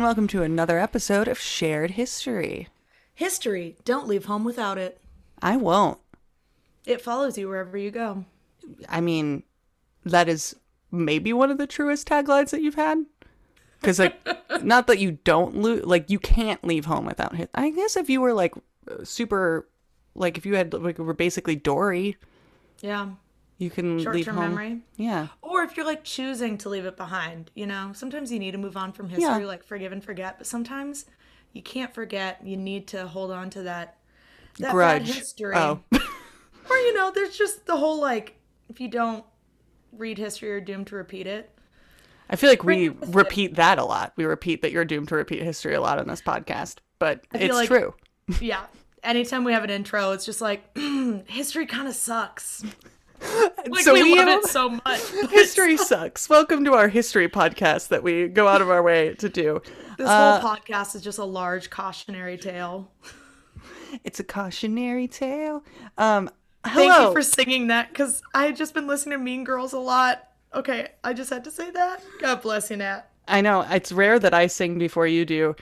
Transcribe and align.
And 0.00 0.06
welcome 0.06 0.26
to 0.26 0.42
another 0.42 0.78
episode 0.78 1.28
of 1.28 1.38
Shared 1.38 1.90
History. 1.90 2.68
History. 3.12 3.76
Don't 3.84 4.08
leave 4.08 4.24
home 4.24 4.44
without 4.44 4.78
it. 4.78 4.98
I 5.42 5.58
won't. 5.58 5.98
It 6.86 7.02
follows 7.02 7.36
you 7.36 7.48
wherever 7.48 7.76
you 7.76 7.90
go. 7.90 8.24
I 8.88 9.02
mean, 9.02 9.42
that 10.06 10.26
is 10.26 10.56
maybe 10.90 11.34
one 11.34 11.50
of 11.50 11.58
the 11.58 11.66
truest 11.66 12.08
taglines 12.08 12.48
that 12.48 12.62
you've 12.62 12.76
had. 12.76 13.04
Because, 13.78 13.98
like, 13.98 14.18
not 14.62 14.86
that 14.86 15.00
you 15.00 15.18
don't 15.22 15.56
lose, 15.56 15.84
like, 15.84 16.08
you 16.08 16.18
can't 16.18 16.64
leave 16.64 16.86
home 16.86 17.04
without 17.04 17.38
it. 17.38 17.50
I 17.54 17.68
guess 17.68 17.94
if 17.94 18.08
you 18.08 18.22
were, 18.22 18.32
like, 18.32 18.54
super, 19.04 19.68
like, 20.14 20.38
if 20.38 20.46
you 20.46 20.54
had, 20.56 20.72
like, 20.72 20.96
were 20.96 21.12
basically 21.12 21.56
Dory, 21.56 22.16
Yeah. 22.80 23.10
You 23.60 23.70
can 23.70 23.96
leave 23.98 24.04
Short-term 24.04 24.34
home. 24.36 24.48
memory. 24.54 24.80
Yeah. 24.96 25.28
Or 25.42 25.62
if 25.62 25.76
you're 25.76 25.86
like 25.86 26.02
choosing 26.02 26.58
to 26.58 26.68
leave 26.68 26.84
it 26.86 26.96
behind, 26.96 27.50
you 27.54 27.66
know, 27.66 27.92
sometimes 27.94 28.32
you 28.32 28.38
need 28.40 28.52
to 28.52 28.58
move 28.58 28.76
on 28.76 28.92
from 28.92 29.08
history, 29.08 29.24
Yeah. 29.42 29.46
like 29.46 29.62
forgive 29.62 29.92
and 29.92 30.02
forget. 30.02 30.38
But 30.38 30.46
sometimes 30.48 31.04
you 31.52 31.62
can't 31.62 31.94
forget. 31.94 32.40
You 32.44 32.56
need 32.56 32.88
to 32.88 33.06
hold 33.06 33.30
on 33.30 33.50
to 33.50 33.62
that, 33.64 33.98
that 34.58 34.74
bad 34.74 35.02
history. 35.02 35.54
Oh. 35.54 35.80
Or 36.70 36.76
you 36.76 36.94
know, 36.94 37.10
there's 37.10 37.36
just 37.36 37.66
the 37.66 37.76
whole 37.76 38.00
like, 38.00 38.36
if 38.68 38.80
you 38.80 38.86
don't 38.88 39.24
read 39.92 40.18
history, 40.18 40.50
you're 40.50 40.60
doomed 40.60 40.86
to 40.88 40.94
repeat 40.96 41.26
it. 41.26 41.50
I 42.28 42.36
feel 42.36 42.48
like 42.48 42.62
we 42.62 42.90
repeat 42.90 43.56
that 43.56 43.78
a 43.80 43.84
lot. 43.84 44.12
We 44.16 44.24
repeat 44.24 44.62
that 44.62 44.70
you're 44.70 44.84
doomed 44.84 45.08
to 45.08 45.16
repeat 45.16 45.42
history 45.42 45.74
a 45.74 45.80
lot 45.80 45.98
on 45.98 46.06
this 46.06 46.22
podcast, 46.22 46.76
but 47.00 47.24
it's 47.34 47.52
like- 47.54 47.66
true. 47.68 47.94
Yeah. 48.40 48.66
Anytime 49.02 49.42
we 49.42 49.52
have 49.52 49.64
an 49.64 49.70
intro, 49.70 50.12
it's 50.12 50.24
just 50.24 50.40
like 50.40 50.62
history 51.26 51.66
kind 51.66 51.88
of 51.88 51.94
sucks. 51.94 52.62
Like 53.68 53.84
So 53.84 53.92
we, 53.94 54.02
we 54.04 54.16
love 54.18 54.28
have- 54.28 54.44
it 54.44 54.46
so 54.48 54.70
much. 54.70 55.00
History 55.30 55.76
sucks. 55.76 56.28
Welcome 56.28 56.64
to 56.64 56.72
our 56.74 56.88
history 56.88 57.28
podcast 57.28 57.88
that 57.88 58.02
we 58.02 58.26
go 58.28 58.48
out 58.48 58.62
of 58.62 58.70
our 58.70 58.82
way 58.82 59.14
to 59.16 59.28
do. 59.28 59.60
This 59.98 60.08
Uh, 60.08 60.40
whole 60.40 60.56
podcast 60.56 60.94
is 60.96 61.02
just 61.02 61.18
a 61.18 61.24
large 61.24 61.68
cautionary 61.70 62.38
tale. 62.38 62.90
It's 64.04 64.18
a 64.20 64.24
cautionary 64.24 65.06
tale. 65.08 65.62
Um, 65.98 66.30
Thank 66.64 66.92
you 66.92 67.12
for 67.12 67.22
singing 67.22 67.66
that 67.68 67.88
because 67.90 68.22
I 68.34 68.46
had 68.46 68.56
just 68.56 68.72
been 68.74 68.86
listening 68.86 69.18
to 69.18 69.24
Mean 69.24 69.44
Girls 69.44 69.72
a 69.72 69.78
lot. 69.78 70.28
Okay, 70.54 70.88
I 71.04 71.12
just 71.12 71.30
had 71.30 71.44
to 71.44 71.50
say 71.50 71.70
that. 71.70 72.02
God 72.20 72.42
bless 72.42 72.70
you, 72.70 72.76
Nat. 72.78 73.02
I 73.28 73.40
know 73.40 73.64
it's 73.68 73.92
rare 73.92 74.18
that 74.18 74.34
I 74.34 74.46
sing 74.46 74.78
before 74.78 75.06
you 75.06 75.24
do. 75.24 75.54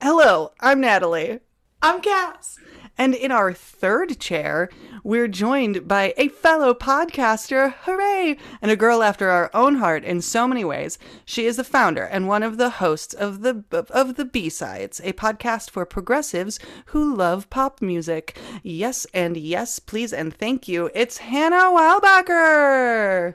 Hello, 0.00 0.52
I'm 0.60 0.80
Natalie. 0.80 1.40
I'm 1.80 2.00
Cass. 2.00 2.58
And 3.02 3.16
in 3.16 3.32
our 3.32 3.52
third 3.52 4.20
chair, 4.20 4.68
we're 5.02 5.26
joined 5.26 5.88
by 5.88 6.14
a 6.16 6.28
fellow 6.28 6.72
podcaster, 6.72 7.74
hooray, 7.80 8.36
and 8.62 8.70
a 8.70 8.76
girl 8.76 9.02
after 9.02 9.28
our 9.28 9.50
own 9.52 9.78
heart 9.78 10.04
in 10.04 10.20
so 10.20 10.46
many 10.46 10.64
ways. 10.64 11.00
She 11.24 11.44
is 11.46 11.56
the 11.56 11.64
founder 11.64 12.04
and 12.04 12.28
one 12.28 12.44
of 12.44 12.58
the 12.58 12.70
hosts 12.70 13.12
of 13.12 13.40
the 13.40 13.64
of 13.90 14.14
the 14.14 14.24
B-sides, 14.24 15.00
a 15.02 15.14
podcast 15.14 15.70
for 15.70 15.84
progressives 15.84 16.60
who 16.86 17.12
love 17.16 17.50
pop 17.50 17.82
music. 17.82 18.38
Yes 18.62 19.04
and 19.12 19.36
yes, 19.36 19.80
please 19.80 20.12
and 20.12 20.32
thank 20.32 20.68
you. 20.68 20.88
It's 20.94 21.18
Hannah 21.18 21.72
Wildbacker. 21.74 23.34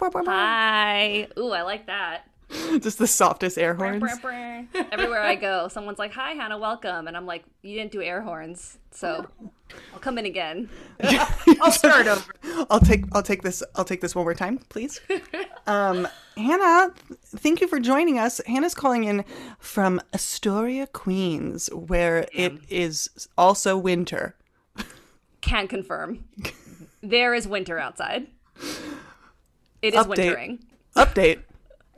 Hi. 0.00 1.26
Ooh, 1.36 1.50
I 1.50 1.62
like 1.62 1.88
that. 1.88 2.27
Just 2.80 2.98
the 2.98 3.06
softest 3.06 3.58
air 3.58 3.74
horns. 3.74 4.00
Brr, 4.00 4.16
brr. 4.22 4.66
Everywhere 4.90 5.22
I 5.22 5.34
go, 5.34 5.68
someone's 5.68 5.98
like, 5.98 6.12
"Hi, 6.12 6.32
Hannah, 6.32 6.58
welcome," 6.58 7.06
and 7.06 7.16
I'm 7.16 7.26
like, 7.26 7.44
"You 7.62 7.74
didn't 7.76 7.92
do 7.92 8.00
air 8.02 8.22
horns, 8.22 8.78
so 8.90 9.26
I'll 9.92 10.00
come 10.00 10.16
in 10.18 10.24
again." 10.24 10.70
I'll 11.60 11.70
start 11.72 12.06
over. 12.06 12.32
I'll 12.70 12.80
take 12.80 13.04
I'll 13.12 13.22
take 13.22 13.42
this 13.42 13.62
I'll 13.74 13.84
take 13.84 14.00
this 14.00 14.14
one 14.14 14.24
more 14.24 14.34
time, 14.34 14.58
please. 14.70 15.00
Um, 15.66 16.08
Hannah, 16.36 16.94
thank 17.36 17.60
you 17.60 17.68
for 17.68 17.78
joining 17.80 18.18
us. 18.18 18.40
Hannah's 18.46 18.74
calling 18.74 19.04
in 19.04 19.24
from 19.58 20.00
Astoria, 20.14 20.86
Queens, 20.86 21.68
where 21.74 22.26
it 22.32 22.54
is 22.70 23.28
also 23.36 23.76
winter. 23.76 24.36
Can't 25.42 25.68
confirm. 25.68 26.24
There 27.02 27.34
is 27.34 27.46
winter 27.46 27.78
outside. 27.78 28.26
It 29.82 29.94
is 29.94 30.04
Update. 30.06 30.08
wintering. 30.08 30.64
Update. 30.96 31.42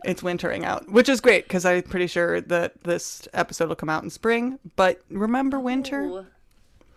It's 0.04 0.22
wintering 0.22 0.64
out, 0.64 0.90
which 0.90 1.08
is 1.08 1.20
great 1.20 1.44
because 1.44 1.64
I'm 1.64 1.82
pretty 1.82 2.06
sure 2.06 2.40
that 2.42 2.82
this 2.84 3.28
episode 3.32 3.68
will 3.68 3.76
come 3.76 3.88
out 3.90 4.02
in 4.02 4.10
spring. 4.10 4.58
But 4.76 5.00
remember 5.10 5.58
oh. 5.58 5.60
winter? 5.60 6.02
Ooh. 6.02 6.26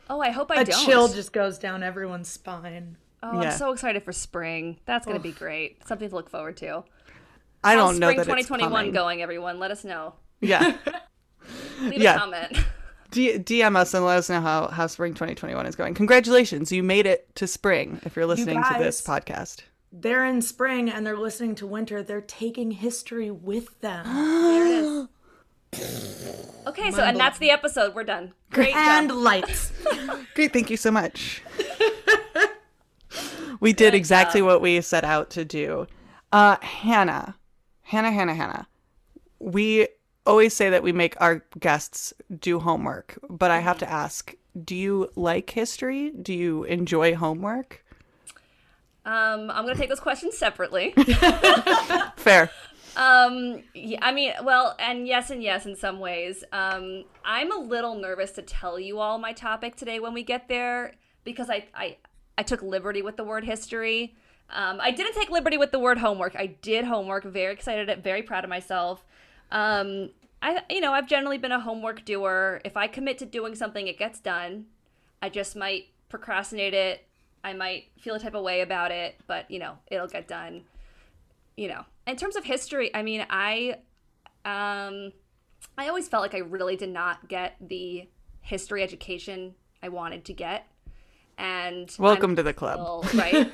Oh, 0.10 0.20
I 0.22 0.32
hope 0.32 0.52
I 0.52 0.62
A 0.62 0.66
don't. 0.66 0.86
chill 0.86 1.08
just 1.08 1.32
goes 1.34 1.58
down 1.58 1.82
everyone's 1.84 2.28
spine. 2.28 2.98
oh, 3.24 3.42
Yeah. 3.42 3.52
I'm 3.52 3.58
so 3.58 3.72
excited 3.72 4.04
for 4.04 4.12
spring. 4.12 4.78
That's 4.86 5.06
gonna 5.06 5.20
be 5.20 5.32
great. 5.32 5.86
Something 5.88 6.10
to 6.10 6.16
look 6.16 6.30
forward 6.30 6.58
to. 6.58 6.84
I 7.64 7.76
How's 7.76 7.92
don't 7.92 8.00
know 8.00 8.08
spring 8.08 8.18
that 8.18 8.24
2021 8.24 8.72
coming. 8.72 8.94
going, 8.94 9.22
everyone? 9.22 9.60
Let 9.60 9.72
us 9.72 9.84
know. 9.84 10.16
Yeah. 10.42 10.76
Leave 11.82 12.02
Yeah. 12.02 12.16
a 12.16 12.20
comment. 12.20 12.58
D- 13.12 13.38
DM 13.38 13.76
us 13.76 13.94
and 13.94 14.04
let 14.06 14.18
us 14.18 14.30
know 14.30 14.42
how, 14.42 14.68
how 14.68 14.88
spring 14.88 15.14
2021 15.14 15.66
is 15.68 15.76
going. 15.76 15.94
Congratulations, 15.94 16.72
you 16.72 16.82
made 16.84 17.06
it 17.06 17.34
to 17.36 17.46
spring 17.48 18.02
if 18.04 18.16
you're 18.16 18.26
listening 18.26 18.62
to 18.62 18.76
this 18.80 19.02
podcast. 19.02 19.62
They're 19.96 20.26
in 20.26 20.42
spring 20.42 20.90
and 20.90 21.06
they're 21.06 21.16
listening 21.16 21.54
to 21.56 21.68
winter. 21.68 22.02
They're 22.02 22.20
taking 22.20 22.72
history 22.72 23.30
with 23.30 23.80
them. 23.82 24.06
there 24.06 24.66
it 24.66 25.08
is. 25.74 26.10
Okay, 26.66 26.92
so 26.92 27.04
and 27.04 27.20
that's 27.20 27.40
the 27.40 27.52
episode. 27.52 27.94
We're 27.94 28.06
done. 28.06 28.32
Great 28.50 28.74
and 28.74 29.10
job. 29.10 29.18
lights. 29.18 29.74
Great, 30.34 30.54
thank 30.54 30.70
you 30.70 30.78
so 30.78 30.92
much. 30.92 31.44
we 33.60 33.74
did 33.74 33.94
exactly 33.94 34.42
what 34.42 34.62
we 34.62 34.80
set 34.80 35.04
out 35.04 35.30
to 35.32 35.44
do. 35.44 35.88
Uh, 36.32 36.56
Hannah, 36.62 37.36
Hannah, 37.82 38.12
Hannah, 38.12 38.34
Hannah. 38.34 38.68
We 39.40 39.90
always 40.26 40.54
say 40.54 40.70
that 40.70 40.84
we 40.84 40.94
make 40.94 41.20
our 41.20 41.44
guests 41.60 42.14
do 42.40 42.60
homework, 42.60 43.20
but 43.30 43.52
I 43.52 43.60
have 43.60 43.78
to 43.80 43.90
ask: 43.90 44.34
Do 44.64 44.74
you 44.74 45.12
like 45.16 45.50
history? 45.50 46.12
Do 46.12 46.34
you 46.34 46.64
enjoy 46.64 47.14
homework? 47.14 47.83
Um, 49.06 49.52
I'm 49.52 49.66
gonna 49.66 49.76
take 49.76 49.90
those 49.90 50.00
questions 50.00 50.38
separately. 50.38 50.92
Fair. 52.16 52.50
Um, 52.96 53.64
yeah, 53.74 54.00
I 54.02 54.12
mean, 54.12 54.34
well, 54.44 54.76
and 54.80 55.08
yes, 55.08 55.30
and 55.30 55.42
yes, 55.42 55.66
in 55.66 55.76
some 55.76 56.00
ways. 56.00 56.44
Um, 56.52 57.06
I'm 57.26 57.52
a 57.52 57.58
little 57.58 57.96
nervous 57.96 58.32
to 58.32 58.42
tell 58.42 58.80
you 58.80 59.00
all 59.00 59.18
my 59.18 59.34
topic 59.34 59.76
today 59.76 60.00
when 60.00 60.14
we 60.14 60.24
get 60.24 60.48
there 60.48 60.94
because 61.24 61.50
I 61.50 61.66
I, 61.74 61.98
I 62.38 62.44
took 62.44 62.62
liberty 62.62 63.02
with 63.02 63.18
the 63.18 63.24
word 63.24 63.44
history. 63.44 64.16
Um, 64.50 64.80
I 64.80 64.92
didn't 64.92 65.14
take 65.14 65.30
liberty 65.30 65.58
with 65.58 65.72
the 65.72 65.80
word 65.80 65.98
homework. 65.98 66.36
I 66.36 66.48
did 66.48 66.86
homework. 66.86 67.24
Very 67.24 67.54
excited. 67.54 68.04
Very 68.04 68.22
proud 68.22 68.44
of 68.44 68.50
myself. 68.50 69.04
Um, 69.52 70.12
I 70.42 70.62
you 70.70 70.80
know 70.80 70.94
I've 70.94 71.08
generally 71.08 71.38
been 71.38 71.52
a 71.52 71.60
homework 71.60 72.06
doer. 72.06 72.62
If 72.64 72.78
I 72.78 72.88
commit 72.88 73.18
to 73.20 73.26
doing 73.26 73.56
something, 73.56 73.88
it 73.88 73.98
gets 73.98 74.20
done. 74.20 74.66
I 75.22 75.30
just 75.30 75.56
might 75.56 75.88
procrastinate 76.10 76.74
it. 76.74 77.08
I 77.44 77.54
might 77.54 77.86
feel 78.00 78.16
a 78.16 78.20
type 78.20 78.36
of 78.36 78.44
way 78.44 78.62
about 78.62 78.92
it, 78.92 79.16
but 79.28 79.50
you 79.52 79.60
know 79.60 79.78
it'll 79.92 80.08
get 80.08 80.28
done 80.28 80.64
you 81.56 81.68
know. 81.68 81.84
In 82.08 82.16
terms 82.16 82.36
of 82.36 82.44
history 82.44 82.90
i 82.96 83.04
mean 83.04 83.26
i 83.30 83.76
um 84.46 85.12
i 85.78 85.88
always 85.88 86.08
felt 86.08 86.22
like 86.24 86.34
i 86.36 86.40
really 86.40 86.76
did 86.76 86.90
not 86.90 87.30
get 87.30 87.56
the 87.62 88.08
history 88.42 88.82
education 88.84 89.54
i 89.82 89.90
wanted 89.90 90.26
to 90.26 90.34
get. 90.34 90.68
And 91.38 91.94
Welcome 91.98 92.32
I'm 92.32 92.36
to 92.38 92.44
the 92.44 92.54
club. 92.54 93.08
still- 93.08 93.20
right? 93.20 93.52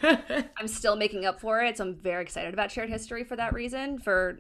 I'm 0.58 0.68
still 0.68 0.96
making 0.98 1.26
up 1.26 1.40
for 1.40 1.62
it 1.62 1.78
so 1.78 1.84
i'm 1.86 1.96
very 1.96 2.22
excited 2.24 2.54
about 2.54 2.72
shared 2.72 2.90
history 2.90 3.24
for 3.24 3.36
that 3.36 3.54
reason 3.54 4.00
for 4.00 4.40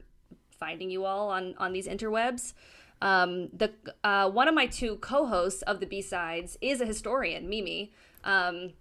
finding 0.57 0.89
you 0.89 1.05
all 1.05 1.29
on 1.29 1.53
on 1.57 1.71
these 1.73 1.87
interwebs. 1.87 2.53
Um 3.01 3.49
the 3.53 3.71
uh 4.03 4.29
one 4.29 4.47
of 4.47 4.55
my 4.55 4.65
two 4.67 4.95
co-hosts 4.97 5.61
of 5.63 5.79
the 5.79 5.85
b-sides 5.85 6.57
is 6.61 6.81
a 6.81 6.85
historian 6.85 7.47
mimi. 7.49 7.91
Um 8.23 8.73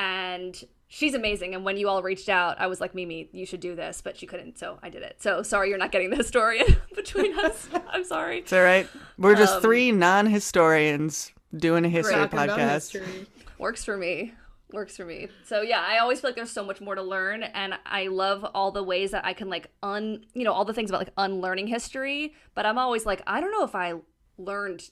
and 0.00 0.64
she's 0.88 1.14
amazing. 1.14 1.54
And 1.54 1.64
when 1.64 1.76
you 1.76 1.88
all 1.88 2.02
reached 2.02 2.28
out, 2.28 2.58
I 2.60 2.66
was 2.66 2.80
like, 2.80 2.94
Mimi, 2.94 3.28
you 3.32 3.44
should 3.46 3.60
do 3.60 3.74
this, 3.76 4.00
but 4.00 4.16
she 4.16 4.26
couldn't, 4.26 4.58
so 4.58 4.78
I 4.82 4.88
did 4.88 5.02
it. 5.02 5.22
So 5.22 5.42
sorry, 5.42 5.68
you're 5.68 5.78
not 5.78 5.92
getting 5.92 6.10
the 6.10 6.16
historian 6.16 6.76
between 6.96 7.38
us. 7.38 7.68
I'm 7.88 8.04
sorry. 8.04 8.38
It's 8.38 8.52
all 8.52 8.62
right. 8.62 8.88
We're 9.18 9.36
just 9.36 9.56
Um, 9.56 9.62
three 9.62 9.92
non-historians 9.92 11.32
doing 11.56 11.84
a 11.84 11.88
history 11.88 12.14
podcast. 12.26 12.70
history. 12.92 13.26
Works 13.58 13.84
for 13.84 13.96
me. 13.96 14.34
works 14.72 14.96
for 14.96 15.04
me. 15.04 15.28
So 15.44 15.62
yeah, 15.62 15.84
I 15.86 15.98
always 15.98 16.20
feel 16.20 16.28
like 16.30 16.36
there's 16.36 16.50
so 16.50 16.64
much 16.64 16.80
more 16.80 16.94
to 16.94 17.02
learn, 17.02 17.42
and 17.42 17.74
I 17.84 18.06
love 18.06 18.44
all 18.54 18.70
the 18.72 18.82
ways 18.84 19.10
that 19.10 19.24
I 19.24 19.32
can 19.32 19.48
like 19.50 19.66
un, 19.82 20.24
you 20.32 20.44
know, 20.44 20.52
all 20.52 20.64
the 20.64 20.72
things 20.72 20.90
about 20.90 21.00
like 21.00 21.12
unlearning 21.18 21.66
history. 21.66 22.34
But 22.54 22.66
I'm 22.66 22.78
always 22.78 23.04
like, 23.04 23.20
I 23.26 23.40
don't 23.40 23.50
know 23.52 23.64
if 23.64 23.74
I 23.74 23.94
learned. 24.38 24.82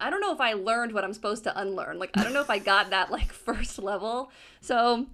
I 0.00 0.10
don't 0.10 0.20
know 0.20 0.32
if 0.32 0.40
I 0.40 0.54
learned 0.54 0.92
what 0.92 1.04
I'm 1.04 1.12
supposed 1.12 1.44
to 1.44 1.58
unlearn. 1.60 1.98
Like 1.98 2.10
I 2.16 2.22
don't 2.24 2.32
know 2.32 2.40
if 2.40 2.50
I 2.50 2.58
got 2.72 2.90
that 2.90 3.10
like 3.10 3.32
first 3.46 3.78
level. 3.78 4.30
So 4.60 5.06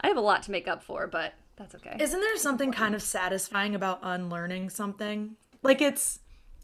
I 0.00 0.08
have 0.08 0.16
a 0.16 0.20
lot 0.22 0.42
to 0.44 0.50
make 0.50 0.68
up 0.68 0.82
for, 0.82 1.06
but 1.06 1.34
that's 1.56 1.74
okay. 1.76 1.96
Isn't 2.00 2.20
there 2.20 2.36
something 2.36 2.72
kind 2.72 2.94
of 2.94 3.02
satisfying 3.02 3.74
about 3.74 4.00
unlearning 4.02 4.70
something? 4.70 5.36
Like 5.62 5.80
it's 5.82 6.20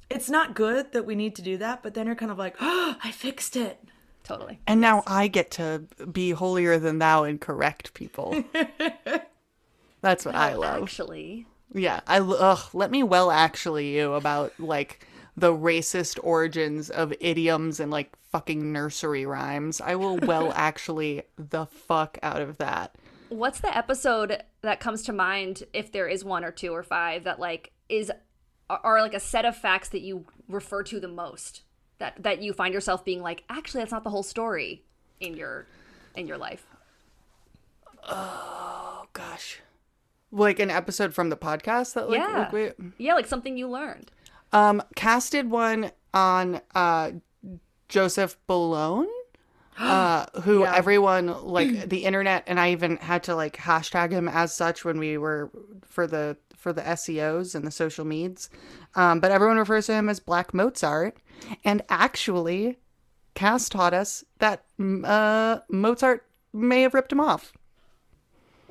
it's 0.08 0.30
not 0.30 0.54
good 0.54 0.92
that 0.92 1.04
we 1.04 1.14
need 1.14 1.34
to 1.36 1.42
do 1.42 1.56
that, 1.58 1.82
but 1.82 1.94
then 1.94 2.06
you're 2.06 2.14
kind 2.14 2.30
of 2.30 2.38
like, 2.38 2.56
oh, 2.60 2.96
I 3.04 3.10
fixed 3.10 3.56
it. 3.56 3.78
totally. 4.24 4.60
And 4.66 4.80
now 4.80 5.02
I 5.06 5.28
get 5.28 5.50
to 5.52 5.84
be 6.10 6.30
holier 6.30 6.78
than 6.78 6.98
thou 6.98 7.24
and 7.24 7.40
correct 7.40 7.92
people. 7.94 8.44
That's 10.00 10.24
what 10.24 10.34
I 10.34 10.54
love. 10.54 10.82
Actually, 10.82 11.46
Yeah, 11.72 12.00
I 12.06 12.20
ugh, 12.20 12.60
let 12.72 12.90
me 12.90 13.02
well 13.02 13.30
actually 13.30 13.96
you 13.96 14.14
about 14.14 14.52
like 14.58 15.05
the 15.36 15.52
racist 15.52 16.18
origins 16.22 16.88
of 16.90 17.12
idioms 17.20 17.78
and 17.80 17.90
like 17.90 18.16
fucking 18.32 18.72
nursery 18.72 19.26
rhymes. 19.26 19.80
I 19.80 19.94
will 19.96 20.16
well 20.18 20.52
actually 20.56 21.22
the 21.36 21.66
fuck 21.66 22.18
out 22.22 22.40
of 22.40 22.58
that. 22.58 22.94
what's 23.28 23.60
the 23.60 23.76
episode 23.76 24.42
that 24.62 24.80
comes 24.80 25.02
to 25.04 25.12
mind 25.12 25.62
if 25.72 25.92
there 25.92 26.08
is 26.08 26.24
one 26.24 26.44
or 26.44 26.50
two 26.52 26.72
or 26.74 26.82
five 26.82 27.24
that 27.24 27.38
like 27.40 27.72
is 27.88 28.10
are, 28.70 29.00
like 29.00 29.14
a 29.14 29.20
set 29.20 29.44
of 29.44 29.56
facts 29.56 29.90
that 29.90 30.00
you 30.00 30.24
refer 30.48 30.82
to 30.82 30.98
the 31.00 31.08
most 31.08 31.62
that 31.98 32.14
that 32.22 32.42
you 32.42 32.52
find 32.52 32.72
yourself 32.74 33.04
being 33.04 33.20
like 33.22 33.44
actually 33.48 33.80
that's 33.80 33.92
not 33.92 34.02
the 34.04 34.10
whole 34.10 34.22
story 34.24 34.82
in 35.20 35.34
your 35.36 35.66
in 36.16 36.26
your 36.26 36.38
life 36.38 36.66
Oh 38.08 39.06
gosh. 39.12 39.60
Like 40.32 40.58
an 40.60 40.70
episode 40.70 41.14
from 41.14 41.30
the 41.30 41.36
podcast 41.36 41.94
that 41.94 42.08
like, 42.10 42.18
Yeah. 42.18 42.48
like 42.52 42.76
yeah 42.98 43.14
like 43.14 43.26
something 43.26 43.56
you 43.56 43.68
learned 43.68 44.10
um 44.56 44.82
casted 44.94 45.50
one 45.50 45.90
on 46.14 46.60
uh 46.74 47.12
Joseph 47.88 48.36
Bologne. 48.46 49.08
Uh, 49.78 50.24
who 50.44 50.60
Yeah. 50.62 50.74
everyone 50.74 51.26
like 51.46 51.90
the 51.90 52.06
internet 52.06 52.44
and 52.46 52.58
I 52.58 52.70
even 52.72 52.96
had 52.96 53.22
to 53.24 53.34
like 53.36 53.58
hashtag 53.58 54.10
him 54.10 54.26
as 54.26 54.54
such 54.54 54.86
when 54.86 54.98
we 54.98 55.18
were 55.18 55.50
for 55.84 56.06
the 56.06 56.38
for 56.56 56.72
the 56.72 56.80
SEOs 56.80 57.54
and 57.54 57.66
the 57.66 57.70
social 57.70 58.06
meds. 58.06 58.48
Um, 58.94 59.20
but 59.20 59.30
everyone 59.30 59.58
refers 59.58 59.84
to 59.86 59.92
him 59.92 60.08
as 60.08 60.18
Black 60.18 60.54
Mozart. 60.54 61.18
And 61.62 61.82
actually, 61.90 62.78
Cass 63.34 63.68
taught 63.68 63.92
us 63.92 64.24
that 64.38 64.64
uh, 64.80 65.58
Mozart 65.68 66.24
may 66.54 66.80
have 66.80 66.94
ripped 66.94 67.12
him 67.12 67.20
off. 67.20 67.52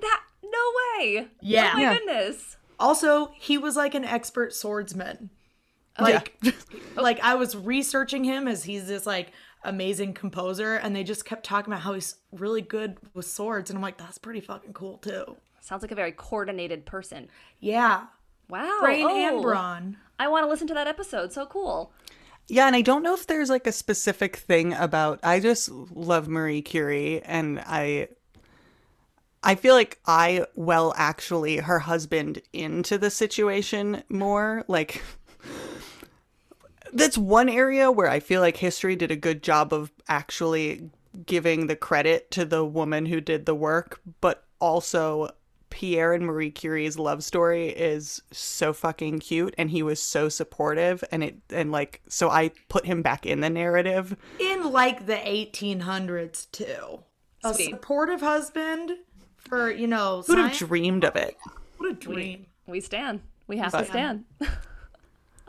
that 0.02 0.22
no 0.44 0.64
way 0.98 1.28
Yeah. 1.40 1.70
oh 1.72 1.76
my 1.76 1.82
Yeah. 1.82 1.94
goodness 2.00 2.58
Also, 2.80 3.32
he 3.38 3.60
was 3.60 3.76
like 3.76 3.94
an 3.94 4.06
expert 4.06 4.56
swordsman. 4.56 5.30
Like 6.00 6.36
like 6.96 7.20
I 7.22 7.36
was 7.36 7.56
researching 7.56 8.24
him 8.24 8.48
as 8.48 8.64
he's 8.64 8.88
this 8.88 9.06
like 9.06 9.32
amazing 9.64 10.14
composer 10.14 10.76
and 10.76 10.96
they 10.96 11.04
just 11.04 11.26
kept 11.26 11.44
talking 11.46 11.72
about 11.74 11.82
how 11.82 11.94
he's 11.94 12.16
really 12.32 12.62
good 12.62 12.98
with 13.14 13.26
swords 13.26 13.70
and 13.72 13.78
I'm 13.78 13.82
like 13.84 13.98
that's 13.98 14.18
pretty 14.20 14.40
fucking 14.42 14.74
cool 14.74 14.98
too. 15.00 15.38
sounds 15.62 15.82
like 15.82 15.92
a 15.92 15.96
very 15.96 16.12
coordinated 16.12 16.86
person 16.86 17.30
Yeah. 17.60 18.04
wow 18.48 18.78
Brain 18.82 19.08
oh, 19.10 19.16
and 19.34 19.42
brawn. 19.42 19.98
i 20.20 20.28
want 20.28 20.44
to 20.46 20.50
listen 20.50 20.68
to 20.68 20.76
that 20.76 20.86
episode 20.86 21.34
so 21.34 21.48
cool 21.48 21.92
Yeah, 22.48 22.68
and 22.68 22.76
I 22.76 22.82
don't 22.84 23.02
know 23.02 23.16
if 23.16 23.26
there's 23.26 23.50
like 23.50 23.66
a 23.66 23.72
specific 23.72 24.36
thing 24.36 24.74
about 24.74 25.20
I 25.24 25.40
just 25.40 25.70
love 25.72 26.28
Marie 26.28 26.62
Curie 26.62 27.24
and 27.24 27.60
I 27.66 28.10
I 29.44 29.56
feel 29.56 29.74
like 29.74 30.00
I 30.06 30.46
well 30.56 30.94
actually 30.96 31.58
her 31.58 31.80
husband 31.80 32.42
into 32.54 33.00
the 33.00 33.10
situation 33.10 34.04
more 34.10 34.64
like 34.68 35.02
that's 36.94 37.18
one 37.18 37.50
area 37.50 37.92
where 37.92 38.10
I 38.10 38.20
feel 38.20 38.42
like 38.42 38.58
history 38.58 38.96
did 38.96 39.12
a 39.12 39.16
good 39.16 39.44
job 39.44 39.74
of 39.74 39.92
actually 40.08 40.90
giving 41.26 41.68
the 41.68 41.76
credit 41.76 42.30
to 42.32 42.46
the 42.46 42.66
woman 42.66 43.06
who 43.06 43.22
did 43.22 43.46
the 43.46 43.56
work, 43.56 44.02
but 44.22 44.44
also 44.60 45.30
Pierre 45.70 46.14
and 46.14 46.26
Marie 46.26 46.52
Curie's 46.52 46.98
love 46.98 47.24
story 47.24 47.68
is 47.70 48.22
so 48.32 48.72
fucking 48.72 49.20
cute 49.20 49.54
and 49.58 49.70
he 49.70 49.84
was 49.84 50.02
so 50.02 50.30
supportive 50.30 51.04
and 51.12 51.22
it 51.24 51.36
and 51.50 51.72
like 51.72 52.02
so 52.08 52.30
I 52.30 52.52
put 52.70 52.86
him 52.86 53.02
back 53.02 53.26
in 53.26 53.42
the 53.42 53.50
narrative. 53.50 54.16
In 54.40 54.72
like 54.72 55.06
the 55.06 55.16
1800s 55.16 56.50
too. 56.52 57.04
A 57.44 57.54
Sweet. 57.54 57.72
supportive 57.72 58.22
husband 58.22 58.92
for, 59.38 59.70
you 59.70 59.88
know, 59.88 60.24
Who'd 60.26 60.38
have 60.40 60.54
dreamed 60.58 61.04
of 61.04 61.16
it? 61.16 61.36
What 61.78 61.90
a 61.92 61.94
dream. 61.94 62.46
we 62.68 62.80
stand 62.80 63.22
we 63.48 63.58
have 63.58 63.72
But- 63.74 63.82
to 63.82 63.86
stand 63.88 64.24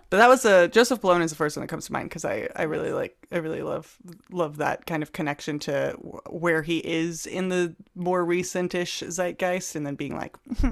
But 0.08 0.19
that 0.19 0.29
was 0.29 0.44
a 0.44 0.69
Joseph 0.69 1.00
Bologne 1.00 1.23
is 1.23 1.31
the 1.31 1.37
first 1.37 1.56
one 1.56 1.62
that 1.62 1.69
comes 1.69 1.87
to 1.87 1.93
mind 1.93 2.08
because 2.08 2.25
I, 2.25 2.49
I 2.55 2.62
really 2.62 2.93
like 2.93 3.17
I 3.32 3.38
really 3.38 3.62
love 3.62 3.97
love 4.31 4.58
that 4.58 4.87
kind 4.87 5.03
of 5.03 5.12
connection 5.12 5.58
to 5.61 5.97
wh- 6.00 6.32
where 6.32 6.62
he 6.62 6.79
is 6.79 7.26
in 7.26 7.49
the 7.49 7.75
more 7.97 8.25
recentish 8.25 9.03
zeitgeist 9.11 9.75
and 9.75 9.85
then 9.85 9.97
being 9.97 10.14
like, 10.17 10.37
hmm, 10.61 10.70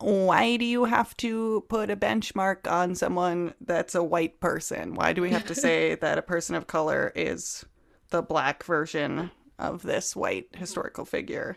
why 0.00 0.56
do 0.56 0.64
you 0.64 0.84
have 0.86 1.14
to 1.18 1.62
put 1.68 1.90
a 1.90 1.96
benchmark 1.96 2.70
on 2.70 2.94
someone 2.94 3.52
that's 3.60 3.94
a 3.94 4.02
white 4.02 4.40
person? 4.40 4.94
Why 4.94 5.12
do 5.12 5.20
we 5.20 5.30
have 5.30 5.44
to 5.46 5.54
say 5.66 5.96
that 5.96 6.16
a 6.16 6.22
person 6.22 6.54
of 6.54 6.66
color 6.66 7.12
is 7.14 7.66
the 8.10 8.22
black 8.22 8.62
version 8.64 9.30
of 9.58 9.82
this 9.82 10.16
white 10.16 10.46
historical 10.56 11.04
figure? 11.04 11.56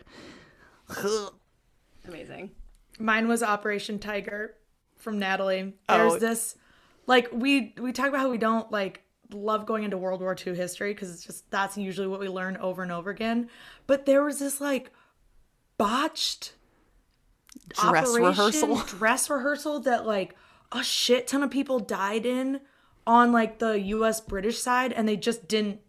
amazing 2.06 2.50
Mine 2.98 3.26
was 3.28 3.42
Operation 3.42 3.98
Tiger 3.98 4.56
from 4.98 5.18
Natalie. 5.18 5.72
There's 5.88 6.12
Oh. 6.14 6.18
this 6.18 6.56
like 7.06 7.28
we 7.32 7.74
we 7.78 7.92
talk 7.92 8.08
about 8.08 8.20
how 8.20 8.30
we 8.30 8.38
don't 8.38 8.70
like 8.70 9.02
love 9.32 9.64
going 9.66 9.84
into 9.84 9.96
World 9.96 10.20
War 10.20 10.36
II 10.46 10.54
history 10.54 10.92
because 10.92 11.12
it's 11.12 11.24
just 11.24 11.50
that's 11.50 11.76
usually 11.76 12.06
what 12.06 12.20
we 12.20 12.28
learn 12.28 12.56
over 12.58 12.82
and 12.82 12.92
over 12.92 13.10
again. 13.10 13.48
But 13.86 14.06
there 14.06 14.22
was 14.22 14.38
this 14.38 14.60
like 14.60 14.90
botched 15.78 16.54
Dress 17.68 18.08
operation, 18.08 18.22
rehearsal. 18.24 18.76
dress 18.98 19.28
rehearsal 19.30 19.80
that 19.80 20.06
like 20.06 20.34
a 20.72 20.82
shit 20.82 21.26
ton 21.26 21.42
of 21.42 21.50
people 21.50 21.78
died 21.80 22.24
in 22.24 22.60
on 23.06 23.30
like 23.32 23.58
the 23.58 23.78
U.S. 23.80 24.20
British 24.20 24.58
side, 24.58 24.92
and 24.92 25.06
they 25.08 25.16
just 25.16 25.48
didn't 25.48 25.80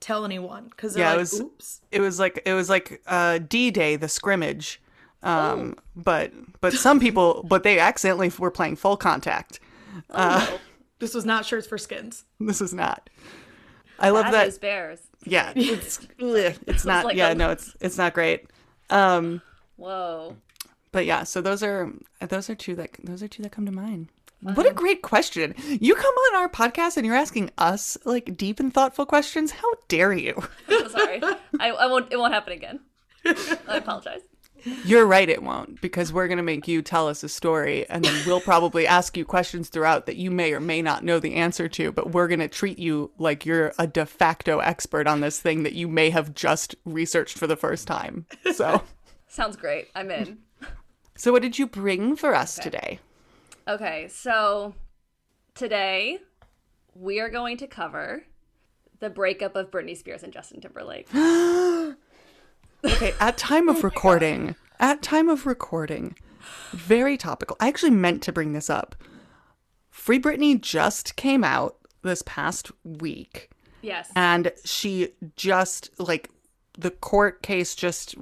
tell 0.00 0.24
anyone 0.24 0.68
because 0.70 0.96
Yeah, 0.96 1.12
it 1.14 1.18
was- 1.18 1.40
"Oops." 1.40 1.80
it 1.90 2.00
was 2.00 2.18
like 2.18 2.42
it 2.46 2.54
was 2.54 2.68
like 2.70 3.02
uh 3.06 3.38
d-day 3.38 3.94
the 3.96 4.08
scrimmage 4.08 4.80
um 5.22 5.74
Oh. 5.78 5.82
but 5.94 6.32
but 6.60 6.72
some 6.72 6.98
people 6.98 7.44
but 7.48 7.62
they 7.62 7.78
accidentally 7.78 8.32
were 8.38 8.50
playing 8.50 8.74
full 8.74 8.96
contact 8.96 9.60
This 10.98 11.14
was 11.14 11.24
not 11.24 11.44
shirts 11.44 11.66
for 11.66 11.78
skins. 11.78 12.24
this 12.40 12.60
is 12.60 12.72
not. 12.72 13.10
I 13.98 14.10
love 14.10 14.30
that 14.30 14.46
news 14.46 14.58
bears. 14.58 15.00
Yeah 15.24 15.52
it's 15.56 15.98
ugh, 16.20 16.54
it's 16.66 16.84
not 16.84 17.04
like 17.04 17.16
yeah 17.16 17.30
a- 17.30 17.34
no 17.34 17.50
it's 17.50 17.76
it's 17.80 17.98
not 17.98 18.14
great. 18.14 18.46
Um 18.90 19.42
whoa. 19.76 20.36
but 20.92 21.04
yeah 21.06 21.24
so 21.24 21.40
those 21.40 21.62
are 21.62 21.92
those 22.20 22.48
are 22.50 22.54
two 22.54 22.74
that 22.76 22.90
those 23.02 23.22
are 23.22 23.28
two 23.28 23.42
that 23.42 23.52
come 23.52 23.66
to 23.66 23.72
mind. 23.72 24.08
What 24.42 24.66
a 24.66 24.72
great 24.72 25.02
question. 25.02 25.54
You 25.68 25.94
come 25.94 26.14
on 26.14 26.36
our 26.36 26.48
podcast 26.48 26.96
and 26.96 27.06
you're 27.06 27.14
asking 27.14 27.50
us 27.58 27.96
like 28.04 28.36
deep 28.36 28.58
and 28.58 28.74
thoughtful 28.74 29.06
questions? 29.06 29.52
How 29.52 29.68
dare 29.88 30.12
you? 30.12 30.42
So 30.68 30.88
sorry. 30.88 31.20
I, 31.60 31.70
I 31.70 31.86
won't 31.86 32.12
it 32.12 32.16
won't 32.16 32.34
happen 32.34 32.52
again. 32.52 32.80
I 33.24 33.76
apologize 33.76 34.22
You're 34.84 35.06
right, 35.06 35.28
it 35.28 35.42
won't, 35.42 35.80
because 35.80 36.12
we're 36.12 36.28
going 36.28 36.38
to 36.38 36.42
make 36.42 36.68
you 36.68 36.82
tell 36.82 37.08
us 37.08 37.22
a 37.22 37.28
story, 37.28 37.88
and 37.88 38.04
then 38.04 38.22
we'll 38.26 38.40
probably 38.40 38.86
ask 38.86 39.16
you 39.16 39.24
questions 39.24 39.68
throughout 39.68 40.06
that 40.06 40.16
you 40.16 40.30
may 40.30 40.52
or 40.52 40.60
may 40.60 40.82
not 40.82 41.04
know 41.04 41.18
the 41.18 41.34
answer 41.34 41.68
to, 41.68 41.92
but 41.92 42.12
we're 42.12 42.28
going 42.28 42.40
to 42.40 42.48
treat 42.48 42.78
you 42.78 43.10
like 43.18 43.46
you're 43.46 43.72
a 43.78 43.86
de 43.86 44.06
facto 44.06 44.58
expert 44.58 45.06
on 45.06 45.20
this 45.20 45.40
thing 45.40 45.62
that 45.62 45.74
you 45.74 45.88
may 45.88 46.10
have 46.10 46.34
just 46.34 46.74
researched 46.84 47.38
for 47.38 47.46
the 47.46 47.56
first 47.56 47.86
time. 47.86 48.26
So, 48.52 48.82
sounds 49.28 49.56
great 49.56 49.88
i'm 49.94 50.10
in 50.10 50.36
so 51.16 51.32
what 51.32 51.42
did 51.42 51.58
you 51.58 51.66
bring 51.66 52.16
for 52.16 52.34
us 52.34 52.56
today? 52.56 52.98
Okay, 53.68 54.08
so 54.08 54.74
today 55.54 56.18
we 56.94 57.20
are 57.20 57.28
going 57.28 57.58
to 57.58 57.66
cover 57.66 58.24
the 59.00 59.10
breakup 59.10 59.54
of 59.54 59.70
Britney 59.70 59.96
Spears 59.96 60.22
and 60.22 60.32
Justin 60.32 60.60
Timberlake. 60.60 61.08
Okay, 62.84 63.14
at 63.20 63.36
time 63.36 63.68
of 63.68 63.76
oh 63.78 63.82
recording, 63.82 64.56
at 64.80 65.02
time 65.02 65.28
of 65.28 65.46
recording, 65.46 66.16
very 66.72 67.16
topical. 67.16 67.56
I 67.60 67.68
actually 67.68 67.90
meant 67.90 68.22
to 68.22 68.32
bring 68.32 68.52
this 68.52 68.68
up. 68.70 68.96
Free 69.90 70.18
Britney 70.18 70.60
just 70.60 71.16
came 71.16 71.44
out 71.44 71.76
this 72.02 72.22
past 72.26 72.70
week. 72.84 73.50
Yes. 73.84 74.12
and 74.14 74.52
she 74.64 75.08
just 75.34 75.90
like 75.98 76.30
the 76.78 76.92
court 76.92 77.42
case 77.42 77.74
just 77.74 78.14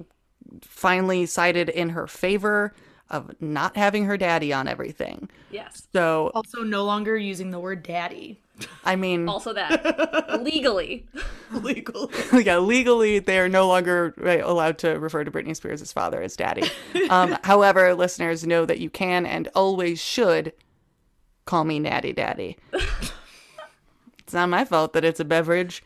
finally 0.63 1.27
sided 1.27 1.69
in 1.69 1.91
her 1.91 2.07
favor 2.07 2.75
of 3.11 3.31
not 3.43 3.77
having 3.77 4.07
her 4.07 4.17
daddy 4.17 4.55
on 4.55 4.67
everything. 4.67 5.29
Yes. 5.51 5.87
So 5.93 6.31
Also, 6.35 6.63
no 6.63 6.85
longer 6.85 7.15
using 7.15 7.51
the 7.51 7.59
word 7.61 7.83
daddy. 7.83 8.41
I 8.85 8.97
mean, 8.97 9.29
Also 9.29 9.53
that 9.53 10.41
legally. 10.43 11.07
legally, 11.53 12.09
yeah, 12.45 12.59
legally 12.59 13.19
they 13.19 13.39
are 13.39 13.49
no 13.49 13.67
longer 13.69 14.15
right, 14.17 14.41
allowed 14.43 14.79
to 14.79 14.91
refer 14.99 15.25
to 15.25 15.31
Britney 15.31 15.55
Spears' 15.57 15.93
father 15.93 16.21
as 16.23 16.37
daddy. 16.37 16.69
Um, 17.09 17.37
however, 17.45 17.95
listeners 17.95 18.47
know 18.47 18.65
that 18.67 18.79
you 18.79 18.91
can 18.91 19.27
and 19.27 19.49
always 19.55 20.01
should 20.01 20.53
call 21.45 21.65
me 21.65 21.79
Natty 21.79 22.13
Daddy. 22.13 22.57
it's 22.73 24.33
not 24.33 24.49
my 24.49 24.65
fault 24.65 24.93
that 24.93 25.05
it's 25.05 25.21
a 25.21 25.25
beverage. 25.25 25.83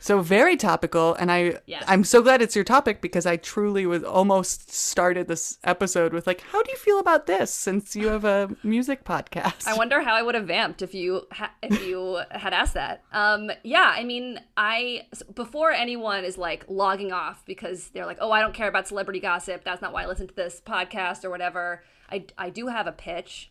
So 0.00 0.20
very 0.22 0.56
topical, 0.56 1.14
and 1.14 1.30
I 1.30 1.60
Yes. 1.66 1.84
I'm 1.86 2.04
so 2.04 2.22
glad 2.22 2.40
it's 2.40 2.56
your 2.56 2.64
topic 2.64 3.00
because 3.02 3.26
I 3.26 3.36
truly 3.36 3.84
was 3.86 4.02
almost 4.02 4.72
started 4.72 5.28
this 5.28 5.58
episode 5.62 6.12
with 6.14 6.26
like, 6.26 6.40
how 6.40 6.62
do 6.62 6.70
you 6.70 6.78
feel 6.78 6.98
about 6.98 7.26
this? 7.26 7.52
Since 7.52 7.94
you 7.94 8.08
have 8.08 8.24
a 8.24 8.48
music 8.62 9.04
podcast, 9.04 9.66
I 9.66 9.74
wonder 9.74 10.00
how 10.00 10.14
I 10.14 10.22
would 10.22 10.34
have 10.34 10.46
vamped 10.46 10.80
if 10.80 10.94
you 10.94 11.26
ha- 11.30 11.52
if 11.62 11.86
you 11.86 12.22
had 12.30 12.54
asked 12.54 12.74
that. 12.74 13.04
Um, 13.12 13.50
yeah, 13.62 13.92
I 13.94 14.04
mean, 14.04 14.40
I 14.56 15.06
before 15.34 15.70
anyone 15.70 16.24
is 16.24 16.38
like 16.38 16.64
logging 16.68 17.12
off 17.12 17.44
because 17.44 17.88
they're 17.88 18.06
like, 18.06 18.18
oh, 18.20 18.32
I 18.32 18.40
don't 18.40 18.54
care 18.54 18.68
about 18.68 18.88
celebrity 18.88 19.20
gossip. 19.20 19.64
That's 19.64 19.82
not 19.82 19.92
why 19.92 20.04
I 20.04 20.06
listen 20.06 20.26
to 20.28 20.34
this 20.34 20.62
podcast 20.64 21.24
or 21.24 21.30
whatever. 21.30 21.84
I 22.10 22.24
I 22.38 22.48
do 22.48 22.68
have 22.68 22.86
a 22.86 22.92
pitch 22.92 23.50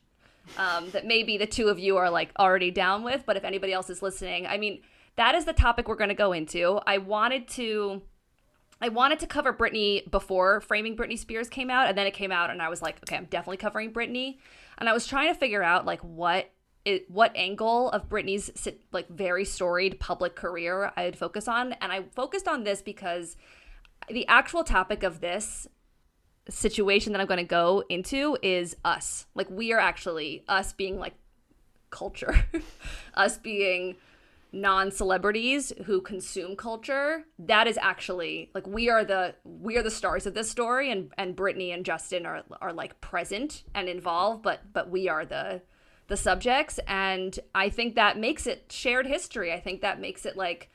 um, 0.58 0.90
that 0.92 1.06
maybe 1.06 1.38
the 1.38 1.46
two 1.46 1.68
of 1.68 1.78
you 1.78 1.98
are 1.98 2.10
like 2.10 2.32
already 2.40 2.72
down 2.72 3.04
with, 3.04 3.24
but 3.26 3.38
if 3.38 3.44
anybody 3.44 3.72
else 3.72 3.90
is 3.90 4.02
listening, 4.02 4.48
I 4.48 4.58
mean, 4.58 4.82
that 5.20 5.36
is 5.36 5.44
the 5.44 5.52
topic 5.52 5.90
we're 5.90 5.96
going 5.96 6.10
to 6.10 6.16
go 6.16 6.32
into. 6.32 6.80
I 6.88 6.98
wanted 6.98 7.50
to. 7.50 8.02
I 8.82 8.88
wanted 8.88 9.20
to 9.20 9.28
cover 9.28 9.54
Britney 9.54 10.10
before 10.10 10.62
Framing 10.62 10.96
Britney 10.96 11.20
Spears 11.20 11.50
came 11.50 11.70
out, 11.70 11.90
and 11.90 11.98
then 11.98 12.08
it 12.08 12.14
came 12.14 12.32
out, 12.32 12.50
and 12.50 12.62
I 12.62 12.70
was 12.70 12.82
like, 12.82 13.00
okay, 13.04 13.18
I'm 13.18 13.26
definitely 13.26 13.58
covering 13.58 13.92
Britney. 13.92 14.38
And 14.78 14.88
I 14.88 14.94
was 14.94 15.06
trying 15.06 15.28
to 15.28 15.38
figure 15.38 15.62
out 15.62 15.86
like 15.86 16.00
what 16.00 16.50
it, 16.86 17.12
what 17.12 17.34
angle 17.36 17.92
of 17.92 18.08
Britney's 18.08 18.50
like 18.94 19.10
very 19.10 19.44
storied 19.44 20.00
public 20.00 20.38
career 20.38 20.94
I'd 20.96 21.18
focus 21.18 21.50
on, 21.50 21.74
and 21.82 21.92
I 21.92 22.04
focused 22.16 22.48
on 22.48 22.64
this 22.64 22.82
because 22.82 23.36
the 24.08 24.26
actual 24.30 24.64
topic 24.64 25.04
of 25.04 25.20
this 25.20 25.68
situation 26.50 27.12
that 27.12 27.20
I'm 27.20 27.28
going 27.28 27.40
to 27.40 27.44
go 27.44 27.84
into 27.90 28.38
is 28.42 28.78
us. 28.86 29.26
Like 29.36 29.50
we 29.50 29.74
are 29.74 29.80
actually 29.80 30.46
us 30.48 30.72
being 30.72 30.98
like 30.98 31.16
culture, 31.90 32.46
us 33.16 33.38
being 33.38 33.98
non-celebrities 34.52 35.72
who 35.86 36.02
consume 36.02 36.56
culture 36.56 37.24
that 37.38 37.68
is 37.68 37.78
actually 37.80 38.50
like 38.56 38.66
we 38.66 38.90
are 38.90 39.06
the 39.06 39.36
we 39.44 39.78
are 39.78 39.84
the 39.84 39.92
stars 39.92 40.26
of 40.26 40.34
this 40.34 40.50
story 40.50 40.92
and 40.92 41.12
and 41.20 41.36
Britney 41.36 41.72
and 41.72 41.86
Justin 41.86 42.26
are 42.26 42.44
are 42.60 42.74
like 42.74 43.00
present 43.00 43.64
and 43.76 43.88
involved 43.88 44.42
but 44.42 44.62
but 44.74 44.90
we 44.90 45.08
are 45.08 45.24
the 45.24 45.62
the 46.08 46.18
subjects 46.18 46.80
and 46.88 47.38
I 47.54 47.70
think 47.70 47.94
that 47.94 48.18
makes 48.18 48.48
it 48.48 48.72
shared 48.72 49.06
history. 49.06 49.54
I 49.54 49.60
think 49.60 49.82
that 49.82 50.02
makes 50.02 50.26
it 50.26 50.36
like 50.36 50.72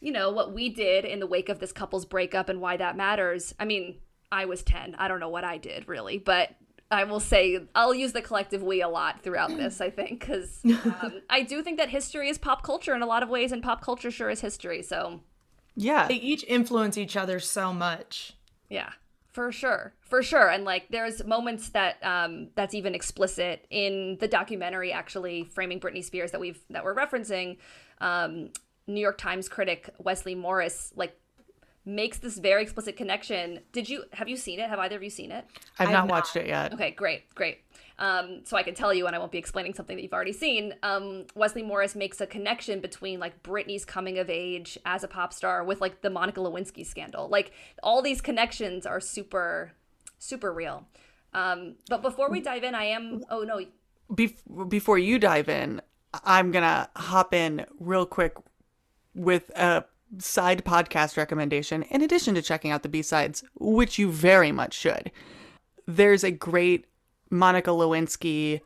you 0.00 0.10
know 0.10 0.30
what 0.30 0.52
we 0.52 0.68
did 0.68 1.04
in 1.04 1.20
the 1.20 1.26
wake 1.28 1.48
of 1.48 1.60
this 1.60 1.72
couple's 1.72 2.06
breakup 2.06 2.48
and 2.48 2.60
why 2.60 2.76
that 2.76 2.96
matters. 2.96 3.54
I 3.60 3.66
mean 3.66 3.98
I 4.32 4.46
was 4.46 4.64
10 4.64 4.96
I 4.98 5.06
don't 5.06 5.20
know 5.20 5.28
what 5.28 5.44
I 5.44 5.58
did 5.58 5.86
really 5.86 6.18
but 6.18 6.56
I 6.90 7.04
will 7.04 7.20
say 7.20 7.60
I'll 7.74 7.94
use 7.94 8.12
the 8.12 8.22
collective 8.22 8.62
we 8.62 8.82
a 8.82 8.88
lot 8.88 9.22
throughout 9.22 9.50
this. 9.56 9.80
I 9.80 9.90
think 9.90 10.20
because 10.20 10.60
um, 10.64 11.20
I 11.30 11.42
do 11.42 11.62
think 11.62 11.78
that 11.78 11.88
history 11.88 12.28
is 12.28 12.38
pop 12.38 12.62
culture 12.62 12.94
in 12.94 13.02
a 13.02 13.06
lot 13.06 13.22
of 13.22 13.28
ways, 13.28 13.52
and 13.52 13.62
pop 13.62 13.82
culture 13.82 14.10
sure 14.10 14.30
is 14.30 14.40
history. 14.40 14.82
So 14.82 15.20
yeah, 15.76 16.08
They 16.08 16.14
each 16.14 16.44
influence 16.48 16.98
each 16.98 17.16
other 17.16 17.38
so 17.38 17.72
much. 17.72 18.34
yeah, 18.68 18.90
for 19.32 19.52
sure, 19.52 19.94
for 20.00 20.22
sure. 20.22 20.48
And 20.50 20.64
like, 20.64 20.88
there's 20.90 21.24
moments 21.24 21.68
that 21.70 22.04
um, 22.04 22.48
that's 22.56 22.74
even 22.74 22.94
explicit 22.94 23.66
in 23.70 24.16
the 24.20 24.26
documentary, 24.28 24.92
actually 24.92 25.44
framing 25.44 25.78
Britney 25.78 26.04
Spears 26.04 26.32
that 26.32 26.40
we've 26.40 26.60
that 26.70 26.82
we're 26.84 26.94
referencing. 26.96 27.58
Um, 28.00 28.50
New 28.88 29.00
York 29.00 29.18
Times 29.18 29.48
critic 29.48 29.90
Wesley 29.98 30.34
Morris 30.34 30.92
like 30.96 31.16
makes 31.84 32.18
this 32.18 32.38
very 32.38 32.62
explicit 32.62 32.96
connection. 32.96 33.60
Did 33.72 33.88
you 33.88 34.04
have 34.12 34.28
you 34.28 34.36
seen 34.36 34.60
it? 34.60 34.68
Have 34.68 34.78
either 34.78 34.96
of 34.96 35.02
you 35.02 35.10
seen 35.10 35.32
it? 35.32 35.46
I've 35.78 35.88
I 35.88 35.92
not 35.92 36.00
have 36.02 36.10
watched 36.10 36.36
it 36.36 36.46
yet. 36.46 36.72
Okay, 36.74 36.90
great, 36.90 37.34
great. 37.34 37.58
Um, 37.98 38.40
so 38.44 38.56
I 38.56 38.62
can 38.62 38.74
tell 38.74 38.94
you, 38.94 39.06
and 39.06 39.14
I 39.14 39.18
won't 39.18 39.32
be 39.32 39.38
explaining 39.38 39.74
something 39.74 39.96
that 39.96 40.02
you've 40.02 40.12
already 40.12 40.32
seen. 40.32 40.74
Um, 40.82 41.26
Wesley 41.34 41.62
Morris 41.62 41.94
makes 41.94 42.20
a 42.20 42.26
connection 42.26 42.80
between 42.80 43.20
like 43.20 43.42
Britney's 43.42 43.84
coming 43.84 44.18
of 44.18 44.30
age 44.30 44.78
as 44.86 45.04
a 45.04 45.08
pop 45.08 45.32
star 45.32 45.64
with 45.64 45.80
like 45.80 46.00
the 46.00 46.10
Monica 46.10 46.40
Lewinsky 46.40 46.86
scandal. 46.86 47.28
Like 47.28 47.52
all 47.82 48.00
these 48.00 48.20
connections 48.20 48.86
are 48.86 49.00
super, 49.00 49.72
super 50.18 50.52
real. 50.52 50.86
Um, 51.34 51.76
but 51.88 52.02
before 52.02 52.30
we 52.30 52.40
dive 52.40 52.64
in, 52.64 52.74
I 52.74 52.84
am. 52.84 53.22
Oh 53.30 53.42
no, 53.42 53.60
Bef- 54.10 54.68
before 54.68 54.98
you 54.98 55.18
dive 55.18 55.48
in, 55.48 55.80
I'm 56.24 56.50
gonna 56.50 56.88
hop 56.96 57.34
in 57.34 57.66
real 57.78 58.06
quick 58.06 58.34
with 59.14 59.50
a 59.50 59.84
side 60.18 60.64
podcast 60.64 61.16
recommendation. 61.16 61.82
In 61.84 62.02
addition 62.02 62.34
to 62.34 62.42
checking 62.42 62.70
out 62.70 62.82
the 62.82 62.88
B 62.88 63.02
sides, 63.02 63.42
which 63.54 63.98
you 63.98 64.10
very 64.10 64.52
much 64.52 64.74
should. 64.74 65.10
There's 65.86 66.24
a 66.24 66.30
great 66.30 66.86
Monica 67.30 67.70
Lewinsky 67.70 68.60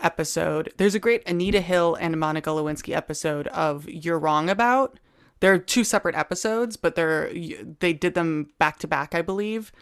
episode. 0.00 0.72
There's 0.76 0.94
a 0.94 1.00
great 1.00 1.26
Anita 1.28 1.60
Hill 1.60 1.96
and 2.00 2.18
Monica 2.18 2.50
Lewinsky 2.50 2.94
episode 2.94 3.48
of 3.48 3.88
You're 3.88 4.18
Wrong 4.18 4.48
About. 4.48 4.98
They're 5.40 5.58
two 5.58 5.84
separate 5.84 6.14
episodes, 6.14 6.76
but 6.76 6.94
they're 6.94 7.32
they 7.80 7.92
did 7.92 8.14
them 8.14 8.50
back 8.58 8.78
to 8.80 8.88
back, 8.88 9.14
I 9.14 9.22
believe. 9.22 9.72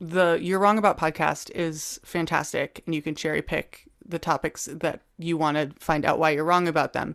The 0.00 0.38
You're 0.40 0.58
Wrong 0.58 0.78
About 0.78 0.98
podcast 0.98 1.50
is 1.54 2.00
fantastic, 2.04 2.82
and 2.86 2.94
you 2.94 3.02
can 3.02 3.14
cherry 3.14 3.42
pick 3.42 3.88
the 4.04 4.18
topics 4.18 4.66
that 4.70 5.02
you 5.18 5.36
want 5.36 5.56
to 5.56 5.70
find 5.78 6.04
out 6.04 6.18
why 6.18 6.30
you're 6.30 6.44
wrong 6.44 6.68
about 6.68 6.92
them. 6.92 7.14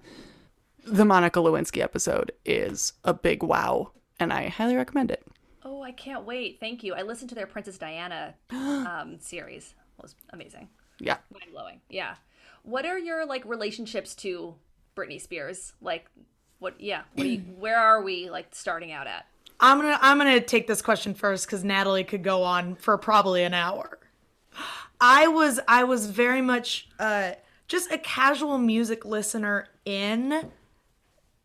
The 0.85 1.05
Monica 1.05 1.39
Lewinsky 1.39 1.81
episode 1.81 2.31
is 2.45 2.93
a 3.03 3.13
big 3.13 3.43
wow, 3.43 3.91
and 4.19 4.33
I 4.33 4.47
highly 4.47 4.75
recommend 4.75 5.11
it. 5.11 5.25
oh 5.63 5.81
I 5.81 5.91
can't 5.91 6.25
wait. 6.25 6.59
Thank 6.59 6.83
you. 6.83 6.93
I 6.93 7.01
listened 7.03 7.29
to 7.29 7.35
their 7.35 7.47
Princess 7.47 7.77
Diana 7.77 8.33
um, 8.49 9.17
series. 9.19 9.75
It 9.97 10.01
was 10.01 10.15
amazing. 10.31 10.69
Yeah. 10.99 11.17
mind 11.31 11.51
blowing. 11.51 11.81
Yeah. 11.89 12.15
What 12.63 12.85
are 12.85 12.97
your 12.97 13.25
like 13.25 13.45
relationships 13.45 14.15
to 14.15 14.55
Britney 14.95 15.21
Spears? 15.21 15.73
Like, 15.81 16.05
what? 16.59 16.79
Yeah. 16.79 17.01
What 17.13 17.23
do 17.23 17.29
you, 17.29 17.39
where 17.59 17.79
are 17.79 18.01
we 18.01 18.29
like 18.29 18.47
starting 18.51 18.91
out 18.91 19.07
at? 19.07 19.25
I'm 19.59 19.77
gonna 19.79 19.99
I'm 20.01 20.17
gonna 20.17 20.39
take 20.41 20.67
this 20.67 20.81
question 20.81 21.13
first 21.13 21.45
because 21.45 21.63
Natalie 21.63 22.03
could 22.03 22.23
go 22.23 22.43
on 22.43 22.75
for 22.75 22.97
probably 22.97 23.43
an 23.43 23.53
hour. 23.53 23.99
I 25.01 25.27
was 25.27 25.59
I 25.67 25.83
was 25.83 26.07
very 26.07 26.41
much 26.41 26.89
uh, 26.99 27.33
just 27.67 27.91
a 27.91 27.97
casual 27.97 28.57
music 28.57 29.05
listener 29.05 29.67
in 29.85 30.51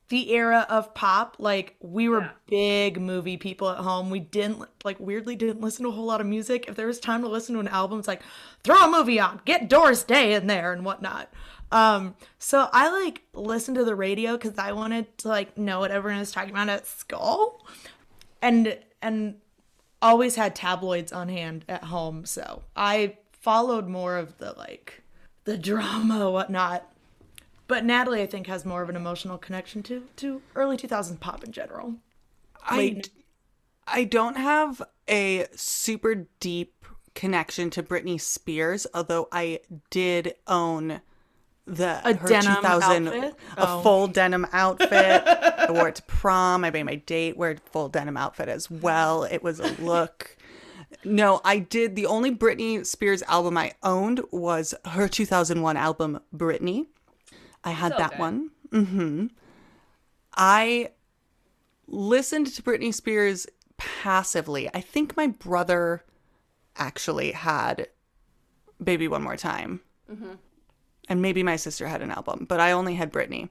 the 0.09 0.33
era 0.33 0.67
of 0.69 0.95
pop. 0.95 1.37
Like 1.39 1.77
we 1.81 2.09
were 2.09 2.21
Yeah. 2.21 2.31
big 2.47 3.01
movie 3.01 3.37
people 3.37 3.71
at 3.71 3.79
home. 3.79 4.11
We 4.11 4.21
didn't 4.21 4.63
like 4.85 4.99
weirdly 5.01 5.37
didn't 5.37 5.61
listen 5.61 5.85
to 5.85 5.89
a 5.89 5.93
whole 5.93 6.05
lot 6.07 6.21
of 6.21 6.27
music. 6.27 6.67
If 6.69 6.77
there 6.77 6.87
was 6.87 7.01
time 7.01 7.23
to 7.23 7.29
listen 7.29 7.55
to 7.55 7.61
an 7.61 7.69
album, 7.69 7.99
it's 7.99 8.09
like 8.09 8.23
throw 8.63 8.77
a 8.85 8.91
movie 8.91 9.19
on, 9.21 9.41
get 9.45 9.69
Doris 9.69 10.03
Day 10.05 10.35
in 10.35 10.47
there 10.47 10.73
and 10.73 10.85
whatnot. 10.85 11.33
Um, 11.73 12.15
so 12.39 12.69
I 12.73 12.91
like 13.05 13.23
listened 13.33 13.77
to 13.77 13.85
the 13.85 13.95
radio 13.97 14.33
because 14.33 14.59
I 14.59 14.73
wanted 14.73 15.17
to 15.19 15.29
like 15.29 15.57
know 15.59 15.81
what 15.81 15.91
everyone 15.91 16.21
was 16.21 16.31
talking 16.31 16.51
about 16.51 16.69
at 16.69 16.87
school 16.87 17.67
and 18.43 18.79
and 19.03 19.37
always 20.03 20.37
had 20.37 20.55
tabloids 20.55 21.13
on 21.13 21.31
hand 21.31 21.65
at 21.67 21.85
home 21.85 22.27
so 22.27 22.63
i 22.77 23.17
followed 23.33 23.89
more 23.89 24.19
of 24.19 24.37
the 24.37 24.53
like 24.59 25.03
the 25.45 25.57
drama 25.57 26.31
whatnot 26.31 26.93
but 27.69 27.85
natalie 27.85 28.23
i 28.23 28.27
think 28.27 28.47
has 28.47 28.65
more 28.65 28.83
of 28.83 28.89
an 28.89 28.97
emotional 28.97 29.39
connection 29.39 29.83
to 29.83 30.05
to 30.17 30.41
early 30.55 30.77
2000s 30.77 31.19
pop 31.21 31.43
in 31.45 31.53
general 31.53 31.95
I, 32.67 33.03
I 33.87 34.05
don't 34.05 34.39
have 34.39 34.81
a 35.07 35.47
super 35.55 36.27
deep 36.41 36.87
connection 37.15 37.69
to 37.71 37.83
Britney 37.83 38.19
Spears, 38.19 38.87
although 38.95 39.29
I 39.31 39.61
did 39.91 40.35
own 40.47 41.03
the 41.67 42.01
A 42.09 42.15
her 42.15 42.27
denim 42.27 42.55
2000 42.57 43.09
outfit? 43.09 43.35
a 43.59 43.69
Oh. 43.69 43.83
full 43.83 44.07
denim 44.09 44.47
outfit. 44.51 44.91
I 45.27 45.67
wore 45.71 45.89
it 45.89 45.97
to 45.97 46.03
prom. 46.05 46.65
I 46.65 46.71
made 46.71 46.85
my 46.85 46.95
date 46.95 47.37
wear 47.37 47.51
a 47.51 47.57
full 47.71 47.91
denim 47.91 48.17
outfit 48.17 48.49
as 48.49 48.71
well. 48.71 49.25
It 49.25 49.43
was 49.43 49.61
a 49.61 49.71
look. 49.83 50.35
No, 51.05 51.43
I 51.45 51.59
did. 51.59 51.97
The 51.97 52.07
only 52.07 52.35
Britney 52.35 52.87
Spears 52.87 53.23
album 53.25 53.59
I 53.59 53.73
owned 53.83 54.23
was 54.31 54.75
her 54.87 55.07
2001 55.07 55.77
album 55.77 56.21
Britney. 56.35 56.87
I 57.65 57.71
had 57.71 57.93
So 57.93 57.99
that 57.99 58.11
good. 58.11 58.19
one. 58.19 58.51
hmm 58.71 59.27
I 60.37 60.91
listened 61.87 62.49
to 62.49 62.63
Britney 62.63 62.93
Spears 62.93 63.47
passively. 63.77 64.69
I 64.75 64.81
think 64.81 65.17
my 65.17 65.29
brother 65.29 66.05
actually 66.77 67.33
had 67.33 67.89
Baby 68.83 69.07
One 69.09 69.23
More 69.23 69.37
Time. 69.37 69.81
And 71.09 71.21
maybe 71.23 71.43
my 71.43 71.57
sister 71.57 71.87
had 71.87 72.03
an 72.03 72.11
album, 72.11 72.47
but 72.49 72.61
I 72.61 72.73
only 72.73 72.95
had 72.95 73.13
Britney. 73.13 73.49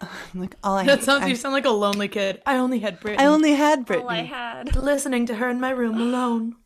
like 0.34 0.56
all 0.64 0.76
I 0.76 0.84
that 0.86 1.02
sounds 1.02 1.24
I, 1.24 1.28
you 1.28 1.36
sound 1.36 1.52
like 1.52 1.64
a 1.64 1.70
lonely 1.70 2.08
kid 2.08 2.42
i 2.44 2.56
only 2.56 2.80
had 2.80 3.00
Britney. 3.00 3.20
I 3.20 3.26
only 3.26 3.52
had 3.52 3.86
Britney. 3.86 4.02
All 4.02 4.10
I 4.10 4.22
had. 4.22 4.74
listening 4.74 5.26
to 5.26 5.36
her 5.36 5.48
in 5.48 5.60
my 5.60 5.70
room 5.70 5.94
alone 6.00 6.56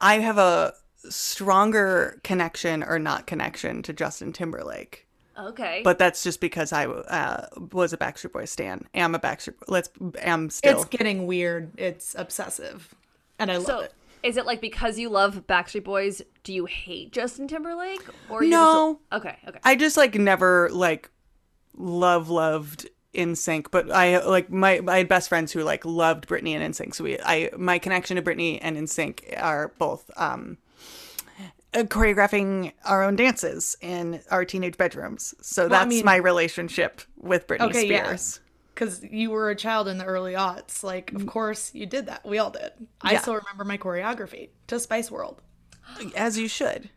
I 0.00 0.18
have 0.18 0.36
a 0.38 0.74
stronger 1.08 2.20
connection 2.22 2.82
or 2.82 2.98
not 2.98 3.26
connection 3.26 3.82
to 3.84 3.92
Justin 3.94 4.32
Timberlake. 4.32 5.07
Okay. 5.38 5.82
but 5.84 5.98
that's 5.98 6.22
just 6.22 6.40
because 6.40 6.72
I 6.72 6.86
uh, 6.86 7.46
was 7.72 7.92
a 7.92 7.96
Backstreet 7.96 8.32
Boys 8.32 8.50
stan. 8.50 8.86
I 8.94 8.98
am 8.98 9.14
a 9.14 9.18
Backstreet. 9.18 9.54
Let's 9.68 9.88
am 10.20 10.50
still. 10.50 10.80
It's 10.80 10.84
getting 10.86 11.26
weird. 11.26 11.78
It's 11.78 12.14
obsessive, 12.18 12.94
and 13.38 13.50
I 13.50 13.56
love 13.56 13.66
so 13.66 13.80
it. 13.80 13.94
is 14.22 14.36
it 14.36 14.46
like 14.46 14.60
because 14.60 14.98
you 14.98 15.08
love 15.08 15.46
Backstreet 15.46 15.84
Boys, 15.84 16.22
do 16.42 16.52
you 16.52 16.66
hate 16.66 17.12
Justin 17.12 17.46
Timberlake? 17.46 18.04
Or 18.28 18.42
No. 18.42 19.00
Just, 19.12 19.24
okay. 19.24 19.38
Okay. 19.46 19.58
I 19.62 19.76
just 19.76 19.96
like 19.96 20.14
never 20.16 20.68
like 20.72 21.10
love 21.76 22.28
loved 22.28 22.88
NSYNC 23.14 23.70
but 23.70 23.90
i 23.90 24.22
like 24.24 24.50
my 24.50 24.80
my 24.80 25.02
best 25.02 25.28
friends 25.28 25.52
who 25.52 25.62
like 25.62 25.84
loved 25.84 26.28
britney 26.28 26.50
and 26.50 26.74
NSYNC 26.74 26.94
so 26.94 27.04
we 27.04 27.18
i 27.20 27.50
my 27.56 27.78
connection 27.78 28.16
to 28.16 28.22
britney 28.22 28.58
and 28.60 28.76
NSYNC 28.76 29.42
are 29.42 29.72
both 29.78 30.10
um 30.16 30.58
choreographing 31.74 32.72
our 32.84 33.02
own 33.04 33.14
dances 33.16 33.76
in 33.80 34.20
our 34.30 34.44
teenage 34.44 34.76
bedrooms 34.76 35.34
so 35.42 35.66
I 35.66 35.68
that's 35.68 35.88
mean- 35.88 36.04
my 36.04 36.16
relationship 36.16 37.02
with 37.16 37.46
britney 37.46 37.68
Okay, 37.68 37.86
yeah. 37.86 38.04
spears 38.04 38.40
Because 38.74 39.02
you 39.04 39.30
were 39.30 39.50
a 39.50 39.56
child 39.56 39.88
in 39.88 39.98
the 39.98 40.04
early 40.04 40.34
aughts. 40.34 40.82
Like, 40.84 41.12
of 41.12 41.26
course 41.26 41.74
you 41.74 41.84
did 41.84 42.06
that. 42.06 42.24
We 42.24 42.38
all 42.38 42.50
did. 42.50 42.70
I 43.02 43.08
Mm. 43.10 43.12
Yeah. 43.12 43.20
still 43.20 43.34
remember 43.34 43.64
my 43.64 43.76
choreography 43.76 44.50
to 44.68 44.78
Spice 44.78 45.10
World. 45.10 45.42
as 46.16 46.38
you 46.38 46.46
should 46.48 46.90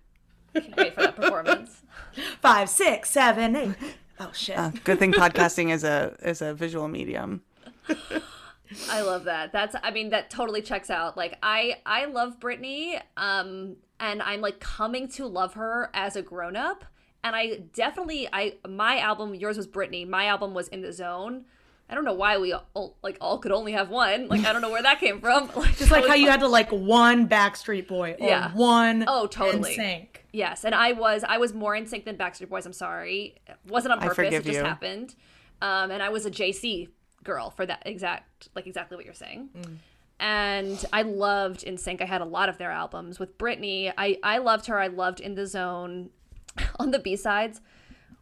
Can't 0.53 0.77
wait 0.77 0.93
for 0.95 1.01
that 1.01 1.15
performance. 1.15 1.81
Five, 2.41 2.69
six, 2.69 3.09
seven, 3.09 3.55
eight. 3.55 3.75
Oh 4.19 4.29
shit. 4.33 4.57
uh, 4.57 4.71
good 4.83 4.99
thing 4.99 5.11
podcasting 5.11 5.71
is 5.71 5.83
a 5.83 6.15
is 6.21 6.41
a 6.43 6.53
visual 6.53 6.87
medium 6.87 7.41
I 8.89 9.01
love 9.01 9.25
that. 9.25 9.51
That's 9.51 9.75
I 9.83 9.91
mean 9.91 10.09
that 10.09 10.29
totally 10.29 10.61
checks 10.61 10.89
out. 10.89 11.17
Like 11.17 11.37
I 11.43 11.75
I 11.85 12.05
love 12.05 12.39
Britney 12.39 13.01
um 13.17 13.75
and 13.99 14.21
I'm 14.21 14.41
like 14.41 14.59
coming 14.59 15.07
to 15.09 15.25
love 15.27 15.53
her 15.55 15.89
as 15.93 16.15
a 16.15 16.21
grown 16.21 16.55
up 16.55 16.85
and 17.23 17.35
I 17.35 17.63
definitely 17.73 18.27
I 18.31 18.55
my 18.67 18.99
album 18.99 19.35
yours 19.35 19.57
was 19.57 19.67
Britney. 19.67 20.07
My 20.07 20.25
album 20.27 20.53
was 20.53 20.67
In 20.69 20.81
the 20.81 20.91
Zone. 20.93 21.45
I 21.89 21.93
don't 21.93 22.05
know 22.05 22.13
why 22.13 22.37
we 22.37 22.53
all, 22.53 22.95
like 23.03 23.17
all 23.19 23.37
could 23.39 23.51
only 23.51 23.73
have 23.73 23.89
one. 23.89 24.29
Like 24.29 24.45
I 24.45 24.53
don't 24.53 24.61
know 24.61 24.69
where 24.71 24.81
that 24.81 25.01
came 25.01 25.19
from. 25.19 25.49
Like, 25.55 25.75
Just 25.77 25.91
like 25.91 26.07
how 26.07 26.13
you 26.13 26.29
had 26.29 26.39
to 26.39 26.47
like 26.47 26.71
one 26.71 27.27
Backstreet 27.27 27.87
Boy 27.87 28.15
or 28.17 28.27
Yeah. 28.29 28.51
one 28.53 29.03
Oh, 29.07 29.27
totally. 29.27 29.75
NSYNC. 29.75 30.07
Yes, 30.31 30.63
and 30.63 30.73
I 30.73 30.93
was 30.93 31.25
I 31.27 31.37
was 31.37 31.53
more 31.53 31.73
NSYNC 31.75 32.05
than 32.05 32.15
Backstreet 32.15 32.47
Boys. 32.47 32.65
I'm 32.65 32.71
sorry, 32.71 33.35
it 33.45 33.57
wasn't 33.67 33.91
on 33.91 33.99
I 33.99 34.03
purpose. 34.03 34.15
forgive 34.15 34.33
it 34.41 34.45
just 34.45 34.59
you. 34.59 34.63
happened. 34.63 35.15
Um, 35.61 35.91
and 35.91 36.01
I 36.01 36.07
was 36.07 36.25
a 36.25 36.31
JC 36.31 36.87
girl 37.23 37.49
for 37.49 37.65
that 37.65 37.83
exact 37.85 38.49
like 38.55 38.67
exactly 38.67 38.97
what 38.97 39.05
you're 39.05 39.13
saying. 39.13 39.49
Mm. 39.57 39.77
And 40.19 40.85
I 40.93 41.01
loved 41.01 41.65
NSYNC. 41.65 42.01
I 42.01 42.05
had 42.05 42.21
a 42.21 42.25
lot 42.25 42.47
of 42.47 42.59
their 42.59 42.69
albums. 42.69 43.19
With 43.19 43.37
Britney, 43.37 43.91
I 43.97 44.17
I 44.23 44.37
loved 44.37 44.67
her. 44.67 44.79
I 44.79 44.87
loved 44.87 45.19
In 45.19 45.35
the 45.35 45.47
Zone. 45.47 46.09
on 46.79 46.91
the 46.91 46.99
B 46.99 47.15
sides, 47.15 47.61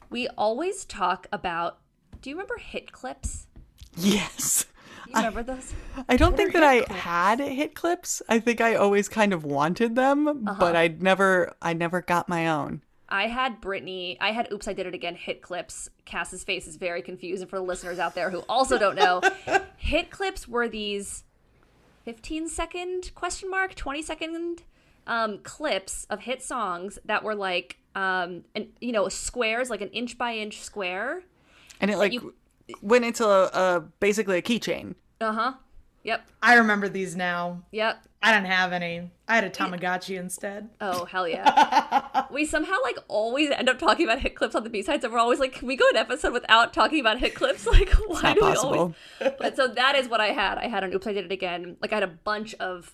we 0.10 0.28
always 0.30 0.86
talk 0.86 1.28
about. 1.32 1.80
Do 2.22 2.30
you 2.30 2.36
remember 2.36 2.58
hit 2.58 2.92
clips? 2.92 3.48
yes 3.96 4.68
you 5.10 5.16
remember 5.16 5.44
those? 5.44 5.74
I 6.08 6.18
don't 6.18 6.38
think 6.38 6.54
that 6.54 6.64
I 6.64 6.92
had 6.94 7.40
hit 7.40 7.76
clips. 7.76 8.22
I 8.30 8.40
think 8.40 8.62
I 8.62 8.76
always 8.76 9.10
kind 9.10 9.34
of 9.34 9.44
wanted 9.44 9.96
them, 9.96 10.44
but 10.44 10.76
uh-huh. 10.76 10.78
I 10.78 10.88
never 11.00 11.54
I 11.62 11.74
never 11.74 12.02
got 12.02 12.30
my 12.30 12.48
own. 12.48 12.82
I 13.10 13.28
had 13.28 13.60
Britney. 13.62 14.18
I 14.22 14.32
had 14.32 14.52
Oops, 14.52 14.68
I 14.68 14.74
Did 14.74 14.86
It 14.86 14.94
Again 14.94 15.16
hit 15.16 15.42
clips. 15.42 15.90
Cass's 16.06 16.44
face 16.44 16.68
is 16.68 16.76
very 16.78 17.02
confused. 17.02 17.42
And 17.42 17.50
for 17.50 17.58
the 17.58 17.64
listeners 17.64 18.00
out 18.00 18.16
there 18.16 18.30
who 18.30 18.40
also 18.48 18.78
don't 18.78 18.96
know, 18.96 19.22
hit 19.78 20.12
clips 20.12 20.48
were 20.48 20.68
these 20.70 21.24
15 22.06 22.48
second 22.48 23.12
question 23.16 23.50
mark, 23.50 23.76
20 23.76 24.02
second 24.02 24.64
um, 25.08 25.40
clips 25.40 26.06
of 26.10 26.22
hit 26.22 26.42
songs 26.44 27.00
that 27.06 27.24
were 27.24 27.36
like, 27.36 27.78
um, 27.96 28.44
and 28.56 28.68
you 28.80 28.92
know, 28.92 29.10
squares, 29.10 29.70
like 29.70 29.82
an 29.82 29.90
inch 29.90 30.18
by 30.18 30.36
inch 30.36 30.60
square. 30.62 31.24
And 31.82 31.90
it 31.90 31.98
like 31.98 32.14
you- 32.14 32.36
went 32.82 33.06
into 33.06 33.26
a, 33.26 33.46
a 33.46 33.80
basically 34.00 34.38
a 34.38 34.42
keychain. 34.42 34.94
Uh 35.20 35.34
huh. 35.34 35.54
Yep. 36.04 36.28
I 36.42 36.56
remember 36.56 36.88
these 36.90 37.16
now. 37.16 37.64
Yep. 37.72 38.06
I 38.22 38.34
didn't 38.34 38.48
have 38.48 38.74
any. 38.74 39.10
I 39.28 39.36
had 39.36 39.44
a 39.46 39.50
Tamagotchi 39.50 40.18
instead. 40.20 40.70
Oh 40.82 41.06
hell 41.06 41.28
yeah! 41.28 42.26
we 42.32 42.46
somehow 42.46 42.76
like 42.84 42.98
always 43.08 43.50
end 43.52 43.70
up 43.70 43.80
talking 43.80 44.06
about 44.06 44.20
hit 44.20 44.36
clips 44.36 44.56
on 44.56 44.64
the 44.64 44.70
B 44.70 44.82
sides, 44.82 45.06
and 45.06 45.14
we're 45.14 45.20
always 45.20 45.40
like, 45.40 45.54
can 45.54 45.68
we 45.68 45.78
go 45.78 45.86
an 45.90 45.96
episode 45.96 46.34
without 46.34 46.74
talking 46.74 47.00
about 47.00 47.20
hit 47.20 47.36
clips? 47.36 47.66
Like, 47.70 47.94
why 48.08 48.22
not 48.22 48.36
do 48.36 48.46
we 48.46 48.54
always? 48.54 48.96
But 49.40 49.56
so 49.56 49.68
that 49.68 49.96
is 49.96 50.10
what 50.10 50.20
I 50.20 50.28
had. 50.28 50.58
I 50.58 50.68
had 50.68 50.84
an 50.84 50.94
Oops, 50.94 51.06
I 51.06 51.14
Did 51.14 51.26
It 51.26 51.32
Again. 51.32 51.78
Like 51.82 51.92
I 51.94 51.96
had 51.96 52.04
a 52.04 52.08
bunch 52.08 52.56
of 52.56 52.94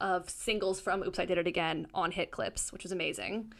of 0.00 0.28
singles 0.28 0.80
from 0.80 1.02
Oops, 1.02 1.18
I 1.18 1.24
Did 1.24 1.38
It 1.38 1.46
Again 1.46 1.86
on 1.94 2.10
hit 2.10 2.30
clips, 2.30 2.72
which 2.72 2.82
was 2.82 2.92
amazing. 2.92 3.52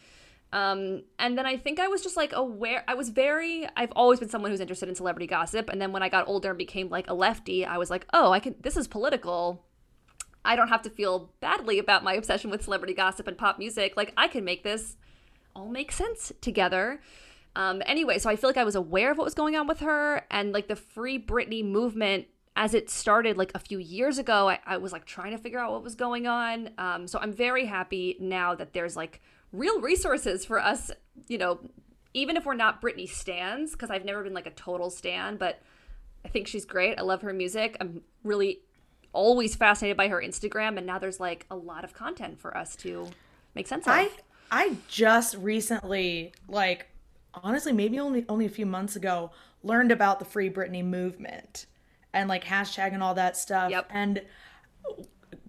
Um, 0.53 1.03
and 1.19 1.37
then 1.37 1.45
I 1.45 1.57
think 1.57 1.79
I 1.79 1.87
was 1.87 2.01
just 2.01 2.15
like 2.15 2.31
aware. 2.33 2.83
I 2.87 2.93
was 2.93 3.09
very. 3.09 3.67
I've 3.75 3.91
always 3.95 4.19
been 4.19 4.29
someone 4.29 4.51
who's 4.51 4.61
interested 4.61 4.87
in 4.87 4.95
celebrity 4.95 5.27
gossip, 5.27 5.69
and 5.69 5.81
then 5.81 5.91
when 5.91 6.03
I 6.03 6.09
got 6.09 6.27
older 6.27 6.49
and 6.49 6.57
became 6.57 6.89
like 6.89 7.09
a 7.09 7.13
lefty, 7.13 7.65
I 7.65 7.77
was 7.77 7.89
like, 7.89 8.05
oh, 8.13 8.31
I 8.31 8.39
can. 8.39 8.55
This 8.61 8.77
is 8.77 8.87
political. 8.87 9.63
I 10.45 10.55
don't 10.55 10.69
have 10.69 10.81
to 10.83 10.89
feel 10.89 11.33
badly 11.41 11.77
about 11.77 12.05
my 12.05 12.13
obsession 12.13 12.49
with 12.49 12.63
celebrity 12.63 12.93
gossip 12.93 13.27
and 13.27 13.37
pop 13.37 13.59
music. 13.59 13.97
Like 13.97 14.13
I 14.15 14.29
can 14.29 14.45
make 14.45 14.63
this 14.63 14.95
all 15.53 15.67
make 15.67 15.91
sense 15.91 16.31
together. 16.39 17.01
Um, 17.57 17.81
anyway, 17.85 18.19
so 18.19 18.29
I 18.29 18.35
feel 18.35 18.49
like 18.49 18.57
I 18.57 18.63
was 18.63 18.75
aware 18.75 19.11
of 19.11 19.17
what 19.17 19.25
was 19.25 19.33
going 19.33 19.55
on 19.55 19.67
with 19.67 19.79
her 19.79 20.25
and 20.29 20.53
like 20.53 20.67
the 20.67 20.75
Free 20.75 21.19
Britney 21.19 21.65
movement 21.65 22.27
as 22.55 22.73
it 22.73 22.89
started 22.89 23.35
like 23.35 23.51
a 23.55 23.59
few 23.59 23.79
years 23.79 24.19
ago. 24.19 24.47
I, 24.47 24.59
I 24.65 24.77
was 24.77 24.91
like 24.93 25.05
trying 25.05 25.31
to 25.31 25.37
figure 25.37 25.59
out 25.59 25.71
what 25.71 25.83
was 25.83 25.95
going 25.95 26.27
on. 26.27 26.69
Um, 26.77 27.07
so 27.07 27.19
I'm 27.19 27.33
very 27.33 27.65
happy 27.65 28.15
now 28.19 28.55
that 28.55 28.73
there's 28.73 28.95
like 28.95 29.21
real 29.51 29.81
resources 29.81 30.45
for 30.45 30.59
us, 30.59 30.91
you 31.27 31.37
know, 31.37 31.59
even 32.13 32.37
if 32.37 32.45
we're 32.45 32.55
not 32.55 32.81
Britney 32.81 33.07
stands, 33.07 33.71
because 33.71 33.89
I've 33.89 34.05
never 34.05 34.23
been 34.23 34.33
like 34.33 34.47
a 34.47 34.51
total 34.51 34.89
stan, 34.89 35.37
but 35.37 35.61
I 36.25 36.29
think 36.29 36.47
she's 36.47 36.65
great. 36.65 36.97
I 36.97 37.03
love 37.03 37.21
her 37.21 37.33
music. 37.33 37.77
I'm 37.79 38.01
really 38.23 38.59
always 39.13 39.55
fascinated 39.55 39.97
by 39.97 40.07
her 40.07 40.21
Instagram, 40.21 40.77
and 40.77 40.85
now 40.85 40.99
there's 40.99 41.19
like 41.19 41.45
a 41.49 41.55
lot 41.55 41.83
of 41.83 41.93
content 41.93 42.39
for 42.39 42.55
us 42.57 42.75
to 42.77 43.07
make 43.55 43.67
sense 43.67 43.87
of. 43.87 43.93
I 43.93 44.09
I 44.51 44.77
just 44.87 45.35
recently, 45.37 46.33
like 46.47 46.87
honestly, 47.33 47.73
maybe 47.73 47.99
only 47.99 48.25
only 48.29 48.45
a 48.45 48.49
few 48.49 48.65
months 48.65 48.95
ago, 48.95 49.31
learned 49.63 49.91
about 49.91 50.19
the 50.19 50.25
Free 50.25 50.49
Britney 50.49 50.83
movement 50.83 51.65
and 52.13 52.29
like 52.29 52.43
hashtag 52.43 52.93
and 52.93 53.03
all 53.03 53.13
that 53.15 53.37
stuff. 53.37 53.71
Yep. 53.71 53.89
And 53.91 54.21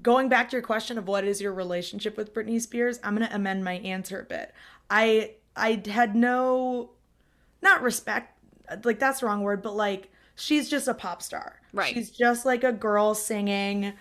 going 0.03 0.29
back 0.29 0.51
to 0.51 0.57
your 0.57 0.63
question 0.63 0.99
of 0.99 1.09
what 1.09 1.25
is 1.25 1.41
your 1.41 1.53
relationship 1.53 2.17
with 2.17 2.35
Britney 2.35 2.61
Spears, 2.61 3.01
I'm 3.03 3.15
gonna 3.15 3.31
amend 3.33 3.65
my 3.65 3.75
answer 3.75 4.21
a 4.21 4.25
bit. 4.25 4.55
I 4.91 5.33
I 5.57 5.83
had 5.87 6.15
no 6.15 6.91
not 7.63 7.83
respect 7.83 8.39
like 8.85 8.99
that's 8.99 9.21
the 9.21 9.27
wrong 9.27 9.43
word, 9.43 9.63
but 9.63 9.75
like 9.75 10.11
she's 10.37 10.69
just 10.69 10.89
a 10.89 10.95
pop 10.95 11.23
star. 11.23 11.61
Right. 11.73 11.93
She's 11.95 12.11
just 12.11 12.47
like 12.47 12.65
a 12.65 12.73
girl 12.73 13.15
singing, 13.15 13.93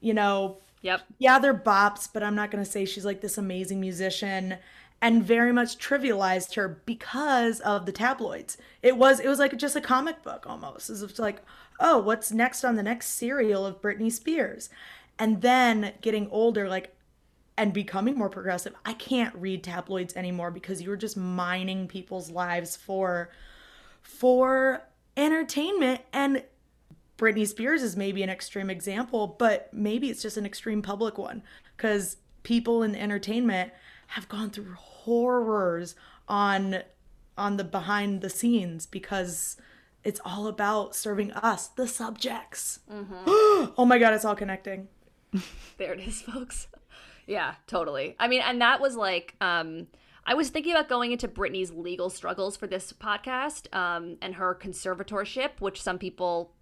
you 0.00 0.14
know, 0.14 0.58
yep. 0.82 1.02
yeah, 1.18 1.38
they're 1.38 1.54
bops, 1.54 2.08
but 2.12 2.22
I'm 2.22 2.34
not 2.34 2.50
going 2.50 2.62
to 2.62 2.70
say 2.70 2.84
she's 2.84 3.04
like 3.04 3.20
this 3.20 3.38
amazing 3.38 3.80
musician 3.80 4.56
and 5.00 5.22
very 5.22 5.52
much 5.52 5.78
trivialized 5.78 6.54
her 6.54 6.80
because 6.86 7.60
of 7.60 7.86
the 7.86 7.92
tabloids. 7.92 8.56
It 8.82 8.96
was 8.96 9.20
it 9.20 9.28
was 9.28 9.38
like 9.38 9.56
just 9.56 9.76
a 9.76 9.80
comic 9.80 10.22
book 10.22 10.46
almost. 10.46 10.88
It 10.88 11.00
was 11.00 11.18
like, 11.18 11.42
"Oh, 11.78 11.98
what's 11.98 12.32
next 12.32 12.64
on 12.64 12.76
the 12.76 12.82
next 12.82 13.08
serial 13.10 13.66
of 13.66 13.82
Britney 13.82 14.10
Spears?" 14.10 14.70
And 15.18 15.42
then 15.42 15.92
getting 16.00 16.28
older 16.30 16.68
like 16.68 16.94
and 17.56 17.72
becoming 17.72 18.16
more 18.16 18.28
progressive, 18.28 18.74
I 18.84 18.94
can't 18.94 19.34
read 19.36 19.62
tabloids 19.62 20.16
anymore 20.16 20.50
because 20.50 20.82
you're 20.82 20.96
just 20.96 21.16
mining 21.16 21.86
people's 21.86 22.30
lives 22.30 22.76
for 22.76 23.30
for 24.02 24.82
entertainment 25.16 26.00
and 26.12 26.42
Britney 27.16 27.46
Spears 27.46 27.82
is 27.82 27.96
maybe 27.96 28.22
an 28.22 28.30
extreme 28.30 28.68
example, 28.68 29.36
but 29.38 29.72
maybe 29.72 30.10
it's 30.10 30.22
just 30.22 30.36
an 30.36 30.44
extreme 30.44 30.82
public 30.82 31.16
one 31.16 31.42
because 31.76 32.16
people 32.42 32.82
in 32.82 32.96
entertainment 32.96 33.72
have 34.08 34.28
gone 34.28 34.50
through 34.50 34.74
horrors 34.74 35.94
on 36.28 36.82
on 37.36 37.56
the 37.56 37.64
behind 37.64 38.20
the 38.20 38.30
scenes 38.30 38.86
because 38.86 39.56
it's 40.04 40.20
all 40.24 40.46
about 40.46 40.94
serving 40.94 41.32
us, 41.32 41.68
the 41.68 41.88
subjects. 41.88 42.80
Mm-hmm. 42.90 43.14
oh 43.26 43.86
my 43.86 43.98
god, 43.98 44.12
it's 44.12 44.24
all 44.24 44.36
connecting. 44.36 44.88
There 45.76 45.92
it 45.92 46.00
is, 46.00 46.22
folks. 46.22 46.68
Yeah, 47.26 47.54
totally. 47.66 48.16
I 48.18 48.28
mean, 48.28 48.42
and 48.42 48.60
that 48.60 48.82
was 48.82 48.96
like, 48.96 49.34
um, 49.40 49.86
I 50.26 50.34
was 50.34 50.50
thinking 50.50 50.72
about 50.72 50.90
going 50.90 51.10
into 51.10 51.26
Britney's 51.26 51.70
legal 51.70 52.10
struggles 52.10 52.54
for 52.54 52.66
this 52.66 52.92
podcast 52.92 53.74
um, 53.74 54.18
and 54.20 54.34
her 54.34 54.54
conservatorship, 54.54 55.58
which 55.58 55.80
some 55.80 55.98
people 55.98 56.52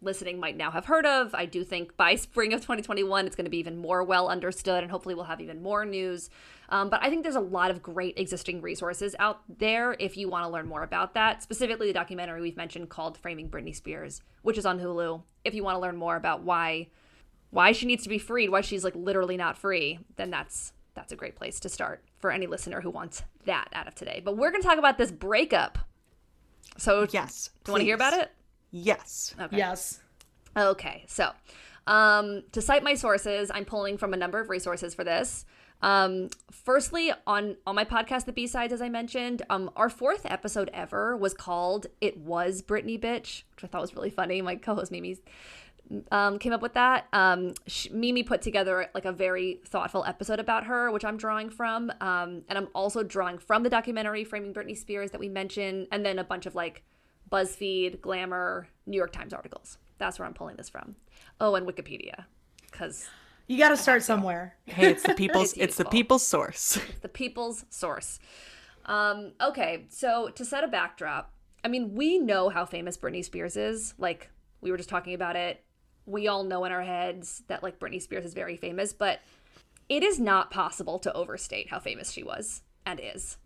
listening 0.00 0.40
might 0.40 0.56
now 0.56 0.70
have 0.70 0.86
heard 0.86 1.04
of. 1.04 1.34
I 1.34 1.44
do 1.44 1.62
think 1.62 1.94
by 1.98 2.14
spring 2.16 2.54
of 2.54 2.60
2021, 2.60 3.26
it's 3.26 3.36
going 3.36 3.44
to 3.44 3.50
be 3.50 3.58
even 3.58 3.76
more 3.76 4.02
well 4.02 4.28
understood, 4.28 4.82
and 4.82 4.90
hopefully, 4.90 5.14
we'll 5.14 5.24
have 5.24 5.42
even 5.42 5.62
more 5.62 5.84
news. 5.84 6.30
Um, 6.70 6.88
but 6.88 7.02
I 7.02 7.10
think 7.10 7.22
there's 7.22 7.36
a 7.36 7.40
lot 7.40 7.70
of 7.70 7.82
great 7.82 8.18
existing 8.18 8.62
resources 8.62 9.14
out 9.18 9.42
there 9.58 9.94
if 9.98 10.16
you 10.16 10.30
want 10.30 10.46
to 10.46 10.50
learn 10.50 10.68
more 10.68 10.84
about 10.84 11.12
that. 11.12 11.42
Specifically, 11.42 11.86
the 11.86 11.92
documentary 11.92 12.40
we've 12.40 12.56
mentioned 12.56 12.88
called 12.88 13.18
Framing 13.18 13.50
Britney 13.50 13.76
Spears, 13.76 14.22
which 14.40 14.56
is 14.56 14.64
on 14.64 14.80
Hulu. 14.80 15.22
If 15.44 15.52
you 15.52 15.64
want 15.64 15.76
to 15.76 15.80
learn 15.80 15.96
more 15.96 16.16
about 16.16 16.44
why 16.44 16.88
why 17.50 17.72
she 17.72 17.86
needs 17.86 18.02
to 18.04 18.08
be 18.08 18.18
freed, 18.18 18.50
why 18.50 18.60
she's 18.60 18.84
like 18.84 18.94
literally 18.94 19.36
not 19.36 19.56
free, 19.56 19.98
then 20.16 20.30
that's 20.30 20.72
that's 20.94 21.12
a 21.12 21.16
great 21.16 21.36
place 21.36 21.60
to 21.60 21.68
start 21.68 22.02
for 22.18 22.30
any 22.32 22.46
listener 22.46 22.80
who 22.80 22.90
wants 22.90 23.22
that 23.44 23.68
out 23.72 23.86
of 23.86 23.94
today. 23.94 24.20
But 24.24 24.36
we're 24.36 24.50
going 24.50 24.62
to 24.62 24.68
talk 24.68 24.78
about 24.78 24.98
this 24.98 25.12
breakup 25.12 25.78
So 26.76 27.06
Yes. 27.10 27.50
do 27.64 27.70
you 27.70 27.72
want 27.72 27.80
to 27.82 27.84
hear 27.86 27.94
about 27.94 28.14
it? 28.14 28.30
Yes. 28.70 29.34
Okay. 29.40 29.56
Yes. 29.56 30.00
Okay, 30.56 31.04
so 31.06 31.30
um, 31.86 32.42
to 32.52 32.60
cite 32.60 32.82
my 32.82 32.94
sources, 32.94 33.50
I'm 33.54 33.64
pulling 33.64 33.96
from 33.96 34.12
a 34.12 34.16
number 34.16 34.40
of 34.40 34.50
resources 34.50 34.94
for 34.94 35.04
this. 35.04 35.44
Um, 35.80 36.28
firstly, 36.50 37.12
on 37.26 37.56
on 37.64 37.76
my 37.76 37.84
podcast, 37.84 38.24
the 38.24 38.32
B 38.32 38.48
sides, 38.48 38.72
as 38.72 38.82
I 38.82 38.88
mentioned, 38.88 39.42
um, 39.48 39.70
our 39.76 39.88
fourth 39.88 40.26
episode 40.26 40.68
ever 40.74 41.16
was 41.16 41.32
called 41.32 41.86
"It 42.00 42.18
Was 42.18 42.60
Britney 42.62 43.00
Bitch," 43.00 43.44
which 43.54 43.62
I 43.62 43.68
thought 43.68 43.82
was 43.82 43.94
really 43.94 44.10
funny. 44.10 44.42
My 44.42 44.56
co-host 44.56 44.90
Mimi 44.90 45.16
um, 46.10 46.38
came 46.38 46.52
up 46.52 46.62
with 46.62 46.74
that. 46.74 47.06
Um, 47.12 47.54
sh- 47.66 47.88
Mimi 47.90 48.22
put 48.22 48.42
together 48.42 48.88
like 48.94 49.04
a 49.04 49.12
very 49.12 49.60
thoughtful 49.66 50.04
episode 50.04 50.38
about 50.40 50.64
her, 50.64 50.90
which 50.90 51.04
I'm 51.04 51.16
drawing 51.16 51.50
from, 51.50 51.90
um, 52.00 52.42
and 52.48 52.58
I'm 52.58 52.68
also 52.74 53.02
drawing 53.02 53.38
from 53.38 53.62
the 53.62 53.70
documentary 53.70 54.24
"Framing 54.24 54.52
Britney 54.52 54.76
Spears" 54.76 55.10
that 55.12 55.20
we 55.20 55.28
mentioned, 55.28 55.88
and 55.90 56.04
then 56.04 56.18
a 56.18 56.24
bunch 56.24 56.46
of 56.46 56.54
like 56.54 56.84
BuzzFeed, 57.30 58.00
Glamour, 58.00 58.68
New 58.86 58.96
York 58.96 59.12
Times 59.12 59.32
articles. 59.32 59.78
That's 59.98 60.18
where 60.18 60.26
I'm 60.26 60.34
pulling 60.34 60.56
this 60.56 60.68
from. 60.68 60.96
Oh, 61.40 61.54
and 61.54 61.66
Wikipedia, 61.66 62.24
because 62.70 63.08
You 63.46 63.58
got 63.58 63.70
to 63.70 63.76
start 63.76 64.02
somewhere. 64.02 64.56
Hey, 64.66 64.90
it's 64.90 65.02
the 65.02 65.14
people's. 65.14 65.52
It's 65.54 65.60
it's 65.60 65.76
the 65.76 65.84
people's 65.86 66.26
source. 66.26 66.78
the 67.02 67.08
people's 67.08 67.64
source. 67.70 68.18
Um, 68.84 69.32
okay, 69.40 69.86
so 69.90 70.28
to 70.34 70.44
set 70.44 70.64
a 70.64 70.68
backdrop, 70.68 71.32
I 71.64 71.68
mean, 71.68 71.94
we 71.94 72.18
know 72.18 72.48
how 72.48 72.64
famous 72.64 72.96
Britney 72.96 73.24
Spears 73.24 73.56
is. 73.56 73.94
Like, 73.98 74.30
we 74.60 74.70
were 74.70 74.76
just 74.76 74.88
talking 74.88 75.14
about 75.14 75.36
it. 75.36 75.62
We 76.08 76.26
all 76.26 76.42
know 76.42 76.64
in 76.64 76.72
our 76.72 76.82
heads 76.82 77.42
that, 77.48 77.62
like, 77.62 77.78
Britney 77.78 78.00
Spears 78.00 78.24
is 78.24 78.34
very 78.34 78.56
famous, 78.56 78.92
but 78.92 79.20
it 79.88 80.02
is 80.02 80.18
not 80.18 80.50
possible 80.50 80.98
to 81.00 81.12
overstate 81.12 81.70
how 81.70 81.78
famous 81.78 82.10
she 82.10 82.22
was 82.22 82.62
and 82.84 83.00
is. 83.02 83.36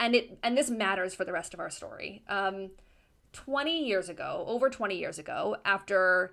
And 0.00 0.14
it 0.14 0.38
and 0.42 0.56
this 0.56 0.70
matters 0.70 1.14
for 1.14 1.24
the 1.24 1.32
rest 1.32 1.54
of 1.54 1.60
our 1.60 1.70
story. 1.70 2.22
Um, 2.28 2.70
20 3.32 3.84
years 3.84 4.08
ago, 4.08 4.44
over 4.46 4.70
20 4.70 4.96
years 4.96 5.18
ago, 5.18 5.56
after 5.64 6.32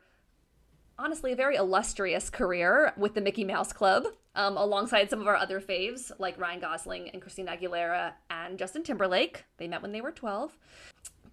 honestly 0.97 1.31
a 1.31 1.35
very 1.35 1.55
illustrious 1.55 2.29
career 2.29 2.93
with 2.97 3.13
the 3.13 3.21
Mickey 3.21 3.43
Mouse 3.43 3.73
Club, 3.73 4.05
um, 4.35 4.57
alongside 4.57 5.09
some 5.09 5.21
of 5.21 5.27
our 5.27 5.35
other 5.35 5.59
faves 5.59 6.11
like 6.19 6.39
Ryan 6.39 6.59
Gosling 6.59 7.09
and 7.09 7.21
Christina 7.21 7.55
Aguilera 7.57 8.13
and 8.29 8.57
Justin 8.57 8.83
Timberlake. 8.83 9.45
They 9.57 9.67
met 9.67 9.81
when 9.81 9.91
they 9.91 10.01
were 10.01 10.11
12. 10.11 10.57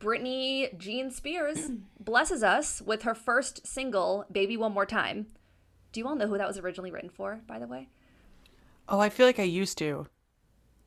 Britney 0.03 0.77
Jean 0.77 1.11
Spears 1.11 1.71
blesses 2.01 2.43
us 2.43 2.83
with 2.83 3.03
her 3.03 3.15
first 3.15 3.67
single, 3.67 4.27
Baby 4.31 4.57
One 4.57 4.73
More 4.73 4.87
Time. 4.87 5.27
Do 5.93 6.01
you 6.01 6.09
all 6.09 6.17
know 6.17 6.27
who 6.27 6.39
that 6.39 6.49
was 6.49 6.59
originally 6.59 6.91
written 6.91 7.11
for, 7.11 7.41
by 7.47 7.59
the 7.59 7.67
way? 7.67 7.89
Oh, 8.89 8.99
I 8.99 9.11
feel 9.11 9.27
like 9.27 9.39
I 9.39 9.45
used 9.45 9.79
to. 9.79 10.07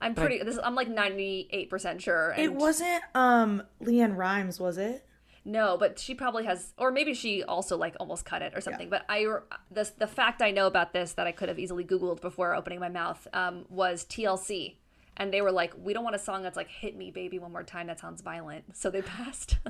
I'm 0.02 0.14
pretty. 0.14 0.44
This 0.44 0.60
I'm 0.62 0.76
like 0.76 0.90
98 0.90 1.70
percent 1.70 2.02
sure. 2.02 2.36
It 2.38 2.54
wasn't 2.54 3.02
um 3.16 3.64
LeAnn 3.82 4.18
Rimes, 4.18 4.60
was 4.60 4.78
it? 4.78 5.08
No, 5.46 5.78
but 5.78 6.00
she 6.00 6.16
probably 6.16 6.46
has, 6.46 6.74
or 6.78 6.92
maybe 6.92 7.14
she 7.14 7.44
also 7.44 7.78
like 7.78 7.96
almost 8.00 8.26
cut 8.26 8.42
it 8.42 8.54
or 8.56 8.62
something. 8.62 8.90
But 8.90 9.06
I, 9.08 9.26
the 9.72 9.90
the 9.98 10.08
fact 10.08 10.42
I 10.42 10.50
know 10.52 10.66
about 10.66 10.92
this 10.92 11.14
that 11.14 11.28
I 11.28 11.32
could 11.32 11.50
have 11.50 11.60
easily 11.60 11.84
Googled 11.84 12.20
before 12.20 12.56
opening 12.56 12.80
my 12.80 12.90
mouth 12.90 13.28
um, 13.32 13.66
was 13.70 14.06
TLC, 14.06 14.76
and 15.18 15.34
they 15.34 15.42
were 15.42 15.52
like, 15.52 15.74
we 15.78 15.94
don't 15.94 16.04
want 16.04 16.16
a 16.16 16.20
song 16.20 16.44
that's 16.44 16.58
like 16.58 16.70
"Hit 16.70 16.96
Me, 16.96 17.12
Baby, 17.12 17.40
One 17.40 17.52
More 17.52 17.64
Time." 17.64 17.88
That 17.88 18.00
sounds 18.00 18.22
violent, 18.22 18.66
so 18.76 18.90
they 18.90 19.02
passed. 19.02 19.58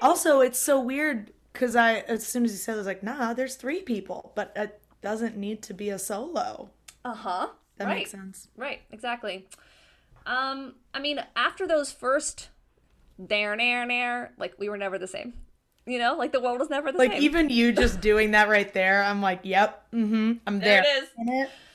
Also, 0.00 0.40
it's 0.40 0.58
so 0.58 0.78
weird 0.80 1.32
because 1.52 1.74
I, 1.74 2.00
as 2.00 2.26
soon 2.26 2.44
as 2.44 2.52
you 2.52 2.58
said, 2.58 2.72
it, 2.72 2.74
I 2.76 2.78
was 2.78 2.86
like, 2.86 3.02
nah, 3.02 3.32
there's 3.32 3.56
three 3.56 3.80
people, 3.82 4.32
but 4.34 4.52
it 4.54 4.80
doesn't 5.02 5.36
need 5.36 5.62
to 5.62 5.74
be 5.74 5.88
a 5.90 5.98
solo. 5.98 6.70
uh 7.04 7.14
huh. 7.14 7.48
That 7.78 7.86
right. 7.86 7.96
makes 7.96 8.10
sense. 8.10 8.48
Right. 8.56 8.82
Exactly. 8.90 9.48
Um, 10.26 10.74
I 10.94 11.00
mean, 11.00 11.20
after 11.34 11.66
those 11.66 11.92
first 11.92 12.48
there, 13.18 13.52
and 13.52 13.60
there, 13.60 13.82
and 13.82 13.90
there, 13.90 14.32
like 14.38 14.54
we 14.58 14.68
were 14.68 14.76
never 14.78 14.98
the 14.98 15.06
same. 15.06 15.34
You 15.86 15.98
know, 15.98 16.14
like 16.16 16.32
the 16.32 16.40
world 16.40 16.58
was 16.58 16.68
never 16.70 16.90
the 16.92 16.98
Like 16.98 17.10
same. 17.12 17.18
Like 17.18 17.22
even 17.22 17.50
you 17.50 17.72
just 17.72 18.00
doing 18.02 18.32
that 18.32 18.48
right 18.48 18.72
there, 18.72 19.02
I'm 19.04 19.22
like, 19.22 19.40
yep, 19.44 19.86
mm-hmm, 19.92 20.32
I'm 20.46 20.60
there 20.60 20.82
there. 20.82 20.82
it 20.82 21.02
is. 21.04 21.08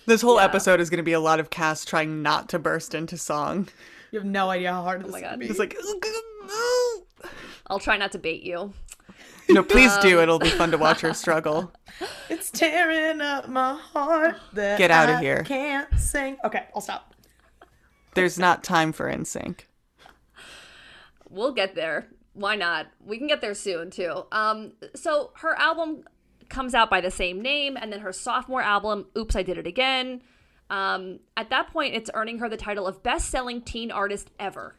In 0.06 0.12
it. 0.12 0.14
This 0.14 0.22
whole 0.22 0.36
Yeah. 0.38 0.46
episode 0.46 0.80
is 0.80 0.90
going 0.90 0.98
to 0.98 1.04
be 1.04 1.14
a 1.14 1.20
lot 1.20 1.40
of 1.40 1.50
Cass 1.50 1.86
trying 1.86 2.22
not 2.22 2.50
to 2.50 2.60
burst 2.60 2.94
into 2.96 3.18
song. 3.18 3.68
You 4.12 4.20
have 4.20 4.26
no 4.28 4.50
idea 4.50 4.72
how 4.74 4.82
hard 4.84 5.02
this 5.02 5.08
Oh 5.10 5.12
my 5.12 5.18
is 5.20 5.22
God. 5.24 5.28
gonna 5.30 5.38
be. 5.38 5.46
It's 5.48 5.60
like, 5.60 5.78
I'll 7.68 7.80
try 7.80 7.98
not 7.98 8.12
to 8.14 8.20
bait 8.20 8.44
you. 8.44 8.74
no, 9.50 9.64
please 9.64 9.96
do. 10.00 10.20
It'll 10.22 10.40
be 10.40 10.50
fun 10.50 10.72
to 10.72 10.78
watch 10.78 11.02
her 11.02 11.14
struggle. 11.24 11.72
It's 12.30 12.52
tearing 12.52 13.22
up 13.22 13.48
my 13.48 13.76
heart. 13.76 14.36
That 14.54 14.78
Get 14.78 14.92
outta 14.92 15.14
I 15.14 15.22
here. 15.22 15.44
Can't 15.44 15.88
sing. 15.98 16.38
Okay, 16.44 16.66
I'll 16.76 16.82
stop. 16.82 17.14
There's 18.16 18.38
not 18.38 18.64
time 18.64 18.92
for 18.92 19.10
NSYNC. 19.10 19.62
we'll 21.30 21.54
get 21.54 21.76
there. 21.76 22.08
Why 22.34 22.56
not? 22.56 22.88
We 23.06 23.18
can 23.18 23.28
get 23.28 23.40
there 23.42 23.54
soon 23.54 23.92
too. 23.92 24.26
Um, 24.32 24.74
so 24.96 25.32
her 25.38 25.58
album 25.58 26.04
comes 26.52 26.76
out 26.76 26.92
by 26.92 27.02
the 27.02 27.10
same 27.10 27.42
name, 27.42 27.76
and 27.76 27.92
then 27.92 28.02
her 28.02 28.14
sophomore 28.14 28.62
album, 28.62 29.08
"Oops, 29.18 29.36
I 29.36 29.42
Did 29.42 29.58
It 29.58 29.66
Again." 29.66 30.22
Um, 30.70 31.20
at 31.36 31.50
that 31.50 31.72
point, 31.72 31.96
it's 31.96 32.12
earning 32.14 32.38
her 32.38 32.48
the 32.48 32.58
title 32.58 32.86
of 32.86 33.02
best-selling 33.02 33.64
teen 33.64 33.92
artist 33.92 34.30
ever, 34.40 34.76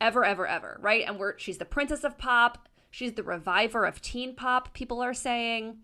ever, 0.00 0.24
ever, 0.24 0.46
ever. 0.46 0.78
Right? 0.80 1.04
And 1.06 1.18
we're 1.18 1.38
she's 1.38 1.58
the 1.58 1.66
princess 1.66 2.02
of 2.02 2.16
pop. 2.16 2.68
She's 2.90 3.12
the 3.12 3.22
reviver 3.22 3.84
of 3.84 4.00
teen 4.00 4.34
pop. 4.34 4.72
People 4.72 5.02
are 5.02 5.12
saying. 5.12 5.76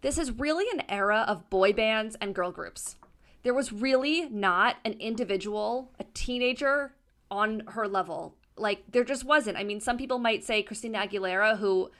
This 0.00 0.18
is 0.18 0.30
really 0.30 0.66
an 0.72 0.82
era 0.88 1.24
of 1.26 1.50
boy 1.50 1.72
bands 1.72 2.16
and 2.20 2.34
girl 2.34 2.52
groups. 2.52 2.96
There 3.42 3.54
was 3.54 3.72
really 3.72 4.28
not 4.28 4.76
an 4.84 4.92
individual, 5.00 5.90
a 5.98 6.04
teenager 6.14 6.94
on 7.30 7.62
her 7.68 7.88
level. 7.88 8.36
Like, 8.56 8.84
there 8.90 9.04
just 9.04 9.24
wasn't. 9.24 9.56
I 9.56 9.64
mean, 9.64 9.80
some 9.80 9.96
people 9.96 10.18
might 10.18 10.44
say 10.44 10.62
Christina 10.62 10.98
Aguilera, 10.98 11.58
who 11.58 11.90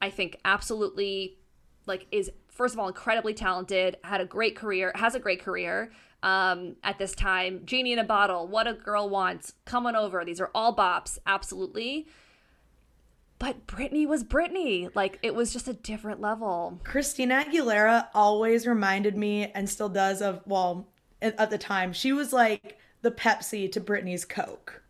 I 0.00 0.10
think 0.10 0.38
absolutely, 0.44 1.38
like, 1.86 2.06
is, 2.10 2.30
first 2.48 2.74
of 2.74 2.80
all, 2.80 2.88
incredibly 2.88 3.34
talented, 3.34 3.96
had 4.04 4.20
a 4.20 4.24
great 4.24 4.56
career, 4.56 4.92
has 4.94 5.14
a 5.14 5.20
great 5.20 5.42
career 5.42 5.92
um, 6.22 6.76
at 6.82 6.98
this 6.98 7.14
time. 7.14 7.62
Genie 7.64 7.92
in 7.92 7.98
a 7.98 8.04
Bottle, 8.04 8.46
What 8.46 8.66
a 8.66 8.72
Girl 8.74 9.08
Wants, 9.08 9.54
Come 9.64 9.86
On 9.86 9.94
Over. 9.96 10.24
These 10.24 10.40
are 10.40 10.50
all 10.54 10.74
bops, 10.74 11.18
absolutely. 11.26 12.06
But 13.38 13.66
Britney 13.66 14.06
was 14.06 14.24
Britney. 14.24 14.90
Like, 14.94 15.18
it 15.22 15.34
was 15.34 15.52
just 15.52 15.68
a 15.68 15.74
different 15.74 16.20
level. 16.20 16.80
Christina 16.84 17.44
Aguilera 17.44 18.08
always 18.14 18.66
reminded 18.66 19.16
me, 19.16 19.50
and 19.54 19.68
still 19.68 19.88
does, 19.88 20.22
of 20.22 20.40
well, 20.46 20.88
at, 21.20 21.38
at 21.38 21.50
the 21.50 21.58
time 21.58 21.92
she 21.92 22.12
was 22.12 22.32
like 22.32 22.78
the 23.02 23.10
Pepsi 23.10 23.70
to 23.72 23.80
Britney's 23.80 24.24
Coke. 24.24 24.82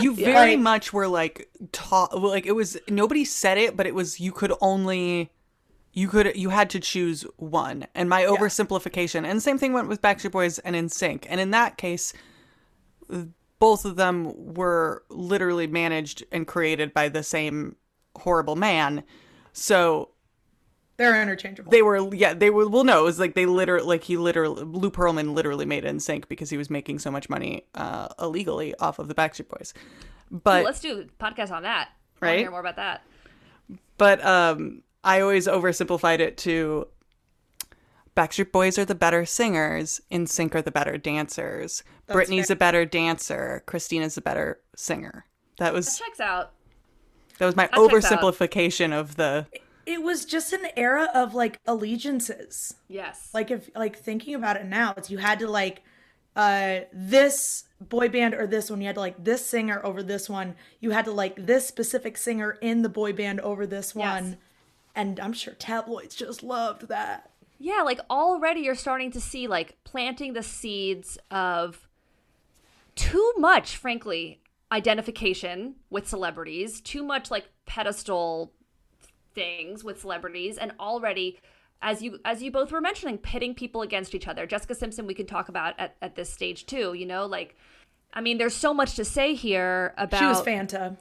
You 0.00 0.14
very 0.14 0.56
Like- 0.56 0.58
much 0.60 0.92
were 0.92 1.08
like 1.08 1.50
taught. 1.72 2.20
Like 2.20 2.46
it 2.46 2.52
was 2.52 2.76
nobody 2.88 3.24
said 3.24 3.58
it, 3.58 3.76
but 3.76 3.86
it 3.86 3.94
was 3.94 4.18
you 4.18 4.32
could 4.32 4.52
only 4.60 5.30
you 5.92 6.08
could 6.08 6.36
you 6.36 6.50
had 6.50 6.70
to 6.70 6.80
choose 6.80 7.22
one. 7.36 7.86
And 7.94 8.08
my 8.08 8.22
oversimplification, 8.22 9.24
and 9.26 9.42
same 9.42 9.58
thing 9.58 9.72
went 9.72 9.88
with 9.88 10.02
Backstreet 10.02 10.32
Boys 10.32 10.58
and 10.60 10.76
NSYNC. 10.76 11.26
And 11.28 11.40
in 11.40 11.50
that 11.52 11.76
case, 11.76 12.12
both 13.58 13.84
of 13.84 13.96
them 13.96 14.54
were 14.54 15.02
literally 15.08 15.66
managed 15.66 16.24
and 16.30 16.46
created 16.46 16.92
by 16.94 17.08
the 17.08 17.22
same 17.22 17.76
horrible 18.16 18.56
man. 18.56 19.02
So 19.52 20.10
They're 20.96 21.20
interchangeable. 21.20 21.70
they 21.70 21.82
were 21.82 22.14
yeah 22.14 22.34
they 22.34 22.50
were 22.50 22.68
well 22.68 22.84
no 22.84 23.00
it 23.00 23.04
was 23.04 23.18
like 23.18 23.34
they 23.34 23.46
literally 23.46 23.86
like 23.86 24.04
he 24.04 24.16
literally 24.16 24.62
Lou 24.62 24.90
Pearlman 24.90 25.34
literally 25.34 25.64
made 25.64 25.84
NSYNC 25.84 26.28
because 26.28 26.50
he 26.50 26.56
was 26.56 26.70
making 26.70 26.98
so 27.00 27.10
much 27.10 27.28
money 27.28 27.64
uh, 27.74 28.08
illegally 28.20 28.74
off 28.76 28.98
of 28.98 29.08
the 29.08 29.14
Backstreet 29.14 29.48
Boys. 29.48 29.74
But 30.30 30.64
Let's 30.64 30.80
do 30.80 31.00
a 31.00 31.24
podcast 31.24 31.50
on 31.50 31.62
that. 31.62 31.88
I 32.20 32.26
wanna 32.26 32.32
Right? 32.32 32.38
Hear 32.40 32.50
more 32.50 32.60
about 32.60 32.76
that. 32.76 33.02
but 33.96 34.24
um 34.24 34.82
I 35.08 35.20
always 35.20 35.46
oversimplified 35.46 36.18
it 36.20 36.36
to 36.38 36.86
Backstreet 38.16 38.50
Boys 38.52 38.78
are 38.78 38.84
the 38.84 38.94
better 38.94 39.24
singers, 39.24 40.00
NSYNC 40.10 40.54
are 40.56 40.62
the 40.62 40.70
better 40.72 40.98
dancers. 40.98 41.84
Britney's 42.08 42.50
a 42.50 42.56
better 42.56 42.84
dancer, 42.84 43.62
Christina's 43.66 44.16
a 44.16 44.20
better 44.20 44.60
singer. 44.74 45.24
That 45.58 45.72
was 45.72 45.98
Checks 45.98 46.20
out. 46.20 46.52
that 47.38 47.46
was 47.46 47.56
my 47.56 47.66
checks 47.66 47.78
out. 47.78 47.90
oversimplification 47.90 48.92
of 48.92 49.16
the 49.16 49.46
it 49.86 50.02
was 50.02 50.24
just 50.26 50.52
an 50.52 50.66
era 50.76 51.08
of 51.14 51.34
like 51.34 51.58
allegiances. 51.66 52.74
Yes. 52.88 53.30
Like 53.32 53.50
if 53.50 53.70
like 53.74 53.96
thinking 53.96 54.34
about 54.34 54.56
it 54.56 54.66
now, 54.66 54.92
it's 54.96 55.10
you 55.10 55.18
had 55.18 55.38
to 55.38 55.48
like 55.48 55.82
uh 56.36 56.80
this 56.92 57.64
boy 57.80 58.08
band 58.08 58.34
or 58.34 58.46
this 58.46 58.70
one 58.70 58.80
you 58.80 58.86
had 58.86 58.94
to 58.96 59.00
like 59.00 59.22
this 59.24 59.44
singer 59.46 59.80
over 59.84 60.02
this 60.02 60.28
one 60.28 60.54
you 60.80 60.90
had 60.90 61.04
to 61.04 61.10
like 61.12 61.34
this 61.46 61.66
specific 61.66 62.16
singer 62.16 62.58
in 62.60 62.82
the 62.82 62.88
boy 62.88 63.12
band 63.12 63.40
over 63.40 63.66
this 63.66 63.92
Yes. 63.96 64.22
one 64.22 64.36
and 64.94 65.18
i'm 65.20 65.32
sure 65.32 65.54
tabloids 65.54 66.14
just 66.14 66.42
loved 66.42 66.88
that 66.88 67.30
Yeah, 67.60 67.82
like 67.84 68.00
already 68.08 68.60
you're 68.60 68.74
starting 68.76 69.10
to 69.10 69.20
see 69.20 69.48
like 69.48 69.76
planting 69.84 70.32
the 70.32 70.42
seeds 70.44 71.18
of 71.30 71.88
too 72.94 73.32
much, 73.36 73.76
frankly, 73.76 74.40
identification 74.70 75.76
with 75.90 76.08
celebrities, 76.08 76.80
too 76.80 77.02
much 77.02 77.30
like 77.30 77.48
pedestal 77.66 78.52
things 79.34 79.82
with 79.84 80.00
celebrities, 80.00 80.58
and 80.58 80.72
already 80.78 81.38
as 81.80 82.02
you 82.02 82.18
as 82.24 82.42
you 82.42 82.50
both 82.50 82.70
were 82.72 82.80
mentioning, 82.80 83.18
pitting 83.18 83.54
people 83.54 83.82
against 83.82 84.14
each 84.14 84.28
other. 84.28 84.46
Jessica 84.46 84.74
Simpson 84.74 85.06
we 85.06 85.14
could 85.14 85.28
talk 85.28 85.48
about 85.48 85.74
at, 85.78 85.96
at 86.00 86.14
this 86.14 86.30
stage 86.30 86.66
too, 86.66 86.94
you 86.94 87.06
know, 87.06 87.26
like 87.26 87.56
I 88.12 88.20
mean, 88.20 88.38
there's 88.38 88.54
so 88.54 88.72
much 88.72 88.94
to 88.96 89.04
say 89.04 89.34
here 89.34 89.94
about 89.96 90.18
she 90.20 90.26
was 90.26 90.42
fanta 90.42 90.96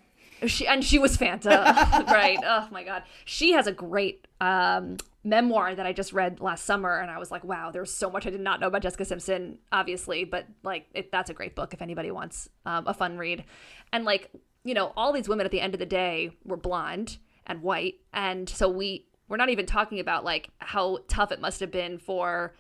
She 0.46 0.68
and 0.68 0.84
she 0.84 1.00
was 1.00 1.18
Fanta, 1.18 1.66
right? 2.08 2.38
Oh 2.44 2.68
my 2.72 2.84
god, 2.84 3.04
she 3.26 3.54
has 3.54 3.68
a 3.68 3.72
great 3.72 4.28
um, 4.40 4.98
memoir 5.24 5.74
that 5.74 5.86
I 5.86 5.94
just 5.94 6.14
read 6.14 6.40
last 6.40 6.66
summer, 6.66 7.00
and 7.00 7.10
I 7.10 7.18
was 7.18 7.32
like, 7.32 7.44
wow, 7.44 7.72
there's 7.72 7.92
so 7.92 8.10
much 8.10 8.28
I 8.28 8.30
did 8.30 8.42
not 8.42 8.60
know 8.60 8.68
about 8.68 8.82
Jessica 8.84 9.06
Simpson, 9.06 9.60
obviously, 9.72 10.24
but 10.24 10.46
like 10.64 10.88
it, 10.94 11.12
that's 11.12 11.30
a 11.30 11.34
great 11.34 11.56
book 11.56 11.74
if 11.74 11.82
anybody 11.82 12.12
wants 12.12 12.50
um, 12.66 12.86
a 12.88 12.94
fun 12.94 13.18
read. 13.18 13.46
And 13.92 14.06
like 14.06 14.30
you 14.64 14.74
know, 14.74 14.92
all 14.98 15.14
these 15.14 15.30
women 15.30 15.46
at 15.46 15.52
the 15.52 15.62
end 15.62 15.74
of 15.74 15.80
the 15.80 15.86
day 15.86 16.32
were 16.44 16.58
blonde 16.58 17.18
and 17.46 17.62
white, 17.62 17.96
and 18.14 18.48
so 18.48 18.70
we 18.70 19.06
we're 19.30 19.38
not 19.38 19.50
even 19.50 19.66
talking 19.66 20.00
about 20.00 20.24
like 20.24 20.50
how 20.60 21.00
tough 21.08 21.32
it 21.32 21.42
must 21.42 21.60
have 21.60 21.72
been 21.72 21.98
for 21.98 22.54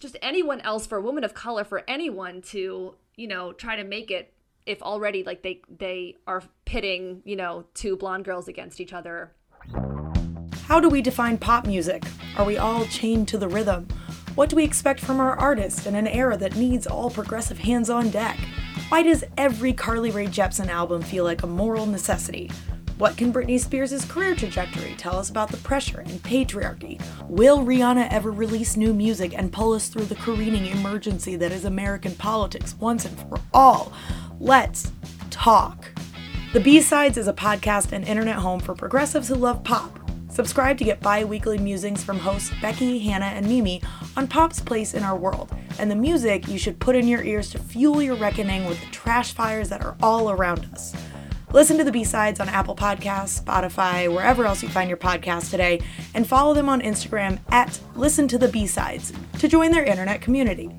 just 0.00 0.16
anyone 0.22 0.60
else, 0.60 0.86
for 0.86 0.98
a 0.98 1.02
woman 1.02 1.24
of 1.24 1.34
color, 1.34 1.64
for 1.64 1.82
anyone 1.88 2.42
to 2.42 2.94
you 3.16 3.26
know 3.26 3.52
try 3.52 3.76
to 3.76 3.84
make 3.84 4.10
it 4.10 4.32
if 4.68 4.82
already 4.82 5.24
like 5.24 5.42
they 5.42 5.62
they 5.78 6.14
are 6.26 6.42
pitting 6.64 7.22
you 7.24 7.34
know 7.34 7.64
two 7.74 7.96
blonde 7.96 8.24
girls 8.24 8.46
against 8.46 8.80
each 8.80 8.92
other. 8.92 9.32
How 10.66 10.78
do 10.78 10.90
we 10.90 11.00
define 11.00 11.38
pop 11.38 11.66
music? 11.66 12.04
Are 12.36 12.44
we 12.44 12.58
all 12.58 12.84
chained 12.84 13.26
to 13.28 13.38
the 13.38 13.48
rhythm? 13.48 13.88
What 14.34 14.50
do 14.50 14.56
we 14.56 14.64
expect 14.64 15.00
from 15.00 15.18
our 15.18 15.36
artists 15.36 15.86
in 15.86 15.94
an 15.94 16.06
era 16.06 16.36
that 16.36 16.56
needs 16.56 16.86
all 16.86 17.10
progressive 17.10 17.58
hands 17.58 17.88
on 17.88 18.10
deck? 18.10 18.38
Why 18.90 19.02
does 19.02 19.24
every 19.36 19.72
carly 19.72 20.10
rae 20.10 20.26
jepsen 20.26 20.68
album 20.68 21.02
feel 21.02 21.24
like 21.24 21.42
a 21.42 21.46
moral 21.46 21.86
necessity? 21.86 22.50
What 22.98 23.16
can 23.16 23.32
Britney 23.32 23.60
Spears' 23.60 24.04
career 24.04 24.34
trajectory 24.34 24.94
tell 24.98 25.16
us 25.16 25.30
about 25.30 25.50
the 25.50 25.56
pressure 25.58 26.00
and 26.00 26.22
patriarchy? 26.22 27.00
Will 27.28 27.64
Rihanna 27.64 28.08
ever 28.10 28.30
release 28.30 28.76
new 28.76 28.92
music 28.92 29.32
and 29.38 29.52
pull 29.52 29.72
us 29.72 29.88
through 29.88 30.06
the 30.06 30.16
careening 30.16 30.66
emergency 30.66 31.36
that 31.36 31.52
is 31.52 31.64
American 31.64 32.14
politics 32.16 32.74
once 32.78 33.04
and 33.04 33.18
for 33.20 33.40
all? 33.54 33.92
Let's 34.40 34.92
talk. 35.30 35.86
The 36.52 36.60
B 36.60 36.80
Sides 36.80 37.18
is 37.18 37.26
a 37.26 37.32
podcast 37.32 37.90
and 37.90 38.06
internet 38.06 38.36
home 38.36 38.60
for 38.60 38.72
progressives 38.72 39.26
who 39.26 39.34
love 39.34 39.64
pop. 39.64 39.98
Subscribe 40.28 40.78
to 40.78 40.84
get 40.84 41.00
bi 41.00 41.24
weekly 41.24 41.58
musings 41.58 42.04
from 42.04 42.20
hosts 42.20 42.52
Becky, 42.62 43.00
Hannah, 43.00 43.26
and 43.26 43.48
Mimi 43.48 43.82
on 44.16 44.28
pop's 44.28 44.60
place 44.60 44.94
in 44.94 45.02
our 45.02 45.16
world 45.16 45.50
and 45.80 45.90
the 45.90 45.96
music 45.96 46.46
you 46.46 46.56
should 46.56 46.78
put 46.78 46.94
in 46.94 47.08
your 47.08 47.24
ears 47.24 47.50
to 47.50 47.58
fuel 47.58 48.00
your 48.00 48.14
reckoning 48.14 48.64
with 48.66 48.80
the 48.80 48.86
trash 48.92 49.32
fires 49.32 49.68
that 49.70 49.84
are 49.84 49.96
all 50.04 50.30
around 50.30 50.68
us. 50.72 50.94
Listen 51.52 51.76
to 51.78 51.84
the 51.84 51.90
B 51.90 52.04
Sides 52.04 52.38
on 52.38 52.48
Apple 52.48 52.76
Podcasts, 52.76 53.42
Spotify, 53.42 54.12
wherever 54.12 54.44
else 54.44 54.62
you 54.62 54.68
find 54.68 54.88
your 54.88 54.98
podcast 54.98 55.50
today, 55.50 55.80
and 56.14 56.28
follow 56.28 56.54
them 56.54 56.68
on 56.68 56.80
Instagram 56.80 57.40
at 57.48 57.80
Listen 57.96 58.28
to 58.28 58.38
the 58.38 58.48
B 58.48 58.68
Sides 58.68 59.12
to 59.40 59.48
join 59.48 59.72
their 59.72 59.84
internet 59.84 60.20
community. 60.20 60.70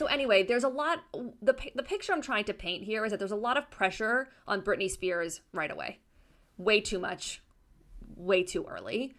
So 0.00 0.06
anyway, 0.06 0.42
there's 0.44 0.64
a 0.64 0.68
lot. 0.68 1.04
the 1.42 1.54
The 1.74 1.82
picture 1.82 2.14
I'm 2.14 2.22
trying 2.22 2.44
to 2.44 2.54
paint 2.54 2.84
here 2.84 3.04
is 3.04 3.10
that 3.10 3.18
there's 3.18 3.32
a 3.32 3.36
lot 3.36 3.58
of 3.58 3.70
pressure 3.70 4.30
on 4.48 4.62
Britney 4.62 4.90
Spears 4.90 5.42
right 5.52 5.70
away, 5.70 5.98
way 6.56 6.80
too 6.80 6.98
much, 6.98 7.42
way 8.16 8.42
too 8.42 8.64
early. 8.64 9.14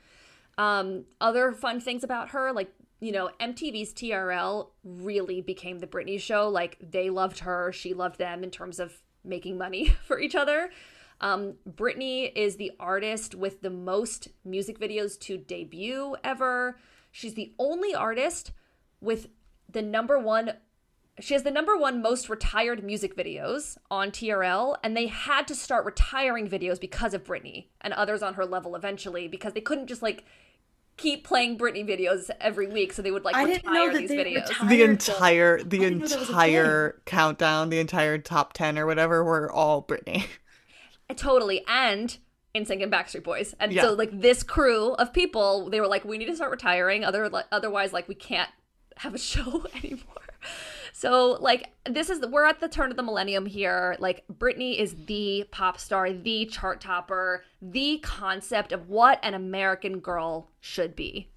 Um, 0.57 1.05
other 1.21 1.51
fun 1.51 1.81
things 1.81 2.03
about 2.03 2.29
her, 2.29 2.51
like 2.51 2.73
you 2.99 3.11
know, 3.11 3.29
MTV's 3.39 3.93
TRL 3.93 4.69
really 4.83 5.39
became 5.39 5.77
the 5.77 5.85
Britney 5.85 6.19
show. 6.19 6.49
Like 6.49 6.79
they 6.81 7.11
loved 7.11 7.37
her, 7.41 7.71
she 7.71 7.93
loved 7.93 8.17
them 8.17 8.43
in 8.43 8.49
terms 8.49 8.79
of 8.79 9.03
making 9.23 9.59
money 9.59 9.89
for 10.07 10.19
each 10.19 10.33
other. 10.33 10.71
Um, 11.19 11.57
Britney 11.69 12.31
is 12.35 12.55
the 12.55 12.71
artist 12.79 13.35
with 13.35 13.61
the 13.61 13.69
most 13.69 14.29
music 14.43 14.79
videos 14.79 15.19
to 15.19 15.37
debut 15.37 16.15
ever. 16.23 16.79
She's 17.11 17.35
the 17.35 17.53
only 17.59 17.93
artist 17.93 18.51
with 18.99 19.27
the 19.69 19.83
number 19.83 20.17
one 20.17 20.53
she 21.21 21.33
has 21.33 21.43
the 21.43 21.51
number 21.51 21.77
one 21.77 22.01
most 22.01 22.29
retired 22.29 22.83
music 22.83 23.15
videos 23.15 23.77
on 23.89 24.11
TRL, 24.11 24.77
and 24.83 24.95
they 24.95 25.07
had 25.07 25.47
to 25.47 25.55
start 25.55 25.85
retiring 25.85 26.49
videos 26.49 26.79
because 26.79 27.13
of 27.13 27.23
Britney 27.23 27.67
and 27.79 27.93
others 27.93 28.21
on 28.21 28.33
her 28.35 28.45
level 28.45 28.75
eventually 28.75 29.27
because 29.27 29.53
they 29.53 29.61
couldn't 29.61 29.87
just 29.87 30.01
like 30.01 30.25
keep 30.97 31.23
playing 31.23 31.57
Britney 31.57 31.87
videos 31.87 32.29
every 32.39 32.67
week, 32.67 32.93
so 32.93 33.01
they 33.01 33.11
would 33.11 33.23
like 33.23 33.35
I 33.35 33.43
retire 33.43 33.97
these 33.97 34.11
videos. 34.11 34.67
The 34.67 34.83
entire 34.83 35.63
the 35.63 35.83
entire 35.83 37.01
countdown, 37.05 37.69
the 37.69 37.79
entire 37.79 38.17
top 38.17 38.53
ten 38.53 38.77
or 38.77 38.85
whatever 38.85 39.23
were 39.23 39.51
all 39.51 39.83
Britney. 39.83 40.25
Uh, 41.09 41.13
totally, 41.13 41.63
and 41.67 42.17
NSYNC 42.55 42.83
and 42.83 42.91
Backstreet 42.91 43.23
Boys, 43.23 43.55
and 43.59 43.71
yeah. 43.71 43.83
so 43.83 43.93
like 43.93 44.21
this 44.21 44.43
crew 44.43 44.93
of 44.93 45.13
people, 45.13 45.69
they 45.69 45.79
were 45.79 45.87
like, 45.87 46.05
we 46.05 46.17
need 46.17 46.27
to 46.27 46.35
start 46.35 46.51
retiring, 46.51 47.03
other 47.03 47.29
otherwise 47.51 47.93
like 47.93 48.07
we 48.07 48.15
can't 48.15 48.49
have 48.97 49.13
a 49.13 49.17
show 49.31 49.65
anymore. 49.75 50.05
So 51.01 51.35
like 51.41 51.71
this 51.89 52.11
is 52.11 52.19
we're 52.27 52.45
at 52.45 52.59
the 52.59 52.67
turn 52.67 52.91
of 52.91 52.95
the 52.95 53.01
millennium 53.01 53.47
here. 53.47 53.95
Like 53.97 54.23
Britney 54.31 54.77
is 54.77 54.95
the 55.07 55.47
pop 55.49 55.79
star, 55.79 56.13
the 56.13 56.45
chart 56.45 56.79
topper, 56.79 57.43
the 57.59 57.97
concept 58.03 58.71
of 58.71 58.87
what 58.87 59.19
an 59.23 59.33
American 59.33 59.97
girl 59.97 60.51
should 60.59 60.95
be. 60.95 61.31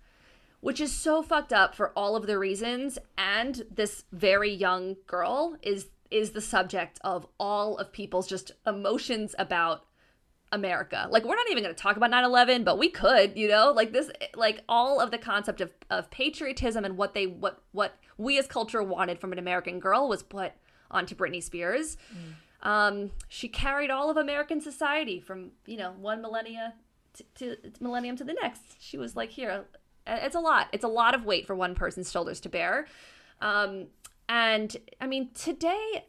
Which 0.61 0.83
is 0.83 0.93
so 0.93 1.23
fucked 1.23 1.55
up 1.55 1.75
for 1.75 1.93
all 1.97 2.15
of 2.15 2.27
the 2.27 2.39
reasons 2.39 2.99
and 3.17 3.63
this 3.75 4.05
very 4.13 4.53
young 4.53 4.97
girl 5.07 5.57
is 5.63 5.87
is 6.11 6.33
the 6.33 6.43
subject 6.43 6.99
of 7.03 7.27
all 7.41 7.79
of 7.79 7.91
people's 7.91 8.29
just 8.29 8.53
emotions 8.67 9.35
about 9.39 9.87
America. 10.55 11.09
Like 11.11 11.25
we're 11.25 11.37
not 11.37 11.51
even 11.51 11.63
going 11.63 11.75
to 11.75 11.81
talk 11.81 11.97
about 11.97 12.11
9/11, 12.11 12.65
but 12.65 12.79
we 12.79 12.89
could, 12.89 13.37
you 13.37 13.49
know? 13.49 13.73
Like 13.73 13.93
this 13.93 14.11
like 14.35 14.63
all 14.69 15.01
of 15.01 15.11
the 15.11 15.19
concept 15.19 15.61
of 15.61 15.73
of 15.91 16.11
patriotism 16.11 16.85
and 16.85 16.97
what 16.97 17.15
they 17.15 17.27
what 17.27 17.63
what 17.73 17.97
we 18.17 18.39
as 18.39 18.47
culture 18.47 18.83
wanted 18.83 19.19
from 19.19 19.33
an 19.33 19.39
American 19.39 19.81
girl 19.81 20.09
was 20.09 20.23
put 20.23 20.53
onto 20.91 21.15
Britney 21.15 21.43
Spears. 21.43 21.97
Mm. 22.13 22.69
Um, 22.69 23.11
she 23.29 23.49
carried 23.49 23.91
all 23.91 24.11
of 24.11 24.17
American 24.17 24.61
society 24.61 25.21
from, 25.21 25.51
you 25.67 25.77
know, 25.77 25.93
one 26.01 26.23
millennia 26.23 26.75
to, 27.15 27.57
to 27.57 27.73
millennium 27.81 28.17
to 28.17 28.25
the 28.25 28.33
next. 28.33 28.63
She 28.81 28.97
was 28.97 29.15
like, 29.15 29.31
here, 29.31 29.67
it's 30.07 30.35
a 30.35 30.41
lot. 30.41 30.69
It's 30.73 30.85
a 30.85 30.89
lot 30.89 31.15
of 31.15 31.25
weight 31.25 31.47
for 31.47 31.55
one 31.55 31.75
person's 31.75 32.11
shoulders 32.11 32.41
to 32.41 32.49
bear. 32.49 32.87
Um, 33.43 33.89
and 34.29 34.75
I 35.01 35.07
mean, 35.07 35.31
today, 35.35 36.07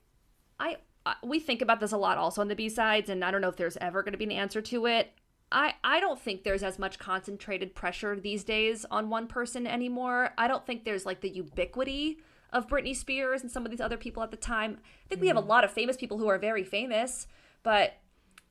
I 0.59 0.77
we 1.23 1.39
think 1.39 1.61
about 1.61 1.79
this 1.79 1.91
a 1.91 1.97
lot 1.97 2.17
also 2.17 2.41
on 2.41 2.47
the 2.47 2.55
B-sides 2.55 3.09
and 3.09 3.23
I 3.23 3.31
don't 3.31 3.41
know 3.41 3.49
if 3.49 3.57
there's 3.57 3.77
ever 3.77 4.01
going 4.01 4.13
to 4.13 4.17
be 4.17 4.25
an 4.25 4.31
answer 4.31 4.61
to 4.61 4.85
it. 4.85 5.13
I 5.51 5.75
I 5.83 5.99
don't 5.99 6.19
think 6.19 6.43
there's 6.43 6.63
as 6.63 6.79
much 6.79 6.99
concentrated 6.99 7.75
pressure 7.75 8.19
these 8.19 8.43
days 8.43 8.85
on 8.89 9.09
one 9.09 9.27
person 9.27 9.67
anymore. 9.67 10.33
I 10.37 10.47
don't 10.47 10.65
think 10.65 10.83
there's 10.83 11.05
like 11.05 11.21
the 11.21 11.29
ubiquity 11.29 12.19
of 12.51 12.67
Britney 12.67 12.95
Spears 12.95 13.41
and 13.41 13.51
some 13.51 13.65
of 13.65 13.71
these 13.71 13.81
other 13.81 13.97
people 13.97 14.23
at 14.23 14.31
the 14.31 14.37
time. 14.37 14.79
I 15.05 15.07
think 15.09 15.19
mm. 15.19 15.23
we 15.23 15.27
have 15.27 15.37
a 15.37 15.43
mm. 15.43 15.47
lot 15.47 15.63
of 15.63 15.71
famous 15.71 15.97
people 15.97 16.17
who 16.17 16.27
are 16.27 16.39
very 16.39 16.63
famous, 16.63 17.27
but 17.63 17.97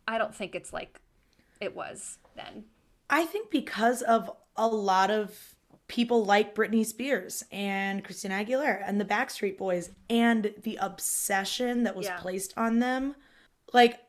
I 0.06 0.18
don't 0.18 0.34
think 0.34 0.54
it's 0.54 0.72
like 0.72 1.00
it 1.60 1.74
was 1.74 2.18
then. 2.36 2.64
I 3.08 3.24
think 3.24 3.50
because 3.50 4.02
of 4.02 4.30
a 4.56 4.68
lot 4.68 5.10
of 5.10 5.53
people 5.88 6.24
like 6.24 6.54
Britney 6.54 6.84
Spears 6.84 7.44
and 7.52 8.02
Christina 8.04 8.44
Aguilera 8.44 8.82
and 8.86 9.00
the 9.00 9.04
Backstreet 9.04 9.58
Boys 9.58 9.90
and 10.08 10.54
the 10.62 10.78
obsession 10.80 11.82
that 11.84 11.94
was 11.94 12.06
yeah. 12.06 12.16
placed 12.18 12.54
on 12.56 12.78
them. 12.78 13.14
Like, 13.72 14.00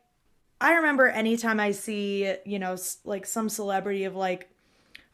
I 0.60 0.74
remember 0.74 1.08
anytime 1.08 1.60
I 1.60 1.72
see, 1.72 2.34
you 2.44 2.58
know, 2.58 2.76
like 3.04 3.26
some 3.26 3.48
celebrity 3.48 4.04
of 4.04 4.16
like, 4.16 4.48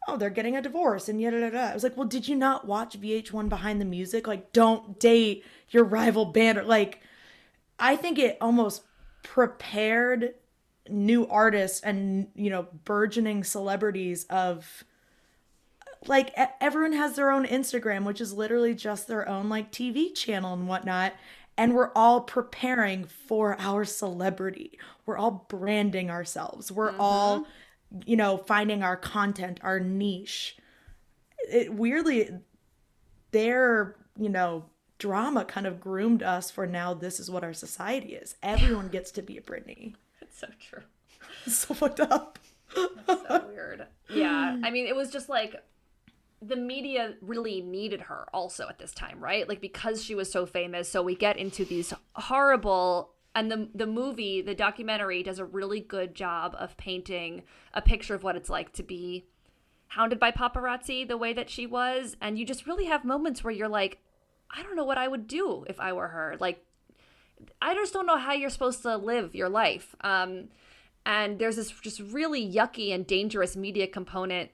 oh, 0.07 0.17
they're 0.17 0.31
getting 0.31 0.57
a 0.57 0.63
divorce 0.63 1.09
and 1.09 1.21
yada 1.21 1.41
yada. 1.41 1.59
I 1.59 1.75
was 1.75 1.83
like, 1.83 1.97
well, 1.97 2.07
did 2.07 2.29
you 2.29 2.37
not 2.37 2.67
watch 2.67 3.01
VH1 3.01 3.49
Behind 3.49 3.81
the 3.81 3.85
Music? 3.85 4.27
Like, 4.27 4.53
don't 4.53 5.01
date 5.01 5.45
your 5.71 5.85
rival 5.85 6.27
band. 6.27 6.59
Or 6.59 6.65
like, 6.65 7.01
I 7.79 7.97
think 7.97 8.19
it 8.19 8.39
almost 8.41 8.83
prepared 9.23 10.35
new 10.89 11.27
artists 11.29 11.81
and 11.81 12.27
you 12.35 12.51
know 12.51 12.67
burgeoning 12.85 13.45
celebrities 13.45 14.25
of 14.25 14.85
like 16.07 16.35
everyone 16.61 16.93
has 16.93 17.17
their 17.17 17.31
own 17.31 17.47
Instagram, 17.47 18.05
which 18.05 18.21
is 18.21 18.33
literally 18.33 18.75
just 18.75 19.07
their 19.07 19.29
own 19.29 19.49
like 19.49 19.71
TV 19.71 20.15
channel 20.15 20.53
and 20.55 20.69
whatnot. 20.69 21.15
And 21.57 21.75
we're 21.75 21.93
all 21.95 22.23
preparing 22.23 23.05
for 23.05 23.57
our 23.61 23.85
celebrity. 23.85 24.79
We're 25.05 25.19
all 25.19 25.47
branding 25.49 26.11
ourselves. 26.11 26.73
We're 26.73 26.93
mm-hmm. 26.93 27.01
all, 27.01 27.47
you 28.07 28.17
know, 28.17 28.39
finding 28.39 28.83
our 28.83 28.97
content, 28.97 29.61
our 29.63 29.79
niche. 29.79 30.57
It 31.51 31.73
weirdly, 31.73 32.31
their, 33.33 33.97
you 34.19 34.29
know, 34.29 34.65
drama 34.99 35.45
kind 35.45 35.67
of 35.67 35.81
groomed 35.81 36.23
us 36.23 36.51
for 36.51 36.67
now 36.67 36.95
this 36.95 37.21
is 37.21 37.31
what 37.31 37.45
our 37.45 37.53
society 37.53 38.15
is. 38.15 38.37
Everyone 38.43 38.89
gets 38.89 39.11
to 39.13 39.23
be 39.23 39.37
a 39.37 39.43
Britney. 39.43 39.95
It's 40.23 40.39
so 40.39 40.47
true. 40.59 40.83
So 41.47 41.75
fucked 41.75 42.01
up. 42.01 42.39
so 42.75 43.45
weird. 43.49 43.87
Yeah. 44.09 44.57
I 44.63 44.71
mean, 44.71 44.87
it 44.87 44.97
was 44.97 45.11
just 45.11 45.29
like 45.29 45.57
the 46.43 46.57
media 46.57 47.15
really 47.21 47.61
needed 47.61 48.03
her 48.03 48.27
also 48.35 48.69
at 48.69 48.79
this 48.79 48.93
time, 48.93 49.21
right? 49.21 49.49
Like 49.49 49.61
because 49.61 50.03
she 50.03 50.15
was 50.15 50.31
so 50.31 50.45
famous. 50.45 50.89
So 50.89 51.03
we 51.03 51.15
get 51.15 51.37
into 51.37 51.65
these 51.65 51.95
horrible 52.15 53.11
and 53.35 53.51
the 53.51 53.69
the 53.75 53.87
movie, 53.87 54.43
the 54.43 54.55
documentary 54.55 55.23
does 55.23 55.39
a 55.39 55.45
really 55.45 55.81
good 55.81 56.15
job 56.15 56.55
of 56.59 56.77
painting 56.77 57.45
a 57.73 57.81
picture 57.81 58.15
of 58.15 58.23
what 58.23 58.37
it's 58.37 58.51
like 58.51 58.73
to 58.75 58.83
be 58.83 59.27
hounded 59.89 60.19
by 60.19 60.31
paparazzi 60.31 61.07
the 61.07 61.17
way 61.17 61.33
that 61.35 61.51
she 61.51 61.67
was 61.67 62.17
and 62.21 62.39
you 62.39 62.47
just 62.47 62.67
really 62.67 62.87
have 62.87 63.05
moments 63.05 63.45
where 63.45 63.53
you're 63.53 63.69
like 63.69 63.99
I 64.51 64.63
don't 64.63 64.75
know 64.77 64.85
what 64.85 64.99
I 64.99 65.07
would 65.09 65.27
do 65.27 65.65
if 65.69 65.81
I 65.81 65.93
were 65.93 66.09
her. 66.09 66.37
Like 66.41 66.65
I 67.61 67.75
just 67.75 67.93
don't 67.93 68.07
know 68.07 68.19
how 68.19 68.33
you're 68.33 68.51
supposed 68.51 68.83
to 68.83 68.97
live 68.97 69.35
your 69.35 69.49
life. 69.49 69.95
Um, 70.03 70.49
and 71.05 71.39
there's 71.39 71.57
this 71.57 71.71
just 71.71 72.01
really 72.01 72.51
yucky 72.51 72.95
and 72.95 73.07
dangerous 73.07 73.57
media 73.57 73.87
component 73.87 74.51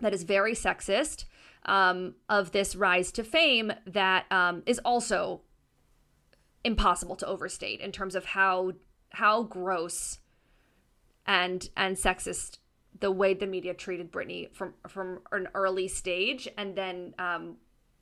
that 0.00 0.12
is 0.12 0.22
very 0.22 0.54
sexist 0.54 1.24
um, 1.66 2.14
of 2.28 2.52
this 2.52 2.76
rise 2.76 3.10
to 3.12 3.24
fame 3.24 3.72
that 3.86 4.26
um, 4.30 4.62
is 4.66 4.78
also 4.84 5.42
impossible 6.64 7.16
to 7.16 7.26
overstate 7.26 7.80
in 7.80 7.92
terms 7.92 8.14
of 8.14 8.24
how 8.24 8.72
how 9.10 9.42
gross 9.42 10.18
and 11.26 11.68
and 11.76 11.96
sexist 11.96 12.58
the 13.00 13.10
way 13.10 13.34
the 13.34 13.46
media 13.46 13.74
treated 13.74 14.12
Britney 14.12 14.52
from 14.54 14.74
from 14.88 15.20
an 15.32 15.48
early 15.54 15.88
stage, 15.88 16.48
and 16.56 16.76
then 16.76 17.14
um, 17.18 17.56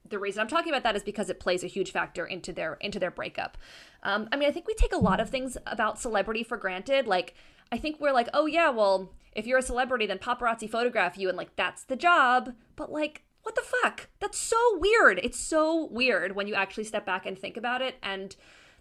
the 0.09 0.18
reason 0.18 0.40
I'm 0.40 0.48
talking 0.48 0.72
about 0.72 0.83
that 0.83 0.96
is 0.96 1.02
because 1.02 1.31
it 1.31 1.40
plays 1.40 1.64
a 1.64 1.66
huge 1.66 1.90
factor 1.90 2.26
into 2.26 2.52
their 2.52 2.74
into 2.74 2.98
their 2.98 3.11
breakup. 3.11 3.57
Um, 4.02 4.28
I 4.33 4.37
mean, 4.37 4.48
I 4.48 4.52
think 4.52 4.66
we 4.66 4.74
take 4.74 4.92
a 4.92 4.98
lot 4.98 5.20
of 5.20 5.31
things 5.31 5.57
about 5.66 5.98
celebrity 5.98 6.42
for 6.42 6.57
granted. 6.57 7.07
Like, 7.07 7.35
I 7.72 7.78
think 7.78 7.98
we're 7.98 8.12
like, 8.12 8.28
oh 8.35 8.46
yeah, 8.46 8.68
well, 8.70 9.14
if 9.35 9.46
you're 9.46 9.58
a 9.58 9.62
celebrity, 9.62 10.06
then 10.06 10.18
paparazzi 10.18 10.68
photograph 10.68 11.16
you, 11.16 11.28
and 11.28 11.38
like 11.38 11.56
that's 11.56 11.85
the 11.85 11.96
job. 11.96 12.52
But 12.76 12.92
like, 12.92 13.24
what 13.42 13.54
the 13.54 13.62
fuck? 13.62 14.11
That's 14.20 14.38
so 14.38 14.78
weird. 14.78 15.18
It's 15.22 15.40
so 15.40 15.87
weird 15.87 16.37
when 16.37 16.46
you 16.46 16.54
actually 16.54 16.85
step 16.85 17.06
back 17.06 17.24
and 17.24 17.37
think 17.37 17.56
about 17.56 17.80
it, 17.80 17.96
and 18.02 18.37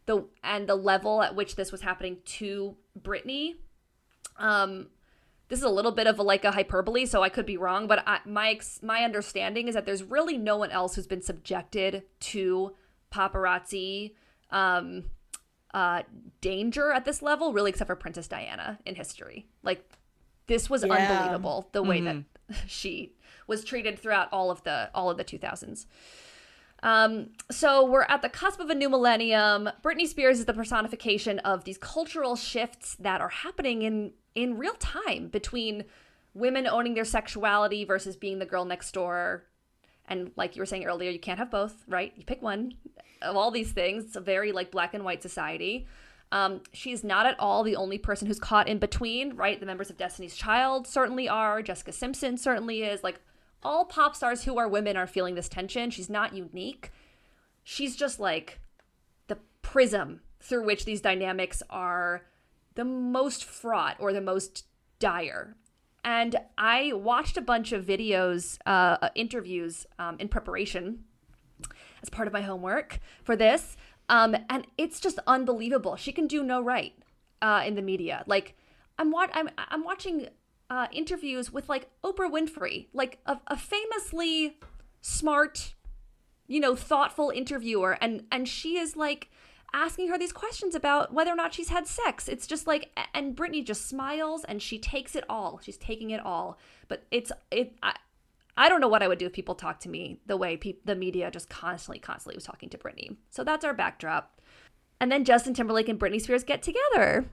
the 0.05 0.25
and 0.43 0.67
the 0.67 0.75
level 0.75 1.23
at 1.23 1.35
which 1.35 1.55
this 1.55 1.71
was 1.71 1.81
happening 1.81 2.17
to 2.25 2.75
Britney. 3.01 3.53
Um, 4.37 4.87
this 5.47 5.59
is 5.59 5.65
a 5.65 5.69
little 5.69 5.91
bit 5.91 6.07
of 6.07 6.19
a, 6.19 6.23
like 6.23 6.43
a 6.43 6.51
hyperbole, 6.51 7.05
so 7.05 7.23
I 7.23 7.29
could 7.29 7.45
be 7.45 7.57
wrong, 7.57 7.87
but 7.87 8.03
I, 8.05 8.19
my 8.25 8.59
my 8.81 9.03
understanding 9.03 9.69
is 9.69 9.75
that 9.75 9.85
there's 9.85 10.03
really 10.03 10.37
no 10.37 10.57
one 10.57 10.71
else 10.71 10.95
who's 10.95 11.07
been 11.07 11.21
subjected 11.21 12.03
to 12.19 12.75
paparazzi 13.13 14.15
um, 14.49 15.05
uh, 15.73 16.03
danger 16.41 16.91
at 16.91 17.05
this 17.05 17.21
level, 17.21 17.53
really, 17.53 17.69
except 17.69 17.87
for 17.87 17.95
Princess 17.95 18.27
Diana 18.27 18.79
in 18.85 18.95
history. 18.95 19.47
Like 19.63 19.87
this 20.47 20.69
was 20.69 20.83
Yeah. 20.83 20.93
unbelievable 20.93 21.69
the 21.71 21.83
way 21.83 22.01
that 22.01 22.17
she 22.67 23.13
was 23.47 23.63
treated 23.63 23.97
throughout 23.99 24.29
all 24.31 24.51
of 24.51 24.63
the 24.63 24.89
all 24.93 25.09
of 25.09 25.17
the 25.17 25.23
2000s. 25.23 25.85
Um, 26.83 27.29
so 27.51 27.85
we're 27.85 28.03
at 28.03 28.21
the 28.23 28.29
cusp 28.29 28.59
of 28.59 28.69
a 28.71 28.75
new 28.75 28.89
millennium. 28.89 29.69
Britney 29.83 30.07
Spears 30.07 30.39
is 30.39 30.45
the 30.45 30.53
personification 30.53 31.37
of 31.39 31.63
these 31.63 31.77
cultural 31.77 32.35
shifts 32.35 32.95
that 32.99 33.21
are 33.21 33.29
happening 33.29 33.83
in 33.83 34.13
in 34.33 34.57
real 34.57 34.73
time 34.75 35.27
between 35.27 35.83
women 36.33 36.65
owning 36.65 36.93
their 36.95 37.05
sexuality 37.05 37.83
versus 37.85 38.15
being 38.15 38.39
the 38.39 38.45
girl 38.45 38.65
next 38.65 38.93
door. 38.93 39.43
And 40.11 40.29
like 40.35 40.57
you 40.57 40.61
were 40.61 40.65
saying 40.65 40.83
earlier, 40.83 41.09
you 41.09 41.19
can't 41.19 41.39
have 41.39 41.49
both, 41.49 41.85
right? 41.87 42.11
You 42.17 42.25
pick 42.25 42.41
one 42.41 42.73
of 43.21 43.37
all 43.37 43.49
these 43.49 43.71
things. 43.71 44.03
It's 44.03 44.17
a 44.17 44.21
very 44.21 44.51
like 44.51 44.69
black 44.69 44.93
and 44.93 45.05
white 45.05 45.21
society. 45.21 45.87
Um, 46.33 46.59
she's 46.73 47.01
not 47.01 47.25
at 47.25 47.39
all 47.39 47.63
the 47.63 47.77
only 47.77 47.97
person 47.97 48.27
who's 48.27 48.39
caught 48.39 48.67
in 48.67 48.77
between, 48.77 49.37
right? 49.37 49.57
The 49.57 49.65
members 49.65 49.89
of 49.89 49.97
Destiny's 49.97 50.35
Child 50.35 50.85
certainly 50.85 51.29
are. 51.29 51.61
Jessica 51.61 51.93
Simpson 51.93 52.37
certainly 52.37 52.83
is. 52.83 53.05
Like 53.05 53.21
all 53.63 53.85
pop 53.85 54.13
stars 54.13 54.43
who 54.43 54.57
are 54.57 54.67
women 54.67 54.97
are 54.97 55.07
feeling 55.07 55.35
this 55.35 55.47
tension. 55.47 55.91
She's 55.91 56.09
not 56.09 56.35
unique. 56.35 56.91
She's 57.63 57.95
just 57.95 58.19
like 58.19 58.59
the 59.27 59.37
prism 59.61 60.19
through 60.41 60.65
which 60.65 60.83
these 60.83 60.99
dynamics 60.99 61.63
are 61.69 62.25
the 62.75 62.83
most 62.83 63.45
fraught 63.45 63.95
or 63.97 64.11
the 64.11 64.19
most 64.19 64.65
dire. 64.99 65.55
And 66.03 66.35
I 66.57 66.93
watched 66.93 67.37
a 67.37 67.41
bunch 67.41 67.71
of 67.71 67.85
videos, 67.85 68.57
uh, 68.65 69.09
interviews 69.15 69.85
um, 69.99 70.17
in 70.19 70.27
preparation 70.27 71.03
as 72.01 72.09
part 72.09 72.27
of 72.27 72.33
my 72.33 72.41
homework 72.41 72.99
for 73.23 73.35
this. 73.35 73.77
Um, 74.09 74.35
and 74.49 74.67
it's 74.77 74.99
just 74.99 75.19
unbelievable. 75.27 75.95
She 75.95 76.11
can 76.11 76.27
do 76.27 76.43
no 76.43 76.61
right 76.61 76.93
uh, 77.41 77.63
in 77.65 77.75
the 77.75 77.81
media. 77.81 78.23
Like 78.27 78.55
I'm 78.97 79.11
wa- 79.11 79.27
I'm 79.33 79.49
I'm 79.57 79.83
watching 79.83 80.27
uh, 80.69 80.87
interviews 80.91 81.51
with 81.51 81.69
like 81.69 81.89
Oprah 82.03 82.31
Winfrey, 82.31 82.87
like 82.93 83.19
a, 83.25 83.39
a 83.47 83.57
famously 83.57 84.57
smart, 85.01 85.75
you 86.47 86.59
know, 86.59 86.75
thoughtful 86.75 87.29
interviewer, 87.29 87.97
and 88.01 88.25
and 88.31 88.47
she 88.47 88.77
is 88.77 88.95
like 88.95 89.29
asking 89.73 90.09
her 90.09 90.17
these 90.17 90.33
questions 90.33 90.75
about 90.75 91.13
whether 91.13 91.31
or 91.31 91.35
not 91.35 91.53
she's 91.53 91.69
had 91.69 91.87
sex. 91.87 92.27
It's 92.27 92.47
just 92.47 92.67
like, 92.67 92.89
and 93.13 93.35
Britney 93.35 93.65
just 93.65 93.87
smiles 93.87 94.43
and 94.43 94.61
she 94.61 94.77
takes 94.77 95.15
it 95.15 95.23
all. 95.29 95.59
She's 95.63 95.77
taking 95.77 96.09
it 96.11 96.23
all. 96.25 96.57
But 96.87 97.03
it's 97.11 97.31
it. 97.51 97.75
I, 97.81 97.95
I 98.57 98.69
don't 98.69 98.81
know 98.81 98.87
what 98.87 99.01
I 99.01 99.07
would 99.07 99.17
do 99.17 99.25
if 99.25 99.33
people 99.33 99.55
talked 99.55 99.83
to 99.83 99.89
me 99.89 100.19
the 100.25 100.37
way 100.37 100.57
pe- 100.57 100.75
the 100.83 100.95
media 100.95 101.31
just 101.31 101.49
constantly, 101.49 101.99
constantly 101.99 102.35
was 102.35 102.43
talking 102.43 102.69
to 102.69 102.77
Britney. 102.77 103.15
So 103.29 103.43
that's 103.43 103.63
our 103.63 103.73
backdrop. 103.73 104.41
And 104.99 105.11
then 105.11 105.25
Justin 105.25 105.53
Timberlake 105.53 105.89
and 105.89 105.99
Britney 105.99 106.21
Spears 106.21 106.43
get 106.43 106.61
together. 106.61 107.25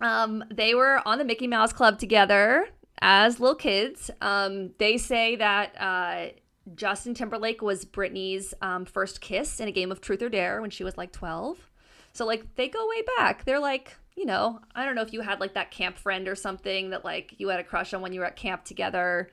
Um, 0.00 0.44
they 0.52 0.74
were 0.74 1.00
on 1.06 1.18
the 1.18 1.24
Mickey 1.24 1.46
Mouse 1.46 1.72
Club 1.72 1.98
together 1.98 2.68
as 3.00 3.40
little 3.40 3.56
kids. 3.56 4.10
Um, 4.20 4.70
they 4.78 4.98
say 4.98 5.36
that 5.36 5.74
uh, 5.80 6.26
Justin 6.74 7.14
Timberlake 7.14 7.60
was 7.60 7.84
Britney's 7.84 8.54
um, 8.62 8.84
first 8.84 9.20
kiss 9.20 9.60
in 9.60 9.68
a 9.68 9.72
game 9.72 9.92
of 9.92 10.00
Truth 10.00 10.22
or 10.22 10.28
Dare 10.28 10.60
when 10.60 10.70
she 10.70 10.84
was 10.84 10.96
like 10.96 11.12
12. 11.12 11.70
So, 12.12 12.24
like, 12.24 12.54
they 12.54 12.68
go 12.68 12.86
way 12.88 13.02
back. 13.18 13.44
They're 13.44 13.58
like, 13.58 13.96
you 14.16 14.24
know, 14.24 14.60
I 14.74 14.84
don't 14.84 14.94
know 14.94 15.02
if 15.02 15.12
you 15.12 15.20
had 15.20 15.40
like 15.40 15.54
that 15.54 15.70
camp 15.70 15.98
friend 15.98 16.28
or 16.28 16.34
something 16.34 16.90
that 16.90 17.04
like 17.04 17.34
you 17.38 17.48
had 17.48 17.60
a 17.60 17.64
crush 17.64 17.92
on 17.92 18.00
when 18.00 18.12
you 18.12 18.20
were 18.20 18.26
at 18.26 18.36
camp 18.36 18.64
together 18.64 19.30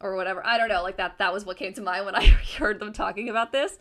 or 0.00 0.16
whatever. 0.16 0.44
I 0.44 0.56
don't 0.58 0.68
know. 0.68 0.82
Like 0.82 0.96
that 0.96 1.18
that 1.18 1.32
was 1.32 1.44
what 1.44 1.56
came 1.56 1.74
to 1.74 1.82
mind 1.82 2.06
when 2.06 2.14
I 2.16 2.24
heard 2.24 2.80
them 2.80 2.92
talking 2.92 3.28
about 3.28 3.52
this. 3.52 3.78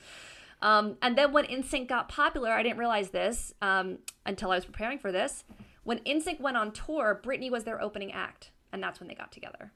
Um, 0.62 0.98
and 1.02 1.18
then 1.18 1.32
when 1.32 1.46
NSYNC 1.46 1.88
got 1.88 2.10
popular, 2.10 2.52
I 2.52 2.64
didn't 2.64 2.80
realize 2.80 3.12
this 3.12 3.54
um, 3.62 4.00
until 4.26 4.52
I 4.52 4.56
was 4.56 4.66
preparing 4.66 5.00
for 5.00 5.10
this. 5.12 5.46
When 5.84 6.00
NSYNC 6.00 6.42
went 6.42 6.58
on 6.58 6.74
tour, 6.74 7.20
Britney 7.24 7.50
was 7.50 7.64
their 7.64 7.82
opening 7.82 8.12
act, 8.12 8.52
and 8.74 8.84
that's 8.84 9.00
when 9.00 9.08
they 9.08 9.16
got 9.16 9.32
together. 9.32 9.72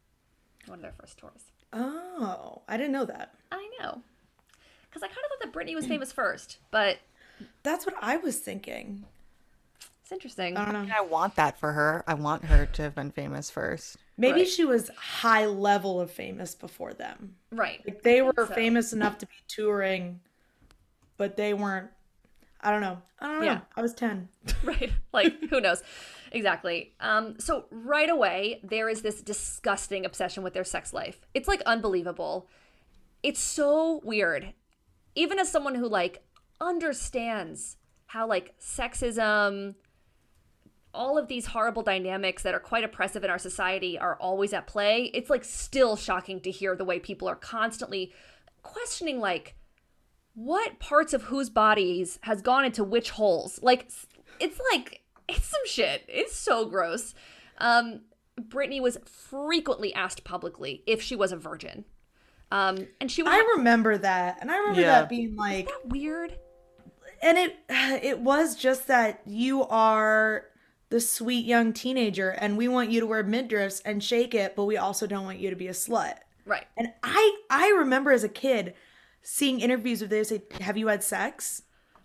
One 0.65 0.79
of 0.79 0.81
their 0.81 0.91
first 0.91 1.17
tours. 1.17 1.52
Oh, 1.73 2.61
I 2.67 2.77
didn't 2.77 2.91
know 2.91 3.05
that. 3.05 3.33
I 3.51 3.69
know, 3.79 4.01
because 4.89 5.03
I 5.03 5.07
kind 5.07 5.17
of 5.25 5.29
thought 5.39 5.41
that 5.41 5.53
Britney 5.53 5.75
was 5.75 5.85
famous 5.87 6.11
first, 6.11 6.57
but 6.71 6.99
That's 7.63 7.85
what 7.85 7.95
I 8.01 8.17
was 8.17 8.37
thinking. 8.39 9.05
it's 10.01 10.11
interesting. 10.11 10.55
I 10.57 10.71
don't 10.71 10.87
know. 10.87 10.93
I 10.95 11.01
want 11.01 11.35
that 11.35 11.59
for 11.59 11.71
her. 11.73 12.03
I 12.07 12.13
want 12.13 12.45
her 12.45 12.65
to 12.65 12.81
have 12.83 12.95
been 12.95 13.11
famous 13.11 13.49
first. 13.49 13.97
Maybe 14.17 14.41
Right. 14.41 14.47
she 14.47 14.63
was 14.65 14.89
high 14.95 15.47
level 15.47 15.99
of 15.99 16.11
famous 16.11 16.53
before 16.55 16.93
them. 16.93 17.35
right. 17.51 17.81
Like 17.85 18.03
they 18.03 18.21
were 18.21 18.33
so. 18.35 18.45
famous 18.45 18.93
enough 18.93 19.17
to 19.19 19.25
be 19.25 19.33
touring, 19.47 20.19
but 21.17 21.35
they 21.37 21.53
weren't. 21.55 21.89
I 22.61 22.69
don't 22.71 22.81
know. 22.81 23.01
I 23.19 23.27
don't 23.27 23.39
know. 23.39 23.45
Yeah. 23.45 23.59
I 23.75 23.81
was 23.81 23.93
ten. 23.93 24.29
right 24.63 24.91
like 25.11 25.33
who 25.49 25.59
knows 25.59 25.81
exactly. 26.33 26.93
Um 26.99 27.39
so 27.39 27.65
right 27.71 28.09
away 28.09 28.59
there 28.63 28.89
is 28.89 29.01
this 29.01 29.21
disgusting 29.21 30.05
obsession 30.05 30.43
with 30.43 30.53
their 30.53 30.63
sex 30.63 30.93
life. 30.93 31.25
It's 31.33 31.47
like 31.47 31.61
unbelievable. 31.65 32.47
It's 33.21 33.39
so 33.39 34.01
weird. 34.03 34.53
Even 35.15 35.39
as 35.39 35.49
someone 35.49 35.75
who 35.75 35.87
like 35.87 36.23
understands 36.59 37.77
how 38.07 38.27
like 38.27 38.53
sexism 38.59 39.75
all 40.95 41.17
of 41.17 41.27
these 41.27 41.47
horrible 41.47 41.81
dynamics 41.81 42.43
that 42.43 42.53
are 42.53 42.59
quite 42.59 42.83
oppressive 42.83 43.23
in 43.23 43.29
our 43.31 43.39
society 43.39 43.97
are 43.97 44.15
always 44.17 44.53
at 44.53 44.67
play 44.67 45.09
it's 45.15 45.29
like 45.29 45.43
still 45.43 45.95
shocking 45.95 46.39
to 46.39 46.51
hear 46.51 46.75
the 46.75 46.85
way 46.85 46.99
people 46.99 47.27
are 47.27 47.35
constantly 47.35 48.13
questioning 48.61 49.19
like 49.19 49.55
what 50.35 50.79
parts 50.79 51.13
of 51.13 51.23
whose 51.23 51.49
bodies 51.49 52.19
has 52.23 52.41
gone 52.41 52.65
into 52.65 52.83
which 52.83 53.11
holes? 53.11 53.59
Like 53.61 53.89
it's 54.39 54.59
like 54.71 55.02
it's 55.29 55.45
some 55.45 55.65
shit 55.65 56.03
it's 56.07 56.35
so 56.35 56.65
gross 56.65 57.13
um 57.59 58.01
Britney 58.41 58.81
was 58.81 58.97
frequently 59.05 59.93
asked 59.93 60.23
publicly 60.23 60.83
if 60.87 61.01
she 61.01 61.15
was 61.15 61.31
a 61.31 61.37
virgin 61.37 61.85
um 62.51 62.87
and 62.99 63.11
she 63.11 63.23
was 63.23 63.31
I 63.33 63.53
remember 63.57 63.97
that, 63.97 64.37
and 64.41 64.51
I 64.51 64.57
remember 64.57 64.81
Yeah. 64.81 64.99
that 65.01 65.09
being 65.09 65.35
like, 65.35 65.69
weird 65.85 66.37
and 67.21 67.37
it 67.37 67.55
it 67.69 68.19
was 68.19 68.55
just 68.55 68.87
that 68.87 69.21
you 69.25 69.63
are 69.63 70.45
the 70.89 70.99
sweet 70.99 71.45
young 71.45 71.73
teenager, 71.73 72.29
and 72.29 72.55
we 72.55 72.67
want 72.67 72.91
you 72.91 72.99
to 72.99 73.07
wear 73.07 73.23
midriffs 73.23 73.81
and 73.83 74.03
shake 74.03 74.35
it, 74.35 74.55
but 74.55 74.65
we 74.65 74.77
also 74.77 75.07
don't 75.07 75.25
want 75.25 75.39
you 75.39 75.49
to 75.49 75.55
be 75.55 75.67
a 75.67 75.71
slut. 75.71 76.17
right 76.45 76.65
And 76.77 76.89
I 77.01 77.37
I 77.49 77.69
remember 77.69 78.11
as 78.11 78.23
a 78.23 78.29
kid 78.29 78.75
seeing 79.23 79.59
interviews 79.59 80.01
where 80.01 80.07
they 80.07 80.23
say, 80.23 80.43
"Have 80.61 80.77
you 80.77 80.87
had 80.89 81.03
sex?" 81.03 81.63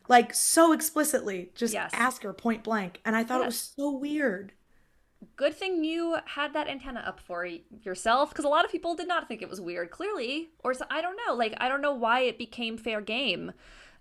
Like 0.08 0.32
so 0.34 0.72
explicitly, 0.72 1.50
just 1.54 1.74
Yes. 1.74 1.90
ask 1.92 2.22
her 2.22 2.32
point 2.32 2.64
blank, 2.64 3.00
and 3.04 3.14
I 3.14 3.24
thought 3.24 3.42
it 3.42 3.46
was 3.46 3.60
so 3.76 3.90
weird. 3.90 4.52
good 5.36 5.52
thing 5.54 5.82
you 5.84 6.16
had 6.26 6.52
that 6.54 6.68
antenna 6.68 7.00
up 7.00 7.18
for 7.20 7.44
yourself 7.44 8.30
because 8.30 8.44
a 8.44 8.48
lot 8.48 8.64
of 8.64 8.70
people 8.70 8.94
did 8.94 9.08
not 9.08 9.26
think 9.26 9.42
it 9.42 9.48
was 9.50 9.60
weird 9.60 9.90
clearly 9.90 10.50
or 10.62 10.72
so, 10.72 10.84
i 10.90 11.00
don't 11.02 11.18
know. 11.26 11.34
Like 11.34 11.54
i 11.58 11.68
don't 11.68 11.80
know 11.80 11.92
why 11.94 12.20
it 12.20 12.38
became 12.38 12.78
fair 12.78 13.00
game. 13.00 13.52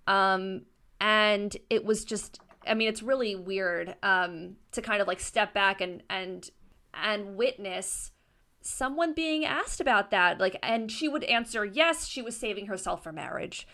Um 0.05 0.61
and 1.01 1.55
it 1.69 1.83
was 1.83 2.05
just 2.05 2.39
i 2.67 2.73
mean 2.75 2.87
it's 2.87 3.01
really 3.03 3.35
weird 3.35 3.95
um 4.03 4.57
to 4.71 4.81
kind 4.81 5.01
of 5.01 5.07
like 5.07 5.19
step 5.19 5.53
back 5.55 5.81
and 5.81 6.03
and 6.09 6.49
and 6.93 7.35
witness 7.35 8.11
someone 8.61 9.13
being 9.13 9.43
asked 9.45 9.79
about 9.81 10.11
that. 10.11 10.39
Like 10.39 10.57
and 10.61 10.91
she 10.91 11.07
would 11.07 11.23
answer 11.23 11.65
yes 11.65 12.07
she 12.07 12.21
was 12.21 12.35
saving 12.37 12.67
herself 12.67 13.03
for 13.03 13.11
marriage 13.11 13.67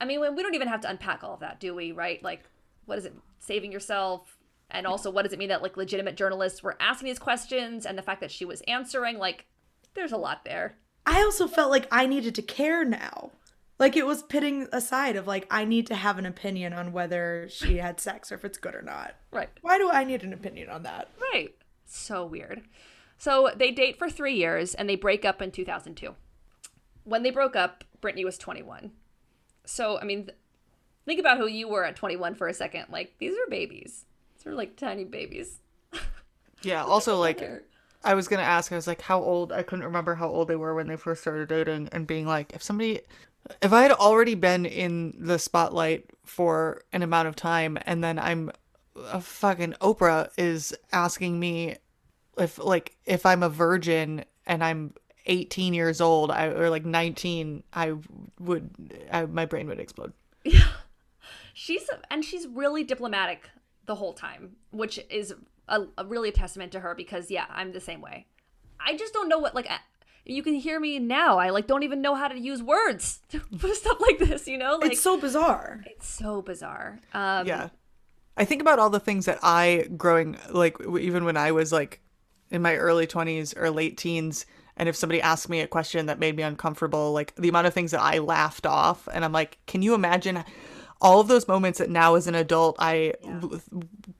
i 0.00 0.04
mean 0.04 0.20
we 0.20 0.42
don't 0.42 0.54
even 0.54 0.68
have 0.68 0.80
to 0.80 0.90
unpack 0.90 1.22
all 1.22 1.34
of 1.34 1.40
that 1.40 1.60
do 1.60 1.74
we 1.74 1.92
right? 1.92 2.22
Like 2.22 2.44
what 2.86 2.98
is 2.98 3.04
it 3.06 3.14
saving 3.38 3.72
yourself? 3.72 4.36
And 4.70 4.86
also 4.86 5.10
what 5.10 5.22
does 5.22 5.32
it 5.32 5.38
mean 5.38 5.48
that 5.48 5.62
like 5.62 5.76
legitimate 5.76 6.16
journalists 6.16 6.62
were 6.62 6.76
asking 6.80 7.06
these 7.06 7.18
questions 7.18 7.86
and 7.86 7.96
the 7.96 8.02
fact 8.02 8.20
that 8.20 8.30
she 8.30 8.44
was 8.44 8.60
answering? 8.62 9.18
Like 9.18 9.46
there's 9.94 10.12
a 10.12 10.16
lot 10.16 10.44
there. 10.44 10.76
I 11.06 11.22
also 11.22 11.46
felt 11.46 11.70
like 11.70 11.86
I 11.92 12.06
needed 12.06 12.34
to 12.36 12.42
care 12.42 12.84
now. 12.84 13.30
Like 13.78 13.96
it 13.96 14.06
was 14.06 14.22
pitting 14.22 14.68
aside 14.72 15.16
of 15.16 15.26
like 15.26 15.46
I 15.50 15.64
need 15.64 15.86
to 15.88 15.94
have 15.94 16.18
an 16.18 16.26
opinion 16.26 16.72
on 16.72 16.92
whether 16.92 17.48
she 17.50 17.78
had 17.78 18.00
sex 18.00 18.30
or 18.30 18.36
if 18.36 18.44
it's 18.44 18.58
good 18.58 18.74
or 18.74 18.82
not. 18.82 19.14
right. 19.30 19.50
Why 19.62 19.78
do 19.78 19.90
I 19.90 20.04
need 20.04 20.22
an 20.22 20.32
opinion 20.32 20.70
on 20.70 20.82
that? 20.84 21.08
right. 21.32 21.54
So 21.86 22.24
weird. 22.24 22.62
So 23.18 23.50
they 23.54 23.70
date 23.70 23.98
for 23.98 24.10
three 24.10 24.34
years 24.34 24.74
and 24.74 24.88
they 24.88 24.96
break 24.96 25.24
up 25.24 25.40
in 25.40 25.50
2002 25.50 26.14
when 27.04 27.22
they 27.22 27.30
broke 27.30 27.54
up 27.54 27.84
britney 28.00 28.24
was 28.24 28.38
21 28.38 28.90
so 29.64 29.98
i 30.00 30.04
mean 30.04 30.24
th- 30.24 30.36
think 31.04 31.20
about 31.20 31.38
who 31.38 31.46
you 31.46 31.68
were 31.68 31.84
at 31.84 31.96
21 31.96 32.34
for 32.34 32.48
a 32.48 32.54
second 32.54 32.86
like 32.90 33.14
these 33.18 33.32
are 33.34 33.50
babies 33.50 34.04
these 34.36 34.46
are 34.46 34.54
like 34.54 34.76
tiny 34.76 35.04
babies 35.04 35.60
Yeah. 36.64 36.84
Also, 36.84 37.18
like, 37.18 37.42
I 38.02 38.14
was 38.14 38.28
gonna 38.28 38.42
ask. 38.42 38.72
I 38.72 38.76
was 38.76 38.86
like, 38.86 39.00
how 39.00 39.20
old? 39.22 39.52
I 39.52 39.62
couldn't 39.62 39.84
remember 39.84 40.14
how 40.14 40.28
old 40.28 40.48
they 40.48 40.56
were 40.56 40.74
when 40.74 40.88
they 40.88 40.96
first 40.96 41.22
started 41.22 41.48
dating, 41.48 41.88
and 41.92 42.06
being 42.06 42.26
like, 42.26 42.52
if 42.54 42.62
somebody, 42.62 43.00
if 43.62 43.72
I 43.72 43.82
had 43.82 43.92
already 43.92 44.34
been 44.34 44.66
in 44.66 45.14
the 45.18 45.38
spotlight 45.38 46.10
for 46.24 46.82
an 46.92 47.02
amount 47.02 47.28
of 47.28 47.36
time, 47.36 47.78
and 47.86 48.02
then 48.02 48.18
I'm, 48.18 48.50
a 48.96 49.20
fucking 49.20 49.74
Oprah 49.80 50.30
is 50.36 50.74
asking 50.92 51.38
me, 51.38 51.76
if 52.38 52.58
like 52.58 52.96
if 53.04 53.26
I'm 53.26 53.42
a 53.42 53.48
virgin 53.48 54.24
and 54.46 54.62
I'm 54.64 54.94
18 55.26 55.74
years 55.74 56.00
old, 56.00 56.30
I 56.30 56.48
or 56.48 56.70
like 56.70 56.84
19, 56.84 57.62
I 57.72 57.94
would, 58.40 58.70
I, 59.10 59.26
my 59.26 59.46
brain 59.46 59.68
would 59.68 59.80
explode. 59.80 60.12
Yeah 60.44 60.68
she's 61.54 61.88
and 62.10 62.22
she's 62.22 62.46
really 62.48 62.84
diplomatic 62.84 63.48
the 63.86 63.94
whole 63.94 64.12
time 64.12 64.56
which 64.72 65.00
is 65.08 65.32
a, 65.68 65.82
a 65.96 66.04
really 66.04 66.28
a 66.28 66.32
testament 66.32 66.72
to 66.72 66.80
her 66.80 66.94
because 66.94 67.30
yeah 67.30 67.46
i'm 67.48 67.72
the 67.72 67.80
same 67.80 68.02
way 68.02 68.26
i 68.84 68.94
just 68.94 69.14
don't 69.14 69.28
know 69.28 69.38
what 69.38 69.54
like 69.54 69.70
I, 69.70 69.78
you 70.26 70.42
can 70.42 70.54
hear 70.54 70.78
me 70.80 70.98
now 70.98 71.38
i 71.38 71.50
like 71.50 71.66
don't 71.66 71.84
even 71.84 72.02
know 72.02 72.14
how 72.14 72.28
to 72.28 72.38
use 72.38 72.62
words 72.62 73.20
for 73.58 73.72
stuff 73.72 73.98
like 74.00 74.18
this 74.18 74.46
you 74.48 74.58
know 74.58 74.78
like 74.80 74.92
it's 74.92 75.00
so 75.00 75.18
bizarre. 75.18 75.84
it's 75.86 76.08
so 76.08 76.42
bizarre 76.42 77.00
um 77.14 77.46
Yeah. 77.46 77.68
I 78.36 78.44
think 78.44 78.60
about 78.60 78.80
all 78.80 78.90
the 78.90 78.98
things 78.98 79.26
that 79.26 79.38
I 79.44 79.88
growing 79.96 80.36
like 80.50 80.76
even 80.98 81.24
when 81.24 81.36
I 81.36 81.52
was 81.52 81.70
like 81.70 82.00
in 82.50 82.62
my 82.62 82.74
early 82.74 83.06
20s 83.06 83.56
or 83.56 83.70
late 83.70 83.96
teens 83.96 84.44
and 84.76 84.88
if 84.88 84.96
somebody 84.96 85.20
asked 85.22 85.48
me 85.48 85.60
a 85.60 85.66
question 85.66 86.06
that 86.06 86.18
made 86.18 86.36
me 86.36 86.42
uncomfortable 86.42 87.12
like 87.12 87.34
the 87.36 87.48
amount 87.48 87.66
of 87.66 87.74
things 87.74 87.90
that 87.92 88.00
I 88.00 88.18
laughed 88.18 88.66
off 88.66 89.08
and 89.12 89.24
I'm 89.24 89.32
like 89.32 89.58
can 89.66 89.82
you 89.82 89.94
imagine 89.94 90.44
all 91.00 91.20
of 91.20 91.28
those 91.28 91.46
moments 91.48 91.78
that 91.78 91.90
now 91.90 92.14
as 92.14 92.26
an 92.26 92.34
adult 92.34 92.76
I 92.78 93.14
w- 93.22 93.60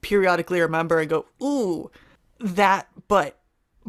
periodically 0.01 0.59
remember 0.61 0.99
and 0.99 1.09
go 1.09 1.25
ooh 1.41 1.89
that 2.39 2.87
but 3.07 3.37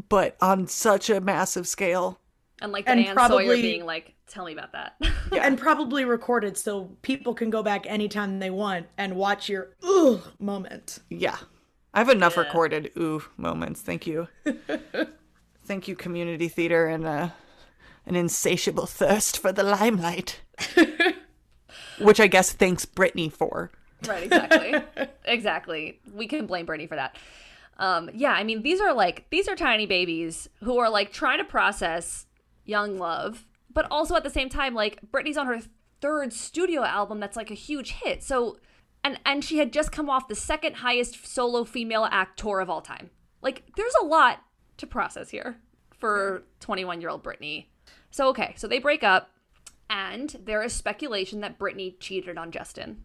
but 0.09 0.37
on 0.41 0.67
such 0.67 1.11
a 1.11 1.21
massive 1.21 1.67
scale 1.69 2.21
and 2.61 2.73
like 2.73 2.85
the 2.87 2.93
and 2.93 3.01
Ann 3.01 3.07
Sawyer 3.07 3.15
probably- 3.15 3.63
being 3.63 3.85
like 3.87 4.15
tell 4.29 4.45
me 4.45 4.53
about 4.53 4.73
that 4.73 4.97
And 5.33 5.59
probably 5.59 6.05
recorded 6.05 6.57
so 6.57 6.97
people 7.03 7.35
can 7.35 7.51
go 7.51 7.63
back 7.63 7.85
anytime 7.87 8.39
they 8.39 8.51
want 8.51 8.87
and 8.97 9.15
watch 9.17 9.49
your 9.49 9.75
ooh 9.85 10.21
moment. 10.41 10.99
Yeah. 11.11 11.37
I 11.95 11.99
have 12.01 12.09
enough 12.09 12.37
recorded 12.37 12.91
ooh 12.97 13.23
moments. 13.37 13.83
Thank 13.83 14.07
you. 14.07 14.29
Thank 15.67 15.89
you, 15.89 15.97
community 15.97 16.49
theater, 16.49 16.87
and 16.87 17.07
uh, 17.07 17.29
an 18.07 18.17
insatiable 18.17 18.87
thirst 18.87 19.39
for 19.39 19.53
the 19.53 19.63
limelight. 19.63 20.41
Which 22.01 22.21
I 22.21 22.27
guess 22.27 22.53
thanks 22.53 22.87
Britney 22.87 23.33
for. 23.33 23.71
right 24.07 24.25
exactly. 24.25 24.75
Exactly. 25.25 26.01
We 26.15 26.29
can 26.29 26.47
blame 26.47 26.67
Britney 26.67 26.89
for 26.89 26.95
that. 26.97 27.19
Um 27.79 28.09
yeah 28.15 28.33
i 28.33 28.43
mean 28.43 28.63
these 28.63 28.81
are 28.81 28.95
like 28.95 29.29
these 29.29 29.49
are 29.49 29.57
tiny 29.57 29.85
babies 29.85 30.49
who 30.63 30.79
are 30.79 30.89
like 30.89 31.13
trying 31.13 31.39
to 31.39 31.45
process 31.45 32.25
young 32.65 32.97
love 32.97 33.45
but 33.77 33.87
also 33.91 34.17
at 34.17 34.25
the 34.25 34.31
same 34.31 34.49
time 34.49 34.73
like 34.73 34.99
Britney's 35.13 35.37
on 35.37 35.47
her 35.47 35.61
third 36.01 36.33
studio 36.33 36.83
album 36.83 37.21
that's 37.21 37.37
like 37.37 37.51
a 37.51 37.55
huge 37.55 37.93
hit. 37.93 38.23
So 38.23 38.59
and 39.05 39.21
and 39.27 39.45
she 39.45 39.59
had 39.59 39.73
just 39.73 39.93
come 39.93 40.09
off 40.09 40.29
the 40.29 40.35
second 40.35 40.77
highest 40.77 41.27
solo 41.27 41.65
female 41.65 42.09
act 42.11 42.39
tour 42.39 42.61
of 42.61 42.71
all 42.71 42.81
time. 42.81 43.11
Like 43.43 43.65
there's 43.77 43.95
a 44.01 44.07
lot 44.07 44.41
to 44.77 44.87
process 44.87 45.31
here 45.31 45.59
for 45.99 46.43
21 46.61 47.01
year 47.01 47.11
old 47.11 47.23
Britney 47.23 47.67
so 48.11 48.29
okay 48.29 48.55
so 48.57 48.67
they 48.67 48.79
break 48.79 49.03
up 49.03 49.31
and 49.89 50.37
there 50.45 50.63
is 50.63 50.73
speculation 50.73 51.41
that 51.41 51.59
Britney 51.59 51.95
cheated 52.01 52.37
on 52.37 52.51
Justin 52.51 53.03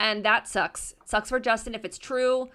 and 0.00 0.24
that 0.24 0.46
sucks. 0.48 0.94
Sucks 1.04 1.28
for 1.28 1.40
Justin 1.40 1.74
if 1.74 1.84
it's 1.84 1.98
true. 1.98 2.48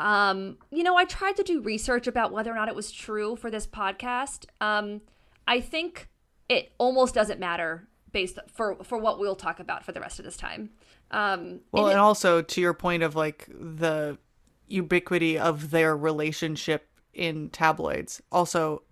Um, 0.00 0.58
you 0.70 0.82
know, 0.82 0.96
I 0.96 1.04
tried 1.04 1.36
to 1.36 1.42
do 1.42 1.60
research 1.60 2.06
about 2.06 2.32
whether 2.32 2.52
or 2.52 2.54
not 2.54 2.68
it 2.68 2.74
was 2.74 2.92
true 2.92 3.36
for 3.36 3.50
this 3.50 3.66
podcast. 3.66 4.46
Um, 4.60 5.00
I 5.46 5.60
think 5.60 6.08
it 6.48 6.72
almost 6.78 7.14
doesn't 7.14 7.40
matter 7.40 7.88
based 8.12 8.38
for 8.52 8.76
for 8.84 8.96
what 8.96 9.18
we'll 9.18 9.36
talk 9.36 9.60
about 9.60 9.84
for 9.84 9.92
the 9.92 10.00
rest 10.00 10.18
of 10.18 10.24
this 10.24 10.36
time. 10.36 10.70
Um, 11.10 11.60
Well, 11.72 11.86
and 11.86 11.92
and 11.92 12.00
also 12.00 12.42
to 12.42 12.60
your 12.60 12.74
point 12.74 13.02
of 13.02 13.16
like 13.16 13.48
the 13.48 14.18
ubiquity 14.66 15.38
of 15.38 15.70
their 15.70 15.96
relationship 15.96 16.88
in 17.18 17.50
tabloids, 17.50 18.22
also 18.32 18.82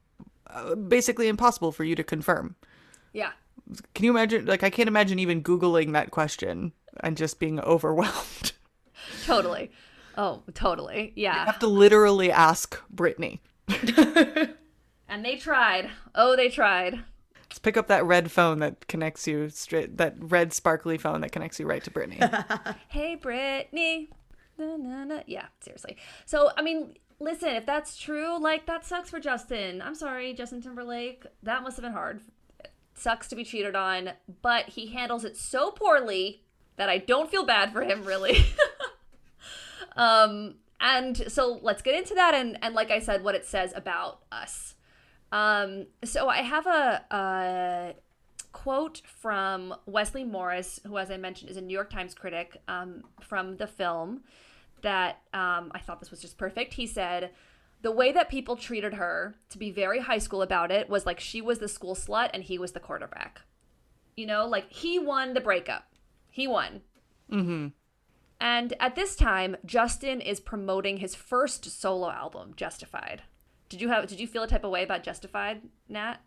uh, 0.48 0.74
basically 0.74 1.28
impossible 1.28 1.72
for 1.72 1.84
you 1.84 1.94
to 1.94 2.04
confirm. 2.04 2.56
yeah, 3.12 3.30
Can 3.94 4.04
you 4.04 4.10
imagine? 4.10 4.46
Like, 4.46 4.62
I 4.62 4.70
can't 4.70 4.88
imagine 4.88 5.18
even 5.18 5.42
Googling 5.42 5.92
that 5.92 6.10
question 6.10 6.72
and 7.00 7.16
just 7.16 7.38
being 7.38 7.60
overwhelmed. 7.60 8.52
totally. 9.24 9.70
Oh, 10.16 10.42
totally. 10.54 11.12
Yeah. 11.14 11.40
You 11.40 11.46
have 11.46 11.58
to 11.60 11.66
literally 11.66 12.30
ask 12.32 12.80
Britney. 12.94 13.40
And 15.08 15.24
they 15.24 15.36
tried. 15.36 15.90
Oh, 16.14 16.34
they 16.34 16.48
tried. 16.48 16.94
Let's 17.48 17.60
pick 17.60 17.76
up 17.76 17.86
that 17.86 18.04
red 18.04 18.30
phone 18.30 18.58
that 18.58 18.88
connects 18.88 19.26
you 19.28 19.48
straight, 19.50 19.98
that 19.98 20.16
red 20.18 20.52
sparkly 20.52 20.98
phone 20.98 21.20
that 21.20 21.30
connects 21.30 21.60
you 21.60 21.66
right 21.66 21.82
to 21.84 21.90
Britney. 21.92 22.18
Hey, 22.88 23.16
Britney. 23.16 24.08
Na, 24.58 24.76
na, 24.76 25.04
na. 25.04 25.20
Yeah, 25.26 25.46
seriously. 25.60 25.96
So, 26.24 26.50
I 26.56 26.62
mean, 26.62 26.96
listen, 27.18 27.50
if 27.50 27.66
that's 27.66 27.96
true, 27.96 28.38
like, 28.40 28.66
that 28.66 28.84
sucks 28.84 29.10
for 29.10 29.20
Justin. 29.20 29.82
I'm 29.82 29.94
sorry, 29.94 30.34
Justin 30.34 30.62
Timberlake. 30.62 31.26
That 31.42 31.62
must 31.62 31.76
have 31.76 31.84
been 31.84 31.92
hard. 31.92 32.20
It 32.60 32.70
sucks 32.94 33.28
to 33.28 33.36
be 33.36 33.44
cheated 33.44 33.76
on, 33.76 34.10
but 34.42 34.70
he 34.70 34.86
handles 34.86 35.24
it 35.24 35.36
so 35.36 35.70
poorly 35.70 36.42
that 36.76 36.88
I 36.88 36.98
don't 36.98 37.30
feel 37.30 37.44
bad 37.44 37.72
for 37.72 37.82
him, 37.82 38.04
really. 38.04 38.44
um, 39.96 40.56
and 40.80 41.30
so 41.30 41.58
let's 41.62 41.82
get 41.82 41.94
into 41.94 42.14
that 42.14 42.34
and, 42.34 42.58
and 42.62 42.74
like 42.74 42.90
I 42.90 42.98
said, 42.98 43.24
what 43.24 43.34
it 43.34 43.46
says 43.46 43.72
about 43.74 44.20
us. 44.30 44.74
Um, 45.32 45.86
so 46.04 46.28
I 46.28 46.38
have 46.38 46.66
a, 46.66 47.94
quote 48.52 49.02
from 49.04 49.74
Wesley 49.84 50.24
Morris, 50.24 50.80
who, 50.86 50.96
as 50.96 51.10
I 51.10 51.18
mentioned, 51.18 51.50
is 51.50 51.56
a 51.56 51.60
New 51.60 51.74
York 51.74 51.90
Times 51.90 52.14
critic 52.14 52.56
um, 52.68 53.04
from 53.20 53.58
the 53.58 53.66
film, 53.66 54.22
that 54.86 55.20
um, 55.34 55.72
I 55.74 55.80
thought 55.80 55.98
this 55.98 56.12
was 56.12 56.20
just 56.20 56.38
perfect. 56.38 56.74
He 56.74 56.86
said, 56.86 57.30
The 57.82 57.90
way 57.90 58.12
that 58.12 58.30
people 58.30 58.56
treated 58.56 58.94
her, 58.94 59.34
to 59.50 59.58
be 59.58 59.72
very 59.72 60.00
high 60.00 60.18
school 60.18 60.42
about 60.42 60.70
it, 60.70 60.88
was 60.88 61.04
like 61.04 61.18
she 61.18 61.40
was 61.40 61.58
the 61.58 61.68
school 61.68 61.96
slut 61.96 62.30
and 62.32 62.44
he 62.44 62.56
was 62.56 62.70
the 62.70 62.80
quarterback. 62.80 63.42
You 64.16 64.26
know, 64.26 64.46
like 64.46 64.72
he 64.72 64.98
won 64.98 65.34
the 65.34 65.40
breakup. 65.40 65.88
He 66.30 66.46
won. 66.46 66.82
Mm-hmm. 67.30 67.68
And 68.40 68.74
at 68.78 68.94
this 68.94 69.16
time, 69.16 69.56
Justin 69.64 70.20
is 70.20 70.38
promoting 70.38 70.98
his 70.98 71.16
first 71.16 71.64
solo 71.64 72.10
album, 72.10 72.52
Justified. 72.54 73.22
Did 73.68 73.80
you 73.80 73.88
have 73.88 74.06
did 74.06 74.20
you 74.20 74.28
feel 74.28 74.44
a 74.44 74.48
type 74.48 74.62
of 74.62 74.70
way 74.70 74.84
about 74.84 75.02
Justified, 75.02 75.62
Nat? 75.88 76.18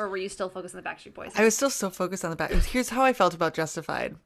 Or 0.00 0.08
were 0.08 0.16
you 0.16 0.28
still 0.28 0.48
focused 0.48 0.74
on 0.74 0.82
the 0.82 0.88
Backstreet 0.88 1.14
Boys? 1.14 1.32
I 1.36 1.44
was 1.44 1.54
still 1.54 1.70
so 1.70 1.88
focused 1.88 2.24
on 2.24 2.30
the 2.30 2.36
back. 2.36 2.50
Here's 2.50 2.88
how 2.88 3.02
I 3.02 3.12
felt 3.12 3.34
about 3.34 3.54
Justified. 3.54 4.16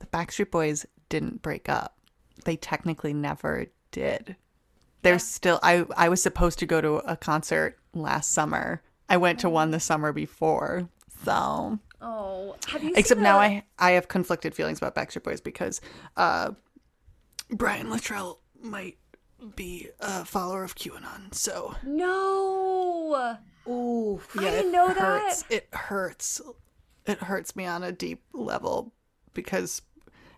The 0.00 0.06
Backstreet 0.06 0.50
Boys 0.50 0.86
didn't 1.08 1.42
break 1.42 1.68
up. 1.68 1.97
They 2.44 2.56
technically 2.56 3.12
never 3.14 3.66
did. 3.90 4.36
They're 5.02 5.18
still 5.18 5.58
I 5.62 5.86
I 5.96 6.08
was 6.08 6.22
supposed 6.22 6.58
to 6.60 6.66
go 6.66 6.80
to 6.80 6.96
a 6.96 7.16
concert 7.16 7.78
last 7.94 8.32
summer. 8.32 8.82
I 9.08 9.16
went 9.16 9.38
to 9.40 9.48
one 9.50 9.70
the 9.70 9.80
summer 9.80 10.12
before. 10.12 10.88
So 11.24 11.78
Oh, 12.00 12.54
have 12.68 12.82
you? 12.84 12.92
except 12.94 13.18
seen 13.18 13.22
now 13.24 13.38
I 13.38 13.64
I 13.78 13.92
have 13.92 14.08
conflicted 14.08 14.54
feelings 14.54 14.78
about 14.78 14.94
Backstreet 14.94 15.22
Boys 15.24 15.40
because 15.40 15.80
uh 16.16 16.52
Brian 17.50 17.88
Littrell 17.88 18.38
might 18.60 18.98
be 19.56 19.88
a 20.00 20.24
follower 20.24 20.64
of 20.64 20.74
QAnon. 20.74 21.32
So 21.32 21.74
no. 21.84 23.36
Ooh. 23.68 24.20
I 24.36 24.40
didn't 24.42 24.72
know 24.72 24.88
hurts. 24.88 25.42
that. 25.42 25.54
It 25.54 25.68
hurts. 25.72 26.40
It 27.06 27.18
hurts 27.18 27.54
me 27.56 27.64
on 27.66 27.82
a 27.82 27.92
deep 27.92 28.22
level 28.32 28.92
because 29.34 29.82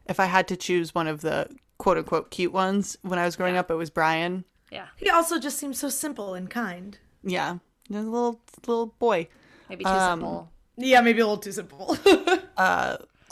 if 0.06 0.20
I 0.20 0.26
had 0.26 0.46
to 0.48 0.56
choose 0.56 0.94
one 0.94 1.06
of 1.06 1.20
the 1.22 1.48
quote 1.80 1.96
unquote 1.98 2.30
cute 2.30 2.52
ones 2.52 2.96
when 3.02 3.18
I 3.18 3.24
was 3.24 3.34
growing 3.36 3.56
up, 3.56 3.70
it 3.70 3.74
was 3.74 3.88
Brian. 3.90 4.44
Yeah, 4.70 4.86
He 4.96 5.08
also 5.10 5.40
just 5.40 5.58
seems 5.58 5.78
so 5.80 5.88
simple 5.88 6.34
and 6.34 6.48
kind. 6.48 6.98
Yeah, 7.24 7.56
a 7.90 7.94
little 7.94 8.40
little 8.66 8.86
boy. 8.98 9.28
maybe 9.68 9.84
too 9.84 9.90
Um, 9.90 10.20
simple. 10.20 10.50
Yeah, 10.76 11.00
maybe 11.00 11.20
a 11.20 11.26
little 11.26 11.38
too 11.42 11.52
simple. 11.52 11.96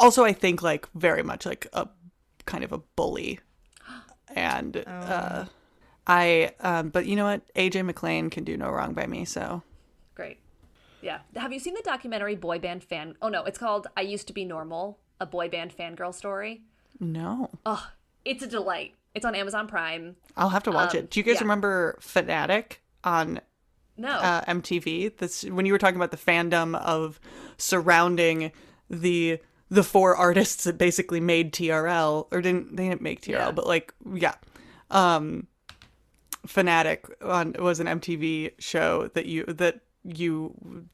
Also, 0.01 0.24
I 0.24 0.32
think 0.32 0.62
like 0.62 0.88
very 0.94 1.22
much 1.24 1.44
like 1.44 1.66
a 1.72 1.88
kind 2.46 2.62
of 2.64 2.72
a 2.72 2.78
bully. 2.96 3.40
and 4.34 4.76
uh, 4.86 5.44
I. 6.07 6.53
Um, 6.61 6.90
but 6.90 7.07
you 7.07 7.16
know 7.16 7.24
what? 7.24 7.42
AJ 7.55 7.84
McLean 7.84 8.30
can 8.30 8.44
do 8.44 8.57
no 8.57 8.70
wrong 8.70 8.94
by 8.94 9.07
me. 9.07 9.24
So 9.24 9.62
Great. 10.14 10.38
Yeah. 11.03 11.18
Have 11.36 11.53
you 11.53 11.59
seen 11.59 11.74
the 11.74 11.82
documentary 11.84 12.36
Boy 12.36 12.59
Band 12.59 12.82
Fan? 12.84 13.16
Oh 13.20 13.28
no, 13.28 13.44
it's 13.44 13.59
called 13.59 13.86
I 13.96 14.03
Used 14.03 14.26
to 14.28 14.32
Be 14.32 14.44
Normal, 14.44 14.99
a 15.20 15.26
boy 15.26 15.49
band 15.49 15.76
fangirl 15.76 16.14
story. 16.14 16.62
no, 17.01 17.51
Oh, 17.66 17.88
it's 18.25 18.43
a 18.43 18.47
delight. 18.47 18.95
It's 19.14 19.25
on 19.25 19.35
Amazon 19.35 19.66
Prime. 19.66 20.16
I'll 20.37 20.51
have 20.51 20.62
to 20.64 20.71
watch 20.71 20.95
it. 20.95 21.11
Do 21.11 21.19
you 21.19 21.25
guys 21.25 21.37
yeah. 21.37 21.41
remember 21.43 21.99
Fanatic 22.01 22.83
on 23.03 23.41
No. 23.97 24.11
uh, 24.11 24.45
MTV? 24.45 25.16
This 25.16 25.45
when 25.45 25.66
you 25.66 25.73
were 25.73 25.79
talking 25.79 25.97
about 25.97 26.11
the 26.11 26.16
fandom 26.16 26.77
of 26.81 27.19
surrounding 27.57 28.53
the 28.89 29.39
the 29.71 29.83
four 29.83 30.16
artists 30.16 30.64
that 30.64 30.79
basically 30.79 31.21
made 31.21 31.53
TRL 31.53 32.27
or 32.31 32.41
didn't 32.41 32.77
they 32.77 32.89
didn't 32.89 33.03
make 33.03 33.23
TRL, 33.23 33.31
Yeah. 33.33 33.51
but 33.51 33.66
like 33.66 33.93
yeah, 34.14 34.35
um, 34.91 35.47
Fanatic 36.47 37.07
on 37.23 37.55
was 37.59 37.81
an 37.81 37.87
MTV 37.87 38.53
show 38.59 39.09
that 39.14 39.27
you 39.27 39.45
that 39.45 39.81
you 40.05 40.87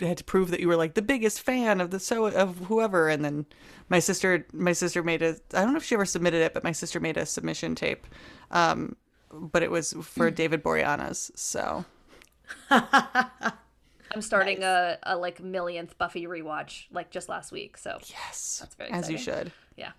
had 0.00 0.18
to 0.18 0.24
prove 0.24 0.50
that 0.50 0.60
you 0.60 0.68
were 0.68 0.76
like 0.76 0.94
the 0.94 1.02
biggest 1.02 1.40
fan 1.40 1.80
of 1.80 1.90
the 1.90 2.00
so 2.00 2.26
of 2.26 2.58
whoever 2.66 3.08
and 3.08 3.24
then 3.24 3.46
my 3.88 3.98
sister 3.98 4.46
my 4.52 4.72
sister 4.72 5.02
made 5.02 5.22
a 5.22 5.36
I 5.54 5.62
don't 5.62 5.72
know 5.72 5.76
if 5.78 5.84
she 5.84 5.94
ever 5.94 6.04
submitted 6.04 6.42
it 6.42 6.54
but 6.54 6.64
my 6.64 6.72
sister 6.72 6.98
made 6.98 7.16
a 7.16 7.26
submission 7.26 7.74
tape 7.74 8.06
um 8.50 8.96
but 9.32 9.62
it 9.62 9.70
was 9.70 9.94
for 10.02 10.30
David 10.30 10.62
Boreanaz 10.62 11.30
so 11.36 11.84
I'm 12.70 14.22
starting 14.22 14.62
a, 14.62 14.98
a 15.02 15.16
like 15.16 15.40
millionth 15.40 15.98
Buffy 15.98 16.26
rewatch 16.26 16.84
like 16.92 17.10
just 17.10 17.28
last 17.28 17.52
week. 17.52 17.76
So 17.76 17.98
yes 18.02 18.58
That's 18.60 18.74
very 18.74 18.90
as 18.90 19.10
you 19.10 19.18
should 19.18 19.52
yeah. 19.76 19.92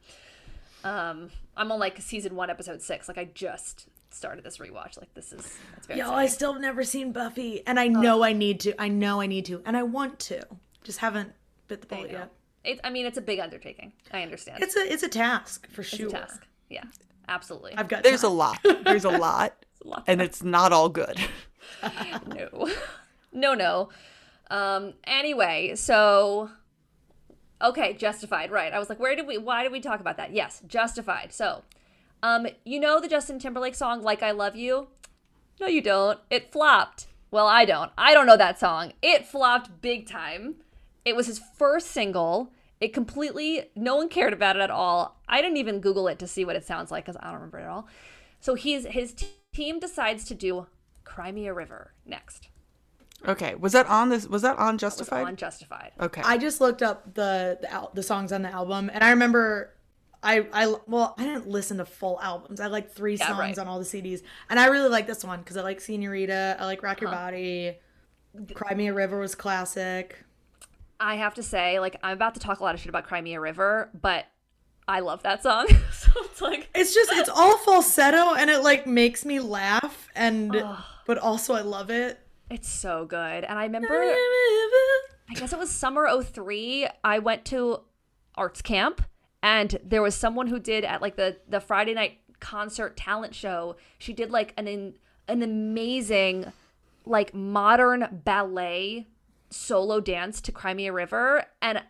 Um, 0.84 1.30
I'm 1.56 1.72
on 1.72 1.80
like 1.80 2.00
season 2.02 2.36
one, 2.36 2.50
episode 2.50 2.82
six. 2.82 3.08
Like 3.08 3.18
I 3.18 3.26
just 3.26 3.88
started 4.10 4.44
this 4.44 4.58
rewatch. 4.58 4.98
Like 4.98 5.14
this 5.14 5.32
is 5.34 5.58
that's 5.74 5.88
very 5.88 6.00
Yo, 6.00 6.12
I 6.12 6.28
still 6.28 6.54
have 6.54 6.62
never 6.62 6.84
seen 6.84 7.12
Buffy, 7.12 7.66
and 7.68 7.80
I 7.80 7.88
know 7.88 8.24
I 8.24 8.34
need 8.34 8.60
to. 8.62 8.80
I 8.82 8.88
know 8.88 9.22
I 9.22 9.28
need 9.28 9.46
to, 9.46 9.62
and 9.66 9.76
I 9.78 9.84
want 9.84 10.20
to. 10.20 10.42
Just 10.84 11.00
haven't 11.00 11.32
bit 11.68 11.82
the 11.82 11.88
bullet 11.88 12.12
know. 12.12 12.18
yet. 12.20 12.32
It, 12.64 12.80
I 12.84 12.90
mean, 12.90 13.06
it's 13.06 13.18
a 13.18 13.22
big 13.22 13.40
undertaking. 13.40 13.94
I 14.12 14.22
understand. 14.24 14.64
It's 14.64 14.76
a 14.76 14.92
it's 14.92 15.04
a 15.04 15.10
task 15.10 15.70
for 15.72 15.82
It's 15.82 15.90
sure. 15.90 16.08
a 16.08 16.12
task. 16.12 16.46
Yeah, 16.70 16.84
absolutely. 17.28 17.76
I've 17.78 17.88
got 17.88 18.04
there's 18.04 18.24
a 18.24 18.30
lot 18.30 18.60
there's 18.84 19.06
a 19.06 19.10
lot 19.18 19.54
a 19.86 19.88
lot 19.88 20.04
and 20.08 20.22
it's 20.22 20.44
not 20.44 20.74
all 20.74 20.90
good 20.90 21.20
no 22.36 22.70
no 23.32 23.54
no 23.54 23.90
um 24.50 24.94
anyway 25.06 25.74
so 25.76 26.50
okay 27.62 27.94
justified 27.94 28.50
right 28.52 28.74
i 28.74 28.80
was 28.80 28.90
like 28.90 29.00
where 29.00 29.16
did 29.16 29.28
we 29.28 29.38
why 29.38 29.62
did 29.64 29.72
we 29.72 29.80
talk 29.80 30.00
about 30.00 30.18
that 30.18 30.34
yes 30.34 30.62
justified 30.68 31.32
so 31.32 31.64
um 32.24 32.48
you 32.66 32.80
know 32.80 33.00
the 33.00 33.08
justin 33.08 33.40
timberlake 33.40 33.76
song 33.76 34.02
like 34.02 34.24
i 34.24 34.32
love 34.32 34.56
you? 34.56 34.88
No 35.60 35.66
you 35.68 35.82
don't. 35.82 36.20
It 36.30 36.52
flopped. 36.52 37.08
Well 37.32 37.48
i 37.48 37.66
don't. 37.66 37.92
I 37.98 38.14
don't 38.14 38.26
know 38.28 38.38
that 38.38 38.60
song. 38.60 38.94
It 39.02 39.26
flopped 39.26 39.82
big 39.82 40.08
time. 40.08 40.56
It 41.06 41.16
was 41.16 41.28
his 41.28 41.40
first 41.40 41.88
single. 41.88 42.52
It 42.80 42.94
completely 42.94 43.72
no 43.76 43.96
one 43.96 44.08
cared 44.10 44.34
about 44.34 44.56
it 44.56 44.62
at 44.62 44.70
all. 44.70 45.20
I 45.28 45.42
didn't 45.42 45.58
even 45.58 45.80
google 45.82 46.08
it 46.08 46.20
to 46.20 46.28
see 46.28 46.46
what 46.46 46.56
it 46.56 46.66
sounds 46.66 46.92
like 46.92 47.06
because 47.06 47.18
i 47.20 47.26
don't 47.26 47.36
remember 47.36 47.60
it 47.60 47.64
at 47.64 47.70
all. 47.70 47.88
So 48.40 48.54
he's 48.56 48.86
his 48.86 49.14
t- 49.14 49.28
team 49.54 49.80
decides 49.80 50.24
to 50.26 50.36
do 50.36 50.68
cry 51.04 51.32
me 51.32 51.48
a 51.48 51.54
river 51.54 51.94
next. 52.06 52.50
Okay 53.28 53.56
was 53.56 53.74
that 53.74 53.88
on 53.88 54.10
this 54.10 54.28
was 54.28 54.44
that 54.44 54.60
on 54.60 54.76
was 54.76 54.82
Justified? 54.82 55.26
On 55.26 55.36
Justified. 55.36 55.92
okay. 56.00 56.22
I 56.24 56.38
just 56.38 56.62
looked 56.62 56.84
up 56.84 57.16
the 57.16 57.58
the, 57.62 57.72
al- 57.72 57.92
the 57.96 58.04
songs 58.04 58.32
on 58.32 58.44
the 58.44 58.50
album, 58.52 58.92
and 58.94 59.04
I 59.04 59.10
remember. 59.10 59.74
I, 60.24 60.48
I 60.52 60.76
well 60.88 61.14
I 61.18 61.24
didn't 61.24 61.48
listen 61.48 61.78
to 61.78 61.86
full 61.86 62.20
albums. 62.22 62.60
I 62.60 62.68
like 62.68 62.92
three 62.92 63.16
Yeah, 63.16 63.28
songs 63.28 63.40
right. 63.40 63.58
on 63.60 63.68
all 63.68 63.80
the 63.80 63.86
CDs, 63.86 64.22
and 64.50 64.60
I 64.60 64.68
really 64.68 64.90
like 64.90 65.08
this 65.08 65.24
one 65.24 65.40
because 65.40 65.58
I 65.58 65.62
like 65.62 65.80
Senorita. 65.80 66.58
I 66.60 66.66
like 66.66 66.82
Rock 66.84 67.02
Your 67.02 67.10
uh-huh. 67.10 67.26
Body. 67.26 67.78
Cry 68.54 68.74
Me 68.76 68.88
a 68.88 68.94
River 68.94 69.20
was 69.20 69.36
classic. 69.36 70.24
I 71.00 71.16
have 71.16 71.36
to 71.36 71.44
say, 71.44 71.80
like, 71.80 71.98
I'm 72.04 72.14
about 72.14 72.34
to 72.36 72.40
talk 72.40 72.60
a 72.60 72.64
lot 72.64 72.74
of 72.76 72.82
shit 72.82 72.90
about 72.90 73.06
Cry 73.06 73.22
Me 73.22 73.36
a 73.36 73.40
River, 73.40 73.90
but 74.00 74.26
I 74.88 75.00
love 75.02 75.24
that 75.24 75.44
song. 75.44 75.68
so 75.92 76.12
it's 76.18 76.42
like, 76.42 76.70
It's 76.76 76.94
just 76.94 77.12
it's 77.14 77.30
all 77.30 77.58
falsetto, 77.60 78.34
and 78.36 78.50
it 78.50 78.64
like 78.64 78.86
makes 78.88 79.26
me 79.26 79.40
laugh, 79.40 80.10
and 80.16 80.52
but 81.06 81.18
also 81.18 81.54
I 81.54 81.62
love 81.62 81.90
it. 81.90 82.20
it's 82.50 82.70
so 82.70 83.06
good. 83.06 83.44
And 83.44 83.58
I 83.58 83.64
remember, 83.64 83.94
I 83.94 85.34
guess 85.36 85.54
it 85.54 85.60
was 85.60 85.70
summer 85.72 86.08
03, 86.22 86.88
I 87.04 87.20
went 87.20 87.46
to 87.46 87.82
arts 88.36 88.62
camp 88.62 89.02
and 89.48 89.80
there 89.82 90.02
was 90.02 90.14
someone 90.14 90.48
who 90.48 90.60
did 90.60 90.84
at 90.84 91.02
like 91.02 91.16
the 91.16 91.38
the 91.48 91.62
Friday 91.62 91.94
night 91.94 92.20
concert 92.42 92.98
talent 92.98 93.34
show. 93.34 93.78
She 93.98 94.12
did 94.12 94.30
like 94.30 94.54
an 94.58 94.68
in, 94.68 94.96
an 95.30 95.42
amazing 95.42 96.52
like 97.06 97.34
modern 97.34 98.22
ballet 98.26 99.08
solo 99.50 100.02
dance 100.02 100.42
to 100.42 100.52
Cry 100.52 100.74
Me 100.74 100.88
a 100.88 100.92
River 100.94 101.46
and 101.62 101.82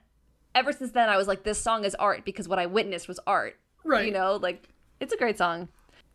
ever 0.54 0.72
since 0.72 0.92
then 0.92 1.10
I 1.10 1.18
was 1.18 1.28
like 1.28 1.42
this 1.44 1.60
song 1.60 1.84
is 1.84 1.96
art 1.96 2.24
because 2.24 2.48
what 2.48 2.60
I 2.60 2.68
witnessed 2.68 3.08
was 3.08 3.20
art. 3.26 3.56
Right. 3.84 4.06
You 4.06 4.12
know, 4.14 4.36
like 4.36 4.70
it's 5.00 5.14
a 5.14 5.18
great 5.18 5.38
song. 5.40 5.70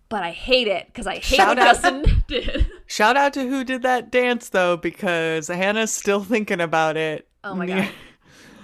But 0.09 0.22
I 0.22 0.30
hate 0.30 0.68
it 0.68 0.86
because 0.86 1.07
I 1.09 1.14
hate 1.14 1.24
Shout 1.24 1.57
what 1.57 1.59
out- 1.59 1.82
Justin 1.82 2.24
did. 2.28 2.70
Shout 2.86 3.16
out 3.16 3.32
to 3.32 3.49
who 3.49 3.64
did 3.64 3.82
that 3.82 4.12
dance 4.12 4.49
though, 4.51 4.76
because 4.76 5.49
Hannah's 5.49 5.93
still 5.93 6.22
thinking 6.22 6.61
about 6.61 6.97
it. 6.97 7.26
Oh 7.43 7.55
my 7.57 7.66
God. 7.66 7.88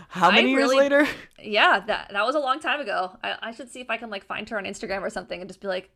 How 0.08 0.30
I 0.30 0.36
many 0.36 0.50
years 0.50 0.62
really- 0.70 0.76
later? 0.78 1.06
Yeah, 1.40 1.78
that 1.86 2.10
that 2.12 2.26
was 2.26 2.34
a 2.34 2.40
long 2.40 2.58
time 2.58 2.80
ago. 2.80 3.16
I, 3.22 3.36
I 3.40 3.50
should 3.52 3.70
see 3.70 3.80
if 3.80 3.88
I 3.90 3.96
can 3.96 4.10
like 4.10 4.24
find 4.24 4.48
her 4.48 4.58
on 4.58 4.64
Instagram 4.64 5.02
or 5.02 5.10
something 5.10 5.40
and 5.40 5.48
just 5.48 5.60
be 5.60 5.68
like, 5.68 5.88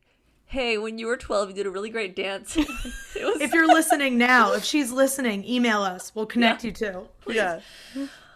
"Hey, 0.46 0.78
when 0.78 0.96
you 0.98 1.08
were 1.08 1.16
12, 1.16 1.48
you 1.48 1.54
did 1.56 1.66
a 1.66 1.70
really 1.70 1.90
great 1.90 2.14
dance." 2.14 2.56
was 2.56 3.40
If 3.40 3.52
you're 3.52 3.66
listening 3.66 4.16
now, 4.32 4.52
if 4.52 4.62
she's 4.62 4.92
listening, 4.92 5.44
email 5.44 5.82
us. 5.82 6.14
We'll 6.14 6.26
connect 6.26 6.62
you 6.62 6.70
too. 6.70 7.08
Yeah. 7.26 7.60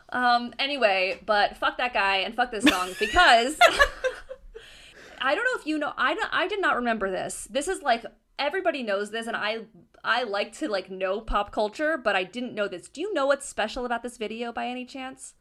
um 0.09 0.53
anyway, 0.59 1.21
but 1.25 1.57
fuck 1.57 1.79
that 1.79 1.95
guy 1.95 2.17
and 2.17 2.35
fuck 2.35 2.51
this 2.51 2.65
song 2.65 2.91
because 2.99 3.57
I 5.21 5.35
don't 5.35 5.45
know 5.45 5.61
if 5.61 5.67
you 5.67 5.79
know 5.79 5.93
I 5.97 6.15
don't, 6.15 6.29
I 6.33 6.49
did 6.49 6.61
not 6.61 6.75
remember 6.77 7.11
this. 7.11 7.47
This 7.51 7.69
is 7.69 7.83
like 7.83 8.05
everybody 8.39 8.83
knows 8.83 9.11
this 9.11 9.27
and 9.29 9.37
I 9.37 9.59
I 10.05 10.25
like 10.25 10.53
to 10.59 10.69
like 10.69 10.91
know 10.91 11.21
pop 11.21 11.53
culture, 11.53 11.97
but 11.97 12.17
I 12.17 12.25
didn't 12.25 12.55
know 12.55 12.69
this. 12.69 12.89
Do 12.89 13.01
you 13.01 13.15
know 13.15 13.27
what's 13.27 13.49
special 13.49 13.85
about 13.87 14.03
this 14.03 14.17
video 14.19 14.53
by 14.53 14.67
any 14.67 14.85
chance? 14.85 15.35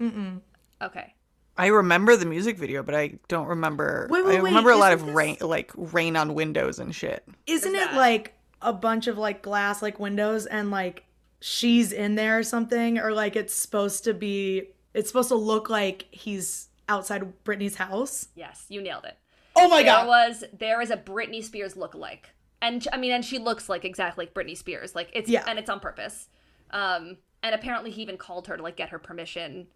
Mm-mm. 0.00 0.40
Okay. 0.82 1.14
I 1.56 1.66
remember 1.66 2.16
the 2.16 2.24
music 2.26 2.56
video, 2.56 2.82
but 2.82 2.94
I 2.94 3.18
don't 3.28 3.46
remember. 3.46 4.06
Wait, 4.10 4.24
wait, 4.24 4.38
I 4.38 4.42
wait, 4.42 4.48
remember 4.48 4.70
a 4.70 4.76
lot 4.76 4.92
of 4.92 5.04
this- 5.04 5.14
rain, 5.14 5.36
like 5.40 5.72
rain 5.76 6.16
on 6.16 6.34
windows 6.34 6.78
and 6.78 6.94
shit. 6.94 7.22
Isn't 7.46 7.74
it 7.74 7.92
like 7.92 8.34
a 8.62 8.72
bunch 8.72 9.06
of 9.06 9.18
like 9.18 9.42
glass 9.42 9.82
like 9.82 9.98
windows 10.00 10.46
and 10.46 10.70
like 10.70 11.04
she's 11.40 11.92
in 11.92 12.14
there 12.14 12.38
or 12.38 12.42
something 12.42 12.98
or 12.98 13.12
like 13.12 13.34
it's 13.36 13.54
supposed 13.54 14.04
to 14.04 14.12
be 14.14 14.68
it's 14.94 15.08
supposed 15.08 15.28
to 15.28 15.34
look 15.34 15.68
like 15.70 16.06
he's 16.10 16.68
outside 16.88 17.22
of 17.22 17.44
Britney's 17.44 17.76
house? 17.76 18.28
Yes, 18.34 18.64
you 18.68 18.80
nailed 18.80 19.04
it. 19.04 19.18
Oh 19.56 19.68
my 19.68 19.82
there 19.82 19.92
god. 19.92 20.06
was 20.06 20.44
there 20.58 20.80
is 20.80 20.90
a 20.90 20.96
Britney 20.96 21.42
Spears 21.44 21.74
lookalike, 21.74 22.26
and 22.62 22.86
I 22.92 22.96
mean, 22.96 23.10
and 23.12 23.24
she 23.24 23.38
looks 23.38 23.68
like 23.68 23.84
exactly 23.84 24.24
like 24.26 24.34
Britney 24.34 24.56
Spears. 24.56 24.94
Like 24.94 25.10
it's 25.12 25.28
Yeah. 25.28 25.44
and 25.46 25.58
it's 25.58 25.68
on 25.68 25.80
purpose. 25.80 26.28
Um, 26.70 27.18
and 27.42 27.54
apparently 27.54 27.90
he 27.90 28.00
even 28.02 28.16
called 28.16 28.46
her 28.46 28.56
to 28.56 28.62
like 28.62 28.76
get 28.76 28.90
her 28.90 28.98
permission, 28.98 29.66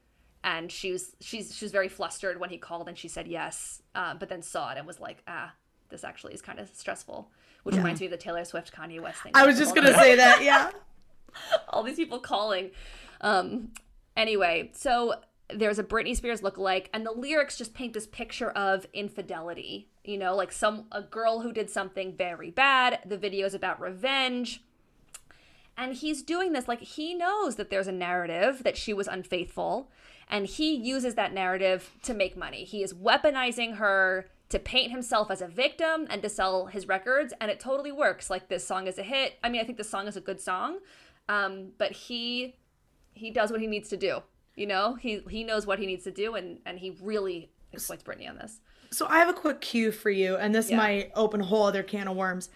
and 0.44 0.70
she 0.70 0.92
was 0.92 1.16
she's 1.20 1.56
she 1.56 1.64
was 1.64 1.72
very 1.72 1.88
flustered 1.88 2.38
when 2.38 2.50
he 2.50 2.58
called, 2.58 2.88
and 2.88 2.96
she 2.96 3.08
said 3.08 3.26
yes, 3.26 3.82
uh, 3.96 4.14
but 4.14 4.28
then 4.28 4.42
saw 4.42 4.70
it 4.70 4.78
and 4.78 4.86
was 4.86 5.00
like, 5.00 5.24
ah, 5.26 5.52
this 5.88 6.04
actually 6.04 6.34
is 6.34 6.42
kind 6.42 6.60
of 6.60 6.68
stressful. 6.72 7.30
Which 7.64 7.76
reminds 7.76 7.98
me 7.98 8.06
of 8.06 8.10
the 8.10 8.18
Taylor 8.18 8.44
Swift 8.44 8.74
Kanye 8.74 9.00
West 9.00 9.22
thing. 9.22 9.32
I 9.34 9.46
was 9.46 9.56
just 9.56 9.74
going 9.74 9.86
to 9.86 9.94
say 9.94 10.16
that. 10.16 10.42
Yeah. 10.42 10.70
all 11.68 11.82
these 11.82 11.96
people 11.96 12.18
calling. 12.18 12.70
Um, 13.20 13.70
anyway, 14.16 14.70
so 14.74 15.14
there's 15.48 15.78
a 15.78 15.84
Britney 15.84 16.16
Spears 16.16 16.40
lookalike, 16.40 16.88
and 16.92 17.04
the 17.04 17.12
lyrics 17.12 17.56
just 17.56 17.74
paint 17.74 17.92
this 17.92 18.06
picture 18.06 18.50
of 18.50 18.86
infidelity. 18.92 19.88
You 20.04 20.18
know, 20.18 20.34
like 20.34 20.52
some 20.52 20.86
a 20.92 21.02
girl 21.02 21.40
who 21.40 21.52
did 21.52 21.70
something 21.70 22.14
very 22.16 22.50
bad. 22.50 23.00
The 23.06 23.16
video 23.16 23.46
is 23.46 23.54
about 23.54 23.80
revenge. 23.80 24.62
And 25.76 25.94
he's 25.94 26.22
doing 26.22 26.52
this 26.52 26.68
like 26.68 26.80
he 26.80 27.14
knows 27.14 27.56
that 27.56 27.68
there's 27.70 27.88
a 27.88 27.92
narrative 27.92 28.62
that 28.62 28.76
she 28.76 28.92
was 28.92 29.08
unfaithful, 29.08 29.90
and 30.28 30.46
he 30.46 30.74
uses 30.74 31.14
that 31.14 31.32
narrative 31.34 31.90
to 32.02 32.14
make 32.14 32.36
money. 32.36 32.64
He 32.64 32.82
is 32.82 32.94
weaponizing 32.94 33.76
her 33.76 34.28
to 34.50 34.58
paint 34.58 34.92
himself 34.92 35.30
as 35.30 35.42
a 35.42 35.48
victim 35.48 36.06
and 36.10 36.22
to 36.22 36.28
sell 36.28 36.66
his 36.66 36.86
records, 36.86 37.32
and 37.40 37.50
it 37.50 37.58
totally 37.58 37.90
works. 37.90 38.30
Like 38.30 38.48
this 38.48 38.64
song 38.66 38.86
is 38.86 38.98
a 38.98 39.02
hit. 39.02 39.34
I 39.42 39.48
mean, 39.48 39.60
I 39.60 39.64
think 39.64 39.78
the 39.78 39.84
song 39.84 40.06
is 40.06 40.16
a 40.16 40.20
good 40.20 40.40
song, 40.40 40.78
um, 41.28 41.72
but 41.78 41.92
he 41.92 42.56
he 43.14 43.30
does 43.30 43.50
what 43.50 43.60
he 43.60 43.66
needs 43.66 43.88
to 43.88 43.96
do. 43.96 44.22
You 44.54 44.66
know, 44.66 44.94
he 44.94 45.22
he 45.28 45.42
knows 45.42 45.66
what 45.66 45.78
he 45.80 45.86
needs 45.86 46.04
to 46.04 46.12
do, 46.12 46.34
and 46.36 46.60
and 46.64 46.78
he 46.78 46.96
really 47.02 47.50
exploits 47.72 48.04
Britney 48.04 48.28
on 48.28 48.36
this. 48.36 48.60
So 48.92 49.06
I 49.08 49.18
have 49.18 49.28
a 49.28 49.32
quick 49.32 49.60
cue 49.60 49.90
for 49.90 50.10
you, 50.10 50.36
and 50.36 50.54
this 50.54 50.70
Yeah. 50.70 50.76
might 50.76 51.10
open 51.16 51.40
a 51.40 51.44
whole 51.44 51.64
other 51.64 51.82
can 51.82 52.06
of 52.06 52.16
worms. 52.16 52.48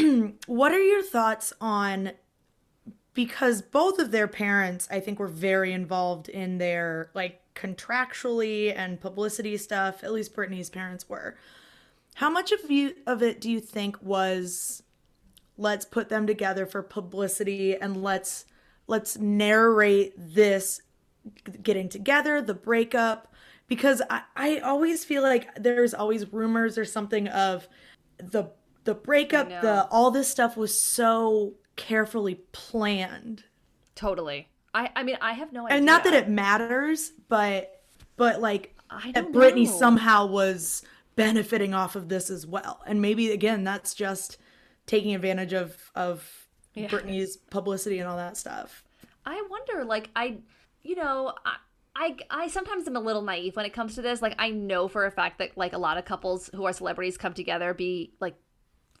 what 0.46 0.72
are 0.72 0.82
your 0.82 1.02
thoughts 1.02 1.52
on 1.60 2.12
because 3.12 3.60
both 3.60 3.98
of 3.98 4.12
their 4.12 4.28
parents, 4.28 4.88
I 4.90 5.00
think, 5.00 5.18
were 5.18 5.28
very 5.28 5.72
involved 5.72 6.28
in 6.28 6.58
their 6.58 7.10
like 7.14 7.40
contractually 7.54 8.74
and 8.74 9.00
publicity 9.00 9.56
stuff. 9.56 10.04
At 10.04 10.12
least 10.12 10.34
Britney's 10.34 10.70
parents 10.70 11.08
were. 11.08 11.36
How 12.14 12.30
much 12.30 12.52
of 12.52 12.70
you 12.70 12.94
of 13.06 13.22
it 13.22 13.40
do 13.40 13.50
you 13.50 13.60
think 13.60 14.00
was 14.02 14.82
let's 15.56 15.84
put 15.84 16.08
them 16.08 16.26
together 16.26 16.66
for 16.66 16.82
publicity 16.82 17.76
and 17.76 18.02
let's 18.02 18.46
let's 18.86 19.18
narrate 19.18 20.14
this 20.16 20.82
getting 21.62 21.88
together, 21.88 22.40
the 22.40 22.54
breakup 22.54 23.30
because 23.70 24.02
I, 24.10 24.22
I 24.34 24.58
always 24.58 25.04
feel 25.04 25.22
like 25.22 25.54
there's 25.54 25.94
always 25.94 26.32
rumors 26.32 26.76
or 26.76 26.84
something 26.84 27.28
of 27.28 27.68
the 28.18 28.50
the 28.90 28.94
breakup, 28.94 29.48
the 29.48 29.86
all 29.90 30.10
this 30.10 30.28
stuff 30.28 30.56
was 30.56 30.76
so 30.78 31.54
carefully 31.76 32.36
planned. 32.52 33.44
Totally. 33.94 34.48
I 34.74 34.90
I 34.96 35.02
mean 35.02 35.16
I 35.20 35.32
have 35.32 35.52
no 35.52 35.66
idea. 35.66 35.76
And 35.76 35.86
not 35.86 36.04
that 36.04 36.14
it 36.14 36.28
matters, 36.28 37.12
but 37.28 37.82
but 38.16 38.40
like 38.40 38.74
I 38.90 39.12
that 39.12 39.32
Britney 39.32 39.66
know. 39.66 39.78
somehow 39.78 40.26
was 40.26 40.82
benefiting 41.16 41.74
off 41.74 41.96
of 41.96 42.08
this 42.08 42.30
as 42.30 42.46
well. 42.46 42.80
And 42.86 43.00
maybe 43.00 43.30
again 43.30 43.64
that's 43.64 43.94
just 43.94 44.38
taking 44.86 45.14
advantage 45.14 45.52
of 45.52 45.90
of 45.94 46.48
Britney's 46.76 47.36
publicity 47.36 47.98
and 47.98 48.08
all 48.08 48.16
that 48.16 48.36
stuff. 48.36 48.84
I 49.26 49.42
wonder, 49.50 49.84
like, 49.84 50.10
I, 50.16 50.38
you 50.82 50.96
know, 50.96 51.34
I, 51.44 51.56
I, 51.94 52.16
I 52.30 52.48
sometimes 52.48 52.86
am 52.86 52.96
a 52.96 53.00
little 53.00 53.22
naive 53.22 53.56
when 53.56 53.66
it 53.66 53.72
comes 53.72 53.94
to 53.96 54.02
this. 54.02 54.22
Like, 54.22 54.34
I 54.38 54.50
know 54.50 54.88
for 54.88 55.04
a 55.04 55.10
fact 55.10 55.38
that, 55.38 55.56
like, 55.56 55.72
a 55.72 55.78
lot 55.78 55.98
of 55.98 56.04
couples 56.04 56.48
who 56.54 56.64
are 56.64 56.72
celebrities 56.72 57.18
come 57.18 57.34
together 57.34 57.74
be, 57.74 58.14
like, 58.20 58.36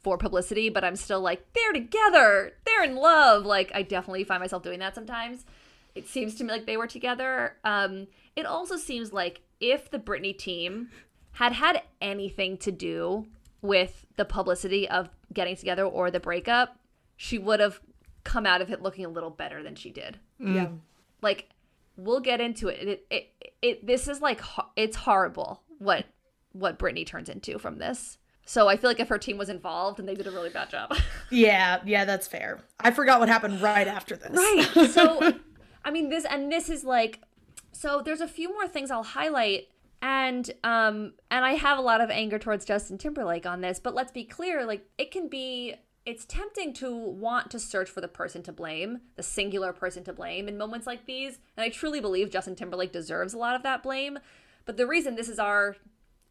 for 0.02 0.16
publicity, 0.16 0.68
but 0.70 0.82
I'm 0.84 0.96
still 0.96 1.20
like, 1.20 1.44
they're 1.52 1.72
together, 1.72 2.52
they're 2.64 2.84
in 2.84 2.96
love. 2.96 3.44
Like, 3.44 3.70
I 3.74 3.82
definitely 3.82 4.24
find 4.24 4.40
myself 4.40 4.62
doing 4.62 4.78
that 4.80 4.94
sometimes. 4.94 5.44
It 5.94 6.06
seems 6.08 6.34
to 6.36 6.44
me 6.44 6.50
like 6.52 6.66
they 6.66 6.76
were 6.76 6.86
together. 6.86 7.56
Um, 7.64 8.06
it 8.36 8.46
also 8.46 8.76
seems 8.76 9.12
like 9.12 9.42
if 9.60 9.90
the 9.90 9.98
Britney 9.98 10.36
team 10.36 10.88
had 11.32 11.52
had 11.52 11.82
anything 12.00 12.56
to 12.58 12.72
do 12.72 13.26
with 13.62 14.06
the 14.16 14.24
publicity 14.24 14.88
of 14.88 15.10
getting 15.32 15.56
together 15.56 15.84
or 15.84 16.10
the 16.10 16.20
breakup, 16.20 16.78
she 17.16 17.36
would 17.38 17.60
have 17.60 17.80
come 18.24 18.46
out 18.46 18.62
of 18.62 18.70
it 18.70 18.82
looking 18.82 19.04
a 19.04 19.08
little 19.08 19.30
better 19.30 19.62
than 19.62 19.74
she 19.74 19.90
did 19.90 20.18
Yeah. 20.38 20.68
like 21.22 21.48
we'll 21.96 22.20
get 22.20 22.40
into 22.40 22.68
it. 22.68 22.86
It, 22.88 23.06
it, 23.10 23.54
it, 23.62 23.86
this 23.86 24.08
is 24.08 24.20
like 24.22 24.40
it's 24.76 24.96
horrible 24.96 25.62
what 25.78 26.06
what 26.52 26.78
Britney 26.78 27.06
turns 27.06 27.28
into 27.28 27.58
from 27.58 27.78
this. 27.78 28.18
So 28.50 28.66
I 28.66 28.76
feel 28.76 28.90
like 28.90 28.98
if 28.98 29.08
her 29.10 29.16
team 29.16 29.38
was 29.38 29.48
involved 29.48 30.00
and 30.00 30.08
they 30.08 30.16
did 30.16 30.26
a 30.26 30.30
really 30.32 30.50
bad 30.50 30.70
job. 30.70 30.92
Yeah, 31.30 31.80
yeah, 31.86 32.04
that's 32.04 32.26
fair. 32.26 32.58
I 32.80 32.90
forgot 32.90 33.20
what 33.20 33.28
happened 33.28 33.62
right 33.62 33.86
after 33.86 34.16
this. 34.16 34.32
right. 34.32 34.90
So 34.90 35.34
I 35.84 35.92
mean 35.92 36.08
this 36.08 36.24
and 36.24 36.50
this 36.50 36.68
is 36.68 36.82
like 36.82 37.20
so 37.70 38.02
there's 38.04 38.20
a 38.20 38.26
few 38.26 38.52
more 38.52 38.66
things 38.66 38.90
I'll 38.90 39.04
highlight 39.04 39.68
and 40.02 40.50
um 40.64 41.12
and 41.30 41.44
I 41.44 41.52
have 41.52 41.78
a 41.78 41.80
lot 41.80 42.00
of 42.00 42.10
anger 42.10 42.40
towards 42.40 42.64
Justin 42.64 42.98
Timberlake 42.98 43.46
on 43.46 43.60
this, 43.60 43.78
but 43.78 43.94
let's 43.94 44.10
be 44.10 44.24
clear, 44.24 44.66
like 44.66 44.84
it 44.98 45.12
can 45.12 45.28
be 45.28 45.76
it's 46.04 46.24
tempting 46.24 46.72
to 46.74 46.92
want 46.92 47.52
to 47.52 47.60
search 47.60 47.88
for 47.88 48.00
the 48.00 48.08
person 48.08 48.42
to 48.42 48.52
blame, 48.52 49.02
the 49.14 49.22
singular 49.22 49.72
person 49.72 50.02
to 50.02 50.12
blame 50.12 50.48
in 50.48 50.58
moments 50.58 50.88
like 50.88 51.06
these. 51.06 51.38
And 51.56 51.62
I 51.62 51.68
truly 51.68 52.00
believe 52.00 52.30
Justin 52.30 52.56
Timberlake 52.56 52.90
deserves 52.90 53.32
a 53.32 53.38
lot 53.38 53.54
of 53.54 53.62
that 53.62 53.84
blame. 53.84 54.18
But 54.66 54.76
the 54.76 54.88
reason 54.88 55.14
this 55.14 55.28
is 55.28 55.38
our 55.38 55.76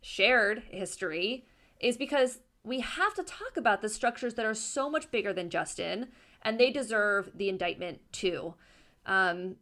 shared 0.01 0.63
history 0.69 1.45
is 1.79 1.97
because 1.97 2.39
we 2.63 2.81
have 2.81 3.13
to 3.15 3.23
talk 3.23 3.57
about 3.57 3.81
the 3.81 3.89
structures 3.89 4.33
that 4.35 4.45
are 4.45 4.53
so 4.53 4.89
much 4.89 5.11
bigger 5.11 5.33
than 5.33 5.49
Justin, 5.49 6.09
and 6.41 6.59
they 6.59 6.71
deserve 6.71 7.31
the 7.35 7.49
indictment 7.49 7.99
too. 8.11 8.53
Um, 9.05 9.55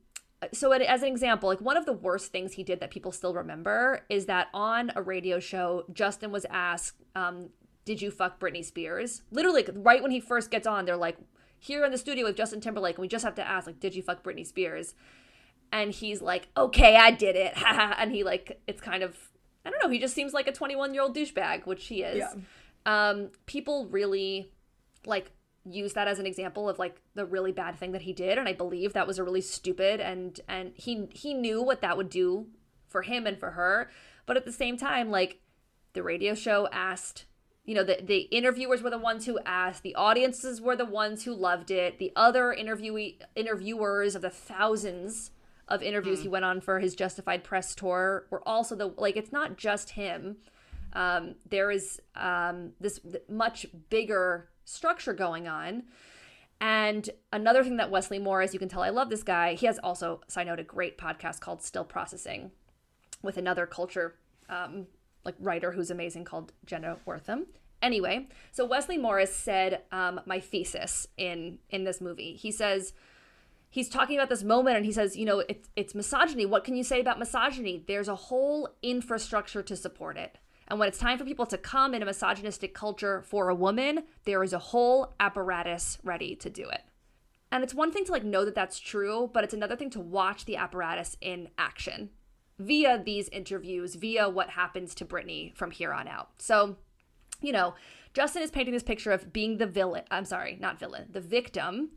so 0.53 0.71
as 0.71 1.01
an 1.01 1.07
example 1.07 1.49
like 1.49 1.61
one 1.61 1.77
of 1.77 1.85
the 1.85 1.93
worst 1.93 2.31
things 2.31 2.53
he 2.53 2.63
did 2.63 2.79
that 2.79 2.91
people 2.91 3.11
still 3.11 3.33
remember 3.33 4.05
is 4.09 4.27
that 4.27 4.47
on 4.53 4.91
a 4.95 5.01
radio 5.01 5.39
show 5.39 5.83
justin 5.93 6.31
was 6.31 6.45
asked 6.51 7.01
um, 7.15 7.49
did 7.85 8.01
you 8.01 8.11
fuck 8.11 8.39
britney 8.39 8.63
spears? 8.63 9.23
Literally 9.31 9.65
right 9.73 10.01
when 10.01 10.11
he 10.11 10.19
first 10.19 10.51
gets 10.51 10.67
on 10.67 10.85
they're 10.85 10.97
like 10.97 11.17
here 11.57 11.83
in 11.85 11.91
the 11.91 11.97
studio 11.97 12.25
with 12.25 12.35
justin 12.35 12.61
timberlake 12.61 12.97
and 12.97 13.01
we 13.01 13.07
just 13.07 13.25
have 13.25 13.35
to 13.35 13.47
ask 13.47 13.65
like 13.65 13.79
did 13.79 13.95
you 13.95 14.03
fuck 14.03 14.23
britney 14.23 14.45
spears? 14.45 14.93
And 15.71 15.91
he's 15.91 16.21
like 16.21 16.49
okay 16.55 16.95
i 16.97 17.11
did 17.11 17.35
it. 17.35 17.53
And 17.65 18.11
he 18.11 18.23
like 18.23 18.61
it's 18.67 18.81
kind 18.81 19.03
of 19.03 19.17
i 19.67 19.69
don't 19.69 19.83
know 19.83 19.89
he 19.89 19.99
just 19.99 20.15
seems 20.15 20.33
like 20.33 20.47
a 20.47 20.51
21 20.51 20.93
year 20.93 21.03
old 21.03 21.15
douchebag 21.15 21.65
which 21.65 21.85
he 21.87 22.01
is 22.03 22.17
Yeah. 22.17 22.33
um, 22.85 23.29
people 23.45 23.87
really 23.87 24.51
like 25.05 25.31
use 25.69 25.93
that 25.93 26.07
as 26.07 26.17
an 26.19 26.25
example 26.25 26.69
of 26.69 26.79
like 26.79 27.01
the 27.13 27.25
really 27.25 27.51
bad 27.51 27.75
thing 27.77 27.91
that 27.91 28.01
he 28.03 28.13
did 28.13 28.37
and 28.37 28.47
i 28.47 28.53
believe 28.53 28.93
that 28.93 29.05
was 29.05 29.19
a 29.19 29.23
really 29.23 29.41
stupid 29.41 29.99
and 29.99 30.39
and 30.47 30.71
he 30.75 31.07
he 31.13 31.33
knew 31.33 31.61
what 31.61 31.81
that 31.81 31.97
would 31.97 32.09
do 32.09 32.47
for 32.87 33.01
him 33.01 33.27
and 33.27 33.37
for 33.37 33.51
her 33.51 33.89
but 34.25 34.37
at 34.37 34.45
the 34.45 34.51
same 34.53 34.77
time 34.77 35.11
like 35.11 35.41
the 35.93 36.01
radio 36.01 36.33
show 36.33 36.67
asked 36.71 37.25
you 37.65 37.75
know 37.75 37.83
the, 37.83 37.99
the 38.01 38.19
interviewers 38.31 38.81
were 38.81 38.89
the 38.89 38.97
ones 38.97 39.25
who 39.25 39.37
asked 39.45 39.83
the 39.83 39.95
audiences 39.95 40.61
were 40.61 40.75
the 40.77 40.85
ones 40.85 41.25
who 41.25 41.33
loved 41.33 41.69
it 41.69 41.99
the 41.99 42.13
other 42.15 42.55
interviewee 42.57 43.17
interviewers 43.35 44.15
of 44.15 44.21
the 44.21 44.29
thousands 44.29 45.31
of 45.67 45.83
interviews 45.83 46.21
he 46.21 46.27
went 46.27 46.45
on 46.45 46.61
for 46.61 46.79
his 46.79 46.95
justified 46.95 47.43
press 47.43 47.75
tour 47.75 48.25
were 48.29 48.47
also 48.47 48.75
the 48.75 48.87
like 48.97 49.17
it's 49.17 49.31
not 49.31 49.57
just 49.57 49.91
him 49.91 50.37
um, 50.93 51.35
there 51.49 51.69
is 51.69 52.01
um, 52.15 52.71
this 52.79 52.99
much 53.29 53.65
bigger 53.89 54.49
structure 54.65 55.13
going 55.13 55.47
on 55.47 55.83
and 56.59 57.07
another 57.31 57.63
thing 57.63 57.77
that 57.77 57.91
Wesley 57.91 58.17
Morris, 58.17 58.53
you 58.53 58.59
can 58.59 58.67
tell 58.67 58.81
I 58.81 58.89
love 58.89 59.09
this 59.09 59.23
guy. 59.23 59.53
He 59.53 59.67
has 59.67 59.77
also, 59.79 60.21
side 60.27 60.47
note, 60.47 60.59
a 60.59 60.63
great 60.63 60.97
podcast 60.97 61.39
called 61.39 61.61
Still 61.61 61.83
Processing 61.83 62.51
with 63.21 63.37
another 63.37 63.67
culture 63.67 64.15
um, 64.49 64.87
like 65.23 65.35
writer 65.39 65.71
who's 65.71 65.91
amazing 65.91 66.23
called 66.23 66.53
Jenna 66.65 66.97
Wortham. 67.05 67.47
Anyway, 67.81 68.27
so 68.51 68.65
Wesley 68.65 68.97
Morris 68.97 69.35
said 69.35 69.83
um, 69.91 70.19
my 70.25 70.39
thesis 70.39 71.07
in 71.17 71.59
in 71.69 71.83
this 71.83 72.01
movie. 72.01 72.33
He 72.33 72.51
says 72.51 72.93
he's 73.69 73.89
talking 73.89 74.17
about 74.17 74.29
this 74.29 74.43
moment 74.43 74.77
and 74.77 74.85
he 74.85 74.91
says, 74.91 75.15
you 75.15 75.25
know, 75.25 75.43
it's 75.47 75.69
it's 75.75 75.95
misogyny. 75.95 76.45
What 76.45 76.63
can 76.63 76.75
you 76.75 76.83
say 76.83 77.01
about 77.01 77.19
misogyny? 77.19 77.83
There's 77.87 78.07
a 78.07 78.15
whole 78.15 78.69
infrastructure 78.81 79.63
to 79.63 79.75
support 79.75 80.17
it. 80.17 80.37
And 80.67 80.79
when 80.79 80.89
it's 80.89 80.97
time 80.97 81.17
for 81.17 81.23
people 81.23 81.45
to 81.45 81.57
come 81.57 81.93
in 81.93 82.01
a 82.01 82.05
misogynistic 82.05 82.73
culture 82.73 83.21
for 83.21 83.49
a 83.49 83.55
woman, 83.55 84.03
there 84.25 84.43
is 84.43 84.51
a 84.51 84.59
whole 84.59 85.13
apparatus 85.19 85.97
ready 86.03 86.35
to 86.35 86.49
do 86.49 86.67
it. 86.67 86.81
And 87.51 87.63
it's 87.63 87.73
one 87.73 87.93
thing 87.93 88.03
to 88.05 88.11
like 88.11 88.25
know 88.25 88.43
that 88.43 88.55
that's 88.55 88.79
true, 88.79 89.29
but 89.33 89.45
it's 89.45 89.53
another 89.53 89.77
thing 89.77 89.89
to 89.91 90.01
watch 90.01 90.43
the 90.43 90.57
apparatus 90.57 91.15
in 91.21 91.49
action 91.57 92.09
via 92.59 93.01
these 93.01 93.29
interviews, 93.29 93.95
via 93.95 94.27
what 94.27 94.49
happens 94.49 94.93
to 94.95 95.05
Britney 95.05 95.55
from 95.55 95.71
here 95.71 95.93
on 95.93 96.07
out. 96.07 96.29
So, 96.39 96.75
you 97.41 97.53
know, 97.53 97.75
Justin 98.13 98.41
is 98.41 98.51
painting 98.51 98.73
this 98.73 98.83
picture 98.83 99.11
of 99.11 99.31
being 99.31 99.57
the 99.57 99.67
villain. 99.67 100.03
I'm 100.11 100.25
sorry, 100.25 100.57
not 100.59 100.79
villain, 100.79 101.07
the 101.11 101.21
victim. 101.21 101.91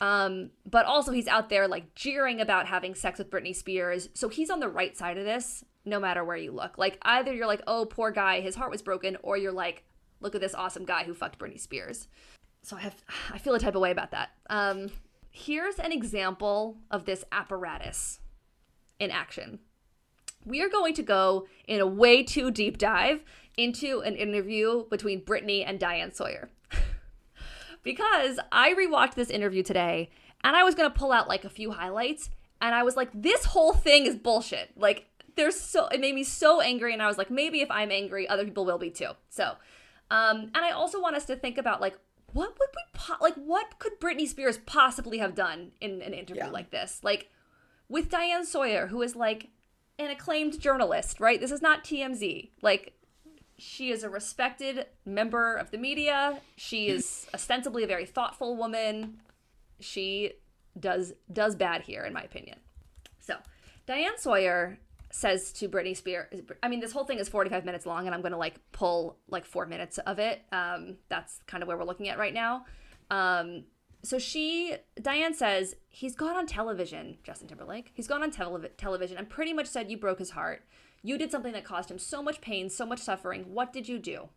Um, 0.00 0.50
but 0.68 0.86
also 0.86 1.12
he's 1.12 1.28
out 1.28 1.48
there 1.48 1.68
like 1.68 1.94
jeering 1.94 2.40
about 2.40 2.66
having 2.66 2.94
sex 2.94 3.18
with 3.18 3.30
Britney 3.30 3.54
Spears. 3.54 4.08
So 4.14 4.28
he's 4.28 4.50
on 4.50 4.60
the 4.60 4.68
right 4.68 4.96
side 4.96 5.18
of 5.18 5.24
this, 5.24 5.64
no 5.84 6.00
matter 6.00 6.24
where 6.24 6.36
you 6.36 6.52
look. 6.52 6.78
Like 6.78 6.98
either 7.02 7.32
you're 7.32 7.46
like, 7.46 7.62
oh, 7.66 7.86
poor 7.86 8.10
guy, 8.10 8.40
his 8.40 8.56
heart 8.56 8.70
was 8.70 8.82
broken, 8.82 9.16
or 9.22 9.36
you're 9.36 9.52
like, 9.52 9.84
look 10.20 10.34
at 10.34 10.40
this 10.40 10.54
awesome 10.54 10.84
guy 10.84 11.04
who 11.04 11.14
fucked 11.14 11.38
Britney 11.38 11.60
Spears. 11.60 12.08
So 12.62 12.76
I 12.76 12.80
have 12.80 13.02
I 13.32 13.38
feel 13.38 13.54
a 13.54 13.60
type 13.60 13.74
of 13.74 13.80
way 13.80 13.90
about 13.90 14.10
that. 14.10 14.30
Um, 14.50 14.90
here's 15.30 15.78
an 15.78 15.92
example 15.92 16.78
of 16.90 17.04
this 17.04 17.24
apparatus 17.32 18.20
in 19.00 19.10
action 19.10 19.58
we 20.44 20.62
are 20.62 20.68
going 20.68 20.94
to 20.94 21.02
go 21.02 21.46
in 21.66 21.80
a 21.80 21.86
way 21.86 22.22
too 22.22 22.50
deep 22.50 22.78
dive 22.78 23.24
into 23.56 24.00
an 24.00 24.16
interview 24.16 24.84
between 24.88 25.22
Britney 25.22 25.64
and 25.66 25.78
Diane 25.78 26.12
Sawyer. 26.12 26.50
Because 27.84 28.40
I 28.50 28.74
rewatched 28.74 29.14
this 29.14 29.30
interview 29.30 29.62
today 29.62 30.10
and 30.42 30.56
I 30.56 30.64
was 30.64 30.74
going 30.74 30.90
to 30.90 30.98
pull 30.98 31.12
out 31.12 31.28
like 31.28 31.44
a 31.44 31.48
few 31.50 31.70
highlights 31.70 32.30
and 32.60 32.74
I 32.74 32.82
was 32.82 32.96
like 32.96 33.10
this 33.14 33.44
whole 33.44 33.72
thing 33.72 34.06
is 34.06 34.16
bullshit. 34.16 34.70
Like 34.76 35.06
there's 35.36 35.60
so 35.60 35.86
it 35.88 36.00
made 36.00 36.14
me 36.14 36.24
so 36.24 36.60
angry 36.60 36.92
and 36.92 37.02
I 37.02 37.06
was 37.06 37.18
like 37.18 37.30
maybe 37.30 37.60
if 37.60 37.70
I'm 37.70 37.90
angry 37.92 38.28
other 38.28 38.44
people 38.44 38.64
will 38.64 38.78
be 38.78 38.90
too. 38.90 39.10
So 39.28 39.52
um 40.10 40.50
and 40.54 40.64
I 40.64 40.70
also 40.70 41.00
want 41.00 41.14
us 41.16 41.24
to 41.26 41.36
think 41.36 41.58
about 41.58 41.80
like 41.80 41.96
what 42.32 42.48
would 42.58 42.68
we 42.74 42.82
po- 42.92 43.16
like 43.20 43.34
what 43.34 43.78
could 43.78 44.00
Britney 44.00 44.26
Spears 44.26 44.58
possibly 44.66 45.18
have 45.18 45.34
done 45.34 45.72
in 45.80 46.02
an 46.02 46.14
interview 46.14 46.44
Yeah. 46.44 46.50
like 46.50 46.70
this? 46.70 47.00
Like 47.02 47.28
with 47.88 48.08
Diane 48.10 48.44
Sawyer 48.46 48.88
who 48.88 49.02
is 49.02 49.14
like 49.14 49.48
an 49.98 50.10
acclaimed 50.10 50.58
journalist, 50.60 51.20
right? 51.20 51.40
This 51.40 51.52
is 51.52 51.62
not 51.62 51.84
TMZ. 51.84 52.50
Like, 52.62 52.94
she 53.58 53.90
is 53.90 54.02
a 54.02 54.08
respected 54.08 54.86
member 55.04 55.54
of 55.56 55.70
the 55.70 55.78
media. 55.78 56.40
She 56.56 56.88
is 56.88 57.26
ostensibly 57.34 57.84
a 57.84 57.86
very 57.86 58.06
thoughtful 58.06 58.56
woman. 58.56 59.20
She 59.80 60.32
does 60.78 61.12
does 61.32 61.54
bad 61.54 61.82
here, 61.82 62.04
in 62.04 62.12
my 62.12 62.22
opinion. 62.22 62.58
So, 63.20 63.36
Diane 63.86 64.18
Sawyer 64.18 64.78
says 65.10 65.52
to 65.52 65.68
Britney 65.68 65.96
Spears, 65.96 66.40
I 66.62 66.68
mean, 66.68 66.80
this 66.80 66.90
whole 66.90 67.04
thing 67.04 67.18
is 67.20 67.28
45 67.28 67.64
minutes 67.64 67.86
long, 67.86 68.06
and 68.06 68.14
I'm 68.14 68.20
going 68.20 68.32
to 68.32 68.38
like 68.38 68.56
pull 68.72 69.18
like 69.28 69.44
four 69.44 69.64
minutes 69.66 69.98
of 69.98 70.18
it. 70.18 70.42
Um, 70.50 70.96
that's 71.08 71.40
kind 71.46 71.62
of 71.62 71.68
where 71.68 71.76
we're 71.78 71.84
looking 71.84 72.08
at 72.08 72.18
right 72.18 72.34
now. 72.34 72.64
Um, 73.10 73.64
so 74.02 74.18
she, 74.18 74.74
Diane 75.00 75.32
says, 75.32 75.76
he's 75.88 76.14
gone 76.14 76.36
on 76.36 76.46
television, 76.46 77.16
Justin 77.22 77.48
Timberlake. 77.48 77.90
He's 77.94 78.06
gone 78.06 78.22
on 78.22 78.30
telev- 78.30 78.76
television 78.76 79.16
and 79.16 79.30
pretty 79.30 79.52
much 79.52 79.66
said 79.66 79.90
you 79.90 79.96
broke 79.96 80.18
his 80.18 80.30
heart. 80.30 80.66
You 81.06 81.18
did 81.18 81.30
something 81.30 81.52
that 81.52 81.64
caused 81.64 81.90
him 81.90 81.98
so 81.98 82.22
much 82.22 82.40
pain, 82.40 82.70
so 82.70 82.86
much 82.86 82.98
suffering. 82.98 83.52
What 83.52 83.74
did 83.74 83.88
you 83.88 83.98
do? 83.98 84.30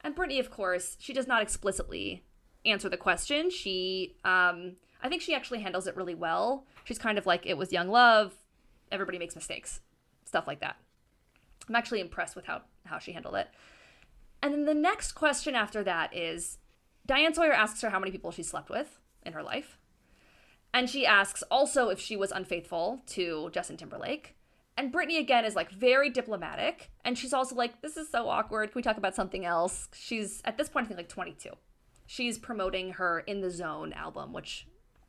And 0.00 0.16
Britney, 0.16 0.40
of 0.40 0.50
course, 0.50 0.96
she 0.98 1.12
does 1.12 1.26
not 1.26 1.42
explicitly 1.42 2.24
answer 2.64 2.88
the 2.88 2.96
question. 2.96 3.50
She, 3.50 4.16
um, 4.24 4.76
I 5.02 5.10
think 5.10 5.20
she 5.20 5.34
actually 5.34 5.60
handles 5.60 5.86
it 5.86 5.94
really 5.94 6.14
well. 6.14 6.64
She's 6.84 6.98
kind 6.98 7.18
of 7.18 7.26
like, 7.26 7.44
it 7.44 7.58
was 7.58 7.72
young 7.72 7.88
love. 7.88 8.32
Everybody 8.90 9.18
makes 9.18 9.34
mistakes, 9.34 9.80
stuff 10.24 10.46
like 10.46 10.60
that. 10.60 10.76
I'm 11.68 11.76
actually 11.76 12.00
impressed 12.00 12.36
with 12.36 12.46
how, 12.46 12.62
how 12.86 12.98
she 12.98 13.12
handled 13.12 13.34
it. 13.34 13.48
And 14.42 14.54
then 14.54 14.64
the 14.64 14.74
next 14.74 15.12
question 15.12 15.54
after 15.54 15.84
that 15.84 16.16
is 16.16 16.56
Diane 17.04 17.34
Sawyer 17.34 17.52
asks 17.52 17.82
her 17.82 17.90
how 17.90 17.98
many 17.98 18.10
people 18.10 18.30
she 18.30 18.42
slept 18.42 18.70
with 18.70 18.98
in 19.24 19.34
her 19.34 19.42
life. 19.42 19.76
And 20.72 20.88
she 20.88 21.04
asks 21.04 21.42
also 21.50 21.90
if 21.90 22.00
she 22.00 22.16
was 22.16 22.32
unfaithful 22.32 23.02
to 23.08 23.50
Justin 23.52 23.76
Timberlake. 23.76 24.36
And 24.76 24.92
Britney 24.92 25.18
again 25.18 25.44
is 25.44 25.54
like 25.54 25.70
very 25.70 26.10
diplomatic. 26.10 26.90
And 27.04 27.16
she's 27.16 27.32
also 27.32 27.54
like, 27.54 27.82
this 27.82 27.96
is 27.96 28.08
so 28.08 28.28
awkward. 28.28 28.72
Can 28.72 28.78
we 28.78 28.82
talk 28.82 28.96
about 28.96 29.14
something 29.14 29.44
else? 29.44 29.88
She's 29.94 30.40
at 30.44 30.56
this 30.56 30.68
point, 30.68 30.86
I 30.86 30.88
think 30.88 30.98
like 30.98 31.08
22. 31.08 31.50
She's 32.06 32.38
promoting 32.38 32.92
her 32.92 33.20
In 33.20 33.40
the 33.40 33.50
Zone 33.50 33.92
album, 33.92 34.32
which, 34.32 34.66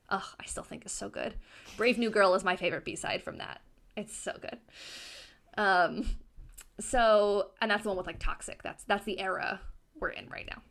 ugh, 0.09 0.23
I 0.39 0.45
still 0.45 0.63
think 0.63 0.85
is 0.85 0.91
so 0.91 1.09
good. 1.09 1.35
Brave 1.77 1.97
New 1.97 2.09
Girl 2.09 2.33
is 2.35 2.43
my 2.43 2.55
favorite 2.55 2.85
B 2.85 2.95
side 2.95 3.23
from 3.23 3.37
that. 3.37 3.61
It's 3.95 4.15
so 4.15 4.33
good. 4.39 4.59
Um, 5.57 6.05
so, 6.79 7.51
and 7.61 7.71
that's 7.71 7.83
the 7.83 7.89
one 7.89 7.97
with 7.97 8.07
like 8.07 8.19
Toxic. 8.19 8.63
That's 8.63 8.83
that's 8.85 9.05
the 9.05 9.19
era 9.19 9.61
we're 9.99 10.09
in 10.09 10.27
right 10.29 10.47
now. 10.49 10.61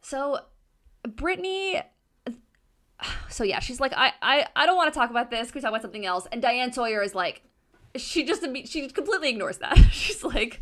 So, 0.00 0.40
Britney 1.06 1.82
so 3.28 3.44
yeah, 3.44 3.60
she's 3.60 3.80
like, 3.80 3.92
I, 3.96 4.12
I, 4.20 4.46
I 4.54 4.66
don't 4.66 4.76
want 4.76 4.92
to 4.92 4.98
talk 4.98 5.10
about 5.10 5.30
this. 5.30 5.50
Can 5.50 5.58
we 5.58 5.62
talk 5.62 5.70
about 5.70 5.82
something 5.82 6.06
else? 6.06 6.26
And 6.30 6.40
Diane 6.40 6.72
Sawyer 6.72 7.02
is 7.02 7.14
like, 7.14 7.42
she 7.96 8.24
just 8.24 8.44
she 8.66 8.88
completely 8.88 9.30
ignores 9.30 9.58
that. 9.58 9.76
she's 9.90 10.24
like, 10.24 10.60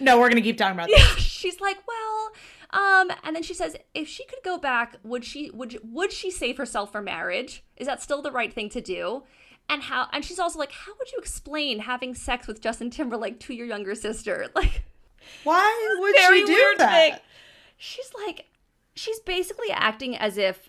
no, 0.00 0.18
we're 0.18 0.28
gonna 0.28 0.42
keep 0.42 0.58
talking 0.58 0.74
about 0.74 0.88
this. 0.88 0.98
Yeah, 0.98 1.14
she's 1.18 1.60
like, 1.60 1.78
well, 1.86 2.32
um, 2.70 3.10
and 3.22 3.36
then 3.36 3.42
she 3.42 3.54
says, 3.54 3.76
if 3.94 4.08
she 4.08 4.24
could 4.24 4.40
go 4.44 4.58
back, 4.58 4.96
would 5.02 5.24
she 5.24 5.50
would 5.50 5.78
would 5.82 6.12
she 6.12 6.30
save 6.30 6.56
herself 6.56 6.92
for 6.92 7.00
marriage? 7.00 7.64
Is 7.76 7.86
that 7.86 8.02
still 8.02 8.22
the 8.22 8.32
right 8.32 8.52
thing 8.52 8.68
to 8.70 8.80
do? 8.80 9.22
And 9.68 9.82
how? 9.82 10.08
And 10.12 10.24
she's 10.24 10.38
also 10.38 10.58
like, 10.58 10.72
how 10.72 10.92
would 10.98 11.10
you 11.12 11.18
explain 11.18 11.80
having 11.80 12.14
sex 12.14 12.46
with 12.46 12.60
Justin 12.60 12.90
Timberlake 12.90 13.40
to 13.40 13.54
your 13.54 13.66
younger 13.66 13.94
sister? 13.94 14.46
Like, 14.54 14.84
why 15.42 15.96
would 16.00 16.14
she 16.16 16.44
do 16.44 16.74
that? 16.78 17.10
Thing. 17.12 17.20
She's 17.78 18.10
like, 18.26 18.44
she's 18.94 19.20
basically 19.20 19.70
acting 19.70 20.16
as 20.18 20.36
if 20.36 20.68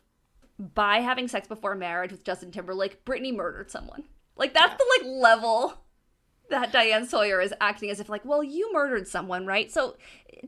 by 0.57 0.99
having 0.99 1.27
sex 1.27 1.45
before 1.45 1.75
marriage 1.75 2.11
with 2.11 2.23
Justin 2.23 2.51
Timberlake, 2.51 3.03
Britney 3.03 3.35
murdered 3.35 3.69
someone. 3.69 4.03
Like 4.37 4.53
that's 4.53 4.71
yeah. 4.71 4.77
the 4.77 5.03
like 5.03 5.21
level 5.21 5.84
that 6.49 6.71
Diane 6.71 7.07
Sawyer 7.07 7.41
is 7.41 7.53
acting 7.59 7.89
as 7.89 7.99
if 7.99 8.09
like, 8.09 8.25
well, 8.25 8.43
you 8.43 8.71
murdered 8.73 9.07
someone, 9.07 9.45
right? 9.45 9.71
So 9.71 9.95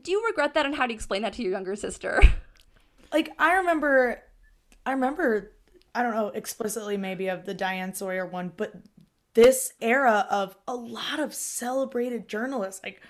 do 0.02 0.10
you 0.10 0.24
regret 0.26 0.54
that 0.54 0.66
and 0.66 0.74
how 0.74 0.86
do 0.86 0.92
you 0.92 0.96
explain 0.96 1.22
that 1.22 1.32
to 1.34 1.42
your 1.42 1.52
younger 1.52 1.76
sister? 1.76 2.20
Like 3.10 3.30
I 3.38 3.54
remember 3.54 4.22
I 4.84 4.92
remember 4.92 5.52
I 5.94 6.02
don't 6.02 6.14
know 6.14 6.28
explicitly 6.28 6.98
maybe 6.98 7.28
of 7.28 7.46
the 7.46 7.54
Diane 7.54 7.94
Sawyer 7.94 8.26
one, 8.26 8.52
but 8.54 8.74
this 9.32 9.72
era 9.80 10.26
of 10.30 10.56
a 10.66 10.74
lot 10.74 11.18
of 11.18 11.32
celebrated 11.32 12.28
journalists 12.28 12.82
like 12.84 13.00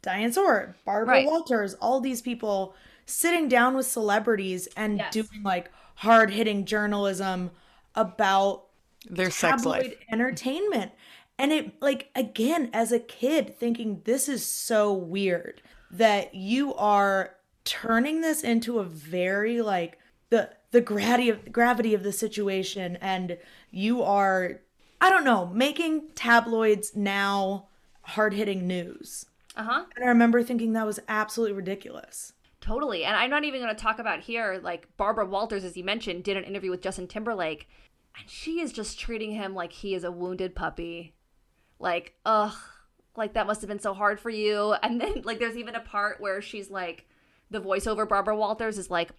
Diane 0.00 0.32
Sawyer, 0.32 0.74
Barbara 0.84 1.16
right. 1.16 1.26
Walters, 1.26 1.74
all 1.74 2.00
these 2.00 2.22
people 2.22 2.74
sitting 3.06 3.48
down 3.48 3.76
with 3.76 3.86
celebrities 3.86 4.68
and 4.76 4.98
yes. 4.98 5.12
doing 5.12 5.42
like 5.44 5.70
hard 5.96 6.30
hitting 6.30 6.64
journalism 6.64 7.50
about 7.94 8.64
their 9.08 9.30
sex 9.30 9.64
life 9.64 9.94
entertainment. 10.10 10.92
And 11.38 11.52
it 11.52 11.80
like 11.82 12.10
again 12.14 12.70
as 12.72 12.92
a 12.92 13.00
kid 13.00 13.58
thinking 13.58 14.02
this 14.04 14.28
is 14.28 14.46
so 14.46 14.92
weird 14.92 15.62
that 15.90 16.34
you 16.34 16.74
are 16.74 17.34
turning 17.64 18.20
this 18.20 18.42
into 18.42 18.78
a 18.78 18.84
very 18.84 19.60
like 19.60 19.98
the 20.30 20.50
the 20.70 20.80
gravity 20.80 21.28
of 21.28 21.52
gravity 21.52 21.94
of 21.94 22.02
the 22.02 22.12
situation 22.12 22.96
and 23.00 23.38
you 23.70 24.02
are 24.02 24.60
I 25.00 25.10
don't 25.10 25.24
know, 25.24 25.46
making 25.46 26.10
tabloids 26.14 26.94
now 26.94 27.66
hard-hitting 28.02 28.68
news. 28.68 29.26
Uh-huh. 29.56 29.84
And 29.96 30.04
I 30.04 30.08
remember 30.08 30.44
thinking 30.44 30.74
that 30.74 30.86
was 30.86 31.00
absolutely 31.08 31.56
ridiculous. 31.56 32.34
Totally. 32.60 33.04
And 33.04 33.16
I'm 33.16 33.28
not 33.28 33.42
even 33.42 33.60
going 33.60 33.74
to 33.74 33.82
talk 33.82 33.98
about 33.98 34.20
here, 34.20 34.60
like 34.62 34.86
Barbara 34.96 35.26
Walters, 35.26 35.64
as 35.64 35.76
you 35.76 35.82
mentioned, 35.82 36.22
did 36.22 36.36
an 36.36 36.44
interview 36.44 36.70
with 36.70 36.82
Justin 36.82 37.08
Timberlake, 37.08 37.68
and 38.16 38.30
she 38.30 38.60
is 38.60 38.72
just 38.72 38.98
treating 38.98 39.32
him 39.32 39.56
like 39.56 39.72
he 39.72 39.96
is 39.96 40.04
a 40.04 40.12
wounded 40.12 40.54
puppy. 40.54 41.14
Like, 41.82 42.14
ugh, 42.24 42.54
like 43.16 43.34
that 43.34 43.46
must 43.46 43.60
have 43.60 43.68
been 43.68 43.80
so 43.80 43.92
hard 43.92 44.18
for 44.20 44.30
you. 44.30 44.74
And 44.82 45.00
then, 45.00 45.22
like, 45.24 45.38
there's 45.38 45.56
even 45.56 45.74
a 45.74 45.80
part 45.80 46.20
where 46.20 46.40
she's 46.40 46.70
like, 46.70 47.06
the 47.50 47.60
voiceover 47.60 48.08
Barbara 48.08 48.36
Walters 48.36 48.78
is 48.78 48.90
like, 48.90 49.10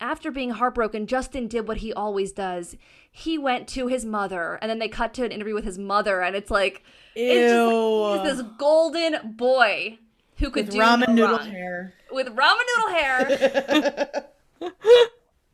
after 0.00 0.30
being 0.30 0.50
heartbroken, 0.50 1.06
Justin 1.06 1.48
did 1.48 1.66
what 1.66 1.78
he 1.78 1.92
always 1.92 2.32
does. 2.32 2.76
He 3.10 3.36
went 3.36 3.66
to 3.68 3.88
his 3.88 4.04
mother, 4.04 4.58
and 4.62 4.70
then 4.70 4.78
they 4.78 4.88
cut 4.88 5.12
to 5.14 5.24
an 5.24 5.32
interview 5.32 5.54
with 5.54 5.64
his 5.64 5.76
mother, 5.76 6.22
and 6.22 6.36
it's 6.36 6.50
like, 6.50 6.84
Ew. 7.16 7.24
it's 7.26 7.50
just 7.50 7.66
like, 7.66 8.28
he's 8.28 8.36
this 8.38 8.46
golden 8.58 9.32
boy 9.32 9.98
who 10.38 10.50
could 10.50 10.66
with 10.66 10.74
do 10.74 10.78
ramen 10.78 11.08
no 11.08 11.14
noodle 11.14 11.38
wrong. 11.38 11.50
hair. 11.50 11.94
With 12.12 12.28
ramen 12.28 12.64
noodle 12.76 12.94
hair. 12.94 14.24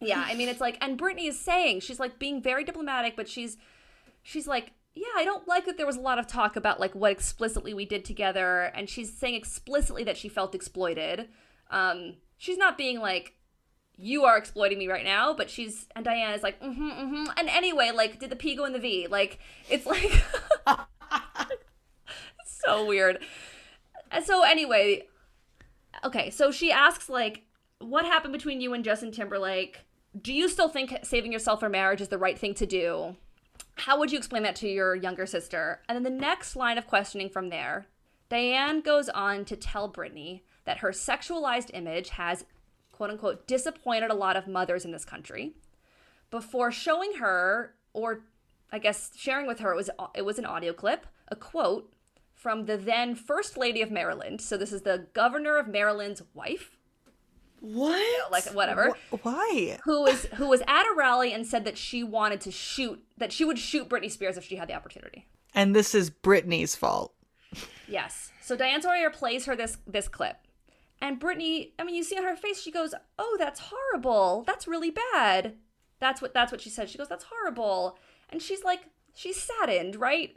yeah, 0.00 0.24
I 0.26 0.34
mean 0.34 0.48
it's 0.48 0.61
like 0.61 0.76
and 0.82 0.98
Britney 0.98 1.28
is 1.28 1.38
saying 1.40 1.80
she's 1.80 1.98
like 1.98 2.18
being 2.18 2.42
very 2.42 2.64
diplomatic, 2.64 3.16
but 3.16 3.28
she's 3.28 3.57
she's 4.22 4.46
like 4.46 4.72
yeah, 4.95 5.07
I 5.16 5.24
don't 5.24 5.47
like 5.49 5.66
that 5.66 5.76
there 5.76 5.86
was 5.86 5.97
a 5.97 6.01
lot 6.01 6.18
of 6.18 6.26
talk 6.26 6.57
about 6.57 6.78
like 6.78 6.95
what 6.95 7.11
explicitly 7.11 7.74
we 7.74 7.84
did 7.84 8.05
together, 8.05 8.72
and 8.74 8.88
she's 8.88 9.12
saying 9.12 9.34
explicitly 9.34 10.05
that 10.05 10.16
she 10.16 10.28
felt 10.28 10.55
exploited. 10.55 11.28
Um, 11.70 12.14
she's 12.36 12.59
not 12.59 12.78
being 12.78 13.01
like, 13.01 13.34
"You 13.97 14.24
are 14.24 14.36
exploiting 14.38 14.78
me 14.78 14.86
right 14.88 15.05
now," 15.05 15.34
but 15.34 15.51
she's 15.51 15.86
and 15.97 16.05
Diane 16.05 16.34
is 16.34 16.42
like, 16.42 16.61
"Mm-hmm, 16.61 16.90
mm-hmm." 16.90 17.24
And 17.36 17.49
anyway, 17.49 17.90
like, 17.92 18.20
did 18.20 18.30
the 18.30 18.36
P 18.36 18.55
go 18.55 18.64
in 18.64 18.72
the 18.72 18.78
V? 18.78 19.09
Like, 19.09 19.40
it's 19.68 19.84
like, 19.84 20.24
it's 22.40 22.62
so 22.64 22.86
weird. 22.86 23.18
And 24.12 24.24
so 24.24 24.45
anyway, 24.45 25.09
okay, 26.05 26.30
so 26.30 26.53
she 26.53 26.70
asks 26.70 27.09
like, 27.09 27.42
what 27.80 28.05
happened 28.05 28.32
between 28.32 28.61
you 28.61 28.72
and 28.74 28.84
Justin 28.84 29.11
Timberlake? 29.11 29.80
Do 30.20 30.32
you 30.32 30.49
still 30.49 30.68
think 30.68 30.97
saving 31.03 31.32
yourself 31.32 31.59
for 31.59 31.68
marriage 31.68 32.01
is 32.01 32.09
the 32.09 32.18
right 32.18 32.38
thing 32.38 32.55
to 32.55 32.66
do? 32.66 33.16
How 33.77 33.99
would 33.99 34.12
you 34.12 34.18
explain 34.18 34.43
that 34.45 34.57
to 34.57 34.68
your 34.68 34.95
younger 34.95 35.27
sister? 35.27 35.81
And 35.89 35.97
then 35.97 36.03
the 36.05 36.20
next 36.20 36.57
line 36.57 36.79
of 36.79 36.87
questioning 36.87 37.29
from 37.29 37.49
there, 37.49 37.87
Diane 38.29 38.81
goes 38.81 39.09
on 39.09 39.45
to 39.47 39.57
tell 39.57 39.93
Britney 39.93 40.43
that 40.64 40.79
her 40.79 40.91
sexualized 40.91 41.70
image 41.75 42.11
has 42.11 42.45
quote 42.93 43.11
unquote 43.11 43.47
disappointed 43.47 44.11
a 44.11 44.14
lot 44.14 44.37
of 44.37 44.47
mothers 44.47 44.85
in 44.85 44.93
this 44.93 45.05
country 45.05 45.55
before 46.31 46.70
showing 46.70 47.14
her 47.14 47.75
or 47.93 48.20
I 48.72 48.79
guess 48.79 49.11
sharing 49.16 49.47
with 49.47 49.61
her 49.61 49.72
it 49.72 49.77
was 49.77 49.91
it 50.14 50.22
was 50.22 50.39
an 50.39 50.47
audio 50.47 50.72
clip, 50.72 51.07
a 51.29 51.37
quote 51.37 51.93
from 52.35 52.66
the 52.66 52.77
then 52.77 53.14
First 53.14 53.57
Lady 53.57 53.83
of 53.83 53.91
Maryland. 53.91 54.41
So 54.41 54.57
this 54.57 54.72
is 54.72 54.83
the 54.83 55.07
governor 55.14 55.57
of 55.57 55.68
Maryland's 55.68 56.22
wife. 56.35 56.77
What? 57.65 58.31
Like 58.31 58.45
whatever. 58.47 58.95
Wh- 59.11 59.25
why? 59.25 59.79
Who 59.85 60.03
was 60.03 60.27
who 60.35 60.49
was 60.49 60.61
at 60.67 60.85
a 60.85 60.95
rally 60.97 61.33
and 61.33 61.47
said 61.47 61.65
that 61.65 61.79
she 61.79 62.05
wanted 62.05 62.41
to 62.43 62.51
shoot 62.51 63.03
that 63.17 63.33
she 63.33 63.45
would 63.45 63.59
shoot 63.59 63.89
Britney 63.89 64.11
Spears 64.11 64.37
if 64.37 64.45
she 64.45 64.57
had 64.57 64.69
the 64.69 64.75
opportunity. 64.75 65.27
And 65.55 65.75
this 65.75 65.95
is 65.95 66.11
Britney's 66.11 66.77
fault. 66.77 67.15
Yes. 67.89 68.33
So 68.41 68.57
Diane 68.57 68.83
Sawyer 68.83 69.11
plays 69.11 69.47
her 69.47 69.57
this 69.57 69.79
this 69.87 70.09
clip. 70.09 70.37
And 71.01 71.21
Britney, 71.21 71.73
I 71.79 71.85
mean, 71.85 71.95
you 71.95 72.05
see 72.05 72.17
on 72.17 72.25
her 72.25 72.37
face, 72.37 72.61
she 72.61 72.71
goes, 72.71 72.95
"Oh, 73.19 73.37
that's 73.39 73.61
horrible. 73.61 74.45
That's 74.47 74.69
really 74.69 74.91
bad." 74.91 75.55
That's 76.01 76.21
what 76.21 76.35
that's 76.35 76.53
what 76.53 76.61
she 76.61 76.71
said. 76.71 76.89
She 76.91 76.99
goes, 76.99 77.09
"That's 77.09 77.25
horrible." 77.25 77.99
And 78.31 78.43
she's 78.43 78.65
like, 78.65 78.81
she's 79.15 79.41
saddened, 79.41 79.97
right? 79.97 80.37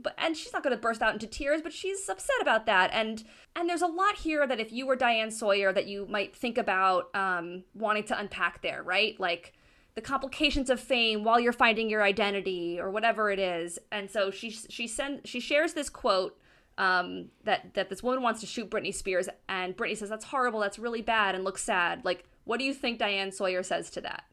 But 0.00 0.14
and 0.18 0.36
she's 0.36 0.52
not 0.52 0.62
going 0.62 0.74
to 0.74 0.80
burst 0.80 1.02
out 1.02 1.12
into 1.12 1.26
tears 1.26 1.60
but 1.62 1.72
she's 1.72 2.08
upset 2.08 2.36
about 2.40 2.66
that. 2.66 2.90
And 2.92 3.24
and 3.56 3.68
there's 3.68 3.82
a 3.82 3.86
lot 3.86 4.16
here 4.16 4.46
that 4.46 4.60
if 4.60 4.72
you 4.72 4.86
were 4.86 4.96
diane 4.96 5.30
sawyer 5.30 5.72
that 5.72 5.86
you 5.86 6.06
might 6.08 6.34
think 6.34 6.58
about 6.58 7.14
um, 7.14 7.64
wanting 7.74 8.04
to 8.04 8.18
unpack 8.18 8.62
there 8.62 8.82
right? 8.82 9.18
Like 9.18 9.52
the 9.94 10.00
complications 10.00 10.70
of 10.70 10.80
fame 10.80 11.22
while 11.22 11.38
you're 11.38 11.52
finding 11.52 11.90
your 11.90 12.02
identity 12.02 12.80
or 12.80 12.90
whatever 12.90 13.30
it 13.30 13.38
is. 13.38 13.78
And 13.90 14.10
so 14.10 14.30
she 14.30 14.50
she 14.50 14.86
sends 14.86 15.28
she 15.28 15.40
shares 15.40 15.74
this 15.74 15.90
quote 15.90 16.38
um, 16.78 17.26
that 17.44 17.74
that 17.74 17.90
this 17.90 18.02
woman 18.02 18.22
wants 18.22 18.40
to 18.40 18.46
shoot 18.46 18.70
Britney 18.70 18.94
Spears 18.94 19.28
and 19.48 19.76
Britney 19.76 19.96
says 19.96 20.08
that's 20.08 20.24
horrible 20.26 20.60
that's 20.60 20.78
really 20.78 21.02
bad 21.02 21.34
and 21.34 21.44
looks 21.44 21.62
sad. 21.62 22.04
Like 22.04 22.24
what 22.44 22.58
do 22.58 22.64
you 22.64 22.74
think 22.74 22.98
Diane 22.98 23.32
Sawyer 23.32 23.62
says 23.62 23.90
to 23.90 24.00
that? 24.00 24.24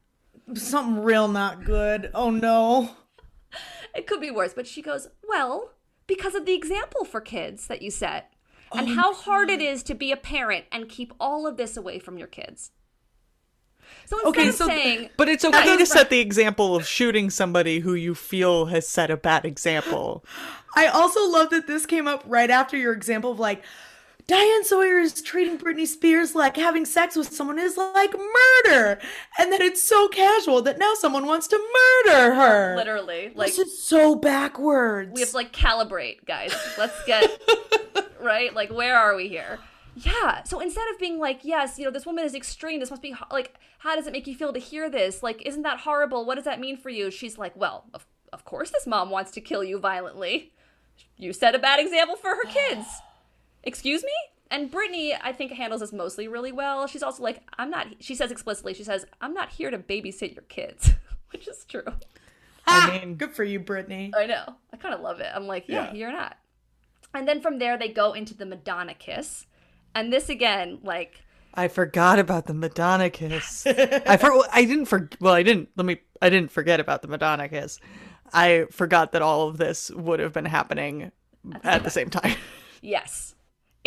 Something 0.55 1.03
real 1.03 1.27
not 1.27 1.63
good. 1.63 2.09
Oh 2.13 2.31
no 2.31 2.91
it 3.95 4.07
could 4.07 4.21
be 4.21 4.31
worse. 4.31 4.53
But 4.53 4.67
she 4.67 4.81
goes, 4.81 5.07
Well, 5.27 5.71
because 6.07 6.35
of 6.35 6.45
the 6.45 6.53
example 6.53 7.05
for 7.05 7.21
kids 7.21 7.67
that 7.67 7.81
you 7.81 7.91
set 7.91 8.33
and 8.73 8.89
Oh 8.89 8.95
how 8.95 9.13
hard 9.13 9.49
it 9.49 9.59
God. 9.59 9.65
is 9.65 9.83
to 9.83 9.95
be 9.95 10.11
a 10.11 10.17
parent 10.17 10.65
and 10.71 10.87
keep 10.89 11.13
all 11.19 11.47
of 11.47 11.57
this 11.57 11.75
away 11.77 11.99
from 11.99 12.17
your 12.17 12.27
kids. 12.27 12.71
So 14.05 14.17
instead 14.17 14.29
Okay, 14.29 14.49
of 14.49 14.55
so- 14.55 14.67
saying, 14.67 15.09
But 15.17 15.29
it's 15.29 15.43
okay 15.45 15.77
to 15.77 15.85
set 15.85 16.09
the 16.09 16.19
example 16.19 16.75
of 16.75 16.85
shooting 16.85 17.29
somebody 17.29 17.79
who 17.79 17.93
you 17.95 18.13
feel 18.13 18.67
has 18.67 18.87
set 18.87 19.09
a 19.09 19.17
bad 19.17 19.45
example. 19.45 20.23
I 20.75 20.85
also 20.87 21.27
love 21.27 21.49
that 21.49 21.65
this 21.65 21.85
came 21.87 22.07
up 22.07 22.23
right 22.27 22.49
after 22.51 22.77
your 22.77 22.93
example 22.93 23.31
of 23.31 23.39
like 23.39 23.63
Diane 24.29 24.63
Sawyer 24.63 24.99
is 24.99 25.23
treating 25.23 25.57
Britney 25.57 25.87
Spears 25.87 26.35
like 26.35 26.55
having 26.55 26.85
sex 26.85 27.15
with 27.15 27.33
someone 27.33 27.57
is 27.57 27.77
like 27.77 28.13
murder, 28.13 28.99
and 29.39 29.51
that 29.51 29.59
it's 29.59 29.81
so 29.81 30.07
casual 30.07 30.61
that 30.61 30.77
now 30.77 30.93
someone 30.93 31.25
wants 31.25 31.47
to 31.47 31.57
murder 31.57 32.35
her. 32.35 32.75
Literally, 32.75 33.31
like 33.33 33.47
this 33.55 33.57
is 33.57 33.83
so 33.83 34.13
backwards. 34.13 35.13
we 35.15 35.21
have 35.21 35.31
to 35.31 35.35
like 35.35 35.51
calibrate, 35.51 36.23
guys. 36.25 36.53
Let's 36.77 37.03
get 37.07 37.41
right. 38.21 38.53
Like, 38.53 38.71
where 38.71 38.95
are 38.95 39.15
we 39.15 39.29
here? 39.29 39.57
Yeah. 39.95 40.43
So 40.43 40.59
instead 40.59 40.85
of 40.93 40.99
being 40.99 41.17
like, 41.17 41.39
yes, 41.43 41.79
you 41.79 41.85
know, 41.85 41.91
this 41.91 42.05
woman 42.05 42.23
is 42.23 42.35
extreme. 42.35 42.79
This 42.81 42.91
must 42.91 43.01
be 43.01 43.09
ho- 43.09 43.25
like, 43.31 43.55
how 43.79 43.95
does 43.95 44.05
it 44.05 44.13
make 44.13 44.27
you 44.27 44.35
feel 44.35 44.53
to 44.53 44.59
hear 44.59 44.91
this? 44.91 45.23
Like, 45.23 45.41
isn't 45.43 45.63
that 45.63 45.79
horrible? 45.79 46.23
What 46.23 46.35
does 46.35 46.45
that 46.45 46.59
mean 46.59 46.77
for 46.77 46.91
you? 46.91 47.09
She's 47.09 47.39
like, 47.39 47.55
well, 47.55 47.85
of, 47.95 48.05
of 48.31 48.45
course, 48.45 48.69
this 48.69 48.85
mom 48.85 49.09
wants 49.09 49.31
to 49.31 49.41
kill 49.41 49.63
you 49.63 49.79
violently. 49.79 50.53
You 51.17 51.33
set 51.33 51.55
a 51.55 51.59
bad 51.59 51.79
example 51.79 52.15
for 52.15 52.29
her 52.35 52.45
kids. 52.45 52.85
Excuse 53.69 54.03
me? 54.03 54.11
And 54.51 54.71
Britney, 54.71 55.15
I 55.21 55.31
think, 55.31 55.51
handles 55.51 55.81
this 55.81 55.93
mostly 55.93 56.27
really 56.27 56.51
well. 56.51 56.87
She's 56.87 57.03
also 57.03 57.21
like, 57.21 57.43
I'm 57.59 57.69
not, 57.69 57.85
she 57.99 58.15
says 58.15 58.31
explicitly, 58.31 58.73
she 58.73 58.83
says, 58.83 59.05
I'm 59.21 59.33
not 59.35 59.49
here 59.51 59.69
to 59.69 59.77
babysit 59.77 60.33
your 60.33 60.43
kids, 60.49 60.91
which 61.31 61.47
is 61.47 61.65
true. 61.65 61.83
I 62.65 62.99
mean, 62.99 63.15
good 63.15 63.31
for 63.33 63.43
you, 63.43 63.59
Britney. 63.59 64.11
I 64.15 64.25
know. 64.25 64.55
I 64.73 64.77
kind 64.77 64.95
of 64.95 65.01
love 65.01 65.19
it. 65.19 65.27
I'm 65.33 65.45
like, 65.45 65.65
yeah, 65.67 65.85
Yeah. 65.85 65.93
you're 65.93 66.11
not. 66.11 66.35
And 67.13 67.27
then 67.27 67.41
from 67.41 67.59
there, 67.59 67.77
they 67.77 67.89
go 67.89 68.13
into 68.13 68.35
the 68.35 68.45
Madonna 68.47 68.95
kiss. 68.95 69.45
And 69.95 70.11
this 70.11 70.29
again, 70.29 70.79
like, 70.83 71.21
I 71.53 71.67
forgot 71.67 72.19
about 72.19 72.45
the 72.45 72.53
Madonna 72.53 73.09
kiss. 73.09 73.65
I 73.67 74.17
for 74.17 74.31
I 74.51 74.65
didn't 74.65 74.85
for 74.85 75.09
well 75.19 75.33
I 75.33 75.41
didn't 75.41 75.69
let 75.75 75.85
me 75.85 75.97
I 76.21 76.29
didn't 76.29 76.51
forget 76.51 76.79
about 76.79 77.01
the 77.01 77.07
Madonna 77.07 77.49
kiss. 77.49 77.79
I 78.31 78.65
forgot 78.69 79.13
that 79.13 79.23
all 79.23 79.47
of 79.47 79.57
this 79.57 79.89
would 79.89 80.19
have 80.19 80.31
been 80.31 80.45
happening 80.45 81.11
at 81.63 81.83
the 81.83 81.89
same 81.89 82.11
time. 82.11 82.35
yes. 82.81 83.33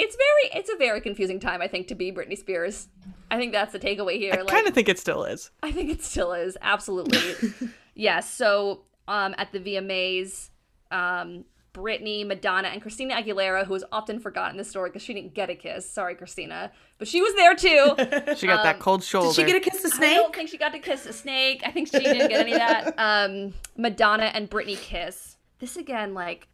It's 0.03 0.17
very, 0.17 0.61
it's 0.61 0.71
a 0.71 0.77
very 0.77 1.01
confusing 1.01 1.39
time, 1.39 1.63
I 1.63 1.69
think, 1.69 1.87
to 1.89 1.95
be 1.95 2.11
Britney 2.13 2.37
Spears. 2.37 2.89
I 3.31 3.37
think 3.37 3.53
that's 3.53 3.73
the 3.73 3.79
takeaway 3.79 4.19
here. 4.19 4.35
I 4.35 4.39
like, 4.39 4.49
kind 4.49 4.67
of 4.67 4.75
think 4.75 4.89
it 4.89 4.99
still 4.99 5.25
is. 5.25 5.51
I 5.63 5.73
think 5.73 5.91
it 5.91 6.03
still 6.03 6.33
is 6.33 6.59
absolutely. 6.61 7.71
yes. 7.95 8.31
So 8.31 8.83
um, 9.09 9.35
at 9.39 9.53
the 9.53 9.61
VMAs, 9.61 10.51
um, 10.91 11.45
Britney, 11.73 12.27
Madonna, 12.27 12.69
and 12.69 12.83
Christina 12.83 13.15
Aguilera, 13.15 13.67
who 13.67 13.75
is 13.75 13.85
often 13.91 14.21
forgotten 14.21 14.53
in 14.53 14.57
this 14.59 14.69
story 14.69 14.91
because 14.91 15.03
she 15.03 15.15
didn't 15.15 15.33
get 15.33 15.49
a 15.49 15.55
kiss. 15.55 15.89
Sorry, 15.89 16.15
Christina, 16.15 16.71
but 16.99 17.09
she 17.09 17.23
was 17.23 17.35
there 17.35 17.55
too. 17.55 18.35
She 18.37 18.47
got 18.47 18.63
that 18.65 18.79
cold 18.79 19.03
shoulder. 19.03 19.29
Did 19.29 19.35
she 19.35 19.45
get 19.45 19.57
a 19.57 19.71
kiss 19.71 19.85
of 19.85 19.93
snake? 19.93 20.11
I 20.11 20.15
don't 20.17 20.35
think 20.35 20.49
she 20.51 20.59
got 20.59 20.73
to 20.73 20.79
kiss 20.79 21.07
a 21.07 21.13
snake. 21.13 21.63
I 21.65 21.71
think 21.71 21.89
she 21.89 21.99
didn't 21.99 22.29
get 22.29 22.41
any 22.41 22.53
of 22.53 22.59
that. 22.59 22.95
Um, 22.99 23.55
Madonna 23.77 24.25
and 24.25 24.51
Britney 24.51 24.77
kiss. 24.77 25.37
This 25.59 25.77
again, 25.77 26.13
like, 26.15 26.49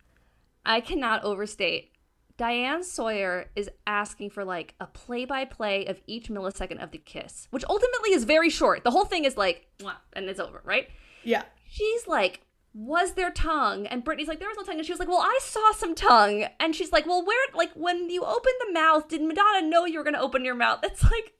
I 0.64 0.80
cannot 0.80 1.24
overstate. 1.24 1.92
Diane 2.38 2.84
Sawyer 2.84 3.50
is 3.56 3.68
asking 3.86 4.30
for 4.30 4.44
like 4.44 4.74
a 4.80 4.86
play 4.86 5.24
by 5.24 5.44
play 5.44 5.84
of 5.86 6.00
each 6.06 6.28
millisecond 6.28 6.82
of 6.82 6.92
the 6.92 6.98
kiss, 6.98 7.48
which 7.50 7.64
ultimately 7.68 8.12
is 8.12 8.24
very 8.24 8.48
short. 8.48 8.84
The 8.84 8.92
whole 8.92 9.04
thing 9.04 9.24
is 9.24 9.36
like, 9.36 9.66
and 10.14 10.26
it's 10.26 10.40
over, 10.40 10.62
right? 10.64 10.88
Yeah. 11.24 11.42
She's 11.68 12.06
like, 12.06 12.40
was 12.72 13.14
there 13.14 13.32
tongue? 13.32 13.86
And 13.86 14.04
Britney's 14.04 14.28
like, 14.28 14.38
there 14.38 14.48
was 14.48 14.56
no 14.56 14.62
tongue. 14.62 14.76
And 14.76 14.86
she 14.86 14.92
was 14.92 15.00
like, 15.00 15.08
well, 15.08 15.20
I 15.20 15.38
saw 15.42 15.72
some 15.72 15.96
tongue. 15.96 16.46
And 16.60 16.76
she's 16.76 16.92
like, 16.92 17.06
well, 17.06 17.24
where, 17.26 17.36
like, 17.54 17.72
when 17.74 18.08
you 18.08 18.22
opened 18.24 18.54
the 18.66 18.72
mouth, 18.72 19.08
did 19.08 19.20
Madonna 19.20 19.66
know 19.66 19.84
you 19.84 19.98
were 19.98 20.04
going 20.04 20.14
to 20.14 20.20
open 20.20 20.44
your 20.44 20.54
mouth? 20.54 20.80
It's 20.84 21.02
like, 21.02 21.32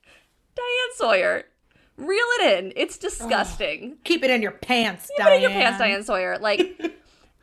Diane 0.57 0.95
Sawyer, 0.97 1.45
reel 1.97 2.27
it 2.41 2.59
in. 2.65 2.73
It's 2.75 2.99
disgusting. 2.99 3.99
Keep 4.03 4.25
it 4.25 4.31
in 4.31 4.43
your 4.43 4.51
pants, 4.53 5.11
it 5.11 5.19
Diane. 5.23 5.37
in 5.37 5.43
your 5.43 5.51
pants, 5.51 5.79
Diane 5.79 6.03
Sawyer. 6.03 6.39
Like, 6.39 6.81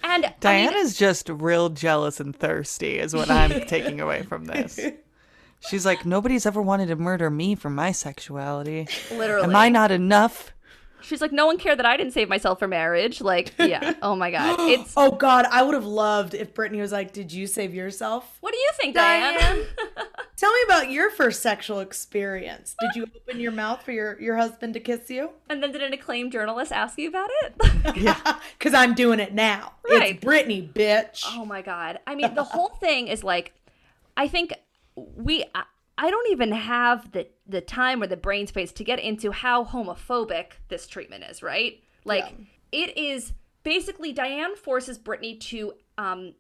and 0.08 0.34
I 0.44 0.68
mean, 0.68 0.90
just 0.94 1.30
real 1.30 1.70
jealous 1.70 2.20
and 2.20 2.36
thirsty, 2.36 3.00
is 3.00 3.14
what 3.14 3.30
I'm 3.30 3.62
taking 3.68 4.00
away 4.02 4.24
from 4.24 4.46
this. 4.46 4.80
She's 5.70 5.86
like, 5.86 6.06
nobody's 6.06 6.46
ever 6.46 6.62
wanted 6.62 6.88
to 6.88 6.96
murder 6.96 7.30
me 7.30 7.56
for 7.56 7.70
my 7.70 7.92
sexuality. 7.92 8.88
literally. 9.12 9.44
Am 9.46 9.56
I 9.56 9.70
not 9.70 9.92
enough? 9.92 10.54
She's 11.06 11.22
like, 11.22 11.32
no 11.32 11.46
one 11.46 11.58
cared 11.58 11.80
that 11.80 11.86
I 11.86 11.98
didn't 11.98 12.14
save 12.14 12.28
myself 12.28 12.60
for 12.60 12.68
marriage. 12.68 13.22
Like, 13.22 13.54
yeah. 13.60 13.94
Oh 14.02 14.16
my 14.16 14.32
God. 14.32 14.56
It's. 14.66 14.94
Oh 14.98 15.12
God, 15.12 15.46
I 15.52 15.62
would 15.62 15.76
have 15.76 15.86
loved 15.86 16.34
if 16.34 16.54
Britney 16.54 16.80
was 16.80 16.92
like, 16.92 17.14
"Did 17.14 17.32
you 17.32 17.46
save 17.46 17.74
yourself?" 17.74 18.38
What 18.42 18.52
do 18.52 18.58
you 18.58 18.70
think, 18.76 18.96
Diane? 18.96 19.40
Diane. 19.40 19.66
Tell 20.38 20.52
me 20.52 20.60
about 20.66 20.90
your 20.92 21.12
first 21.12 21.42
sexual 21.42 21.80
experience. 21.80 22.76
Did 22.80 22.96
you 22.96 23.04
open 23.04 23.40
your 23.40 23.52
mouth 23.52 23.84
for 23.84 23.92
your 23.92 24.20
your 24.20 24.36
husband 24.36 24.74
to 24.74 24.80
kiss 24.80 25.10
you? 25.10 25.30
and 25.50 25.62
then 25.62 25.72
did 25.72 25.84
an 25.84 25.94
acclaimed 25.94 26.32
journalist 26.32 26.72
ask 26.72 26.98
you 26.98 27.08
about 27.10 27.30
it? 27.44 27.96
Yeah, 27.96 28.40
because 28.58 28.74
I'm 28.74 28.96
doing 28.96 29.20
it 29.20 29.34
now. 29.34 29.74
Right. 29.88 30.16
It's 30.16 30.26
Britney, 30.26 30.68
bitch. 30.68 31.24
Oh 31.28 31.46
my 31.46 31.62
god. 31.62 32.00
I 32.08 32.16
mean, 32.16 32.34
the 32.34 32.44
whole 32.44 32.70
thing 32.70 33.08
is 33.08 33.24
like 33.24 33.54
I 34.18 34.28
think 34.28 34.54
we 34.96 35.46
I, 35.98 36.10
don't 36.10 36.32
even 36.32 36.52
have 36.52 37.12
the 37.12 37.28
the 37.48 37.62
time 37.62 38.02
or 38.02 38.08
the 38.08 38.18
brain 38.18 38.48
space 38.48 38.72
to 38.74 38.84
get 38.84 39.00
into 39.00 39.32
how 39.32 39.66
homophobic 39.66 40.54
this 40.68 40.88
treatment 40.88 41.24
is, 41.24 41.42
right? 41.42 41.82
Like 42.04 42.26
it 42.72 42.98
is 42.98 43.34
basically 43.64 44.14
Diane 44.14 44.56
forces 44.56 44.98
Britney 45.00 45.40
to 45.42 45.74
um 45.98 46.34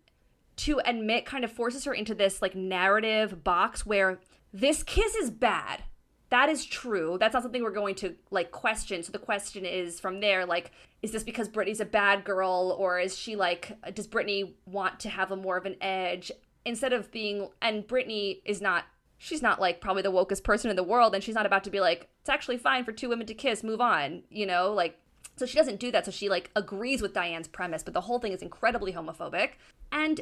to 0.57 0.79
admit 0.85 1.25
kind 1.25 1.43
of 1.43 1.51
forces 1.51 1.85
her 1.85 1.93
into 1.93 2.15
this 2.15 2.41
like 2.41 2.55
narrative 2.55 3.43
box 3.43 3.85
where 3.85 4.19
this 4.53 4.83
kiss 4.83 5.15
is 5.15 5.29
bad. 5.29 5.83
That 6.29 6.49
is 6.49 6.65
true. 6.65 7.17
That's 7.19 7.33
not 7.33 7.43
something 7.43 7.63
we're 7.63 7.71
going 7.71 7.95
to 7.95 8.15
like 8.31 8.51
question. 8.51 9.03
So 9.03 9.11
the 9.11 9.19
question 9.19 9.65
is 9.65 9.99
from 9.99 10.21
there, 10.21 10.45
like, 10.45 10.71
is 11.01 11.11
this 11.11 11.23
because 11.23 11.47
Britney's 11.47 11.81
a 11.81 11.85
bad 11.85 12.23
girl, 12.23 12.75
or 12.79 12.99
is 12.99 13.17
she 13.17 13.35
like, 13.35 13.77
does 13.93 14.07
Britney 14.07 14.53
want 14.65 14.99
to 15.01 15.09
have 15.09 15.31
a 15.31 15.35
more 15.35 15.57
of 15.57 15.65
an 15.65 15.75
edge 15.81 16.31
instead 16.65 16.93
of 16.93 17.11
being? 17.11 17.49
And 17.61 17.87
Britney 17.87 18.41
is 18.45 18.61
not. 18.61 18.85
She's 19.17 19.41
not 19.41 19.61
like 19.61 19.81
probably 19.81 20.01
the 20.01 20.11
wokest 20.11 20.43
person 20.43 20.69
in 20.69 20.75
the 20.75 20.83
world, 20.83 21.15
and 21.15 21.23
she's 21.23 21.35
not 21.35 21.45
about 21.45 21.63
to 21.65 21.69
be 21.69 21.79
like, 21.79 22.09
it's 22.19 22.29
actually 22.29 22.57
fine 22.57 22.83
for 22.83 22.91
two 22.91 23.09
women 23.09 23.27
to 23.27 23.33
kiss, 23.33 23.63
move 23.63 23.81
on. 23.81 24.23
You 24.29 24.45
know, 24.45 24.73
like 24.73 24.99
so 25.37 25.45
she 25.45 25.57
doesn't 25.57 25.79
do 25.79 25.91
that. 25.91 26.05
So 26.05 26.11
she 26.11 26.29
like 26.29 26.51
agrees 26.55 27.01
with 27.01 27.13
Diane's 27.13 27.47
premise, 27.47 27.83
but 27.83 27.93
the 27.93 28.01
whole 28.01 28.19
thing 28.19 28.31
is 28.31 28.41
incredibly 28.41 28.93
homophobic. 28.93 29.51
And 29.91 30.21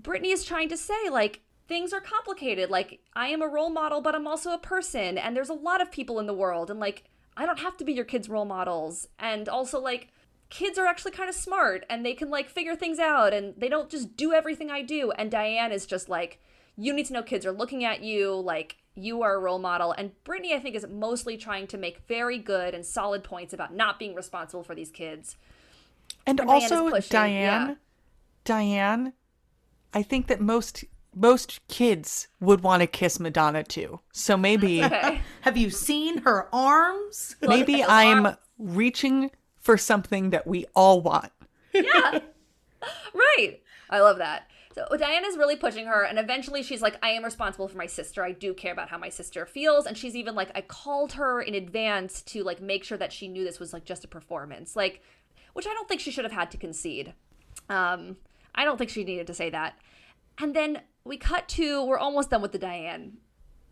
Britney 0.00 0.32
is 0.32 0.44
trying 0.44 0.68
to 0.70 0.76
say 0.76 1.08
like 1.10 1.40
things 1.68 1.92
are 1.92 2.00
complicated. 2.00 2.70
Like 2.70 3.00
I 3.14 3.28
am 3.28 3.42
a 3.42 3.48
role 3.48 3.70
model, 3.70 4.00
but 4.00 4.14
I'm 4.14 4.26
also 4.26 4.52
a 4.52 4.58
person, 4.58 5.18
and 5.18 5.36
there's 5.36 5.48
a 5.48 5.54
lot 5.54 5.80
of 5.80 5.90
people 5.90 6.18
in 6.18 6.26
the 6.26 6.34
world, 6.34 6.70
and 6.70 6.80
like 6.80 7.04
I 7.36 7.46
don't 7.46 7.58
have 7.58 7.76
to 7.78 7.84
be 7.84 7.92
your 7.92 8.04
kids' 8.04 8.28
role 8.28 8.44
models. 8.44 9.08
And 9.18 9.48
also 9.48 9.80
like 9.80 10.08
kids 10.50 10.78
are 10.78 10.86
actually 10.86 11.10
kind 11.10 11.28
of 11.28 11.34
smart 11.34 11.84
and 11.90 12.04
they 12.04 12.14
can 12.14 12.30
like 12.30 12.48
figure 12.48 12.76
things 12.76 12.98
out 12.98 13.32
and 13.32 13.54
they 13.56 13.68
don't 13.68 13.90
just 13.90 14.16
do 14.16 14.32
everything 14.32 14.70
I 14.70 14.82
do. 14.82 15.10
And 15.12 15.30
Diane 15.30 15.72
is 15.72 15.86
just 15.86 16.08
like, 16.08 16.40
you 16.76 16.92
need 16.92 17.06
to 17.06 17.12
know 17.12 17.22
kids 17.22 17.44
are 17.46 17.52
looking 17.52 17.84
at 17.84 18.02
you, 18.02 18.34
like 18.34 18.76
you 18.94 19.22
are 19.22 19.34
a 19.34 19.38
role 19.38 19.58
model. 19.58 19.92
And 19.92 20.12
Britney, 20.24 20.52
I 20.52 20.58
think, 20.60 20.74
is 20.76 20.86
mostly 20.88 21.36
trying 21.36 21.66
to 21.68 21.78
make 21.78 22.06
very 22.08 22.38
good 22.38 22.74
and 22.74 22.84
solid 22.84 23.24
points 23.24 23.52
about 23.52 23.74
not 23.74 23.98
being 23.98 24.14
responsible 24.14 24.62
for 24.62 24.74
these 24.74 24.90
kids. 24.90 25.36
And 26.26 26.40
And 26.40 26.48
also 26.48 26.90
pushing, 26.90 27.10
Diane, 27.10 27.68
yeah. 27.68 27.74
Diane, 28.44 29.12
I 29.92 30.02
think 30.02 30.26
that 30.28 30.40
most 30.40 30.84
most 31.16 31.60
kids 31.68 32.26
would 32.40 32.62
want 32.62 32.80
to 32.80 32.88
kiss 32.88 33.20
Madonna 33.20 33.62
too. 33.62 34.00
So 34.12 34.36
maybe 34.36 34.82
Okay. 34.82 35.20
Have 35.42 35.56
you 35.56 35.70
seen 35.70 36.18
her 36.22 36.48
arms? 36.52 37.36
maybe 37.40 37.84
I'm 37.84 38.26
arms- 38.26 38.38
reaching 38.58 39.30
for 39.60 39.76
something 39.78 40.30
that 40.30 40.44
we 40.46 40.66
all 40.74 41.00
want. 41.00 41.30
yeah. 41.72 42.18
right. 43.14 43.60
I 43.90 44.00
love 44.00 44.18
that. 44.18 44.48
So 44.74 44.86
Diane 44.96 45.24
is 45.24 45.36
really 45.36 45.54
pushing 45.54 45.86
her, 45.86 46.02
and 46.02 46.18
eventually 46.18 46.64
she's 46.64 46.82
like, 46.82 46.98
I 47.00 47.10
am 47.10 47.24
responsible 47.24 47.68
for 47.68 47.78
my 47.78 47.86
sister. 47.86 48.24
I 48.24 48.32
do 48.32 48.52
care 48.52 48.72
about 48.72 48.88
how 48.88 48.98
my 48.98 49.08
sister 49.08 49.46
feels. 49.46 49.86
And 49.86 49.96
she's 49.96 50.16
even 50.16 50.34
like, 50.34 50.50
I 50.54 50.62
called 50.62 51.12
her 51.12 51.40
in 51.40 51.54
advance 51.54 52.22
to 52.22 52.42
like 52.42 52.60
make 52.60 52.82
sure 52.82 52.98
that 52.98 53.12
she 53.12 53.28
knew 53.28 53.44
this 53.44 53.60
was 53.60 53.72
like 53.72 53.84
just 53.84 54.04
a 54.04 54.08
performance. 54.08 54.74
Like, 54.74 55.00
which 55.52 55.66
I 55.68 55.74
don't 55.74 55.88
think 55.88 56.00
she 56.00 56.10
should 56.10 56.24
have 56.24 56.32
had 56.32 56.50
to 56.50 56.56
concede. 56.56 57.14
Um, 57.68 58.16
I 58.54 58.64
don't 58.64 58.76
think 58.76 58.90
she 58.90 59.04
needed 59.04 59.28
to 59.28 59.34
say 59.34 59.48
that. 59.50 59.78
And 60.38 60.54
then 60.54 60.80
we 61.04 61.16
cut 61.18 61.48
to 61.50 61.84
we're 61.84 61.98
almost 61.98 62.30
done 62.30 62.42
with 62.42 62.50
the 62.52 62.58
Diane 62.58 63.18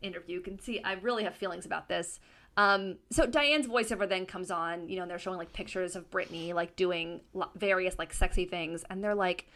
interview. 0.03 0.37
You 0.37 0.41
can 0.41 0.61
see 0.61 0.81
I 0.85 0.93
really 0.93 1.25
have 1.25 1.35
feelings 1.35 1.67
about 1.67 1.89
this. 1.89 2.21
Um, 2.57 2.99
so 3.11 3.27
Diane's 3.27 3.67
voiceover 3.67 4.09
then 4.09 4.27
comes 4.27 4.51
on, 4.51 4.89
you 4.89 4.97
know, 4.97 5.03
and 5.03 5.11
they're 5.11 5.19
showing 5.19 5.39
like 5.39 5.53
pictures 5.53 5.97
of 5.97 6.11
Britney 6.11 6.55
like 6.55 6.77
doing 6.77 7.23
various 7.57 7.99
like 7.99 8.13
sexy 8.13 8.45
things, 8.45 8.85
and 8.89 9.03
they're 9.03 9.15
like, 9.15 9.47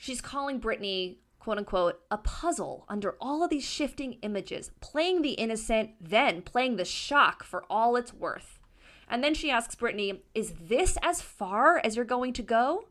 she's 0.00 0.22
calling 0.22 0.58
Britney, 0.58 1.18
quote 1.38 1.58
unquote 1.58 2.00
a 2.10 2.16
puzzle 2.16 2.86
under 2.88 3.16
all 3.20 3.44
of 3.44 3.50
these 3.50 3.68
shifting 3.68 4.14
images, 4.22 4.70
playing 4.80 5.20
the 5.20 5.32
innocent, 5.32 5.90
then 6.00 6.40
playing 6.40 6.76
the 6.76 6.84
shock 6.86 7.44
for 7.44 7.64
all 7.68 7.96
it's 7.96 8.14
worth. 8.14 8.58
And 9.06 9.22
then 9.22 9.34
she 9.34 9.50
asks 9.50 9.74
Britney, 9.74 10.20
"Is 10.34 10.54
this 10.58 10.96
as 11.02 11.20
far 11.20 11.78
as 11.84 11.96
you're 11.96 12.04
going 12.06 12.32
to 12.32 12.42
go?" 12.42 12.88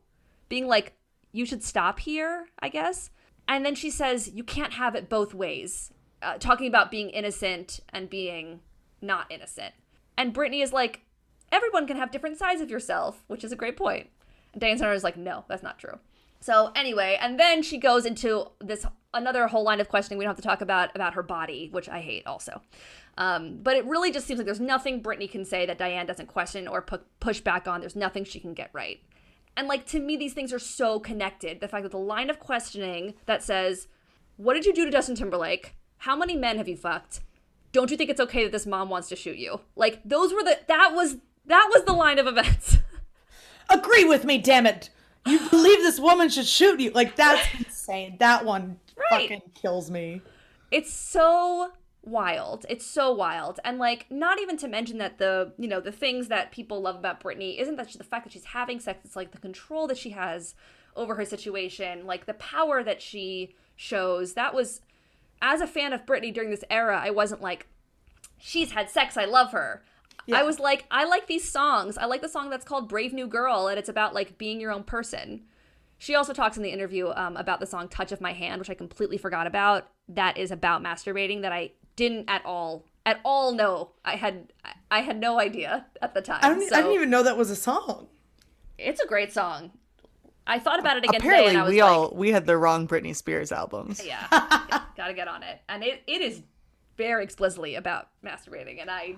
Being 0.48 0.68
like, 0.68 0.92
"You 1.32 1.44
should 1.44 1.64
stop 1.64 1.98
here, 1.98 2.48
I 2.60 2.68
guess." 2.68 3.10
And 3.48 3.66
then 3.66 3.74
she 3.74 3.90
says, 3.90 4.30
"You 4.30 4.44
can't 4.44 4.74
have 4.74 4.94
it 4.94 5.08
both 5.08 5.34
ways." 5.34 5.92
Uh, 6.22 6.38
talking 6.38 6.68
about 6.68 6.90
being 6.90 7.10
innocent 7.10 7.80
and 7.88 8.08
being 8.08 8.60
not 9.00 9.26
innocent. 9.30 9.74
And 10.16 10.34
Britney 10.34 10.62
is 10.62 10.70
like, 10.72 11.00
everyone 11.50 11.86
can 11.86 11.96
have 11.96 12.10
different 12.10 12.36
sides 12.36 12.60
of 12.60 12.70
yourself, 12.70 13.24
which 13.26 13.42
is 13.42 13.52
a 13.52 13.56
great 13.56 13.76
point. 13.78 14.08
And 14.52 14.60
Diane 14.60 14.76
Sawyer 14.76 14.92
is 14.92 15.02
like, 15.02 15.16
no, 15.16 15.46
that's 15.48 15.62
not 15.62 15.78
true. 15.78 15.98
So 16.40 16.72
anyway, 16.74 17.18
and 17.20 17.38
then 17.38 17.62
she 17.62 17.78
goes 17.78 18.06
into 18.06 18.46
this 18.60 18.86
another 19.12 19.48
whole 19.48 19.64
line 19.64 19.80
of 19.80 19.88
questioning 19.88 20.18
we 20.18 20.24
don't 20.24 20.30
have 20.30 20.42
to 20.42 20.48
talk 20.48 20.60
about 20.60 20.94
about 20.94 21.14
her 21.14 21.22
body, 21.22 21.68
which 21.70 21.88
I 21.88 22.00
hate 22.00 22.26
also. 22.26 22.62
Um, 23.18 23.58
but 23.62 23.76
it 23.76 23.84
really 23.84 24.10
just 24.10 24.26
seems 24.26 24.38
like 24.38 24.46
there's 24.46 24.60
nothing 24.60 25.02
Britney 25.02 25.30
can 25.30 25.44
say 25.44 25.66
that 25.66 25.78
Diane 25.78 26.06
doesn't 26.06 26.28
question 26.28 26.66
or 26.66 26.80
pu- 26.80 27.00
push 27.18 27.40
back 27.40 27.68
on. 27.68 27.80
There's 27.80 27.96
nothing 27.96 28.24
she 28.24 28.40
can 28.40 28.54
get 28.54 28.70
right. 28.72 29.00
And 29.56 29.68
like 29.68 29.84
to 29.86 30.00
me, 30.00 30.16
these 30.16 30.32
things 30.32 30.52
are 30.52 30.58
so 30.58 30.98
connected. 30.98 31.60
The 31.60 31.68
fact 31.68 31.82
that 31.82 31.92
the 31.92 31.98
line 31.98 32.30
of 32.30 32.40
questioning 32.40 33.14
that 33.26 33.42
says, 33.42 33.88
"What 34.36 34.54
did 34.54 34.64
you 34.64 34.72
do 34.72 34.86
to 34.86 34.90
Justin 34.90 35.16
Timberlake? 35.16 35.74
How 35.98 36.16
many 36.16 36.36
men 36.36 36.56
have 36.56 36.68
you 36.68 36.76
fucked? 36.76 37.20
Don't 37.72 37.90
you 37.90 37.96
think 37.96 38.10
it's 38.10 38.20
okay 38.20 38.42
that 38.44 38.52
this 38.52 38.66
mom 38.66 38.88
wants 38.88 39.08
to 39.10 39.16
shoot 39.16 39.36
you?" 39.36 39.60
Like 39.76 40.00
those 40.04 40.32
were 40.32 40.42
the 40.42 40.58
that 40.68 40.92
was 40.94 41.16
that 41.44 41.68
was 41.74 41.84
the 41.84 41.92
line 41.92 42.18
of 42.18 42.26
events. 42.26 42.78
Agree 43.68 44.04
with 44.04 44.24
me, 44.24 44.38
damn 44.38 44.66
it. 44.66 44.88
You 45.26 45.38
believe 45.50 45.78
this 45.78 46.00
woman 46.00 46.28
should 46.28 46.46
shoot 46.46 46.80
you? 46.80 46.90
Like 46.90 47.16
that's 47.16 47.46
insane. 47.58 48.16
That 48.18 48.44
one 48.44 48.78
Right. 49.10 49.22
fucking 49.28 49.42
kills 49.54 49.90
me. 49.90 50.20
it's 50.70 50.92
so 50.92 51.72
wild 52.02 52.64
it's 52.70 52.86
so 52.86 53.12
wild 53.12 53.60
and 53.62 53.78
like 53.78 54.06
not 54.10 54.40
even 54.40 54.56
to 54.56 54.66
mention 54.66 54.96
that 54.96 55.18
the 55.18 55.52
you 55.58 55.68
know 55.68 55.80
the 55.80 55.92
things 55.92 56.28
that 56.28 56.50
people 56.50 56.80
love 56.80 56.96
about 56.96 57.20
Britney 57.22 57.60
isn't 57.60 57.76
that 57.76 57.92
the 57.92 58.04
fact 58.04 58.24
that 58.24 58.32
she's 58.32 58.46
having 58.46 58.80
sex 58.80 59.00
it's 59.04 59.16
like 59.16 59.32
the 59.32 59.38
control 59.38 59.86
that 59.86 59.98
she 59.98 60.10
has 60.10 60.54
over 60.96 61.14
her 61.16 61.26
situation 61.26 62.06
like 62.06 62.24
the 62.24 62.32
power 62.34 62.82
that 62.82 63.02
she 63.02 63.54
shows 63.76 64.32
that 64.32 64.54
was 64.54 64.80
as 65.42 65.60
a 65.60 65.66
fan 65.66 65.92
of 65.92 66.06
Britney 66.06 66.32
during 66.32 66.48
this 66.50 66.64
era 66.70 66.98
I 67.02 67.10
wasn't 67.10 67.42
like 67.42 67.66
she's 68.38 68.70
had 68.72 68.88
sex 68.88 69.18
I 69.18 69.26
love 69.26 69.52
her 69.52 69.82
I 70.32 70.42
was 70.42 70.58
like 70.58 70.84
I 70.90 71.04
like 71.04 71.26
these 71.26 71.48
songs 71.48 71.96
I 71.98 72.06
like 72.06 72.22
the 72.22 72.28
song 72.28 72.50
that's 72.50 72.64
called 72.64 72.88
Brave 72.88 73.12
New 73.12 73.26
Girl 73.26 73.68
and 73.68 73.78
it's 73.78 73.88
about 73.88 74.14
like 74.14 74.38
being 74.38 74.60
your 74.60 74.72
own 74.72 74.84
person 74.84 75.42
she 76.00 76.14
also 76.14 76.32
talks 76.32 76.56
in 76.56 76.62
the 76.62 76.70
interview 76.70 77.10
um, 77.14 77.36
about 77.36 77.60
the 77.60 77.66
song 77.66 77.86
"Touch 77.86 78.10
of 78.10 78.22
My 78.22 78.32
Hand," 78.32 78.58
which 78.58 78.70
I 78.70 78.74
completely 78.74 79.18
forgot 79.18 79.46
about. 79.46 79.90
That 80.08 80.38
is 80.38 80.50
about 80.50 80.82
masturbating. 80.82 81.42
That 81.42 81.52
I 81.52 81.72
didn't 81.94 82.24
at 82.30 82.42
all, 82.46 82.86
at 83.04 83.20
all 83.22 83.52
know. 83.52 83.90
I 84.02 84.16
had, 84.16 84.50
I 84.90 85.02
had 85.02 85.20
no 85.20 85.38
idea 85.38 85.84
at 86.00 86.14
the 86.14 86.22
time. 86.22 86.40
I, 86.42 86.48
don't, 86.48 86.66
so 86.66 86.74
I 86.74 86.80
didn't 86.80 86.94
even 86.94 87.10
know 87.10 87.22
that 87.22 87.36
was 87.36 87.50
a 87.50 87.56
song. 87.56 88.08
it's 88.78 89.02
a 89.02 89.06
great 89.06 89.30
song. 89.30 89.72
I 90.46 90.58
thought 90.58 90.80
about 90.80 90.96
it 90.96 91.04
again 91.04 91.20
today, 91.20 91.28
Apparently, 91.28 91.50
and 91.50 91.58
I 91.58 91.62
was 91.64 91.70
we 91.70 91.82
like, 91.82 91.92
all 91.92 92.12
we 92.16 92.30
had 92.30 92.46
the 92.46 92.56
wrong 92.56 92.88
Britney 92.88 93.14
Spears 93.14 93.52
albums. 93.52 94.02
yeah, 94.02 94.26
yeah, 94.30 94.82
gotta 94.96 95.12
get 95.12 95.28
on 95.28 95.42
it. 95.42 95.60
And 95.68 95.84
it, 95.84 96.02
it 96.06 96.22
is 96.22 96.42
very 96.96 97.22
explicitly 97.24 97.74
about 97.74 98.08
masturbating, 98.24 98.80
and 98.80 98.90
I, 98.90 99.16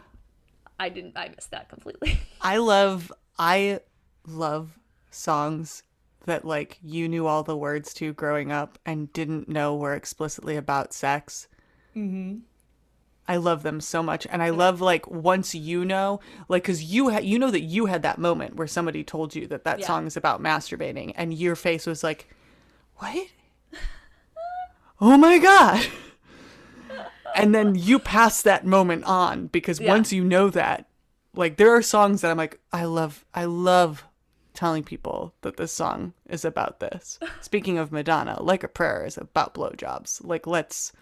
I 0.83 0.89
didn't, 0.89 1.17
I 1.17 1.29
missed 1.29 1.53
that 1.53 1.69
completely. 1.69 2.19
I 2.41 2.57
love 2.57 3.13
I 3.39 3.81
love 4.27 4.79
songs 5.11 5.83
that 6.27 6.45
like 6.45 6.79
you 6.83 7.09
knew 7.09 7.27
all 7.27 7.43
the 7.43 7.57
words 7.57 7.95
to 7.95 8.13
growing 8.13 8.51
up 8.51 8.79
and 8.85 9.13
didn't 9.13 9.49
know 9.49 9.77
were 9.77 9.95
explicitly 9.95 10.57
about 10.57 10.93
sex. 10.93 11.47
Mm-hmm. 11.97 12.39
I 13.29 13.37
love 13.37 13.63
them 13.63 13.81
so 13.81 14.03
much, 14.03 14.27
and 14.29 14.43
I 14.43 14.51
love 14.51 14.81
like 14.81 15.09
once 15.09 15.55
you 15.55 15.85
know, 15.85 16.19
like 16.49 16.65
because 16.65 16.83
you 16.83 17.11
had 17.11 17.25
you 17.25 17.39
know 17.39 17.53
that 17.53 17.61
you 17.61 17.87
had 17.87 18.03
that 18.03 18.19
moment 18.19 18.57
where 18.57 18.67
somebody 18.67 19.05
told 19.05 19.37
you 19.37 19.47
that 19.47 19.63
that 19.65 19.79
Yeah. 19.79 19.87
song 19.87 20.07
is 20.09 20.17
about 20.17 20.43
masturbating, 20.43 21.13
and 21.17 21.33
your 21.33 21.55
face 21.55 21.87
was 21.87 22.03
like, 22.03 22.29
"What? 22.97 23.29
oh 25.01 25.17
my 25.17 25.39
god!" 25.39 25.87
And 27.35 27.55
then 27.55 27.75
you 27.75 27.99
pass 27.99 28.43
that 28.43 28.67
moment 28.67 29.05
on 29.05 29.47
because 29.49 29.81
Yeah. 29.81 29.89
once 29.91 30.13
you 30.13 30.25
know 30.25 30.51
that, 30.51 30.87
like 31.35 31.57
there 31.57 31.75
are 31.75 31.83
songs 31.83 32.21
that 32.21 32.31
I'm 32.31 32.37
like, 32.37 32.61
I 32.73 32.85
love, 32.85 33.25
I 33.35 33.45
love 33.45 34.05
telling 34.55 34.83
people 34.85 35.35
that 35.43 35.57
this 35.57 35.73
song 35.73 36.13
is 36.29 36.45
about 36.45 36.81
this. 36.81 37.19
Speaking 37.41 37.79
of 37.79 37.91
Madonna, 37.93 38.43
like 38.43 38.63
a 38.63 38.69
prayer 38.69 39.05
is 39.07 39.17
about 39.17 39.55
blowjobs. 39.55 40.25
Like 40.25 40.47
let's. 40.47 40.93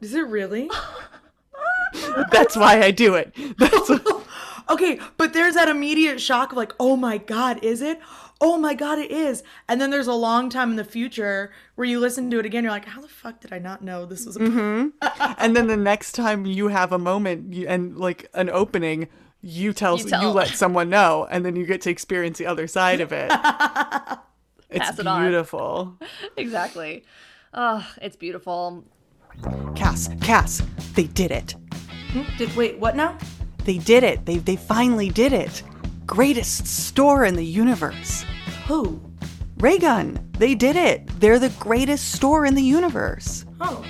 Is 0.00 0.14
it 0.14 0.26
really? 0.26 0.70
That's 2.30 2.56
why 2.56 2.80
I 2.82 2.90
do 2.90 3.14
it. 3.14 3.34
That's 3.58 3.90
Okay, 4.70 4.98
but 5.18 5.34
there's 5.34 5.54
that 5.54 5.68
immediate 5.68 6.18
shock 6.20 6.50
of 6.52 6.56
like, 6.56 6.72
oh 6.80 6.96
my 6.96 7.18
god, 7.18 7.62
is 7.62 7.82
it? 7.82 8.00
Oh 8.40 8.58
my 8.58 8.74
god, 8.74 8.98
it 8.98 9.10
is. 9.10 9.42
And 9.68 9.80
then 9.80 9.90
there's 9.90 10.06
a 10.06 10.14
long 10.14 10.50
time 10.50 10.70
in 10.70 10.76
the 10.76 10.84
future 10.84 11.52
where 11.76 11.86
you 11.86 12.00
listen 12.00 12.30
to 12.30 12.38
it 12.38 12.46
again, 12.46 12.64
you're 12.64 12.72
like, 12.72 12.84
how 12.84 13.00
the 13.00 13.08
fuck 13.08 13.40
did 13.40 13.52
I 13.52 13.58
not 13.58 13.82
know 13.82 14.06
this 14.06 14.26
was 14.26 14.36
a 14.36 14.40
mm-hmm. 14.40 14.88
and 15.38 15.56
then 15.56 15.66
the 15.66 15.76
next 15.76 16.12
time 16.12 16.44
you 16.44 16.68
have 16.68 16.92
a 16.92 16.98
moment 16.98 17.54
and 17.66 17.96
like 17.96 18.28
an 18.34 18.50
opening, 18.50 19.08
you 19.40 19.72
tell, 19.72 19.98
You 19.98 20.06
you, 20.06 20.28
let 20.28 20.48
someone 20.48 20.88
know, 20.88 21.26
and 21.30 21.44
then 21.44 21.54
you 21.54 21.66
get 21.66 21.82
to 21.82 21.90
experience 21.90 22.38
the 22.38 22.46
other 22.46 22.66
side 22.66 23.00
of 23.00 23.12
it. 23.12 23.30
it's 24.70 24.86
Pass 24.86 24.98
it 24.98 25.06
on. 25.06 25.22
beautiful. 25.22 25.98
exactly. 26.36 27.04
Oh, 27.52 27.86
it's 28.00 28.16
beautiful. 28.16 28.84
Cass, 29.74 30.08
Cass, 30.22 30.62
they 30.94 31.04
did 31.04 31.30
it. 31.30 31.54
Hmm? 32.12 32.22
Did 32.38 32.54
wait, 32.56 32.78
what 32.78 32.96
now? 32.96 33.18
They 33.64 33.78
did 33.78 34.02
it. 34.02 34.24
They 34.26 34.36
they 34.36 34.56
finally 34.56 35.10
did 35.10 35.32
it. 35.32 35.62
Greatest 36.06 36.66
store 36.66 37.24
in 37.24 37.34
the 37.34 37.44
universe. 37.44 38.24
Who? 38.66 39.00
Raygun. 39.58 40.30
They 40.38 40.54
did 40.54 40.76
it. 40.76 41.06
They're 41.20 41.38
the 41.38 41.48
greatest 41.60 42.12
store 42.12 42.44
in 42.44 42.54
the 42.54 42.62
universe. 42.62 43.46
Oh. 43.60 43.84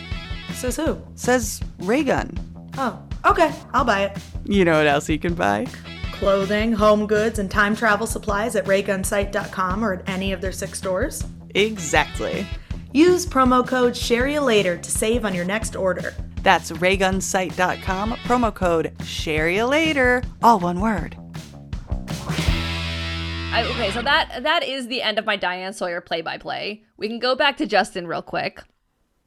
Says 0.52 0.76
who? 0.76 1.02
Says 1.16 1.60
Raygun. 1.80 2.38
Oh. 2.78 3.02
Okay, 3.24 3.52
I'll 3.72 3.84
buy 3.84 4.04
it. 4.04 4.18
You 4.44 4.64
know 4.64 4.76
what 4.78 4.86
else 4.86 5.08
you 5.08 5.18
can 5.18 5.34
buy? 5.34 5.66
Clothing, 6.12 6.72
home 6.72 7.06
goods, 7.06 7.38
and 7.38 7.50
time 7.50 7.74
travel 7.74 8.06
supplies 8.06 8.54
at 8.54 8.66
raygunsite.com 8.66 9.84
or 9.84 9.94
at 9.94 10.08
any 10.08 10.32
of 10.32 10.40
their 10.40 10.52
six 10.52 10.78
stores. 10.78 11.24
Exactly. 11.54 12.46
Use 12.92 13.26
promo 13.26 13.66
code 13.66 13.94
SHAREYOULATER 13.94 14.80
to 14.80 14.90
save 14.90 15.24
on 15.24 15.34
your 15.34 15.44
next 15.44 15.74
order. 15.74 16.14
That's 16.42 16.70
raygunsite.com, 16.70 18.12
promo 18.12 18.54
code 18.54 18.94
share 19.04 19.48
you 19.48 19.64
later, 19.64 20.22
all 20.42 20.60
one 20.60 20.80
word. 20.80 21.16
I, 23.54 23.64
okay, 23.70 23.90
so 23.92 24.02
that 24.02 24.42
that 24.42 24.64
is 24.64 24.88
the 24.88 25.00
end 25.02 25.18
of 25.18 25.24
my 25.26 25.36
Diane 25.36 25.72
Sawyer 25.72 26.00
play 26.00 26.22
by 26.22 26.38
play. 26.38 26.82
We 26.96 27.08
can 27.08 27.18
go 27.18 27.34
back 27.36 27.56
to 27.58 27.66
Justin 27.66 28.06
real 28.06 28.22
quick. 28.22 28.60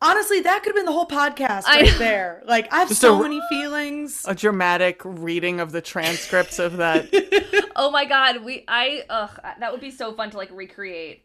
Honestly, 0.02 0.42
that 0.42 0.62
could 0.62 0.70
have 0.70 0.76
been 0.76 0.86
the 0.86 0.92
whole 0.92 1.08
podcast 1.08 1.64
right 1.64 1.86
know. 1.86 1.98
there. 1.98 2.44
Like, 2.46 2.72
I 2.72 2.80
have 2.80 2.90
so 2.96 3.18
a- 3.20 3.24
many 3.24 3.42
feelings. 3.50 4.26
A 4.28 4.36
dramatic 4.36 5.02
reading 5.04 5.60
of 5.60 5.72
the 5.72 5.82
transcripts 5.82 6.60
of 6.60 6.78
that. 6.78 7.08
Oh 7.80 7.92
my 7.92 8.06
god, 8.06 8.44
we 8.44 8.64
I 8.68 9.04
ugh 9.08 9.40
that 9.60 9.72
would 9.72 9.82
be 9.82 9.92
so 9.92 10.12
fun 10.14 10.32
to 10.32 10.38
like 10.38 10.50
recreate 10.52 11.24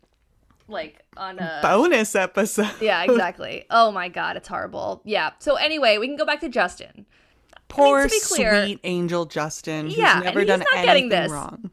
like 0.69 1.03
on 1.17 1.39
a 1.39 1.61
bonus 1.63 2.15
episode. 2.15 2.71
Yeah, 2.79 3.03
exactly. 3.05 3.65
Oh 3.71 3.91
my 3.91 4.11
god, 4.11 4.37
it's 4.37 4.49
horrible. 4.49 5.01
Yeah. 5.07 5.31
So 5.39 5.55
anyway, 5.55 5.97
we 5.97 6.07
can 6.09 6.17
go 6.17 6.27
back 6.27 6.41
to 6.41 6.51
Justin. 6.51 7.07
Poor 7.69 8.03
to 8.03 8.09
be 8.11 8.21
clear- 8.23 8.65
sweet 8.67 8.81
angel 8.85 9.25
Justin, 9.25 9.87
who's 9.87 9.97
Yeah, 9.97 10.17
and 10.17 10.25
never 10.27 10.41
he's 10.41 10.47
done 10.49 10.59
not 10.61 10.69
anything 10.75 10.87
getting 10.87 11.09
this. 11.09 11.33
wrong. 11.33 11.71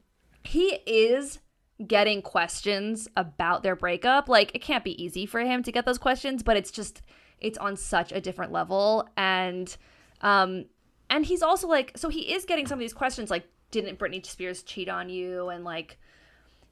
He 0.49 0.79
is 0.87 1.37
getting 1.85 2.23
questions 2.23 3.07
about 3.15 3.61
their 3.61 3.75
breakup. 3.75 4.27
Like 4.27 4.55
it 4.55 4.63
can't 4.63 4.83
be 4.83 4.99
easy 5.01 5.27
for 5.27 5.41
him 5.41 5.61
to 5.61 5.71
get 5.71 5.85
those 5.85 5.99
questions, 5.99 6.41
but 6.41 6.57
it's 6.57 6.71
just 6.71 7.03
it's 7.39 7.59
on 7.59 7.77
such 7.77 8.11
a 8.11 8.19
different 8.19 8.51
level 8.51 9.07
and 9.15 9.77
um 10.21 10.65
and 11.07 11.23
he's 11.23 11.43
also 11.43 11.67
like 11.67 11.95
so 11.95 12.09
he 12.09 12.33
is 12.33 12.45
getting 12.45 12.65
some 12.65 12.79
of 12.79 12.79
these 12.79 12.95
questions 12.95 13.29
like 13.29 13.47
didn't 13.69 13.99
Britney 13.99 14.25
Spears 14.25 14.63
cheat 14.63 14.89
on 14.89 15.07
you 15.07 15.49
and 15.49 15.63
like 15.63 15.99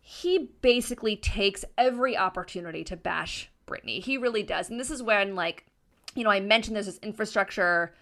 he 0.01 0.49
basically 0.61 1.15
takes 1.15 1.63
every 1.77 2.17
opportunity 2.17 2.83
to 2.83 2.97
bash 2.97 3.51
Britney. 3.67 4.03
He 4.03 4.17
really 4.17 4.41
does. 4.41 4.71
And 4.71 4.79
this 4.79 4.89
is 4.89 5.03
when 5.03 5.35
like 5.35 5.67
you 6.15 6.23
know, 6.23 6.31
I 6.31 6.39
mentioned 6.39 6.75
there's 6.75 6.87
this 6.87 6.97
infrastructure 7.03 7.93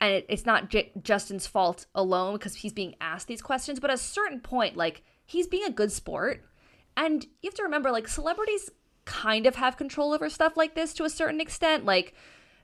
and 0.00 0.12
it, 0.12 0.26
it's 0.28 0.44
not 0.44 0.70
J- 0.70 0.90
Justin's 1.00 1.46
fault 1.46 1.86
alone 1.94 2.32
because 2.32 2.56
he's 2.56 2.72
being 2.72 2.96
asked 3.00 3.28
these 3.28 3.42
questions, 3.42 3.78
but 3.78 3.90
at 3.90 3.94
a 3.94 4.02
certain 4.02 4.40
point 4.40 4.76
like 4.76 5.04
he's 5.30 5.46
being 5.46 5.64
a 5.64 5.70
good 5.70 5.92
sport. 5.92 6.44
And 6.96 7.24
you 7.40 7.48
have 7.48 7.54
to 7.54 7.62
remember 7.62 7.90
like 7.90 8.08
celebrities 8.08 8.70
kind 9.04 9.46
of 9.46 9.54
have 9.56 9.76
control 9.76 10.12
over 10.12 10.28
stuff 10.28 10.56
like 10.56 10.74
this 10.74 10.92
to 10.94 11.04
a 11.04 11.10
certain 11.10 11.40
extent. 11.40 11.84
Like 11.84 12.14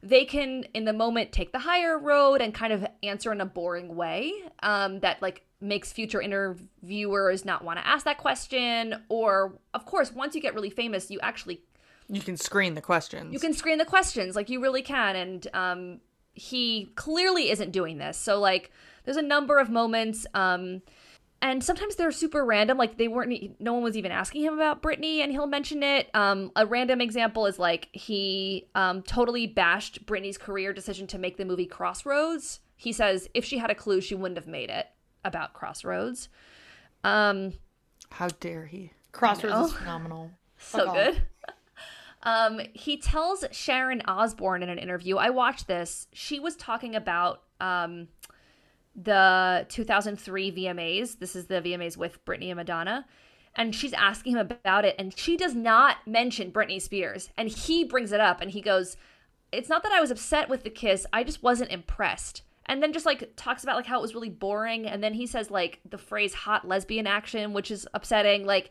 they 0.02 0.24
can 0.24 0.64
in 0.74 0.84
the 0.84 0.92
moment 0.92 1.32
take 1.32 1.52
the 1.52 1.60
higher 1.60 1.96
road 1.98 2.40
and 2.40 2.52
kind 2.52 2.72
of 2.72 2.84
answer 3.02 3.32
in 3.32 3.40
a 3.40 3.46
boring 3.46 3.94
way 3.94 4.32
um, 4.62 5.00
that 5.00 5.22
like 5.22 5.44
makes 5.60 5.92
future 5.92 6.20
interviewers 6.20 7.44
not 7.44 7.64
want 7.64 7.78
to 7.78 7.86
ask 7.86 8.04
that 8.04 8.18
question. 8.18 8.94
Or 9.08 9.58
of 9.72 9.86
course 9.86 10.12
once 10.12 10.34
you 10.34 10.40
get 10.40 10.54
really 10.54 10.70
famous 10.70 11.10
you 11.10 11.20
actually 11.20 11.62
You 12.08 12.20
can 12.20 12.36
screen 12.36 12.74
the 12.74 12.82
questions. 12.82 13.32
you 13.32 13.38
can 13.40 13.54
screen 13.54 13.78
the 13.78 13.84
questions 13.84 14.34
like 14.36 14.50
you 14.50 14.60
really 14.60 14.82
can. 14.82 15.16
And 15.16 15.46
um 15.54 16.00
he 16.34 16.90
clearly 16.96 17.50
isn't 17.50 17.70
doing 17.70 17.96
this. 17.98 18.18
So 18.18 18.38
like 18.40 18.70
there's 19.04 19.16
a 19.16 19.22
number 19.22 19.58
of 19.58 19.70
moments 19.70 20.26
um 20.34 20.82
and 21.42 21.62
sometimes 21.62 21.96
they're 21.96 22.10
super 22.12 22.44
random 22.44 22.78
like 22.78 22.96
they 22.98 23.08
weren't 23.08 23.32
e, 23.32 23.54
no 23.58 23.72
one 23.72 23.82
was 23.82 23.96
even 23.96 24.10
asking 24.12 24.42
him 24.42 24.54
about 24.54 24.82
Britney 24.82 25.18
and 25.18 25.32
he'll 25.32 25.46
mention 25.46 25.82
it 25.82 26.08
um 26.14 26.50
a 26.56 26.66
random 26.66 27.00
example 27.00 27.46
is 27.46 27.58
like 27.58 27.88
he 27.92 28.68
um 28.74 29.02
totally 29.02 29.46
bashed 29.46 30.06
Britney's 30.06 30.38
career 30.38 30.72
decision 30.72 31.06
to 31.08 31.18
make 31.18 31.36
the 31.36 31.44
movie 31.44 31.66
Crossroads 31.66 32.60
he 32.76 32.92
says 32.92 33.28
if 33.34 33.44
she 33.44 33.58
had 33.58 33.70
a 33.70 33.74
clue 33.74 34.00
she 34.00 34.14
wouldn't 34.14 34.38
have 34.38 34.48
made 34.48 34.70
it 34.70 34.86
about 35.24 35.52
Crossroads 35.52 36.28
um 37.04 37.52
How 38.10 38.28
dare 38.28 38.66
he? 38.66 38.92
Crossroads 39.12 39.70
is 39.70 39.76
phenomenal. 39.76 40.30
so 40.58 40.84
Fuck 40.86 40.94
good. 40.94 41.22
Um, 42.22 42.60
he 42.72 42.96
tells 42.96 43.44
Sharon 43.52 44.02
Osbourne 44.04 44.64
in 44.64 44.68
an 44.68 44.78
interview. 44.78 45.16
I 45.16 45.30
watched 45.30 45.68
this. 45.68 46.08
She 46.12 46.40
was 46.40 46.56
talking 46.56 46.96
about 46.96 47.42
um, 47.60 48.08
the 48.96 49.66
2003 49.68 50.52
VMAs. 50.52 51.18
This 51.18 51.36
is 51.36 51.46
the 51.46 51.60
VMAs 51.60 51.96
with 51.96 52.24
Britney 52.24 52.48
and 52.48 52.56
Madonna. 52.56 53.06
And 53.54 53.74
she's 53.74 53.92
asking 53.92 54.32
him 54.32 54.38
about 54.38 54.84
it, 54.84 54.94
and 54.98 55.16
she 55.16 55.36
does 55.36 55.54
not 55.54 55.96
mention 56.06 56.52
Britney 56.52 56.80
Spears. 56.80 57.30
And 57.38 57.48
he 57.48 57.84
brings 57.84 58.12
it 58.12 58.20
up, 58.20 58.40
and 58.40 58.50
he 58.50 58.60
goes, 58.60 58.96
"It's 59.50 59.68
not 59.68 59.82
that 59.82 59.92
I 59.92 60.00
was 60.00 60.10
upset 60.10 60.48
with 60.48 60.62
the 60.62 60.70
kiss. 60.70 61.06
I 61.12 61.24
just 61.24 61.42
wasn't 61.42 61.70
impressed." 61.70 62.42
And 62.66 62.82
then 62.82 62.92
just 62.92 63.06
like 63.06 63.30
talks 63.36 63.62
about 63.62 63.76
like 63.76 63.86
how 63.86 63.98
it 63.98 64.02
was 64.02 64.14
really 64.14 64.28
boring. 64.28 64.86
And 64.86 65.02
then 65.02 65.14
he 65.14 65.26
says 65.26 65.50
like 65.50 65.80
the 65.88 65.98
phrase 65.98 66.34
"hot 66.34 66.66
lesbian 66.68 67.06
action," 67.06 67.52
which 67.54 67.70
is 67.70 67.88
upsetting. 67.94 68.44
Like 68.44 68.70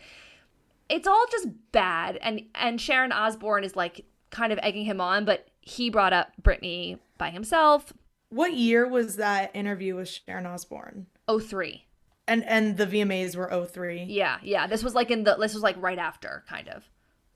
it's 0.90 1.08
all 1.08 1.26
just 1.32 1.48
bad. 1.72 2.18
And 2.18 2.44
and 2.54 2.80
Sharon 2.80 3.12
Osbourne 3.12 3.64
is 3.64 3.76
like 3.76 4.06
kind 4.30 4.54
of 4.54 4.60
egging 4.62 4.86
him 4.86 5.02
on, 5.02 5.26
but 5.26 5.48
he 5.62 5.90
brought 5.90 6.14
up 6.14 6.32
Britney 6.42 7.00
by 7.18 7.32
himself. 7.32 7.92
What 8.36 8.54
year 8.54 8.86
was 8.86 9.16
that 9.16 9.52
interview 9.54 9.96
with 9.96 10.10
Sharon 10.10 10.46
Osbourne? 10.46 11.08
Oh 11.26 11.40
three. 11.40 11.86
And 12.28 12.44
and 12.44 12.76
the 12.76 12.86
VMAs 12.86 13.38
were 13.38 13.66
03. 13.66 14.04
Yeah, 14.10 14.40
yeah. 14.44 14.68
This 14.68 14.84
was 14.84 14.94
like 14.94 15.10
in 15.10 15.24
the 15.24 15.36
this 15.36 15.54
was 15.54 15.64
like 15.64 15.78
right 15.80 15.98
after, 15.98 16.44
kind 16.50 16.68
of. 16.68 16.90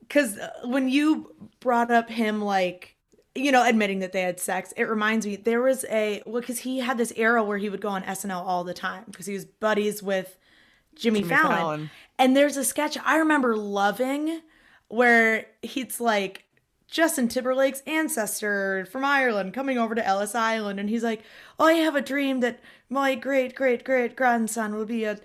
Cuz 0.09 0.37
uh, 0.37 0.49
when 0.65 0.89
you 0.89 1.33
brought 1.61 1.89
up 1.89 2.09
him 2.09 2.41
like 2.41 2.97
you 3.33 3.53
know, 3.53 3.65
admitting 3.65 3.99
that 3.99 4.11
they 4.11 4.23
had 4.23 4.41
sex, 4.41 4.73
it 4.75 4.83
reminds 4.83 5.25
me 5.25 5.37
there 5.37 5.61
was 5.61 5.85
a 5.85 6.21
well, 6.25 6.41
because 6.41 6.59
he 6.59 6.79
had 6.79 6.97
this 6.97 7.13
era 7.15 7.41
where 7.45 7.57
he 7.57 7.69
would 7.69 7.79
go 7.79 7.87
on 7.87 8.03
SNL 8.03 8.45
all 8.45 8.65
the 8.65 8.73
time 8.73 9.05
because 9.09 9.25
he 9.25 9.33
was 9.33 9.45
buddies 9.45 10.03
with 10.03 10.37
Jimmy, 10.95 11.21
Jimmy 11.21 11.29
Fallon. 11.29 11.55
Fallon. 11.55 11.91
And 12.17 12.35
there's 12.35 12.57
a 12.57 12.65
sketch 12.65 12.97
I 13.05 13.19
remember 13.19 13.55
loving 13.55 14.41
where 14.89 15.45
he's 15.61 16.01
like 16.01 16.43
Justin 16.89 17.27
Timberlake's 17.27 17.83
ancestor 17.85 18.85
from 18.85 19.05
Ireland 19.05 19.53
coming 19.53 19.77
over 19.77 19.93
to 19.93 20.05
Ellis 20.05 20.33
Island, 20.33 20.79
and 20.79 20.89
he's 20.89 21.03
like, 21.03 21.23
"Oh, 21.59 21.65
I 21.65 21.73
have 21.73 21.95
a 21.95 22.01
dream 22.01 22.39
that 22.39 22.59
my 22.89 23.15
great 23.15 23.55
great 23.55 23.83
great 23.83 24.15
grandson 24.15 24.75
will 24.75 24.85
be 24.85 25.03
a." 25.03 25.19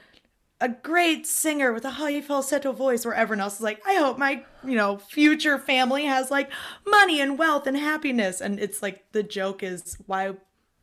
A 0.60 0.68
great 0.68 1.26
singer 1.26 1.74
with 1.74 1.84
a 1.84 1.90
high 1.90 2.20
falsetto 2.22 2.72
voice, 2.72 3.04
where 3.04 3.12
everyone 3.12 3.42
else 3.42 3.56
is 3.56 3.60
like, 3.60 3.82
I 3.86 3.96
hope 3.96 4.16
my, 4.16 4.44
you 4.64 4.76
know, 4.76 4.96
future 4.96 5.58
family 5.58 6.06
has 6.06 6.30
like 6.30 6.50
money 6.86 7.20
and 7.20 7.36
wealth 7.36 7.66
and 7.66 7.76
happiness. 7.76 8.40
And 8.40 8.58
it's 8.58 8.80
like 8.80 9.04
the 9.12 9.24
joke 9.24 9.62
is 9.62 9.98
why 10.06 10.34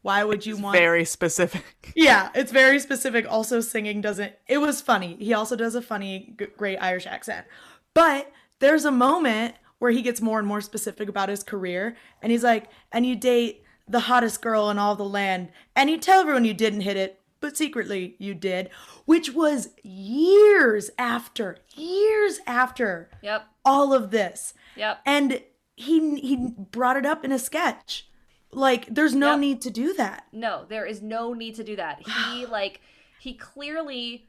why 0.01 0.23
would 0.23 0.45
you 0.45 0.57
want 0.57 0.77
Very 0.77 1.05
specific. 1.05 1.91
yeah, 1.95 2.29
it's 2.33 2.51
very 2.51 2.79
specific. 2.79 3.25
Also, 3.29 3.61
singing 3.61 4.01
doesn't. 4.01 4.33
It 4.47 4.57
was 4.57 4.81
funny. 4.81 5.15
He 5.19 5.33
also 5.33 5.55
does 5.55 5.73
a 5.73 5.81
funny, 5.81 6.35
great 6.57 6.77
Irish 6.77 7.05
accent. 7.05 7.45
But 7.93 8.31
there's 8.59 8.85
a 8.85 8.91
moment 8.91 9.55
where 9.81 9.89
he 9.91 10.03
gets 10.03 10.21
more 10.21 10.37
and 10.37 10.47
more 10.47 10.61
specific 10.61 11.09
about 11.09 11.27
his 11.27 11.41
career, 11.41 11.95
and 12.21 12.31
he's 12.31 12.43
like, 12.43 12.69
"And 12.91 13.03
you 13.03 13.15
date 13.15 13.63
the 13.87 14.01
hottest 14.01 14.39
girl 14.39 14.69
in 14.69 14.77
all 14.77 14.95
the 14.95 15.03
land, 15.03 15.49
and 15.75 15.89
you 15.89 15.97
tell 15.97 16.21
everyone 16.21 16.45
you 16.45 16.53
didn't 16.53 16.81
hit 16.81 16.97
it, 16.97 17.19
but 17.39 17.57
secretly 17.57 18.15
you 18.19 18.35
did," 18.35 18.69
which 19.05 19.31
was 19.33 19.69
years 19.81 20.91
after, 20.99 21.57
years 21.75 22.39
after 22.45 23.09
Yep. 23.23 23.47
all 23.65 23.91
of 23.91 24.11
this. 24.11 24.53
Yep. 24.75 24.99
And 25.03 25.41
he 25.75 26.19
he 26.19 26.35
brought 26.57 26.95
it 26.95 27.05
up 27.07 27.25
in 27.25 27.31
a 27.31 27.39
sketch. 27.39 28.07
Like, 28.51 28.85
there's 28.93 29.15
no 29.15 29.31
Yep. 29.31 29.39
need 29.39 29.61
to 29.63 29.71
do 29.71 29.93
that. 29.95 30.27
No, 30.31 30.65
there 30.69 30.85
is 30.85 31.01
no 31.01 31.33
need 31.33 31.55
to 31.55 31.63
do 31.63 31.75
that. 31.77 32.03
He 32.07 32.45
like 32.59 32.81
he 33.19 33.33
clearly 33.33 34.27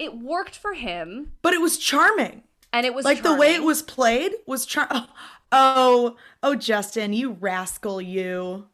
it 0.00 0.16
worked 0.18 0.56
for 0.56 0.74
him 0.74 1.34
But 1.40 1.54
it 1.54 1.60
was 1.60 1.78
charming. 1.78 2.42
And 2.72 2.86
it 2.86 2.94
was 2.94 3.04
like 3.04 3.22
the 3.22 3.34
way 3.34 3.54
it 3.54 3.62
was 3.62 3.82
played 3.82 4.32
was 4.46 4.64
char 4.64 4.88
oh, 4.90 5.06
oh 5.52 6.16
oh 6.42 6.54
justin 6.54 7.12
you 7.12 7.32
rascal 7.32 8.00
you 8.00 8.66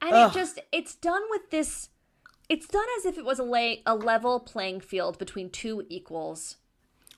and 0.00 0.14
it 0.14 0.32
just 0.32 0.60
it's 0.70 0.94
done 0.94 1.22
with 1.30 1.50
this 1.50 1.88
it's 2.48 2.66
done 2.66 2.86
as 2.98 3.06
if 3.06 3.16
it 3.18 3.24
was 3.24 3.38
a 3.38 3.42
lay, 3.42 3.82
a 3.86 3.94
level 3.94 4.40
playing 4.40 4.80
field 4.80 5.18
between 5.18 5.50
two 5.50 5.86
equals 5.88 6.56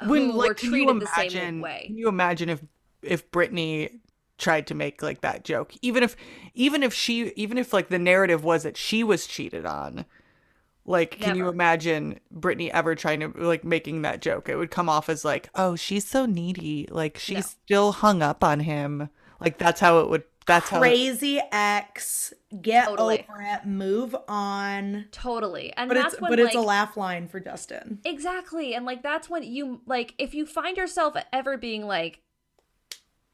When 0.04 0.30
who 0.30 0.32
like 0.32 0.48
were 0.48 0.54
can 0.54 0.72
you 0.72 0.84
treated 0.86 1.02
the 1.02 1.30
same 1.30 1.60
way. 1.60 1.84
Can 1.86 1.98
you 1.98 2.08
imagine 2.08 2.48
if 2.48 2.62
if 3.02 3.30
britney 3.30 4.00
tried 4.38 4.66
to 4.66 4.74
make 4.74 5.02
like 5.02 5.22
that 5.22 5.44
joke, 5.44 5.74
even 5.82 6.02
if 6.02 6.16
even 6.54 6.82
if 6.82 6.94
she 6.94 7.32
even 7.36 7.58
if 7.58 7.72
like 7.72 7.88
the 7.88 7.98
narrative 7.98 8.44
was 8.44 8.62
that 8.62 8.76
she 8.76 9.02
was 9.02 9.26
cheated 9.26 9.66
on. 9.66 10.04
Like, 10.86 11.18
can 11.20 11.36
you 11.36 11.48
imagine 11.48 12.20
Britney 12.32 12.70
ever 12.70 12.94
trying 12.94 13.20
to 13.20 13.28
like 13.36 13.64
making 13.64 14.02
that 14.02 14.22
joke? 14.22 14.48
It 14.48 14.56
would 14.56 14.70
come 14.70 14.88
off 14.88 15.08
as 15.08 15.24
like, 15.24 15.50
oh, 15.54 15.74
she's 15.76 16.06
so 16.06 16.26
needy. 16.26 16.86
Like 16.90 17.18
she's 17.18 17.36
No. 17.36 17.40
still 17.42 17.92
hung 17.92 18.22
up 18.22 18.44
on 18.44 18.60
him. 18.60 19.10
Like 19.40 19.58
that's 19.58 19.80
how 19.80 20.00
it 20.00 20.08
would. 20.08 20.22
That's 20.46 20.68
how. 20.68 20.76
It, 20.78 20.80
crazy 20.80 21.40
ex 21.50 22.32
get 22.62 22.86
Totally. 22.86 23.26
over 23.28 23.42
it 23.42 23.66
move 23.66 24.14
on 24.28 25.06
Totally. 25.10 25.72
And 25.76 25.88
but 25.88 25.94
that's 25.96 26.14
it's 26.14 26.22
when 26.22 26.30
but 26.30 26.38
like 26.38 26.46
it's 26.46 26.56
a 26.56 26.60
laugh 26.60 26.96
line 26.96 27.26
for 27.26 27.40
justin 27.40 27.98
Exactly. 28.04 28.74
And 28.74 28.86
like 28.86 29.02
that's 29.02 29.28
when 29.28 29.42
you 29.42 29.80
like 29.86 30.14
if 30.18 30.34
you 30.34 30.46
find 30.46 30.76
yourself 30.76 31.16
ever 31.32 31.58
being 31.58 31.84
like 31.84 32.22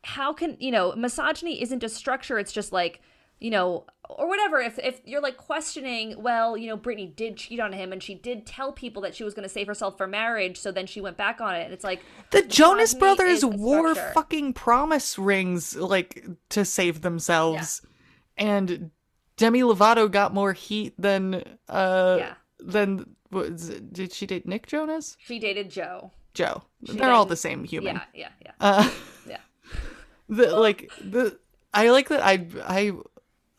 how 0.05 0.32
can, 0.32 0.57
you 0.59 0.70
know, 0.70 0.92
misogyny 0.96 1.62
isn't 1.62 1.84
a 1.84 1.88
structure, 1.88 2.38
it's 2.38 2.53
just 2.53 2.72
like, 2.72 3.00
you 3.43 3.51
know, 3.51 3.84
or 4.09 4.28
whatever 4.28 4.61
if 4.61 4.78
if 4.78 5.01
you're 5.05 5.20
like 5.20 5.36
questioning, 5.36 6.14
well, 6.22 6.57
you 6.57 6.68
know, 6.68 6.78
Britney 6.78 7.14
did 7.14 7.36
cheat 7.36 7.59
on 7.59 7.72
him 7.72 7.93
and 7.93 8.01
she 8.01 8.14
did 8.14 8.47
tell 8.47 8.72
people 8.72 9.03
that 9.03 9.16
she 9.16 9.24
was 9.24 9.34
going 9.34 9.43
to 9.43 9.49
save 9.49 9.66
herself 9.66 9.97
for 9.99 10.07
marriage, 10.07 10.59
so 10.59 10.70
then 10.70 10.86
she 10.86 11.01
went 11.01 11.16
back 11.16 11.40
on 11.40 11.57
it. 11.57 11.64
And 11.64 11.72
it's 11.72 11.82
like 11.82 12.01
the 12.30 12.43
Jonas 12.43 12.95
Brothers 12.95 13.45
wore 13.45 13.95
fucking 13.97 14.53
promise 14.53 15.18
rings 15.18 15.74
like 15.74 16.24
to 16.51 16.64
save 16.64 17.03
themselves, 17.03 17.82
and 18.38 18.93
Demi 19.36 19.62
Lovato 19.62 20.09
got 20.09 20.32
more 20.32 20.53
heat 20.53 20.95
than 20.97 21.43
uh 21.68 22.16
Yeah. 22.20 22.34
than 22.61 23.16
was 23.32 23.70
did 23.70 24.12
she 24.12 24.26
date 24.26 24.47
Nick 24.47 24.68
Jonas? 24.68 25.16
she 25.18 25.40
dated 25.40 25.68
Joe. 25.68 26.12
Joe. 26.32 26.62
They're 26.80 27.11
all 27.11 27.26
the 27.26 27.36
same 27.36 27.64
human. 27.64 27.97
Yeah, 28.14 28.28
yeah, 28.43 28.47
yeah. 28.47 28.53
Uh, 28.61 28.90
yeah. 29.28 29.38
the 30.28 30.57
like 30.57 30.93
the 31.03 31.38
I 31.74 31.90
like 31.90 32.09
that 32.09 32.22
I 32.22 32.47
I 32.64 32.93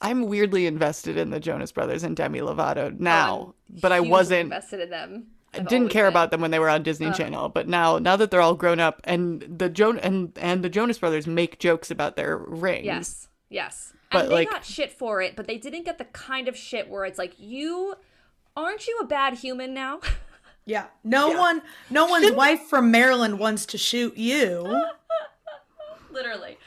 I'm 0.03 0.27
weirdly 0.27 0.65
invested 0.65 1.17
in 1.17 1.29
the 1.29 1.39
Jonas 1.39 1.71
Brothers 1.71 2.03
and 2.03 2.15
Demi 2.15 2.39
Lovato 2.39 2.97
now, 2.99 3.53
oh, 3.53 3.55
but 3.81 3.91
I 3.91 3.99
wasn't 3.99 4.41
invested 4.41 4.81
in 4.81 4.89
them. 4.89 5.27
I 5.53 5.59
didn't 5.59 5.89
care 5.89 6.05
been. 6.05 6.13
about 6.13 6.31
them 6.31 6.41
when 6.41 6.51
they 6.51 6.59
were 6.59 6.69
on 6.69 6.83
Disney 6.83 7.07
uh-huh. 7.07 7.17
Channel, 7.17 7.49
but 7.49 7.67
now 7.67 7.99
now 7.99 8.15
that 8.15 8.31
they're 8.31 8.41
all 8.41 8.55
grown 8.55 8.79
up 8.79 9.01
and 9.03 9.41
the 9.41 9.69
Joan 9.69 9.99
and 9.99 10.37
and 10.39 10.63
the 10.63 10.69
Jonas 10.69 10.97
Brothers 10.97 11.27
make 11.27 11.59
jokes 11.59 11.89
about 11.91 12.15
their 12.15 12.37
rings. 12.37 12.85
Yes. 12.85 13.27
Yes. 13.49 13.93
But, 14.11 14.23
and 14.23 14.31
they 14.31 14.35
like- 14.35 14.51
got 14.51 14.65
shit 14.65 14.91
for 14.91 15.21
it, 15.21 15.35
but 15.35 15.47
they 15.47 15.57
didn't 15.57 15.85
get 15.85 15.97
the 15.97 16.05
kind 16.05 16.47
of 16.47 16.55
shit 16.55 16.89
where 16.89 17.05
it's 17.05 17.17
like, 17.17 17.33
you 17.39 17.95
aren't 18.55 18.87
you 18.87 18.99
a 19.01 19.05
bad 19.05 19.35
human 19.35 19.73
now? 19.73 19.99
yeah 20.65 20.85
no 21.03 21.29
one 21.31 21.61
no 21.89 22.05
one's 22.13 22.31
wife 22.31 22.61
from 22.61 22.89
maryland 22.89 23.37
wants 23.37 23.65
to 23.65 23.77
shoot 23.77 24.15
you 24.15 24.81
Literally. 26.13 26.57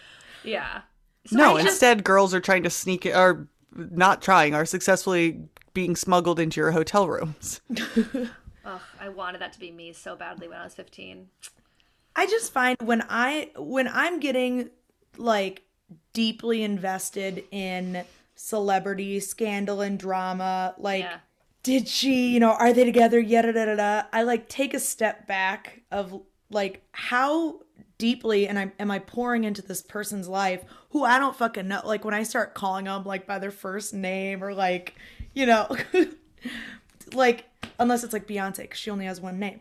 Yeah. 0.42 0.82
So 1.26 1.36
No, 1.36 1.56
just- 1.56 1.68
instead 1.68 2.04
girls 2.04 2.34
are 2.34 2.40
trying 2.40 2.62
to 2.64 2.70
sneak 2.70 3.06
are 3.06 3.46
not 3.74 4.22
trying, 4.22 4.54
are 4.54 4.64
successfully 4.64 5.40
being 5.74 5.94
smuggled 5.96 6.40
into 6.40 6.60
your 6.60 6.70
hotel 6.70 7.08
rooms. 7.08 7.60
Ugh, 8.64 8.80
I 9.00 9.08
wanted 9.10 9.40
that 9.40 9.52
to 9.52 9.60
be 9.60 9.70
me 9.70 9.92
so 9.92 10.16
badly 10.16 10.48
when 10.48 10.58
I 10.58 10.64
was 10.64 10.74
15. 10.74 11.28
I 12.16 12.26
just 12.26 12.52
find 12.52 12.76
when 12.82 13.04
I 13.08 13.50
when 13.56 13.86
I'm 13.88 14.18
getting 14.20 14.70
like 15.18 15.62
deeply 16.14 16.62
invested 16.62 17.44
in 17.50 18.04
celebrity 18.34 19.20
scandal 19.20 19.80
and 19.82 19.98
drama, 19.98 20.74
like 20.78 21.02
Yeah. 21.04 21.18
did 21.62 21.86
she, 21.88 22.28
you 22.28 22.40
know, 22.40 22.52
are 22.52 22.72
they 22.72 22.84
together? 22.84 23.20
Yada 23.20 23.52
da 23.52 23.66
da 23.66 23.74
da. 23.76 24.02
I 24.12 24.22
like 24.22 24.48
take 24.48 24.72
a 24.74 24.80
step 24.80 25.26
back 25.26 25.82
of 25.90 26.22
like 26.50 26.82
how 26.92 27.60
deeply 27.98 28.46
and 28.46 28.58
I 28.58 28.72
am 28.78 28.90
I 28.90 28.98
pouring 28.98 29.44
into 29.44 29.62
this 29.62 29.82
person's 29.82 30.28
life 30.28 30.64
who 30.90 31.04
I 31.04 31.18
don't 31.18 31.36
fucking 31.36 31.68
know. 31.68 31.80
Like 31.84 32.04
when 32.04 32.14
I 32.14 32.22
start 32.22 32.54
calling 32.54 32.86
them 32.86 33.04
like 33.04 33.26
by 33.26 33.38
their 33.38 33.50
first 33.50 33.94
name 33.94 34.42
or 34.42 34.54
like, 34.54 34.94
you 35.34 35.46
know, 35.46 35.74
like 37.12 37.46
unless 37.78 38.04
it's 38.04 38.12
like 38.12 38.26
Beyonce 38.26 38.58
because 38.58 38.78
she 38.78 38.90
only 38.90 39.06
has 39.06 39.20
one 39.20 39.38
name. 39.38 39.60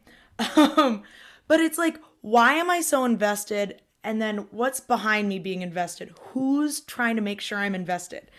Um, 0.56 1.04
but 1.48 1.60
it's 1.60 1.78
like, 1.78 2.00
why 2.22 2.54
am 2.56 2.70
I 2.70 2.82
so 2.82 3.06
invested? 3.06 3.82
And 4.04 4.22
then 4.22 4.48
what's 4.52 4.80
behind 4.80 5.30
me 5.30 5.40
being 5.40 5.62
invested? 5.62 6.14
Who's 6.32 6.82
trying 6.82 7.16
to 7.16 7.22
make 7.22 7.42
sure 7.42 7.58
I'm 7.58 7.76
invested? 7.76 8.30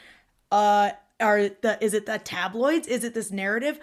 Uh, 0.51 0.91
are 1.19 1.49
the 1.49 1.79
is 1.81 1.95
it 1.95 2.07
the 2.07 2.19
tabloids? 2.19 2.87
Is 2.87 3.05
it 3.05 3.15
this 3.15 3.31
narrative? 3.31 3.79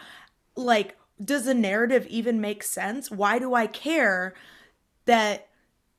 Like, 0.55 0.97
does 1.23 1.45
the 1.45 1.53
narrative 1.53 2.05
even 2.07 2.39
make 2.39 2.63
sense? 2.63 3.09
Why 3.09 3.39
do 3.39 3.53
I 3.53 3.67
care 3.67 4.33
that 5.05 5.47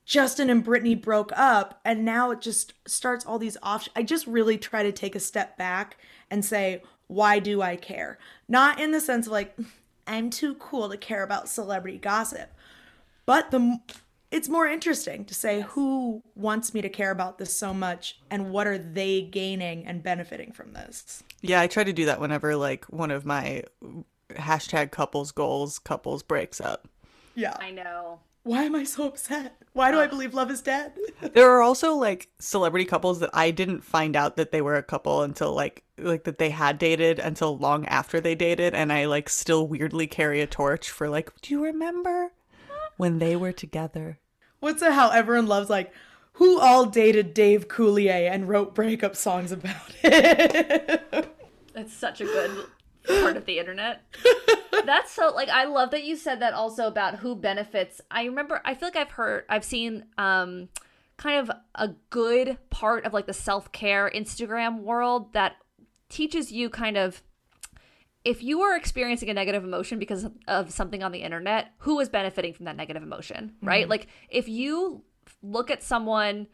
Justin 0.05 0.49
and 0.49 0.63
Britney 0.63 0.99
broke 0.99 1.31
up 1.35 1.81
and 1.83 2.05
now 2.05 2.31
it 2.31 2.39
just 2.39 2.73
starts 2.87 3.25
all 3.25 3.39
these 3.39 3.57
off 3.63 3.87
I 3.95 4.03
just 4.03 4.27
really 4.27 4.57
try 4.57 4.83
to 4.83 4.91
take 4.91 5.15
a 5.15 5.19
step 5.19 5.57
back 5.57 5.97
and 6.29 6.45
say 6.45 6.83
why 7.07 7.39
do 7.39 7.61
I 7.61 7.75
care? 7.75 8.17
Not 8.47 8.79
in 8.79 8.91
the 8.91 8.99
sense 8.99 9.25
of 9.27 9.31
like 9.31 9.57
I'm 10.07 10.29
too 10.29 10.55
cool 10.55 10.89
to 10.89 10.97
care 10.97 11.23
about 11.23 11.49
celebrity 11.49 11.97
gossip. 11.97 12.51
But 13.25 13.51
the 13.51 13.79
it's 14.31 14.49
more 14.49 14.67
interesting 14.67 15.25
to 15.25 15.33
say 15.33 15.61
who 15.61 16.21
wants 16.35 16.73
me 16.73 16.81
to 16.81 16.89
care 16.89 17.11
about 17.11 17.37
this 17.37 17.55
so 17.55 17.73
much 17.73 18.19
and 18.29 18.51
what 18.51 18.67
are 18.67 18.77
they 18.77 19.21
gaining 19.21 19.85
and 19.85 20.03
benefiting 20.03 20.51
from 20.51 20.73
this. 20.73 21.23
Yeah, 21.41 21.61
I 21.61 21.67
try 21.67 21.83
to 21.83 21.93
do 21.93 22.05
that 22.05 22.19
whenever 22.19 22.55
like 22.55 22.85
one 22.85 23.11
of 23.11 23.25
my 23.25 23.63
hashtag 24.31 24.91
couples 24.91 25.31
goals 25.31 25.79
couples 25.79 26.21
breaks 26.21 26.59
up. 26.59 26.87
Yeah. 27.33 27.55
I 27.59 27.71
know. 27.71 28.19
Why 28.45 28.61
am 28.61 28.75
I 28.75 28.83
so 28.83 29.07
upset? 29.07 29.57
Why 29.73 29.89
do 29.89 29.97
I 29.97 30.05
uh, 30.05 30.07
believe 30.07 30.35
love 30.35 30.51
is 30.51 30.61
dead? 30.61 30.93
There 31.33 31.49
are 31.49 31.63
also 31.63 31.95
like 31.95 32.29
celebrity 32.37 32.85
couples 32.85 33.19
that 33.19 33.31
I 33.33 33.49
didn't 33.49 33.83
find 33.83 34.15
out 34.15 34.37
that 34.37 34.51
they 34.51 34.61
were 34.61 34.75
a 34.75 34.83
couple 34.83 35.23
until 35.23 35.51
like 35.51 35.83
like 35.97 36.25
that 36.25 36.37
they 36.37 36.51
had 36.51 36.77
dated 36.77 37.17
until 37.17 37.57
long 37.57 37.87
after 37.87 38.21
they 38.21 38.35
dated 38.35 38.75
and 38.75 38.93
I 38.93 39.05
like 39.05 39.29
still 39.29 39.67
weirdly 39.67 40.05
carry 40.05 40.41
a 40.41 40.47
torch 40.47 40.91
for 40.91 41.09
like 41.09 41.31
do 41.41 41.55
you 41.55 41.63
remember 41.63 42.33
when 42.97 43.17
they 43.17 43.35
were 43.35 43.51
together? 43.51 44.19
What's 44.59 44.83
it 44.83 44.91
how 44.91 45.09
everyone 45.09 45.47
loves 45.47 45.71
like 45.71 45.91
who 46.33 46.59
all 46.59 46.85
dated 46.85 47.33
Dave 47.33 47.67
Coulier 47.67 48.29
and 48.29 48.47
wrote 48.47 48.75
breakup 48.75 49.15
songs 49.15 49.51
about 49.51 49.95
it? 50.03 51.31
It's 51.77 51.93
such 51.93 52.21
a 52.21 52.25
good 52.25 52.67
part 53.07 53.37
of 53.37 53.45
the 53.45 53.59
internet. 53.59 54.03
That's 54.85 55.11
so 55.11 55.33
like 55.33 55.49
I 55.49 55.65
love 55.65 55.91
that 55.91 56.03
you 56.03 56.15
said 56.15 56.41
that 56.41 56.53
also 56.53 56.87
about 56.87 57.15
who 57.15 57.35
benefits. 57.35 58.01
I 58.11 58.25
remember 58.25 58.61
I 58.65 58.73
feel 58.73 58.87
like 58.87 58.95
I've 58.95 59.11
heard 59.11 59.45
I've 59.49 59.63
seen 59.63 60.05
um 60.17 60.69
kind 61.17 61.39
of 61.39 61.55
a 61.75 61.89
good 62.09 62.57
part 62.69 63.05
of 63.05 63.13
like 63.13 63.25
the 63.25 63.33
self-care 63.33 64.11
Instagram 64.13 64.81
world 64.81 65.33
that 65.33 65.55
teaches 66.09 66.51
you 66.51 66.69
kind 66.69 66.97
of 66.97 67.23
if 68.25 68.41
you 68.41 68.61
are 68.61 68.75
experiencing 68.75 69.29
a 69.29 69.33
negative 69.33 69.63
emotion 69.63 69.99
because 69.99 70.27
of 70.47 70.71
something 70.71 71.03
on 71.03 71.11
the 71.11 71.19
internet, 71.19 71.71
who 71.79 71.99
is 71.99 72.09
benefiting 72.09 72.53
from 72.53 72.65
that 72.65 72.75
negative 72.75 73.03
emotion, 73.03 73.53
right? 73.61 73.87
Like 73.87 74.07
if 74.29 74.49
you 74.49 75.03
look 75.43 75.69
at 75.69 75.83
someone, 75.83 76.47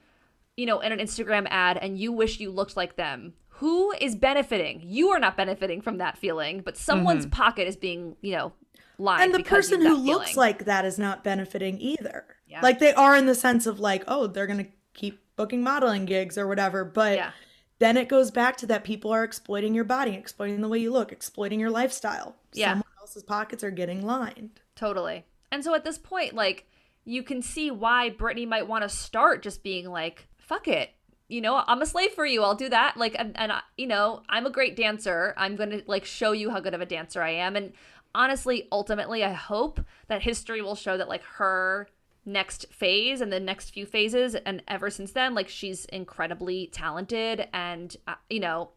you 0.57 0.65
know, 0.65 0.82
in 0.82 0.91
an 0.91 0.99
Instagram 0.99 1.48
ad 1.49 1.78
and 1.78 1.98
you 1.98 2.11
wish 2.11 2.41
you 2.41 2.52
looked 2.52 2.76
like 2.76 2.98
them, 2.98 3.34
who 3.61 3.93
is 4.01 4.15
benefiting? 4.15 4.81
You 4.83 5.09
are 5.09 5.19
not 5.19 5.38
benefiting 5.38 5.81
from 5.81 5.99
that 5.99 6.17
feeling, 6.17 6.61
but 6.61 6.75
someone's 6.75 7.27
mm-hmm. 7.27 7.39
pocket 7.39 7.67
is 7.67 7.75
being, 7.75 8.15
you 8.19 8.35
know, 8.35 8.53
lined. 8.97 9.21
and 9.21 9.35
the 9.35 9.47
person 9.47 9.81
who 9.81 9.95
looks 9.97 10.31
feeling. 10.31 10.35
like 10.35 10.65
that 10.65 10.83
is 10.83 10.97
not 10.97 11.23
benefiting 11.23 11.79
either. 11.79 12.25
Yeah. 12.47 12.61
Like 12.61 12.79
they 12.79 12.91
are 12.95 13.15
in 13.15 13.27
the 13.27 13.35
sense 13.35 13.67
of 13.67 13.79
like, 13.79 14.03
oh, 14.07 14.25
they're 14.25 14.47
gonna 14.47 14.65
keep 14.95 15.21
booking 15.35 15.61
modeling 15.61 16.05
gigs 16.05 16.39
or 16.39 16.47
whatever. 16.47 16.83
But 16.83 17.17
Yeah. 17.17 17.31
then 17.77 17.97
it 17.97 18.09
goes 18.09 18.31
back 18.31 18.57
to 18.57 18.65
that 18.65 18.83
people 18.83 19.11
are 19.11 19.23
exploiting 19.23 19.75
your 19.75 19.83
body, 19.83 20.15
exploiting 20.15 20.61
the 20.61 20.67
way 20.67 20.79
you 20.79 20.91
look, 20.91 21.11
exploiting 21.11 21.59
your 21.59 21.69
lifestyle. 21.69 22.38
Yeah. 22.53 22.71
Someone 22.71 22.88
else's 22.99 23.21
pockets 23.21 23.63
are 23.63 23.69
getting 23.69 24.03
lined. 24.03 24.59
Totally. 24.75 25.23
And 25.51 25.63
so 25.63 25.75
at 25.75 25.83
this 25.83 25.99
point, 25.99 26.33
like, 26.33 26.65
you 27.05 27.21
can 27.21 27.43
see 27.43 27.69
why 27.69 28.09
Britney 28.09 28.47
might 28.47 28.67
want 28.67 28.81
to 28.81 28.89
start 28.89 29.43
just 29.43 29.61
being 29.61 29.88
like, 29.88 30.27
fuck 30.39 30.67
it. 30.67 30.89
You 31.31 31.39
know, 31.39 31.63
I'm 31.65 31.81
a 31.81 31.85
slave 31.85 32.11
for 32.11 32.25
you. 32.25 32.43
I'll 32.43 32.55
do 32.55 32.67
that. 32.69 32.97
Like, 32.97 33.15
and, 33.17 33.37
and 33.39 33.51
I- 33.53 33.61
you 33.77 33.87
know, 33.87 34.21
I'm 34.27 34.45
a 34.45 34.49
great 34.49 34.75
dancer. 34.75 35.33
I'm 35.37 35.55
going 35.55 35.69
to, 35.69 35.81
like, 35.87 36.03
show 36.03 36.33
you 36.33 36.49
how 36.49 36.59
good 36.59 36.73
of 36.73 36.81
a 36.81 36.85
dancer 36.85 37.21
I 37.21 37.31
am. 37.31 37.55
And 37.55 37.71
honestly, 38.13 38.67
ultimately, 38.71 39.23
I 39.23 39.31
hope 39.31 39.79
that 40.07 40.23
history 40.23 40.61
will 40.61 40.75
show 40.75 40.97
that, 40.97 41.07
like, 41.07 41.23
her 41.23 41.87
next 42.25 42.65
phase 42.73 43.21
and 43.21 43.31
the 43.31 43.39
next 43.39 43.69
few 43.69 43.85
phases, 43.85 44.35
and 44.35 44.61
ever 44.67 44.89
since 44.89 45.13
then, 45.13 45.33
like, 45.33 45.47
she's 45.47 45.85
incredibly 45.85 46.67
talented 46.67 47.47
and, 47.53 47.95
uh, 48.07 48.15
you 48.29 48.39
know, 48.39 48.71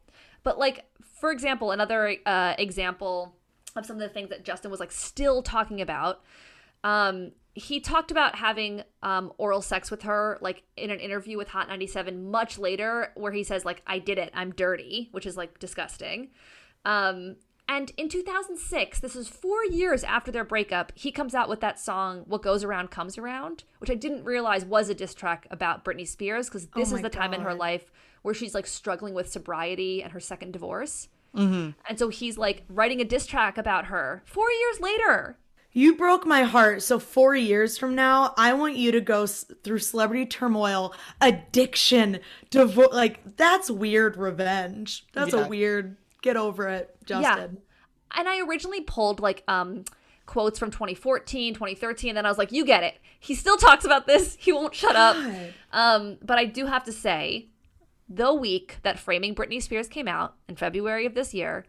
but, 0.45 0.59
like, 0.59 0.85
for 1.03 1.33
example, 1.33 1.73
another 1.73 2.17
uh, 2.25 2.55
example 2.59 3.35
of 3.77 3.85
some 3.85 3.97
of 3.97 4.01
the 4.01 4.09
things 4.09 4.31
that 4.31 4.45
Justin 4.45 4.71
was 4.71 4.81
like 4.81 4.93
still 4.93 5.43
talking 5.43 5.81
about. 5.81 6.23
Um, 6.85 7.33
he 7.55 7.81
talked 7.81 8.11
about 8.11 8.37
having 8.37 8.83
um, 9.03 9.33
oral 9.39 9.63
sex 9.63 9.91
with 9.91 10.03
her, 10.03 10.39
like 10.41 10.65
in 10.77 10.91
an 10.91 11.01
interview 11.01 11.37
with 11.37 11.49
Hot 11.49 11.69
97 11.69 12.31
much 12.31 12.59
later, 12.59 13.13
where 13.15 13.33
he 13.33 13.43
says, 13.43 13.65
like, 13.65 13.83
I 13.87 13.99
did 13.99 14.19
it, 14.19 14.31
I'm 14.35 14.53
dirty, 14.53 15.09
which 15.13 15.25
is 15.25 15.37
like 15.37 15.59
disgusting. 15.59 16.31
Um, 16.85 17.37
and 17.67 17.93
in 17.97 18.09
2006, 18.09 19.01
this 19.01 19.17
is 19.17 19.29
four 19.29 19.65
years 19.65 20.05
after 20.05 20.31
their 20.31 20.45
breakup, 20.45 20.93
he 20.95 21.11
comes 21.11 21.35
out 21.35 21.49
with 21.49 21.61
that 21.61 21.81
song, 21.81 22.25
What 22.27 22.43
Goes 22.43 22.63
Around 22.63 22.91
Comes 22.91 23.17
Around, 23.17 23.65
which 23.79 23.91
I 23.91 23.95
didn't 23.95 24.25
realize 24.25 24.65
was 24.65 24.91
a 24.91 24.95
diss 24.95 25.15
track 25.15 25.47
about 25.51 25.85
Britney 25.85 26.07
Spears, 26.07 26.49
because 26.49 26.67
this 26.67 26.93
Oh 26.93 26.97
is 26.97 27.03
the 27.03 27.09
time 27.09 27.33
in 27.33 27.41
her 27.41 27.55
life 27.55 27.91
where 28.23 28.35
she's 28.35 28.55
like 28.55 28.67
struggling 28.67 29.15
with 29.15 29.31
sobriety 29.31 30.03
and 30.03 30.13
her 30.13 30.21
second 30.21 30.53
divorce. 30.53 31.09
And 31.89 31.99
so 31.99 32.09
he's 32.11 32.37
like 32.37 32.65
writing 32.69 33.01
a 33.01 33.05
diss 33.05 33.27
track 33.27 33.57
about 33.59 33.87
her 33.87 34.23
four 34.27 34.51
years 34.51 34.81
later. 34.81 35.39
You 35.77 35.97
broke 35.97 36.25
my 36.25 36.45
heart. 36.45 36.83
So 36.83 36.99
four 37.01 37.35
years 37.35 37.77
from 37.77 37.95
now, 37.97 38.33
I 38.39 38.55
want 38.55 38.77
you 38.77 38.93
to 38.93 39.01
go 39.01 39.25
s- 39.25 39.45
through 39.65 39.81
celebrity 39.81 40.25
turmoil, 40.25 40.95
addiction, 41.21 42.21
divorce. 42.51 42.93
Like 42.93 43.37
that's 43.37 43.71
weird 43.71 44.17
revenge. 44.17 45.05
That's 45.13 45.33
Yeah. 45.35 45.45
a 45.45 45.49
weird. 45.49 45.97
Get 46.23 46.37
over 46.37 46.69
it, 46.69 46.97
Justin. 47.05 47.59
Yeah. 47.59 48.19
And 48.19 48.29
I 48.29 48.41
originally 48.41 48.81
pulled 48.83 49.21
like 49.21 49.43
um 49.49 49.85
quotes 50.27 50.59
from 50.59 50.71
2014, 50.71 51.53
2013, 51.55 52.11
and 52.11 52.17
then 52.17 52.25
I 52.25 52.29
was 52.31 52.39
like, 52.39 52.53
you 52.53 52.65
get 52.65 52.83
it. 52.83 52.95
He 53.21 53.35
still 53.35 53.57
talks 53.57 53.85
about 53.85 54.07
this. 54.07 54.37
He 54.39 54.53
won't 54.53 54.75
shut 54.75 54.97
up. 54.97 55.17
Um, 55.73 56.19
but 56.23 56.39
I 56.39 56.45
do 56.47 56.67
have 56.67 56.85
to 56.85 56.93
say, 56.93 57.49
the 58.09 58.33
week 58.33 58.77
that 58.85 58.99
Framing 58.99 59.35
Britney 59.35 59.61
Spears 59.63 59.89
came 59.89 60.07
out 60.09 60.35
in 60.49 60.57
February 60.57 61.05
of 61.05 61.15
this 61.15 61.35
year, 61.35 61.67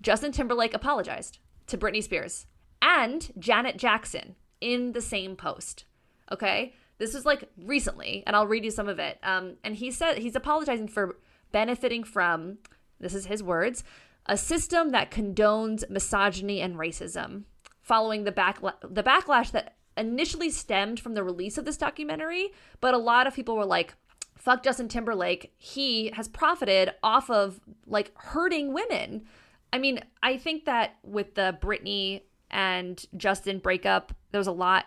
Justin 0.00 0.32
Timberlake 0.32 0.74
apologized 0.74 1.38
to 1.66 1.76
Britney 1.76 2.02
Spears 2.02 2.46
and 2.80 3.30
Janet 3.38 3.76
Jackson 3.76 4.36
in 4.60 4.92
the 4.92 5.00
same 5.00 5.36
post. 5.36 5.84
Okay? 6.32 6.74
This 6.98 7.14
was 7.14 7.24
like 7.24 7.48
recently, 7.62 8.24
and 8.26 8.34
I'll 8.34 8.46
read 8.46 8.64
you 8.64 8.70
some 8.70 8.88
of 8.88 8.98
it. 8.98 9.18
Um, 9.22 9.54
and 9.62 9.76
he 9.76 9.90
said 9.90 10.18
he's 10.18 10.34
apologizing 10.34 10.88
for 10.88 11.18
benefiting 11.52 12.04
from, 12.04 12.58
this 13.00 13.14
is 13.14 13.26
his 13.26 13.42
words, 13.42 13.84
a 14.26 14.36
system 14.36 14.90
that 14.90 15.10
condones 15.10 15.88
misogyny 15.88 16.60
and 16.60 16.76
racism, 16.76 17.44
following 17.80 18.24
the 18.24 18.32
backla- 18.32 18.74
the 18.82 19.02
backlash 19.02 19.50
that 19.52 19.76
initially 19.96 20.50
stemmed 20.50 21.00
from 21.00 21.14
the 21.14 21.24
release 21.24 21.56
of 21.56 21.64
this 21.64 21.76
documentary. 21.76 22.50
But 22.80 22.94
a 22.94 22.98
lot 22.98 23.26
of 23.26 23.34
people 23.34 23.56
were 23.56 23.64
like, 23.64 23.94
fuck 24.36 24.62
Justin 24.62 24.88
Timberlake. 24.88 25.52
He 25.56 26.10
has 26.14 26.28
profited 26.28 26.90
off 27.02 27.30
of 27.30 27.60
like 27.86 28.12
hurting 28.14 28.72
women. 28.72 29.24
I 29.72 29.78
mean, 29.78 30.00
I 30.22 30.36
think 30.36 30.64
that 30.66 30.96
with 31.02 31.34
the 31.34 31.58
Britney 31.60 32.22
and 32.50 33.04
Justin 33.16 33.58
breakup, 33.58 34.12
there 34.30 34.38
was 34.38 34.46
a 34.46 34.52
lot 34.52 34.86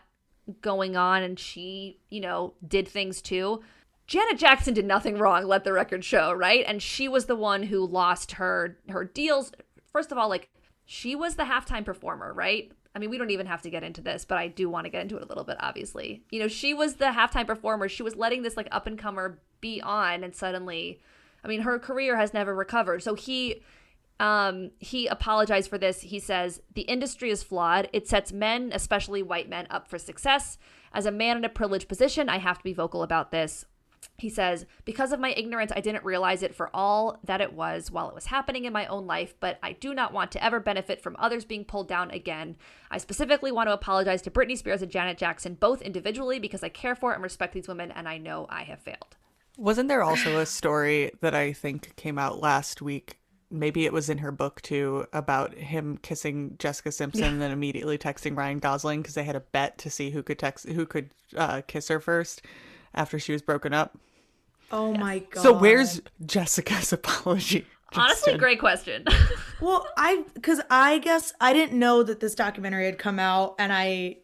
going 0.61 0.97
on 0.97 1.23
and 1.23 1.39
she, 1.39 1.99
you 2.09 2.19
know, 2.19 2.53
did 2.67 2.87
things 2.87 3.21
too. 3.21 3.61
Janet 4.07 4.39
Jackson 4.39 4.73
did 4.73 4.85
nothing 4.85 5.17
wrong, 5.17 5.45
let 5.45 5.63
the 5.63 5.71
record 5.71 6.03
show, 6.03 6.33
right? 6.33 6.65
And 6.67 6.81
she 6.81 7.07
was 7.07 7.25
the 7.25 7.35
one 7.35 7.63
who 7.63 7.85
lost 7.85 8.33
her 8.33 8.77
her 8.89 9.05
deals. 9.05 9.51
First 9.93 10.11
of 10.11 10.17
all, 10.17 10.27
like 10.27 10.49
she 10.85 11.15
was 11.15 11.35
the 11.35 11.43
halftime 11.43 11.85
performer, 11.85 12.33
right? 12.33 12.71
I 12.93 12.99
mean, 12.99 13.09
we 13.09 13.17
don't 13.17 13.31
even 13.31 13.45
have 13.45 13.61
to 13.61 13.69
get 13.69 13.83
into 13.83 14.01
this, 14.01 14.25
but 14.25 14.37
I 14.37 14.49
do 14.49 14.69
want 14.69 14.85
to 14.85 14.89
get 14.89 15.01
into 15.01 15.15
it 15.15 15.23
a 15.23 15.27
little 15.27 15.45
bit, 15.45 15.57
obviously. 15.61 16.23
You 16.29 16.41
know, 16.41 16.49
she 16.49 16.73
was 16.73 16.95
the 16.95 17.05
halftime 17.05 17.47
performer. 17.47 17.87
She 17.87 18.03
was 18.03 18.17
letting 18.17 18.41
this 18.41 18.57
like 18.57 18.67
up 18.71 18.87
and 18.87 18.99
comer 18.99 19.39
be 19.61 19.81
on, 19.81 20.23
and 20.23 20.35
suddenly, 20.35 20.99
I 21.43 21.47
mean, 21.47 21.61
her 21.61 21.79
career 21.79 22.17
has 22.17 22.33
never 22.33 22.53
recovered. 22.53 23.03
So 23.03 23.15
he 23.15 23.61
um, 24.21 24.69
he 24.77 25.07
apologized 25.07 25.67
for 25.67 25.79
this. 25.79 26.01
He 26.01 26.19
says, 26.19 26.61
The 26.75 26.83
industry 26.83 27.31
is 27.31 27.41
flawed. 27.41 27.89
It 27.91 28.07
sets 28.07 28.31
men, 28.31 28.69
especially 28.71 29.23
white 29.23 29.49
men, 29.49 29.65
up 29.71 29.87
for 29.87 29.97
success. 29.97 30.59
As 30.93 31.07
a 31.07 31.11
man 31.11 31.37
in 31.37 31.43
a 31.43 31.49
privileged 31.49 31.87
position, 31.87 32.29
I 32.29 32.37
have 32.37 32.59
to 32.59 32.63
be 32.63 32.71
vocal 32.71 33.01
about 33.01 33.31
this. 33.31 33.65
He 34.19 34.29
says, 34.29 34.67
Because 34.85 35.11
of 35.11 35.19
my 35.19 35.31
ignorance, 35.31 35.71
I 35.75 35.81
didn't 35.81 36.05
realize 36.05 36.43
it 36.43 36.53
for 36.53 36.69
all 36.71 37.19
that 37.23 37.41
it 37.41 37.53
was 37.53 37.89
while 37.89 38.09
it 38.09 38.13
was 38.13 38.27
happening 38.27 38.65
in 38.65 38.73
my 38.73 38.85
own 38.85 39.07
life, 39.07 39.33
but 39.39 39.57
I 39.63 39.71
do 39.71 39.91
not 39.95 40.13
want 40.13 40.31
to 40.33 40.43
ever 40.43 40.59
benefit 40.59 41.01
from 41.01 41.15
others 41.17 41.43
being 41.43 41.65
pulled 41.65 41.87
down 41.87 42.11
again. 42.11 42.57
I 42.91 42.99
specifically 42.99 43.51
want 43.51 43.69
to 43.69 43.73
apologize 43.73 44.21
to 44.21 44.31
Britney 44.31 44.55
Spears 44.55 44.83
and 44.83 44.91
Janet 44.91 45.17
Jackson, 45.17 45.55
both 45.55 45.81
individually, 45.81 46.37
because 46.37 46.61
I 46.61 46.69
care 46.69 46.93
for 46.93 47.11
and 47.11 47.23
respect 47.23 47.55
these 47.55 47.67
women, 47.67 47.89
and 47.89 48.07
I 48.07 48.19
know 48.19 48.45
I 48.51 48.65
have 48.65 48.81
failed. 48.81 49.17
Wasn't 49.57 49.89
there 49.89 50.03
also 50.03 50.37
a 50.37 50.45
story 50.45 51.11
that 51.21 51.33
I 51.33 51.53
think 51.53 51.95
came 51.95 52.19
out 52.19 52.39
last 52.39 52.83
week? 52.83 53.17
Maybe 53.51 53.85
it 53.85 53.93
was 53.93 54.09
in 54.09 54.19
her 54.19 54.31
book 54.31 54.61
too 54.61 55.05
about 55.13 55.53
him 55.55 55.97
kissing 56.01 56.55
Jessica 56.57 56.91
Simpson 56.91 57.23
and 57.25 57.41
then 57.41 57.51
immediately 57.51 57.97
texting 57.97 58.37
Ryan 58.37 58.59
Gosling 58.59 59.01
because 59.01 59.15
they 59.15 59.23
had 59.23 59.35
a 59.35 59.41
bet 59.41 59.77
to 59.79 59.89
see 59.89 60.11
who 60.11 60.23
could 60.23 60.39
text 60.39 60.67
who 60.67 60.85
could 60.85 61.09
uh, 61.35 61.61
kiss 61.67 61.87
her 61.89 61.99
first 61.99 62.41
after 62.93 63.19
she 63.19 63.31
was 63.31 63.41
broken 63.41 63.73
up. 63.73 63.97
Oh 64.71 64.93
my 64.93 65.19
god. 65.19 65.43
So 65.43 65.53
where's 65.53 66.01
Jessica's 66.25 66.93
apology? 66.93 67.67
Honestly, 67.93 68.37
great 68.37 68.59
question. 68.59 69.05
Well, 69.61 69.85
I 69.95 70.23
because 70.33 70.59
I 70.71 70.97
guess 70.97 71.33
I 71.39 71.53
didn't 71.53 71.77
know 71.77 72.01
that 72.01 72.19
this 72.19 72.33
documentary 72.33 72.85
had 72.85 72.97
come 72.97 73.19
out, 73.19 73.53
and 73.59 73.71
I 73.71 74.17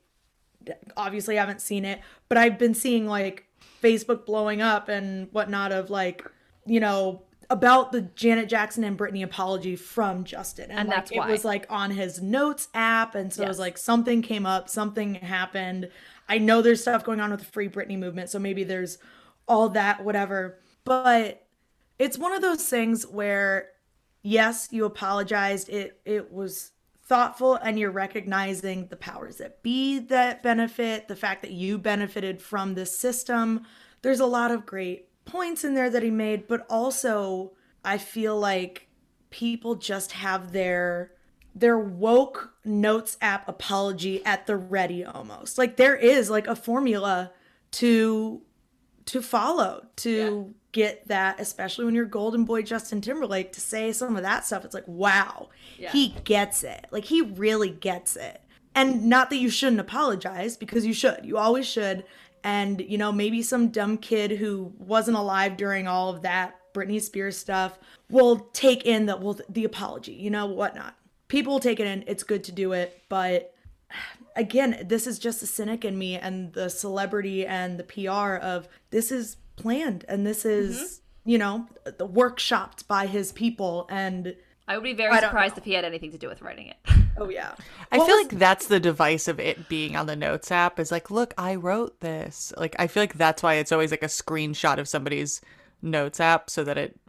obviously 0.95 1.35
haven't 1.35 1.61
seen 1.61 1.85
it, 1.85 2.01
but 2.27 2.39
I've 2.39 2.57
been 2.57 2.73
seeing 2.73 3.05
like 3.05 3.45
Facebook 3.83 4.25
blowing 4.25 4.63
up 4.63 4.89
and 4.89 5.31
whatnot 5.31 5.71
of 5.71 5.91
like, 5.91 6.27
you 6.65 6.79
know, 6.79 7.21
about 7.49 7.91
the 7.91 8.01
Janet 8.01 8.49
Jackson 8.49 8.83
and 8.83 8.97
Britney 8.97 9.23
apology 9.23 9.75
from 9.75 10.23
Justin. 10.23 10.69
And, 10.69 10.79
And 10.79 10.89
like, 10.89 10.97
that's 10.97 11.11
it 11.11 11.19
was 11.19 11.45
like 11.45 11.65
on 11.69 11.91
his 11.91 12.21
notes 12.21 12.67
app. 12.73 13.15
And 13.15 13.31
so 13.31 13.43
it 13.43 13.47
was 13.47 13.59
like 13.59 13.77
something 13.77 14.21
came 14.21 14.45
up, 14.45 14.69
something 14.69 15.15
happened. 15.15 15.89
I 16.27 16.39
know 16.39 16.61
there's 16.61 16.81
stuff 16.81 17.03
going 17.03 17.19
on 17.19 17.31
with 17.31 17.39
the 17.39 17.45
Free 17.45 17.69
Britney 17.69 17.97
movement. 17.97 18.29
So 18.29 18.39
maybe 18.39 18.63
there's 18.63 18.97
all 19.47 19.69
that, 19.69 20.03
whatever. 20.03 20.59
But 20.83 21.45
it's 21.99 22.17
one 22.17 22.33
of 22.33 22.41
those 22.41 22.67
things 22.67 23.07
where 23.07 23.69
yes, 24.27 24.67
you 24.71 24.85
apologized. 24.85 25.69
It 25.69 26.01
it 26.05 26.31
was 26.31 26.71
thoughtful 27.03 27.55
and 27.55 27.79
you're 27.79 27.91
recognizing 27.91 28.87
the 28.87 28.97
powers 28.97 29.37
that 29.37 29.63
be 29.63 29.99
that 29.99 30.43
benefit, 30.43 31.07
the 31.07 31.15
fact 31.15 31.41
that 31.41 31.51
you 31.51 31.77
benefited 31.77 32.41
from 32.41 32.73
this 32.73 32.95
system. 32.97 33.65
There's 34.01 34.19
a 34.19 34.25
lot 34.25 34.51
of 34.51 34.65
great 34.65 35.06
points 35.27 35.63
in 35.63 35.75
there 35.75 35.89
that 35.89 36.03
he 36.03 36.09
made, 36.09 36.47
but 36.47 36.65
also 36.69 37.53
I 37.85 37.97
feel 37.97 38.37
like 38.39 38.87
people 39.29 39.75
just 39.75 40.13
have 40.13 40.51
their 40.51 41.11
their 41.53 41.77
woke 41.77 42.53
notes 42.63 43.17
app 43.19 43.47
apology 43.47 44.23
at 44.25 44.45
the 44.45 44.55
ready 44.55 45.03
almost. 45.03 45.57
Like 45.57 45.77
there 45.77 45.95
is 45.95 46.29
like 46.29 46.47
a 46.47 46.55
formula 46.55 47.31
to 47.71 48.41
to 49.05 49.21
follow 49.21 49.87
to 49.97 50.53
get 50.71 51.07
that, 51.07 51.39
especially 51.39 51.85
when 51.85 51.95
you're 51.95 52.05
Golden 52.05 52.45
Boy 52.45 52.61
Justin 52.61 53.01
Timberlake, 53.01 53.51
to 53.53 53.61
say 53.61 53.91
some 53.91 54.15
of 54.15 54.23
that 54.23 54.45
stuff. 54.45 54.65
It's 54.65 54.75
like, 54.75 54.87
wow, 54.87 55.49
he 55.91 56.09
gets 56.23 56.63
it. 56.63 56.85
Like 56.91 57.05
he 57.05 57.21
really 57.21 57.69
gets 57.69 58.15
it. 58.15 58.41
And 58.75 59.05
not 59.05 59.31
that 59.31 59.37
you 59.37 59.49
shouldn't 59.49 59.79
apologize 59.79 60.55
because 60.55 60.85
you 60.85 60.93
should. 60.93 61.25
You 61.25 61.37
always 61.37 61.65
should. 61.65 62.03
And, 62.47 62.79
you 62.79 62.97
know, 62.97 63.11
maybe 63.11 63.41
some 63.41 63.71
dumb 63.71 63.97
kid 63.97 64.31
who 64.31 64.71
wasn't 64.77 65.17
alive 65.17 65.57
during 65.57 65.85
all 65.85 66.07
of 66.07 66.21
that 66.21 66.55
Britney 66.73 67.01
Spears 67.01 67.37
stuff 67.37 67.77
will 68.09 68.39
take 68.53 68.85
in 68.85 69.05
the 69.05 69.17
well 69.17 69.37
the 69.49 69.65
apology, 69.65 70.13
you 70.13 70.29
know, 70.29 70.45
whatnot. 70.45 70.95
People 71.27 71.51
will 71.51 71.59
take 71.59 71.81
it 71.81 71.87
in. 71.87 72.05
It's 72.07 72.23
good 72.23 72.45
to 72.45 72.53
do 72.53 72.71
it, 72.71 73.03
but 73.09 73.53
again, 74.37 74.85
this 74.85 75.07
is 75.07 75.19
just 75.19 75.41
the 75.41 75.45
cynic 75.45 75.83
in 75.83 75.97
me 75.97 76.15
and 76.15 76.53
the 76.53 76.69
celebrity 76.69 77.45
and 77.45 77.77
the 77.77 77.83
PR 77.83 78.35
of 78.35 78.69
this 78.91 79.11
is 79.11 79.35
planned 79.57 80.05
and 80.07 80.25
this 80.25 80.45
is, 80.45 80.77
mm-hmm. 80.77 81.29
you 81.31 81.37
know, 81.37 81.67
the 81.83 82.07
workshopped 82.07 82.87
by 82.87 83.07
his 83.07 83.33
people 83.33 83.87
and 83.89 84.37
I 84.69 84.75
would 84.75 84.85
be 84.85 84.93
very 84.93 85.19
surprised 85.19 85.57
know. 85.57 85.59
if 85.59 85.65
he 85.65 85.73
had 85.73 85.83
anything 85.83 86.11
to 86.11 86.17
do 86.17 86.29
with 86.29 86.41
writing 86.41 86.67
it. 86.67 86.77
oh 87.17 87.29
yeah. 87.29 87.53
I 87.91 87.97
What 87.97 88.07
feel 88.07 88.17
was- 88.17 88.27
like 88.31 88.39
that's 88.39 88.67
the 88.67 88.79
device 88.79 89.27
of 89.27 89.39
it 89.39 89.67
being 89.69 89.95
on 89.95 90.05
the 90.07 90.15
notes 90.15 90.51
app 90.51 90.79
is 90.79 90.91
like, 90.91 91.09
look, 91.11 91.33
I 91.37 91.55
wrote 91.55 91.99
this. 92.01 92.53
Like, 92.57 92.75
I 92.79 92.87
feel 92.87 93.03
like 93.03 93.13
that's 93.15 93.41
why 93.43 93.55
it's 93.55 93.71
always 93.71 93.91
like 93.91 94.03
a 94.03 94.07
screenshot 94.07 94.77
of 94.77 94.87
somebody's 94.87 95.41
notes 95.81 96.19
app 96.19 96.49
so 96.49 96.63
that 96.63 96.77
it 96.77 96.99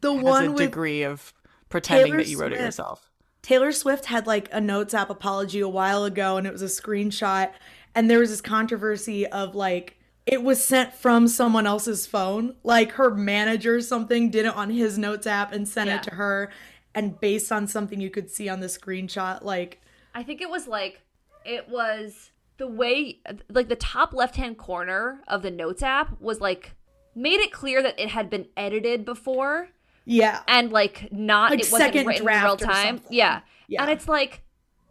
the 0.00 0.12
has 0.14 0.22
one 0.22 0.52
a 0.52 0.56
degree 0.56 1.02
of 1.02 1.32
pretending 1.68 2.06
Taylor 2.12 2.16
that 2.18 2.28
you 2.28 2.38
wrote 2.40 2.52
it 2.52 2.60
yourself. 2.60 3.10
Taylor 3.42 3.72
Swift 3.72 4.06
had 4.06 4.26
like 4.26 4.48
a 4.52 4.60
notes 4.60 4.92
app 4.94 5.10
apology 5.10 5.60
a 5.60 5.68
while 5.68 6.04
ago 6.04 6.36
and 6.36 6.46
it 6.46 6.52
was 6.52 6.62
a 6.62 6.66
screenshot 6.66 7.50
and 7.94 8.10
there 8.10 8.18
was 8.18 8.30
this 8.30 8.40
controversy 8.40 9.26
of 9.26 9.54
like 9.54 9.96
it 10.26 10.42
was 10.42 10.62
sent 10.62 10.92
from 10.92 11.26
someone 11.26 11.66
else's 11.66 12.06
phone 12.06 12.54
like 12.64 12.92
her 12.92 13.10
manager 13.10 13.76
or 13.76 13.80
something 13.80 14.30
did 14.30 14.44
it 14.44 14.54
on 14.54 14.70
his 14.70 14.98
notes 14.98 15.26
app 15.26 15.52
and 15.52 15.66
sent 15.66 15.88
Yeah. 15.88 15.96
it 15.96 16.02
to 16.04 16.14
her 16.16 16.50
and 16.94 17.20
based 17.20 17.52
on 17.52 17.66
something 17.66 18.00
you 18.00 18.10
could 18.10 18.30
see 18.30 18.48
on 18.48 18.60
the 18.60 18.66
screenshot 18.66 19.42
like 19.42 19.80
I 20.14 20.22
think 20.22 20.40
it 20.40 20.50
was 20.50 20.66
like 20.66 21.00
it 21.44 21.68
was 21.68 22.30
the 22.58 22.66
way 22.66 23.20
like 23.48 23.68
the 23.68 23.76
top 23.76 24.12
left 24.12 24.36
hand 24.36 24.58
corner 24.58 25.22
of 25.28 25.42
the 25.42 25.50
notes 25.50 25.82
app 25.82 26.20
was 26.20 26.40
like 26.40 26.74
made 27.14 27.40
it 27.40 27.52
clear 27.52 27.82
that 27.82 27.98
it 27.98 28.08
had 28.08 28.30
been 28.30 28.46
edited 28.56 29.04
before 29.04 29.68
yeah 30.04 30.42
and 30.48 30.72
like 30.72 31.08
not 31.12 31.50
Like 31.50 31.60
it 31.60 31.72
wasn't 31.72 31.80
second 31.80 32.06
written 32.06 32.28
in 32.28 32.42
real 32.42 32.56
time. 32.56 33.00
Yeah. 33.10 33.40
Yeah. 33.68 33.82
And 33.82 33.90
it's 33.90 34.08
like 34.08 34.42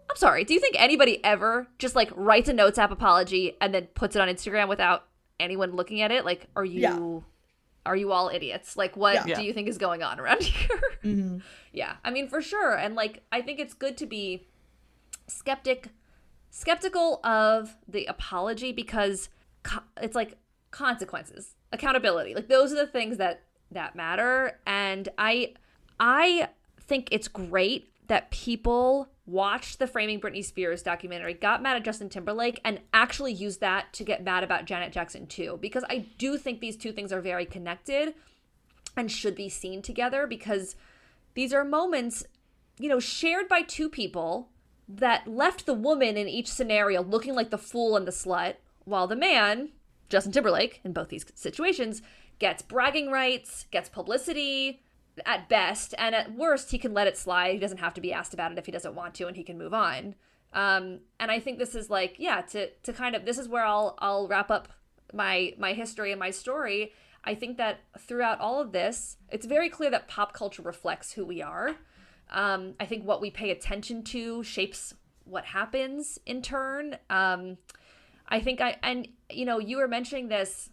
I'm 0.10 0.16
sorry, 0.16 0.44
do 0.44 0.56
you 0.56 0.60
think 0.60 0.76
anybody 0.80 1.24
ever 1.24 1.68
just 1.78 1.96
like 1.96 2.10
writes 2.16 2.50
a 2.50 2.54
notes 2.54 2.80
app 2.80 2.92
apology 2.92 3.56
and 3.62 3.74
then 3.74 3.88
puts 3.94 4.16
it 4.16 4.22
on 4.22 4.28
Instagram 4.28 4.68
without 4.68 5.06
anyone 5.40 5.76
looking 5.76 6.02
at 6.02 6.12
it? 6.12 6.26
Like 6.26 6.48
are 6.56 6.66
you 6.66 6.82
Yeah. 6.82 7.20
Are 7.86 7.96
you 7.96 8.12
all 8.12 8.30
idiots? 8.30 8.76
Like 8.78 8.96
what 8.98 9.28
Yeah. 9.28 9.36
do 9.36 9.44
you 9.44 9.54
think 9.54 9.68
is 9.68 9.78
going 9.78 10.04
on 10.04 10.20
around 10.22 10.44
here? 10.44 10.82
Mm-hmm. 11.04 11.38
Yeah. 11.72 11.98
I 12.04 12.10
mean 12.10 12.28
for 12.28 12.42
sure. 12.42 12.74
And 12.76 12.96
like 12.96 13.22
I 13.32 13.42
think 13.42 13.60
it's 13.60 13.74
good 13.76 13.96
to 13.98 14.06
be 14.08 14.48
skeptic 15.28 15.90
skeptical 16.50 17.20
of 17.24 17.76
the 17.88 18.06
apology 18.06 18.72
because 18.72 19.30
co- 19.64 19.84
it's 20.02 20.16
like 20.16 20.38
consequences 20.72 21.56
accountability 21.72 22.34
like 22.34 22.48
those 22.48 22.72
are 22.74 22.76
the 22.78 22.88
things 22.88 23.18
that 23.18 23.44
that 23.72 23.96
matter 23.96 24.60
and 24.66 25.10
i 25.20 25.54
i 26.00 26.48
think 26.82 27.08
it's 27.12 27.28
great 27.28 27.92
that 28.10 28.30
people 28.30 29.08
watched 29.26 29.80
the 29.80 29.88
framing 29.88 30.20
britney 30.20 30.44
spears 30.44 30.84
documentary 30.84 31.34
got 31.34 31.62
mad 31.62 31.78
at 31.78 31.86
justin 31.86 32.10
timberlake 32.10 32.60
and 32.66 32.80
actually 32.94 33.32
used 33.32 33.62
that 33.62 33.94
to 33.94 34.04
get 34.04 34.24
mad 34.24 34.44
about 34.44 34.66
janet 34.66 34.92
jackson 34.92 35.26
too. 35.26 35.58
Because 35.62 35.86
i 35.90 36.06
do 36.18 36.38
think 36.38 36.60
these 36.60 36.76
two 36.76 36.92
things 36.92 37.14
are 37.14 37.22
very 37.22 37.46
connected 37.46 38.14
and 38.98 39.12
should 39.12 39.36
be 39.36 39.48
seen 39.48 39.82
together 39.82 40.28
because 40.28 40.76
these 41.36 41.54
are 41.54 41.64
moments 41.64 42.26
you 42.78 42.90
know 42.90 43.00
shared 43.00 43.48
by 43.48 43.62
two 43.62 43.90
people 43.90 44.50
that 44.90 45.28
left 45.28 45.68
the 45.68 45.74
woman 45.74 46.18
in 46.18 46.28
each 46.28 46.48
scenario 46.48 47.04
looking 47.04 47.36
like 47.36 47.52
the 47.52 47.58
fool 47.58 47.96
and 47.96 48.08
the 48.08 48.12
slut, 48.12 48.56
while 48.86 49.06
the 49.06 49.16
man, 49.16 49.70
Justin 50.10 50.32
Timberlake, 50.32 50.82
in 50.84 50.94
both 50.94 51.10
these 51.10 51.26
situations, 51.36 52.02
gets 52.40 52.64
bragging 52.64 53.12
rights, 53.12 53.68
gets 53.70 53.88
publicity 53.88 54.82
at 55.26 55.50
best, 55.50 55.94
and 55.98 56.16
at 56.16 56.34
worst, 56.36 56.72
he 56.72 56.78
can 56.78 56.94
let 56.94 57.08
it 57.08 57.18
slide. 57.18 57.54
He 57.54 57.60
doesn't 57.60 57.80
have 57.80 57.94
to 57.96 58.02
be 58.02 58.14
asked 58.14 58.34
about 58.34 58.52
it 58.52 58.58
if 58.58 58.66
he 58.66 58.72
doesn't 58.72 58.96
want 58.96 59.14
to, 59.16 59.28
and 59.28 59.36
he 59.36 59.44
can 59.44 59.58
move 59.58 59.74
on. 59.74 60.16
Um, 60.54 61.00
and 61.20 61.30
I 61.30 61.40
think 61.40 61.60
this 61.60 61.76
is 61.76 61.90
like, 61.90 62.16
yeah, 62.18 62.42
to 62.42 62.70
to 62.70 62.94
kind 62.94 63.16
of 63.16 63.26
this 63.26 63.38
is 63.38 63.48
where 63.48 63.66
I'll 63.66 63.96
I'll 64.00 64.28
wrap 64.28 64.50
up 64.50 64.70
my 65.14 65.54
my 65.58 65.74
history 65.74 66.12
and 66.12 66.20
my 66.20 66.32
story. 66.32 66.94
I 67.24 67.36
think 67.36 67.58
that 67.58 67.82
throughout 68.00 68.40
all 68.40 68.62
of 68.62 68.72
this, 68.72 69.18
it's 69.30 69.46
very 69.46 69.70
clear 69.70 69.92
that 69.92 70.08
pop 70.08 70.34
culture 70.34 70.62
reflects 70.62 71.14
who 71.14 71.26
we 71.26 71.42
are. 71.42 71.76
Um, 72.32 72.76
I 72.80 72.86
think 72.86 73.06
what 73.06 73.22
we 73.22 73.30
pay 73.30 73.52
attention 73.52 74.04
to 74.06 74.44
shapes 74.44 74.94
what 75.26 75.46
happens 75.46 76.20
in 76.26 76.42
turn. 76.42 76.98
Um, 77.10 77.58
I 78.28 78.40
think 78.40 78.62
I 78.62 78.78
and 78.82 79.08
you 79.30 79.46
know 79.46 79.60
you 79.60 79.78
were 79.78 79.88
mentioning 79.88 80.30
this 80.30 80.70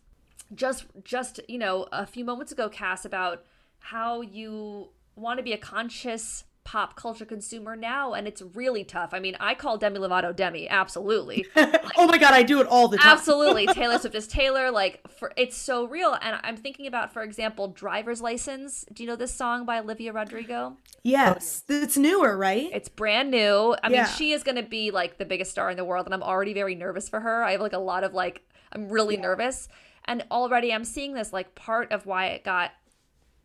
just 0.55 0.87
just 1.05 1.41
you 1.49 1.59
know 1.59 1.87
a 1.93 2.07
few 2.07 2.25
moments 2.25 2.53
ago, 2.53 2.69
Cass, 2.69 3.05
about 3.05 3.45
how 3.79 4.21
you 4.21 4.89
want 5.15 5.39
to 5.39 5.43
be 5.43 5.53
a 5.53 5.59
conscious 5.59 6.45
pop 6.65 6.97
culture 6.97 7.25
consumer 7.25 7.77
now, 7.77 8.13
and 8.13 8.27
it's 8.27 8.43
really 8.43 8.83
tough. 8.83 9.11
I 9.15 9.21
mean, 9.21 9.37
I 9.39 9.55
call 9.55 9.79
Demi 9.79 10.01
Lovato 10.01 10.35
Demi, 10.35 10.69
absolutely. 10.69 11.47
oh 11.57 12.09
my 12.09 12.19
god 12.19 12.35
i 12.35 12.43
do 12.43 12.61
it 12.61 12.67
all 12.67 12.89
the 12.89 12.97
time 12.99 13.17
Absolutely. 13.17 13.67
Taylor 13.73 13.99
Swift 14.01 14.17
is 14.17 14.27
Taylor. 14.27 14.73
Like, 14.73 15.01
for 15.09 15.33
it's 15.37 15.57
so 15.57 15.87
real. 15.87 16.19
And 16.21 16.41
I'm 16.43 16.57
thinking 16.57 16.89
about, 16.89 17.13
for 17.13 17.23
example, 17.23 17.69
Driver's 17.69 18.21
License. 18.21 18.85
Do 18.93 19.05
you 19.05 19.09
know 19.09 19.15
this 19.15 19.33
song 19.33 19.65
by 19.65 19.79
Olivia 19.79 20.13
Rodrigo? 20.13 20.77
yes 21.05 21.63
it's 21.69 21.97
newer 21.97 22.37
right 22.37 22.69
It's 22.73 22.89
brand 22.89 23.31
new. 23.31 23.77
I 23.81 23.89
mean, 23.89 23.99
Yeah. 23.99 24.07
she 24.07 24.33
is 24.33 24.43
going 24.43 24.57
to 24.57 24.65
be 24.65 24.91
like 24.91 25.19
the 25.19 25.25
biggest 25.25 25.53
star 25.53 25.71
in 25.71 25.77
the 25.77 25.85
world. 25.85 26.07
And 26.07 26.13
I'm 26.15 26.23
already 26.25 26.53
very 26.53 26.75
nervous 26.75 27.09
for 27.09 27.21
her. 27.21 27.45
I 27.45 27.53
have 27.53 27.61
like 27.61 27.75
a 27.75 27.79
lot 27.79 28.03
of 28.03 28.13
like, 28.13 28.43
I'm 28.73 28.89
really 28.89 29.17
nervous. 29.17 29.69
And 30.07 30.25
already 30.33 30.73
I'm 30.73 30.85
seeing 30.85 31.15
this 31.15 31.33
like 31.33 31.55
part 31.55 31.93
of 31.93 32.07
why 32.07 32.27
it 32.27 32.43
got 32.43 32.73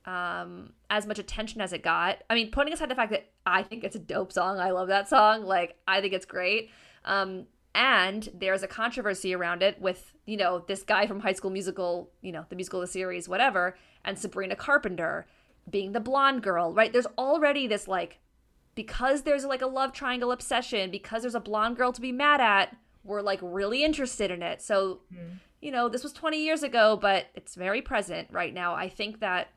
um 0.06 0.74
as 0.90 1.06
much 1.06 1.20
attention 1.20 1.62
as 1.62 1.74
it 1.74 1.84
got. 1.84 2.24
I 2.30 2.36
mean, 2.36 2.52
putting 2.52 2.74
aside 2.74 2.90
the 2.90 2.96
fact 2.96 3.12
that 3.12 3.30
I 3.46 3.64
think 3.64 3.84
it's 3.84 3.96
a 3.96 4.00
dope 4.00 4.32
song. 4.34 4.60
I 4.60 4.72
love 4.72 4.88
that 4.88 5.08
song. 5.08 5.44
Like 5.44 5.76
I 5.88 6.02
think 6.02 6.14
it's 6.14 6.26
great. 6.26 6.70
Um 7.06 7.46
and 7.74 8.28
there's 8.34 8.64
a 8.64 8.68
controversy 8.68 9.34
around 9.34 9.64
it 9.64 9.80
with, 9.80 10.14
you 10.26 10.36
know, 10.36 10.64
this 10.68 10.84
guy 10.84 11.08
from 11.08 11.22
High 11.22 11.34
School 11.34 11.52
Musical, 11.52 12.12
you 12.22 12.32
know, 12.32 12.46
the 12.50 12.56
musical 12.56 12.82
the 12.82 12.88
series 12.88 13.30
whatever, 13.30 13.78
and 14.04 14.18
Sabrina 14.18 14.56
Carpenter 14.56 15.28
being 15.70 15.92
the 15.92 16.00
blonde 16.00 16.44
girl, 16.44 16.74
right? 16.74 16.92
There's 16.92 17.08
already 17.18 17.68
this 17.68 17.88
like 17.88 18.20
because 18.76 19.24
there's 19.24 19.46
like 19.46 19.62
a 19.62 19.68
love 19.68 19.94
triangle 19.94 20.32
obsession, 20.32 20.92
because 20.92 21.22
there's 21.22 21.36
a 21.36 21.40
blonde 21.40 21.78
girl 21.78 21.92
to 21.92 22.02
be 22.02 22.12
mad 22.12 22.42
at, 22.42 22.76
we're 23.04 23.22
like 23.22 23.40
really 23.42 23.84
interested 23.84 24.32
in 24.32 24.42
it. 24.42 24.62
So, 24.62 25.02
you 25.62 25.72
know, 25.72 25.90
this 25.90 26.04
was 26.04 26.14
20 26.14 26.42
years 26.44 26.64
ago, 26.64 26.98
but 27.00 27.26
it's 27.36 27.56
very 27.56 27.82
present 27.82 28.30
right 28.32 28.54
now. 28.54 28.74
I 28.74 28.90
think 28.90 29.20
that 29.20 29.50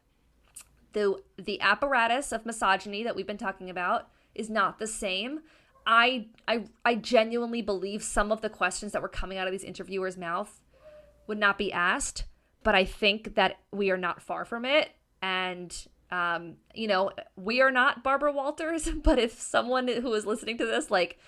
the 0.94 1.22
the 1.36 1.60
apparatus 1.60 2.32
of 2.32 2.46
misogyny 2.46 3.04
that 3.04 3.14
we've 3.14 3.26
been 3.26 3.36
talking 3.36 3.68
about 3.68 4.08
is 4.34 4.48
not 4.48 4.78
the 4.78 4.86
same. 4.86 5.40
I 5.86 6.28
I 6.48 6.64
I 6.84 6.94
genuinely 6.94 7.60
believe 7.60 8.02
some 8.02 8.32
of 8.32 8.40
the 8.40 8.48
questions 8.48 8.92
that 8.92 9.02
were 9.02 9.08
coming 9.08 9.36
out 9.36 9.46
of 9.46 9.52
these 9.52 9.64
interviewers' 9.64 10.16
mouth 10.16 10.62
would 11.26 11.38
not 11.38 11.58
be 11.58 11.72
asked, 11.72 12.24
but 12.62 12.74
I 12.74 12.84
think 12.84 13.34
that 13.34 13.58
we 13.72 13.90
are 13.90 13.96
not 13.96 14.22
far 14.22 14.44
from 14.44 14.64
it. 14.64 14.90
And 15.20 15.74
um, 16.10 16.56
you 16.74 16.88
know, 16.88 17.10
we 17.36 17.60
are 17.60 17.70
not 17.70 18.02
Barbara 18.02 18.32
Walters, 18.32 18.88
but 19.02 19.18
if 19.18 19.40
someone 19.40 19.88
who 19.88 20.12
is 20.14 20.24
listening 20.24 20.58
to 20.58 20.66
this 20.66 20.90
like 20.90 21.18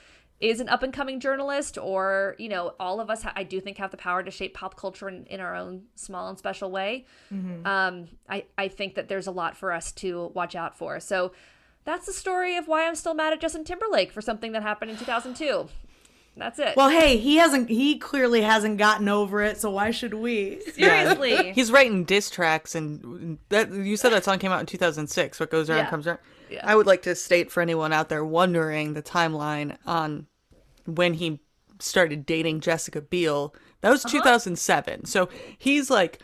is 0.41 0.61
an 0.61 0.69
up 0.69 0.83
and 0.83 0.93
coming 0.93 1.19
journalist 1.19 1.79
or 1.79 2.35
you 2.39 2.49
know 2.49 2.75
all 2.79 3.01
of 3.01 3.09
us 3.09 3.23
ha- 3.23 3.33
i 3.37 3.43
do 3.43 3.59
think 3.61 3.79
have 3.79 3.91
the 3.91 3.97
power 3.97 4.23
to 4.23 4.31
shape 4.31 4.53
pop 4.55 4.77
culture 4.77 5.09
in, 5.09 5.25
in 5.27 5.41
our 5.41 5.55
own 5.55 5.83
small 5.95 6.29
and 6.29 6.39
special 6.39 6.71
way 6.71 7.07
um, 7.65 8.09
I, 8.29 8.45
I 8.59 8.69
think 8.69 8.95
that 8.97 9.09
there's 9.09 9.27
a 9.27 9.31
lot 9.31 9.57
for 9.57 9.73
us 9.73 9.93
to 9.93 10.31
watch 10.35 10.55
out 10.55 10.77
for 10.77 11.01
so 11.01 11.33
that's 11.85 12.05
the 12.07 12.13
story 12.13 12.57
of 12.57 12.69
why 12.69 12.87
i'm 12.87 12.95
still 12.95 13.15
mad 13.15 13.33
at 13.33 13.41
justin 13.41 13.65
timberlake 13.65 14.13
for 14.13 14.21
something 14.21 14.53
that 14.53 14.63
happened 14.63 14.91
in 14.91 14.97
2002 14.99 15.69
that's 16.39 16.59
it 16.59 16.77
Well, 16.77 16.91
hey, 16.91 17.17
he 17.17 17.37
hasn't. 17.37 17.71
He 17.71 17.97
clearly 17.97 18.43
hasn't 18.43 18.77
gotten 18.77 19.09
over 19.09 19.41
it. 19.41 19.59
So 19.59 19.71
why 19.71 19.91
should 19.91 20.13
we? 20.13 20.61
seriously 20.75 21.53
He's 21.55 21.73
writing 21.73 22.05
diss 22.05 22.29
tracks, 22.29 22.75
and 22.75 23.39
that 23.49 23.73
you 23.73 23.97
said 23.97 24.11
that 24.13 24.25
song 24.25 24.39
came 24.39 24.53
out 24.53 24.61
in 24.61 24.67
2006. 24.67 25.41
What 25.41 25.51
goes 25.51 25.71
around 25.71 25.79
Yeah. 25.79 25.89
comes 25.89 26.07
around. 26.07 26.19
Yeah. 26.51 26.61
I 26.65 26.77
would 26.77 26.87
like 26.87 27.03
to 27.03 27.15
state 27.15 27.51
for 27.51 27.61
anyone 27.61 27.93
out 27.93 28.09
there 28.09 28.25
wondering 28.25 28.95
the 28.95 29.03
timeline 29.03 29.77
on 29.87 30.27
when 30.85 31.15
he 31.15 31.41
started 31.79 32.27
dating 32.27 32.61
Jessica 32.61 33.01
Biel. 33.01 33.55
That 33.81 33.91
was 33.91 34.05
uh-huh. 34.05 34.19
2007. 34.19 35.07
So 35.07 35.29
he's 35.59 35.91
like 35.91 36.21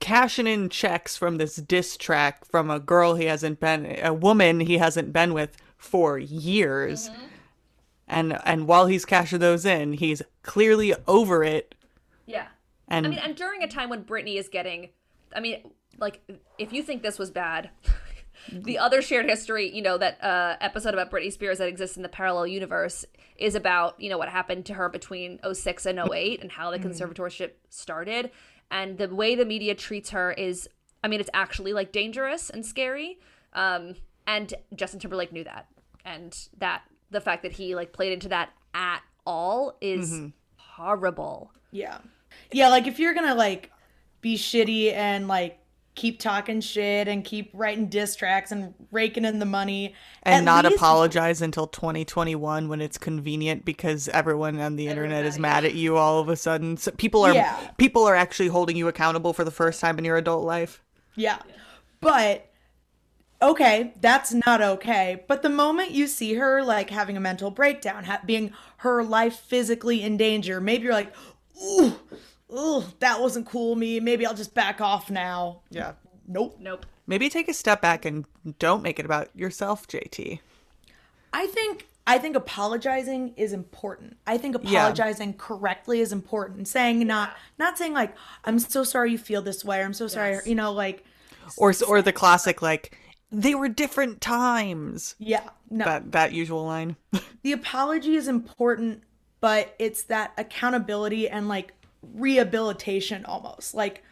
cashing 0.00 0.46
in 0.46 0.68
checks 0.68 1.16
from 1.16 1.38
this 1.38 1.56
diss 1.56 1.96
track 1.96 2.44
from 2.44 2.70
a 2.70 2.80
girl 2.80 3.14
he 3.14 3.26
hasn't 3.26 3.60
been, 3.60 3.98
a 4.02 4.12
woman 4.12 4.60
he 4.60 4.78
hasn't 4.78 5.12
been 5.12 5.34
with 5.34 5.56
for 5.76 6.18
years. 6.18 7.08
Mm-hmm. 7.08 7.24
And 8.06 8.38
and 8.44 8.68
while 8.68 8.86
he's 8.86 9.06
cashing 9.06 9.38
those 9.38 9.64
in, 9.64 9.94
he's 9.94 10.20
clearly 10.42 10.94
over 11.08 11.42
it. 11.42 11.74
yeah 12.26 12.48
And 12.86 13.06
I 13.06 13.10
mean, 13.10 13.18
and 13.18 13.34
during 13.34 13.62
a 13.62 13.68
time 13.68 13.88
when 13.88 14.04
Britney 14.04 14.36
is 14.38 14.48
getting, 14.48 14.90
I 15.34 15.40
mean, 15.40 15.70
like, 15.98 16.20
if 16.58 16.72
you 16.72 16.82
think 16.82 17.02
this 17.02 17.18
was 17.18 17.30
bad, 17.30 17.70
the 18.50 18.78
other 18.78 19.02
shared 19.02 19.28
history, 19.28 19.74
you 19.74 19.82
know, 19.82 19.98
that 19.98 20.22
uh, 20.22 20.56
episode 20.60 20.94
about 20.94 21.10
Britney 21.10 21.32
Spears 21.32 21.58
that 21.58 21.68
exists 21.68 21.96
in 21.96 22.02
the 22.02 22.08
parallel 22.08 22.46
universe 22.46 23.04
is 23.36 23.54
about, 23.54 24.00
you 24.00 24.08
know, 24.10 24.18
what 24.18 24.28
happened 24.28 24.66
to 24.66 24.74
her 24.74 24.88
between 24.88 25.38
06 25.52 25.86
and 25.86 25.98
08 25.98 26.40
and 26.42 26.52
how 26.52 26.70
the 26.70 26.78
conservatorship 26.78 27.52
started. 27.68 28.30
And 28.70 28.98
the 28.98 29.08
way 29.08 29.34
the 29.34 29.44
media 29.44 29.74
treats 29.74 30.10
her 30.10 30.32
is, 30.32 30.68
I 31.02 31.08
mean, 31.08 31.20
it's 31.20 31.30
actually 31.34 31.72
like 31.72 31.92
dangerous 31.92 32.50
and 32.50 32.64
scary. 32.64 33.18
Um, 33.52 33.94
and 34.26 34.52
Justin 34.74 35.00
Timberlake 35.00 35.32
knew 35.32 35.44
that. 35.44 35.66
And 36.04 36.36
that 36.58 36.82
the 37.10 37.20
fact 37.20 37.42
that 37.42 37.52
he 37.52 37.74
like 37.74 37.92
played 37.92 38.12
into 38.12 38.28
that 38.28 38.50
at 38.74 39.00
all 39.26 39.76
is 39.80 40.20
horrible. 40.56 41.50
Yeah. 41.70 41.98
Yeah, 42.52 42.68
like 42.68 42.86
if 42.86 42.98
you're 42.98 43.14
gonna 43.14 43.34
like 43.34 43.70
be 44.20 44.36
shitty 44.36 44.92
and 44.92 45.28
like 45.28 45.58
keep 45.94 46.18
talking 46.18 46.60
shit 46.60 47.06
and 47.06 47.24
keep 47.24 47.50
writing 47.54 47.86
diss 47.86 48.16
tracks 48.16 48.50
and 48.50 48.74
raking 48.90 49.24
in 49.24 49.38
the 49.38 49.46
money 49.46 49.94
and 50.24 50.34
at 50.34 50.44
not 50.44 50.64
least- 50.64 50.76
apologize 50.76 51.40
until 51.40 51.66
2021 51.68 52.68
when 52.68 52.80
it's 52.80 52.98
convenient 52.98 53.64
because 53.64 54.08
everyone 54.08 54.58
on 54.60 54.74
the 54.76 54.88
internet 54.88 55.24
is 55.24 55.38
mad 55.38 55.64
at 55.64 55.74
you 55.74 55.96
all 55.96 56.18
of 56.18 56.28
a 56.28 56.36
sudden. 56.36 56.76
So 56.76 56.90
people 56.90 57.22
are 57.24 57.32
Yeah. 57.32 57.56
people 57.78 58.04
are 58.04 58.16
actually 58.16 58.48
holding 58.48 58.76
you 58.76 58.88
accountable 58.88 59.32
for 59.32 59.44
the 59.44 59.50
first 59.52 59.80
time 59.80 59.96
in 59.98 60.04
your 60.04 60.16
adult 60.16 60.44
life. 60.44 60.82
Yeah. 61.14 61.38
But 62.00 62.50
okay, 63.40 63.94
that's 64.00 64.32
not 64.46 64.60
okay. 64.60 65.24
But 65.28 65.42
the 65.42 65.48
moment 65.50 65.90
you 65.92 66.06
see 66.06 66.34
her 66.34 66.62
like 66.64 66.90
having 66.90 67.16
a 67.16 67.20
mental 67.20 67.50
breakdown, 67.50 68.04
ha- 68.04 68.20
being 68.26 68.52
her 68.78 69.02
life 69.04 69.36
physically 69.36 70.02
in 70.02 70.16
danger, 70.16 70.60
maybe 70.60 70.84
you're 70.84 70.92
like, 70.92 71.14
ooh, 71.62 71.94
ooh, 72.52 72.84
that 73.00 73.20
wasn't 73.20 73.46
cool 73.46 73.76
me. 73.76 74.00
Maybe 74.00 74.26
I'll 74.26 74.34
just 74.34 74.54
back 74.54 74.80
off 74.80 75.10
now. 75.10 75.60
Yeah. 75.70 75.92
Nope. 76.26 76.56
Nope. 76.60 76.86
Maybe 77.06 77.28
take 77.28 77.48
a 77.48 77.54
step 77.54 77.82
back 77.82 78.04
and 78.04 78.24
don't 78.58 78.82
make 78.82 78.98
it 78.98 79.04
about 79.04 79.28
yourself, 79.34 79.86
JT. 79.86 80.40
I 81.32 81.46
think 81.48 81.86
I 82.06 82.18
think 82.18 82.36
apologizing 82.36 83.34
is 83.36 83.52
important. 83.52 84.16
I 84.26 84.38
think 84.38 84.54
apologizing 84.54 85.34
correctly 85.34 86.00
is 86.00 86.12
important. 86.12 86.68
Saying 86.68 87.06
not 87.06 87.36
not 87.58 87.76
saying 87.76 87.92
like 87.92 88.14
I'm 88.44 88.58
so 88.58 88.84
sorry 88.84 89.12
you 89.12 89.18
feel 89.18 89.42
this 89.42 89.64
way 89.64 89.80
or 89.80 89.84
I'm 89.84 89.94
so 89.94 90.06
sorry, 90.08 90.32
Yes. 90.32 90.46
you 90.46 90.54
know, 90.54 90.72
like 90.72 91.04
Or 91.58 91.74
or 91.86 92.00
the 92.02 92.12
classic 92.12 92.62
like 92.62 92.96
they 93.30 93.54
were 93.54 93.68
different 93.68 94.20
times. 94.20 95.16
yeah, 95.18 95.48
no. 95.68 95.84
That 95.84 96.12
that 96.12 96.32
usual 96.32 96.64
line. 96.64 96.96
the 97.42 97.52
apology 97.52 98.14
is 98.16 98.28
important, 98.28 99.02
but 99.40 99.74
it's 99.78 100.04
that 100.04 100.32
accountability 100.38 101.28
and 101.28 101.48
like 101.48 101.72
rehabilitation 102.14 103.24
almost. 103.24 103.74
Like 103.74 104.02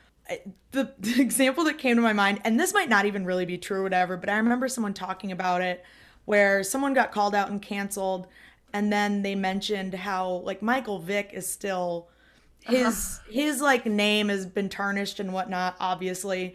the, 0.70 0.92
the 0.98 1.20
example 1.20 1.64
that 1.64 1.78
came 1.78 1.96
to 1.96 2.02
my 2.02 2.12
mind, 2.12 2.40
and 2.44 2.58
this 2.58 2.74
might 2.74 2.88
not 2.88 3.04
even 3.04 3.24
really 3.24 3.46
be 3.46 3.58
true 3.58 3.80
or 3.80 3.82
whatever, 3.82 4.16
but 4.16 4.28
I 4.28 4.36
remember 4.36 4.68
someone 4.68 4.94
talking 4.94 5.32
about 5.32 5.60
it 5.60 5.84
where 6.24 6.62
someone 6.62 6.94
got 6.94 7.12
called 7.12 7.34
out 7.34 7.50
and 7.50 7.60
canceled, 7.60 8.28
and 8.72 8.92
then 8.92 9.22
they 9.22 9.34
mentioned 9.34 9.94
how 9.94 10.42
like 10.44 10.62
Michael 10.62 10.98
Vick 10.98 11.30
is 11.32 11.48
still 11.48 12.08
his 12.60 12.86
uh-huh. 12.86 13.32
his 13.32 13.60
like 13.60 13.86
name 13.86 14.28
has 14.28 14.46
been 14.46 14.68
tarnished 14.68 15.18
and 15.20 15.32
whatnot, 15.32 15.76
obviously, 15.80 16.54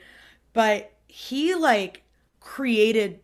but 0.54 0.94
he 1.08 1.54
like 1.54 2.04
created 2.40 3.20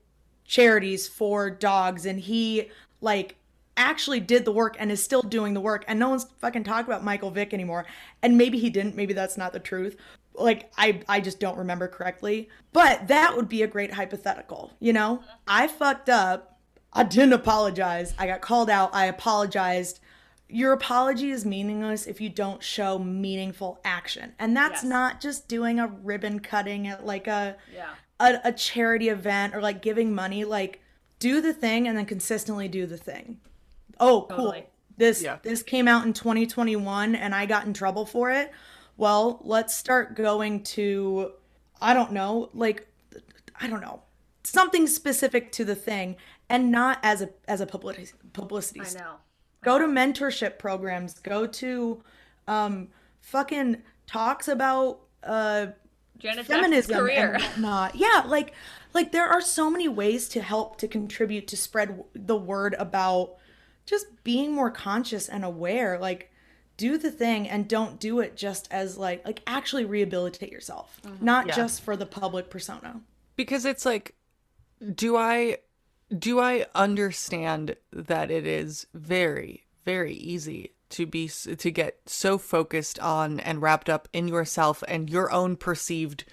charities 0.45 1.07
for 1.07 1.49
dogs 1.49 2.05
and 2.05 2.19
he 2.19 2.69
like 3.01 3.37
actually 3.77 4.19
did 4.19 4.45
the 4.45 4.51
work 4.51 4.75
and 4.79 4.91
is 4.91 5.03
still 5.03 5.21
doing 5.21 5.53
the 5.53 5.59
work 5.61 5.83
and 5.87 5.99
no 5.99 6.09
one's 6.09 6.25
fucking 6.39 6.63
talking 6.63 6.85
about 6.91 7.03
Michael 7.03 7.31
Vick 7.31 7.53
anymore 7.53 7.85
and 8.21 8.37
maybe 8.37 8.59
he 8.59 8.69
didn't 8.69 8.95
maybe 8.95 9.13
that's 9.13 9.37
not 9.37 9.51
the 9.53 9.59
truth. 9.59 9.97
Like 10.35 10.71
I 10.77 11.01
I 11.07 11.19
just 11.19 11.39
don't 11.39 11.57
remember 11.57 11.87
correctly. 11.87 12.49
But 12.71 13.07
that 13.07 13.35
would 13.35 13.49
be 13.49 13.63
a 13.63 13.67
great 13.67 13.93
hypothetical 13.93 14.71
you 14.79 14.93
know? 14.93 15.23
I 15.47 15.67
fucked 15.67 16.09
up. 16.09 16.59
I 16.93 17.03
didn't 17.03 17.33
apologize. 17.33 18.13
I 18.19 18.27
got 18.27 18.41
called 18.41 18.69
out. 18.69 18.93
I 18.93 19.05
apologized. 19.07 19.99
Your 20.47 20.73
apology 20.73 21.31
is 21.31 21.43
meaningless 21.45 22.05
if 22.05 22.21
you 22.21 22.29
don't 22.29 22.61
show 22.61 22.99
meaningful 22.99 23.79
action. 23.83 24.33
And 24.37 24.55
that's 24.55 24.83
Yes. 24.83 24.91
not 24.91 25.19
just 25.21 25.47
doing 25.47 25.79
a 25.79 25.87
ribbon 25.87 26.39
cutting 26.41 26.87
at 26.87 27.03
like 27.05 27.25
a 27.25 27.55
Yeah. 27.73 27.89
a, 28.19 28.39
a 28.49 28.51
charity 28.51 29.09
event 29.09 29.55
or 29.55 29.61
like 29.61 29.81
giving 29.81 30.13
money. 30.13 30.45
Like 30.45 30.81
do 31.17 31.41
the 31.41 31.53
thing 31.53 31.87
and 31.87 31.97
then 31.97 32.05
consistently 32.05 32.67
do 32.67 32.85
the 32.85 32.97
thing 32.97 33.39
oh 34.03 34.21
cool 34.29 34.37
Totally. 34.37 34.65
this 34.97 35.21
Yeah. 35.23 35.37
this 35.43 35.63
came 35.63 35.87
out 35.87 36.05
in 36.05 36.13
2021 36.13 37.15
and 37.15 37.33
i 37.33 37.45
got 37.45 37.65
in 37.65 37.73
trouble 37.73 38.05
for 38.05 38.31
it 38.31 38.51
well 38.97 39.39
let's 39.43 39.73
start 39.75 40.15
going 40.15 40.63
to 40.63 41.31
i 41.81 41.93
don't 41.93 42.11
know 42.11 42.49
like 42.53 42.87
i 43.59 43.67
don't 43.67 43.81
know 43.81 44.01
something 44.43 44.87
specific 44.87 45.51
to 45.53 45.65
the 45.65 45.75
thing 45.75 46.15
and 46.49 46.71
not 46.71 46.99
as 47.03 47.21
a 47.21 47.29
as 47.47 47.61
a 47.61 47.65
publicity 47.65 48.11
publicity 48.33 48.81
I 48.81 48.93
know. 48.99 49.13
go 49.63 49.79
to 49.79 49.85
mentorship 49.85 50.57
programs 50.59 51.13
go 51.19 51.47
to 51.47 52.03
um 52.47 52.89
fucking 53.21 53.81
talks 54.05 54.47
about 54.47 54.99
uh 55.23 55.67
Janet 56.19 56.45
feminism 56.45 56.95
career. 56.95 57.33
and 57.33 57.43
whatnot. 57.43 57.95
Yeah, 57.95 58.23
like 58.27 58.53
like 58.93 59.11
there 59.11 59.27
are 59.27 59.41
so 59.41 59.69
many 59.69 59.87
ways 59.89 60.29
to 60.29 60.41
help 60.41 60.77
to 60.77 60.87
contribute 60.87 61.47
to 61.47 61.57
spread 61.57 61.87
w- 61.89 62.05
the 62.13 62.35
word 62.37 62.75
about 62.79 63.35
just 63.85 64.05
being 64.23 64.51
more 64.53 64.71
conscious 64.71 65.27
and 65.29 65.43
aware. 65.45 65.97
Like 65.99 66.31
do 66.77 66.97
the 66.97 67.11
thing 67.11 67.47
and 67.47 67.67
don't 67.67 67.99
do 67.99 68.19
it 68.19 68.35
just 68.35 68.67
as 68.71 68.97
like 68.97 69.25
like 69.25 69.41
actually 69.45 69.85
rehabilitate 69.85 70.51
yourself, 70.51 70.99
mm-hmm. 71.03 71.23
not 71.23 71.47
Yeah. 71.47 71.55
just 71.55 71.81
for 71.81 71.95
the 71.95 72.05
public 72.05 72.49
persona. 72.49 73.01
because 73.35 73.65
it's 73.65 73.85
like 73.85 74.15
do 74.93 75.15
i 75.17 75.57
do 76.17 76.39
i 76.39 76.65
understand 76.75 77.75
that 77.91 78.29
it 78.29 78.45
is 78.45 78.85
very 78.93 79.65
very 79.85 80.13
easy 80.13 80.71
to 80.89 81.05
be 81.07 81.27
to 81.27 81.71
get 81.71 81.97
so 82.05 82.37
focused 82.37 82.99
on 82.99 83.39
and 83.39 83.61
wrapped 83.61 83.89
up 83.89 84.07
in 84.13 84.27
yourself 84.27 84.83
and 84.87 85.09
your 85.09 85.31
own 85.31 85.55
perceived 85.55 86.25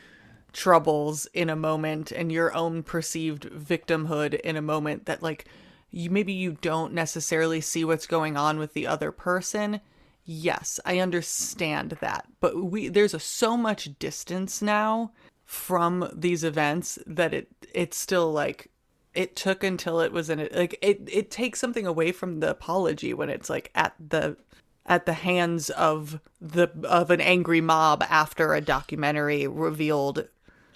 troubles 0.53 1.27
in 1.33 1.49
a 1.49 1.57
moment 1.57 2.11
and 2.13 2.31
your 2.33 2.55
own 2.55 2.83
perceived 2.83 3.45
victimhood 3.51 4.35
in 4.41 4.57
a 4.57 4.63
moment 4.63 5.07
that 5.07 5.23
like 5.23 5.47
you 5.91 6.11
maybe 6.11 6.33
you 6.33 6.57
don't 6.61 6.93
necessarily 6.93 7.61
see 7.61 7.85
what's 7.85 8.07
going 8.07 8.37
on 8.37 8.59
with 8.59 8.75
the 8.75 8.87
other 8.87 9.13
person. 9.13 9.81
Yes 10.25 10.79
i 10.85 10.99
understand 10.99 11.99
that. 12.01 12.27
But 12.41 12.63
we 12.63 12.89
there's 12.89 13.15
a 13.15 13.21
so 13.21 13.57
much 13.57 13.99
distance 13.99 14.63
now 14.63 15.13
from 15.45 16.09
these 16.15 16.45
events 16.45 16.99
that 17.07 17.35
it 17.35 17.49
it's 17.75 17.97
still 17.97 18.31
like 18.31 18.71
it 19.15 19.35
took 19.35 19.65
until 19.65 20.01
it 20.01 20.13
was 20.13 20.31
in 20.31 20.39
it 20.39 20.55
like 20.55 20.79
it 20.83 21.01
it 21.11 21.31
takes 21.31 21.59
something 21.59 21.87
away 21.87 22.13
from 22.13 22.41
the 22.41 22.51
apology 22.51 23.13
when 23.13 23.29
it's 23.29 23.51
like 23.51 23.71
at 23.75 23.95
the 23.99 24.37
at 24.87 25.07
the 25.07 25.13
hands 25.13 25.71
of 25.71 26.21
the 26.41 26.69
of 26.85 27.11
an 27.11 27.21
angry 27.21 27.61
mob 27.61 28.05
after 28.09 28.55
a 28.55 28.61
documentary 28.61 29.47
revealed 29.47 30.29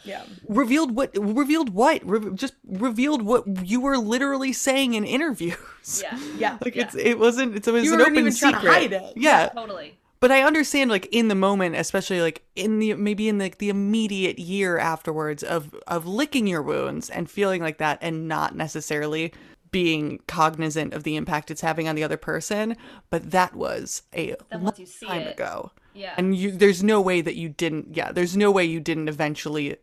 Yeah. 0.04 0.22
revealed 0.48 0.94
what 0.94 1.10
revealed 1.16 1.70
what 1.70 2.00
Re- 2.04 2.34
just 2.34 2.54
revealed 2.66 3.22
what 3.22 3.44
you 3.66 3.80
were 3.80 3.96
literally 3.98 4.52
saying 4.52 4.94
in 4.94 5.04
interviews 5.04 5.56
Yeah. 6.02 6.18
Yeah. 6.38 6.58
like 6.64 6.76
it's 6.76 6.94
it 6.94 7.18
wasn't 7.18 7.56
it's, 7.56 7.66
it 7.68 7.72
was 7.72 7.84
You 7.84 7.94
an 7.94 8.00
open 8.02 8.16
even 8.18 8.34
trying 8.34 8.52
to 8.54 8.58
secret 8.60 8.72
hide 8.72 8.92
it. 8.92 9.12
yeah 9.16 9.48
Totally. 9.48 9.98
but 10.20 10.30
I 10.32 10.42
understand, 10.42 10.90
like 10.90 11.06
in 11.12 11.28
the 11.28 11.34
moment, 11.34 11.76
especially 11.76 12.20
like 12.22 12.42
in 12.56 12.78
the 12.78 12.94
maybe 12.94 13.28
in 13.28 13.38
like 13.38 13.58
the 13.58 13.68
immediate 13.68 14.38
year 14.38 14.78
afterwards 14.78 15.42
of 15.42 15.74
of 15.86 16.06
licking 16.06 16.46
your 16.46 16.62
wounds 16.62 17.10
and 17.10 17.30
feeling 17.30 17.60
like 17.62 17.78
that, 17.78 17.98
and 18.00 18.26
not 18.28 18.54
necessarily 18.56 19.32
being 19.70 20.20
cognizant 20.28 20.94
of 20.94 21.02
the 21.02 21.16
impact 21.16 21.50
it's 21.50 21.60
having 21.60 21.88
on 21.88 21.94
the 21.96 22.04
other 22.04 22.16
person, 22.16 22.76
but 23.10 23.32
that 23.32 23.54
was 23.56 24.02
a 24.14 24.34
long 24.52 24.72
time 25.06 25.22
it- 25.22 25.32
ago. 25.34 25.72
Yeah. 25.96 26.14
And 26.16 26.34
you 26.34 26.50
there's 26.50 26.82
no 26.82 27.00
way 27.00 27.20
that 27.20 27.36
you 27.36 27.48
didn't 27.50 27.94
yeah, 27.96 28.10
there's 28.10 28.36
no 28.36 28.50
way 28.50 28.64
you 28.64 28.80
didn't 28.80 29.08
eventually 29.08 29.76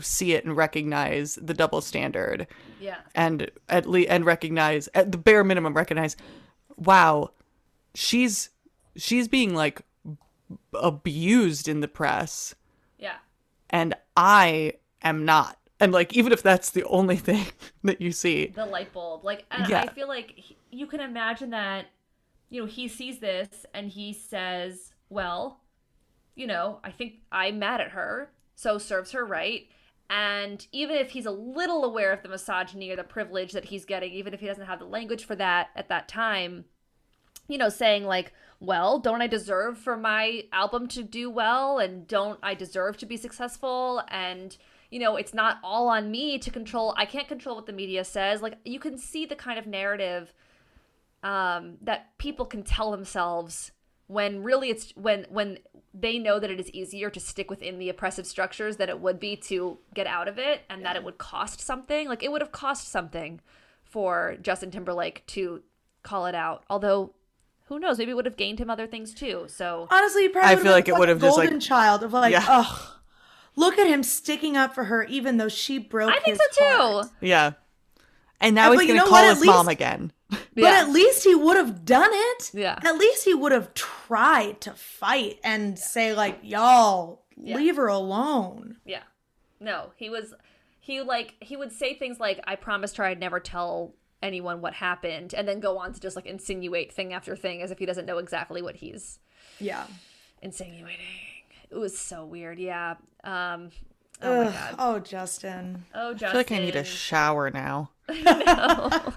see 0.00 0.32
it 0.32 0.44
and 0.44 0.56
recognize 0.56 1.36
the 1.40 1.54
double 1.54 1.80
standard 1.80 2.46
yeah. 2.80 2.98
and 3.14 3.50
at 3.68 3.86
least 3.88 4.10
and 4.10 4.24
recognize 4.24 4.88
at 4.94 5.12
the 5.12 5.18
bare 5.18 5.44
minimum 5.44 5.74
recognize 5.74 6.16
wow 6.76 7.30
she's 7.94 8.50
she's 8.96 9.28
being 9.28 9.54
like 9.54 9.82
abused 10.74 11.68
in 11.68 11.80
the 11.80 11.88
press 11.88 12.54
Yeah. 12.98 13.16
and 13.70 13.94
i 14.16 14.74
am 15.02 15.24
not 15.24 15.58
and 15.80 15.92
like 15.92 16.16
even 16.16 16.32
if 16.32 16.42
that's 16.42 16.70
the 16.70 16.84
only 16.84 17.16
thing 17.28 17.46
that 17.84 18.00
you 18.00 18.12
see 18.12 18.46
the 18.48 18.66
light 18.66 18.92
bulb 18.92 19.24
like 19.24 19.44
Yeah. 19.68 19.82
i 19.82 19.86
feel 19.92 20.08
like 20.08 20.32
he, 20.36 20.56
you 20.70 20.86
can 20.86 21.00
imagine 21.00 21.50
that 21.50 21.86
you 22.50 22.60
know 22.60 22.66
he 22.66 22.88
sees 22.88 23.18
this 23.18 23.48
and 23.74 23.88
he 23.90 24.12
says 24.12 24.92
well 25.08 25.60
you 26.34 26.46
know 26.46 26.80
i 26.84 26.90
think 26.90 27.14
i'm 27.32 27.58
mad 27.58 27.80
at 27.80 27.90
her 27.90 28.30
so 28.58 28.78
serves 28.78 29.12
her 29.12 29.24
right 29.24 29.68
and 30.10 30.66
even 30.72 30.96
if 30.96 31.10
he's 31.10 31.26
a 31.26 31.30
little 31.30 31.84
aware 31.84 32.12
of 32.12 32.22
the 32.22 32.28
misogyny 32.28 32.90
or 32.90 32.96
the 32.96 33.04
privilege 33.04 33.52
that 33.52 33.66
he's 33.66 33.84
getting 33.84 34.12
even 34.12 34.34
if 34.34 34.40
he 34.40 34.46
doesn't 34.46 34.66
have 34.66 34.78
the 34.78 34.84
language 34.84 35.24
for 35.24 35.36
that 35.36 35.68
at 35.76 35.88
that 35.88 36.08
time 36.08 36.64
you 37.48 37.56
know, 37.58 37.70
saying 37.70 38.04
like, 38.04 38.32
well, 38.60 38.98
don't 38.98 39.22
I 39.22 39.26
deserve 39.26 39.78
for 39.78 39.96
my 39.96 40.44
album 40.52 40.86
to 40.88 41.02
do 41.02 41.30
well? 41.30 41.78
And 41.78 42.06
don't 42.06 42.38
I 42.42 42.54
deserve 42.54 42.98
to 42.98 43.06
be 43.06 43.16
successful? 43.16 44.02
And, 44.08 44.56
you 44.90 45.00
know, 45.00 45.16
it's 45.16 45.34
not 45.34 45.58
all 45.64 45.88
on 45.88 46.10
me 46.10 46.38
to 46.38 46.50
control. 46.50 46.94
I 46.96 47.06
can't 47.06 47.26
control 47.26 47.56
what 47.56 47.66
the 47.66 47.72
media 47.72 48.04
says. 48.04 48.42
Like, 48.42 48.58
you 48.64 48.78
can 48.78 48.98
see 48.98 49.24
the 49.26 49.36
kind 49.36 49.58
of 49.58 49.66
narrative 49.66 50.34
um, 51.22 51.78
that 51.82 52.16
people 52.18 52.44
can 52.44 52.62
tell 52.62 52.90
themselves 52.90 53.72
when 54.06 54.42
really 54.42 54.70
it's 54.70 54.92
when 54.96 55.26
when 55.28 55.58
they 56.00 56.18
know 56.18 56.38
that 56.38 56.50
it 56.50 56.60
is 56.60 56.70
easier 56.70 57.10
to 57.10 57.18
stick 57.20 57.50
within 57.50 57.78
the 57.78 57.88
oppressive 57.88 58.26
structures 58.26 58.76
than 58.76 58.88
it 58.88 59.00
would 59.00 59.18
be 59.18 59.34
to 59.36 59.78
get 59.94 60.06
out 60.06 60.28
of 60.28 60.38
it 60.38 60.62
and 60.70 60.84
that 60.84 60.94
it 60.96 61.02
would 61.02 61.18
cost 61.18 61.60
something 61.60 62.08
like 62.08 62.22
it 62.22 62.30
would 62.30 62.40
have 62.40 62.52
cost 62.52 62.88
something 62.88 63.40
for 63.82 64.36
Justin 64.42 64.70
Timberlake 64.70 65.26
to 65.28 65.62
call 66.02 66.26
it 66.26 66.34
out 66.34 66.62
although 66.70 67.14
who 67.64 67.78
knows 67.78 67.98
maybe 67.98 68.10
it 68.12 68.14
would 68.14 68.26
have 68.26 68.36
gained 68.36 68.58
him 68.60 68.70
other 68.70 68.86
things 68.86 69.12
too 69.14 69.46
so 69.48 69.88
Honestly, 69.90 70.28
probably 70.28 70.48
I 70.48 70.54
would've 70.54 70.62
feel 70.62 70.70
been 70.70 70.72
like 70.78 70.88
it 70.88 70.96
would 70.98 71.08
have 71.08 71.18
fucking 71.20 71.28
just, 71.28 71.38
like- 71.38 71.46
golden 71.48 71.60
child 71.60 72.02
of 72.02 72.12
like, 72.12 72.32
Yeah. 72.32 72.44
ugh, 72.48 72.88
look 73.56 73.78
at 73.78 73.86
him 73.86 74.02
sticking 74.02 74.56
up 74.56 74.74
for 74.74 74.84
her, 74.84 75.02
even 75.04 75.36
though 75.38 75.48
she 75.48 75.78
broke. 75.78 76.10
I 76.10 76.20
think 76.20 76.38
his 76.38 76.40
so 76.52 76.64
too 76.64 76.76
heart. 76.76 77.06
yeah 77.20 77.52
and 78.40 78.54
now 78.54 78.70
But 78.72 78.78
he's 78.80 78.88
gonna 78.88 79.00
call 79.02 79.12
what? 79.22 79.24
his 79.34 79.42
At 79.42 79.46
mom 79.46 79.66
least- 79.66 79.78
again 80.30 80.44
But 80.54 80.62
Yeah. 80.62 80.80
at 80.82 80.90
least 80.90 81.24
he 81.24 81.34
would 81.34 81.56
have 81.56 81.84
done 81.84 82.10
it. 82.12 82.50
Yeah. 82.54 82.78
At 82.84 82.96
least 82.98 83.24
he 83.24 83.34
would 83.34 83.52
have 83.52 83.72
tried 83.74 84.60
to 84.62 84.72
fight 84.72 85.38
and 85.44 85.78
say 85.78 86.14
like, 86.14 86.38
y'all, 86.42 87.24
leave 87.36 87.76
her 87.76 87.86
alone. 87.88 88.76
Yeah. 88.84 89.02
No, 89.60 89.90
he 89.96 90.08
was 90.10 90.34
he 90.80 91.00
like 91.02 91.34
he 91.40 91.56
would 91.56 91.72
say 91.72 91.94
things 91.94 92.18
like 92.20 92.40
I 92.46 92.56
promised 92.56 92.96
her 92.96 93.04
I'd 93.04 93.20
never 93.20 93.40
tell 93.40 93.94
anyone 94.22 94.60
what 94.60 94.74
happened 94.74 95.32
and 95.34 95.46
then 95.46 95.60
go 95.60 95.78
on 95.78 95.92
to 95.92 96.00
just 96.00 96.16
like 96.16 96.26
insinuate 96.26 96.92
thing 96.92 97.12
after 97.12 97.36
thing 97.36 97.62
as 97.62 97.70
if 97.70 97.78
he 97.78 97.86
doesn't 97.86 98.06
know 98.06 98.18
exactly 98.18 98.62
what 98.62 98.76
he's 98.76 99.18
Yeah. 99.60 99.86
insinuating. 100.42 101.04
It 101.70 101.76
was 101.76 101.96
so 101.98 102.24
weird. 102.24 102.58
Yeah. 102.58 102.94
Um 103.24 103.70
Oh 104.20 104.42
my 104.44 104.46
Ugh. 104.48 104.52
god. 104.52 104.74
Oh, 104.80 104.98
Justin. 104.98 105.84
Oh, 105.94 106.12
Justin. 106.12 106.28
i 106.28 106.30
feel 106.32 106.40
like 106.40 106.52
i 106.52 106.58
need 106.58 106.74
a 106.76 106.82
shower 106.84 107.50
now 107.50 107.90
I 108.08 108.42
know. 109.02 109.12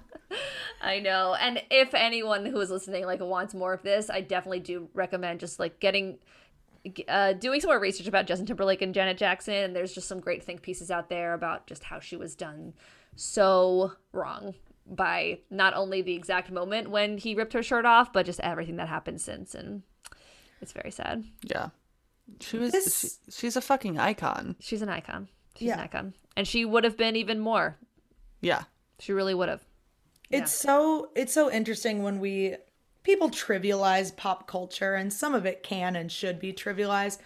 And 0.83 1.61
if 1.69 1.93
anyone 1.93 2.45
who 2.45 2.59
is 2.59 2.69
listening 2.69 3.05
like 3.05 3.19
wants 3.21 3.53
more 3.53 3.73
of 3.73 3.83
this, 3.83 4.09
I 4.09 4.21
definitely 4.21 4.59
do 4.61 4.89
recommend 4.93 5.39
just 5.39 5.59
like 5.59 5.79
getting 5.79 6.17
uh, 7.07 7.33
doing 7.33 7.61
some 7.61 7.69
more 7.69 7.79
research 7.79 8.07
about 8.07 8.25
Justin 8.25 8.47
Timberlake 8.47 8.81
and 8.81 8.93
Janet 8.93 9.17
Jackson. 9.17 9.53
And 9.53 9.75
there's 9.75 9.93
just 9.93 10.07
some 10.07 10.19
great 10.19 10.43
think 10.43 10.61
pieces 10.61 10.89
out 10.89 11.09
there 11.09 11.33
about 11.33 11.67
just 11.67 11.83
how 11.83 11.99
she 11.99 12.15
was 12.15 12.35
done 12.35 12.73
so 13.15 13.91
wrong 14.11 14.55
by 14.87 15.39
not 15.49 15.73
only 15.75 16.01
the 16.01 16.15
exact 16.15 16.51
moment 16.51 16.89
when 16.89 17.17
he 17.17 17.35
ripped 17.35 17.53
her 17.53 17.61
shirt 17.63 17.85
off, 17.85 18.11
but 18.11 18.25
just 18.25 18.39
everything 18.39 18.77
that 18.77 18.87
happened 18.89 19.21
since. 19.21 19.53
And 19.53 19.83
it's 20.61 20.71
very 20.73 20.91
sad. 20.91 21.23
yeah 21.43 21.69
she 22.39 22.57
was 22.57 22.71
This- 22.71 23.19
she, 23.25 23.31
she's 23.31 23.55
a 23.57 23.61
fucking 23.61 23.99
icon 23.99 24.55
She's 24.59 24.81
an 24.81 24.89
icon. 24.89 25.27
She's 25.55 25.69
an 25.71 25.79
icon. 25.79 26.13
And 26.37 26.47
she 26.47 26.63
would 26.65 26.83
have 26.85 26.97
been 26.97 27.15
even 27.15 27.39
more. 27.39 27.77
yeah 28.41 28.63
She 28.99 29.11
really 29.13 29.33
would 29.35 29.49
have. 29.49 29.63
It's 30.31 30.51
so 30.51 31.09
it's 31.15 31.33
so 31.33 31.51
interesting 31.51 32.03
when 32.03 32.19
we 32.19 32.55
people 33.03 33.29
trivialize 33.29 34.15
pop 34.15 34.47
culture 34.47 34.95
and 34.95 35.11
some 35.11 35.33
of 35.33 35.45
it 35.45 35.63
can 35.63 35.95
and 35.95 36.11
should 36.11 36.39
be 36.39 36.53
trivialized, 36.53 37.19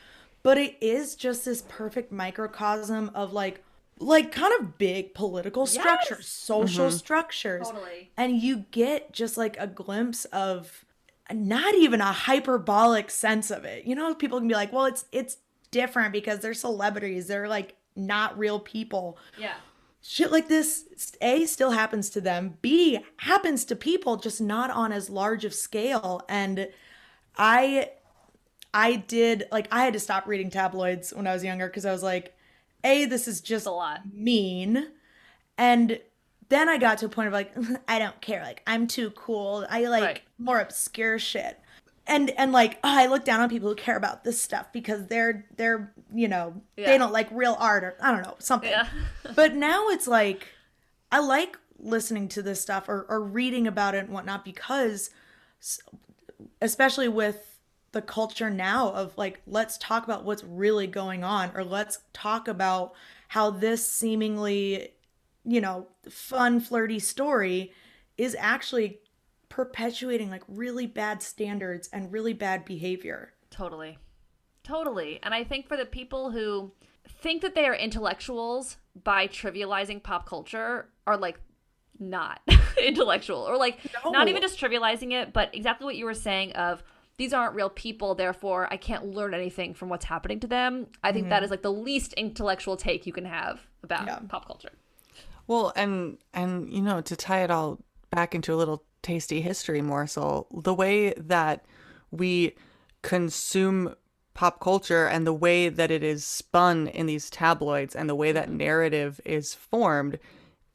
but 0.44 0.58
it 0.58 0.76
is 0.82 1.16
just 1.16 1.46
this 1.46 1.64
perfect 1.68 2.12
microcosm 2.12 3.12
of 3.14 3.34
like 3.34 3.64
like 4.00 4.32
kind 4.32 4.54
of 4.60 4.78
big 4.78 5.14
political 5.14 5.66
structures, 5.66 6.28
social 6.28 6.88
mm-hmm. 6.88 6.98
structures. 6.98 7.70
Totally. 7.70 8.12
And 8.18 8.42
you 8.42 8.66
get 8.72 9.14
just 9.14 9.38
like 9.38 9.56
a 9.60 9.68
glimpse 9.68 10.26
of 10.26 10.86
not 11.32 11.76
even 11.76 12.02
a 12.02 12.12
hyperbolic 12.12 13.10
sense 13.10 13.52
of 13.52 13.66
it. 13.66 13.86
You 13.86 13.96
know, 13.96 14.14
people 14.14 14.40
can 14.40 14.48
be 14.48 14.54
like, 14.54 14.74
"Well, 14.74 14.86
it's 14.86 15.06
it's 15.12 15.38
different 15.72 16.12
because 16.12 16.40
they're 16.40 16.54
celebrities. 16.54 17.28
They're 17.28 17.48
like 17.48 17.76
not 17.96 18.38
real 18.38 18.60
people." 18.60 19.18
Yeah. 19.38 19.56
Shit 20.08 20.32
like 20.32 20.48
this 20.48 20.86
a 21.22 21.46
still 21.46 21.72
happens 21.72 22.10
to 22.12 22.22
them. 22.22 22.58
B 22.62 23.00
happens 23.18 23.66
to 23.66 23.76
people 23.76 24.18
just 24.18 24.40
not 24.40 24.70
on 24.70 24.92
as 24.92 25.10
large 25.10 25.46
of 25.46 25.54
scale. 25.54 26.22
And 26.30 26.68
i 27.38 27.90
i 28.74 28.96
did 28.96 29.46
like 29.52 29.68
i 29.72 29.84
had 29.84 29.94
to 29.94 30.00
stop 30.00 30.28
reading 30.28 30.50
tabloids 30.50 31.12
when 31.14 31.28
i 31.28 31.34
was 31.34 31.44
younger 31.44 31.68
because 31.68 31.86
i 31.86 31.92
was 31.92 32.04
like 32.04 32.34
a 32.84 33.06
this 33.06 33.28
is 33.28 33.42
just 33.42 33.66
a 33.66 33.72
lot. 33.72 34.02
mean. 34.14 34.88
And 35.58 36.00
then 36.50 36.70
i 36.70 36.78
got 36.78 37.00
to 37.00 37.08
a 37.08 37.10
point 37.10 37.28
of 37.28 37.34
like 37.34 37.54
i 37.88 37.98
don't 38.00 38.20
care. 38.22 38.42
Like 38.44 38.62
i'm 38.68 38.88
too 38.88 39.10
cool. 39.12 39.66
I 39.70 39.86
like 39.88 40.04
Right. 40.04 40.22
more 40.38 40.60
obscure 40.60 41.18
shit 41.20 41.60
and 42.08 42.30
and 42.32 42.52
like 42.52 42.76
oh, 42.84 43.00
i 43.02 43.06
look 43.08 43.24
down 43.26 43.40
on 43.42 43.50
people 43.50 43.70
who 43.70 43.76
care 43.76 43.98
about 43.98 44.24
this 44.24 44.42
stuff 44.42 44.72
because 44.72 45.08
they're 45.08 45.46
they're 45.58 45.94
you 46.14 46.28
know 46.28 46.62
Yeah. 46.78 46.88
they 46.88 46.98
don't 46.98 47.12
like 47.14 47.28
real 47.32 47.56
art 47.60 47.84
or 47.84 47.96
i 48.02 48.12
don't 48.12 48.24
know 48.24 48.36
something 48.40 48.70
Yeah. 48.70 48.88
but 49.36 49.56
now 49.56 49.88
it's 49.90 50.08
like 50.08 50.48
I 51.12 51.20
like 51.20 51.58
listening 51.80 52.28
to 52.30 52.42
this 52.42 52.60
stuff 52.60 52.90
or, 52.90 53.06
or 53.08 53.22
reading 53.22 53.68
about 53.68 53.96
it 53.96 54.00
and 54.06 54.10
whatnot 54.10 54.44
because, 54.44 55.12
especially 56.62 57.08
with 57.08 57.60
the 57.92 58.02
culture 58.02 58.50
now 58.50 58.92
of 58.92 59.18
like, 59.18 59.42
let's 59.48 59.78
talk 59.78 60.04
about 60.04 60.26
what's 60.26 60.44
really 60.44 60.88
going 60.88 61.24
on 61.24 61.52
or 61.56 61.64
let's 61.64 62.00
talk 62.12 62.48
about 62.48 62.94
how 63.30 63.50
this 63.50 63.88
seemingly, 63.88 64.90
you 65.46 65.62
know, 65.62 65.88
fun, 66.10 66.60
flirty 66.60 67.00
story 67.00 67.72
is 68.18 68.36
actually 68.38 69.00
perpetuating 69.56 70.30
like 70.30 70.44
really 70.50 70.86
bad 70.86 71.24
standards 71.24 71.90
and 71.94 72.12
really 72.12 72.34
bad 72.34 72.66
behavior. 72.66 73.32
Totally. 73.50 73.98
Totally. 74.66 75.18
And 75.24 75.34
I 75.34 75.46
think 75.46 75.70
for 75.70 75.78
the 75.78 75.86
people 75.86 76.32
who 76.32 76.74
think 77.08 77.42
that 77.42 77.56
they 77.56 77.66
are 77.66 77.74
intellectuals 77.74 78.76
by 79.02 79.30
trivializing 79.30 80.04
pop 80.04 80.28
culture 80.28 80.90
are 81.08 81.16
like 81.16 81.40
not 81.98 82.42
intellectual 82.84 83.48
or 83.48 83.56
like 83.56 83.80
not 84.04 84.28
even 84.28 84.42
just 84.42 84.60
trivializing 84.60 85.14
it, 85.14 85.32
but 85.32 85.56
exactly 85.56 85.86
what 85.86 85.96
you 85.96 86.04
were 86.04 86.14
saying 86.14 86.52
of 86.52 86.84
these 87.16 87.32
aren't 87.32 87.56
real 87.56 87.70
people, 87.70 88.14
therefore 88.14 88.68
I 88.70 88.76
can't 88.76 89.06
learn 89.06 89.34
anything 89.34 89.74
from 89.74 89.88
what's 89.88 90.04
happening 90.04 90.42
to 90.42 90.48
them. 90.48 90.88
I 91.02 91.14
think 91.14 91.30
that 91.30 91.36
mm-hmm. 91.36 91.46
is 91.46 91.52
like 91.52 91.62
the 91.62 91.72
least 91.72 92.12
intellectual 92.16 92.76
take 92.76 93.06
you 93.06 93.14
can 93.14 93.24
have 93.24 93.66
about 93.84 94.06
Yeah. 94.06 94.20
pop 94.28 94.48
culture. 94.48 94.74
Well, 95.48 95.72
and 95.78 96.18
and 96.34 96.70
you 96.74 96.82
know, 96.82 97.00
to 97.00 97.16
tie 97.16 97.46
it 97.46 97.52
all 97.52 97.80
back 98.10 98.36
into 98.36 98.54
a 98.54 98.58
little 98.58 98.84
tasty 99.06 99.40
history 99.40 99.82
morsel, 99.82 100.48
the 100.52 100.74
way 100.74 101.14
that 101.14 101.64
we 102.12 102.56
consume 103.04 103.96
pop 104.34 104.60
culture 104.60 105.08
and 105.08 105.26
the 105.26 105.34
way 105.34 105.70
that 105.70 105.92
it 105.92 106.04
is 106.04 106.26
spun 106.26 106.88
in 106.88 107.06
these 107.06 107.30
tabloids 107.30 107.96
and 107.96 108.10
the 108.10 108.16
way 108.16 108.32
that 108.32 108.50
narrative 108.50 109.22
is 109.24 109.54
formed 109.54 110.20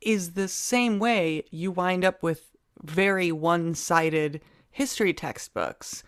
is 0.01 0.33
the 0.33 0.49
same 0.49 0.99
way 0.99 1.45
you 1.51 1.71
wind 1.71 2.05
up 2.05 2.23
with 2.23 2.57
very 2.83 3.33
one-sided 3.33 4.41
history 4.71 5.13
textbooks. 5.13 6.03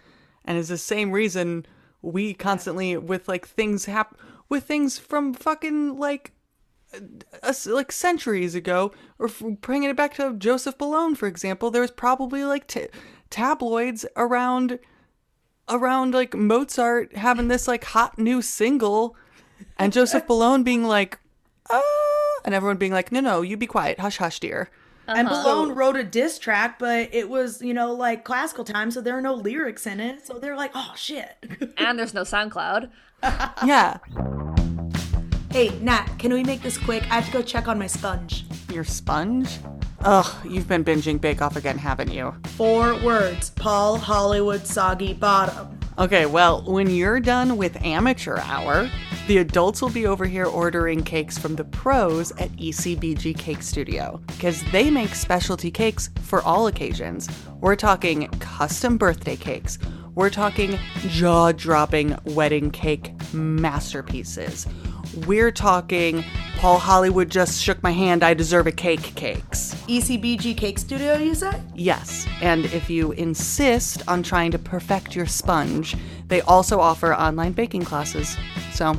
And 0.45 0.57
is 0.57 0.69
the 0.69 0.79
same 0.79 1.11
reason 1.11 1.67
we 2.01 2.35
constantly 2.35 2.97
with 2.97 3.29
like 3.29 3.47
things 3.47 3.85
hap 3.85 4.17
with 4.49 4.65
things 4.65 4.99
from 4.99 5.35
fucking 5.35 5.99
like 5.99 6.33
like 7.67 7.93
centuries 7.93 8.55
ago, 8.55 8.93
or 9.19 9.29
bringing 9.61 9.91
it 9.91 9.97
back 9.97 10.15
to 10.15 10.35
Joseph 10.35 10.79
Bologne, 10.79 11.15
for 11.15 11.27
example, 11.27 11.71
there 11.71 11.83
was 11.83 11.91
probably 11.91 12.45
like 12.45 12.67
t- 12.67 12.89
tabloids 13.31 14.05
around 14.17 14.79
around 15.69 16.13
like 16.13 16.35
Mozart 16.35 17.17
having 17.17 17.49
this 17.49 17.67
like 17.69 17.85
hot 17.85 18.19
new 18.19 18.43
single, 18.43 19.17
and 19.79 19.93
Joseph 19.93 20.27
Bologne 20.27 20.63
being 20.63 20.85
like, 20.85 21.19
ah, 21.71 21.81
and 22.45 22.55
everyone 22.55 22.77
being 22.77 22.93
like, 22.93 23.13
no, 23.13 23.21
no, 23.21 23.43
you 23.43 23.57
be 23.57 23.67
quiet, 23.67 24.01
hush, 24.01 24.19
hush, 24.19 24.41
dear. 24.41 24.69
And 25.09 25.27
Uh-huh. 25.29 25.43
Bologne 25.43 25.75
wrote 25.75 25.97
a 25.97 26.05
diss 26.05 26.39
track, 26.39 26.79
but 26.79 27.09
it 27.13 27.29
was, 27.29 27.61
you 27.61 27.75
know, 27.75 27.93
like 27.93 28.25
classical 28.25 28.65
time, 28.65 28.91
so 28.91 29.01
there 29.01 29.17
are 29.17 29.21
no 29.21 29.35
lyrics 29.35 29.87
in 29.87 29.99
it. 29.99 30.25
So 30.27 30.39
they're 30.39 30.57
like, 30.57 30.71
oh 30.75 30.93
shit. 30.97 31.37
And 31.77 31.99
there's 31.99 32.15
no 32.15 32.23
SoundCloud. 32.23 32.89
Yeah. 33.65 33.99
Hey, 35.53 35.69
Nat, 35.81 36.09
can 36.19 36.33
we 36.33 36.43
make 36.43 36.63
this 36.63 36.79
quick? 36.79 37.03
I 37.11 37.17
have 37.17 37.27
to 37.27 37.33
go 37.33 37.43
check 37.43 37.69
on 37.69 37.79
my 37.79 37.87
sponge. 37.87 38.47
Your 38.73 38.85
sponge? 38.85 39.59
Ugh, 40.01 40.47
you've 40.47 40.67
been 40.67 40.83
binging 40.83 41.21
Bake 41.21 41.43
Off 41.43 41.57
again, 41.57 41.77
haven't 41.77 42.11
you? 42.11 42.35
Four 42.57 42.99
words 43.03 43.51
Paul 43.51 43.99
Hollywood 43.99 44.67
Soggy 44.67 45.13
Bottom. 45.13 45.79
Okay, 45.99 46.25
well, 46.25 46.63
when 46.63 46.89
you're 46.89 47.21
done 47.21 47.59
with 47.59 47.77
amateur 47.85 48.39
hour, 48.39 48.91
the 49.29 49.39
adults 49.39 49.83
will 49.83 49.91
be 49.91 50.07
over 50.07 50.25
here 50.25 50.47
ordering 50.47 51.05
cakes 51.05 51.37
from 51.37 51.55
the 51.55 51.65
pros 51.65 52.33
at 52.33 52.51
ECBG 52.53 53.37
Cake 53.37 53.63
Studio 53.63 54.23
because 54.29 54.63
they 54.73 54.91
make 54.91 55.15
specialty 55.15 55.71
cakes 55.71 56.09
for 56.23 56.41
all 56.43 56.67
occasions. 56.67 57.29
We're 57.61 57.77
talking 57.77 58.27
custom 58.41 58.97
birthday 58.97 59.37
cakes. 59.37 59.79
We're 60.15 60.31
talking 60.31 60.79
jaw 61.09 61.53
dropping 61.53 62.17
wedding 62.25 62.71
cake 62.71 63.13
masterpieces. 63.35 64.67
We're 65.27 65.53
talking 65.53 66.25
Paul 66.63 66.79
Hollywood 66.79 67.29
just 67.29 67.61
shook 67.61 67.83
my 67.83 67.91
hand, 67.91 68.23
I 68.23 68.35
deserve 68.35 68.69
a 68.69 68.73
cake 68.73 69.17
cakes. 69.17 69.75
ECBG 69.89 70.57
Cake 70.57 70.79
Studio, 70.79 71.17
you 71.17 71.35
say? 71.35 71.61
Yes, 71.75 72.25
and 72.41 72.67
if 72.67 72.89
you 72.89 73.11
insist 73.13 74.09
on 74.09 74.23
trying 74.23 74.53
to 74.53 74.61
perfect 74.61 75.17
your 75.17 75.27
sponge, 75.27 75.97
they 76.29 76.41
also 76.43 76.79
offer 76.79 77.15
online 77.15 77.51
baking 77.51 77.85
classes. 77.85 78.37
So 78.73 78.95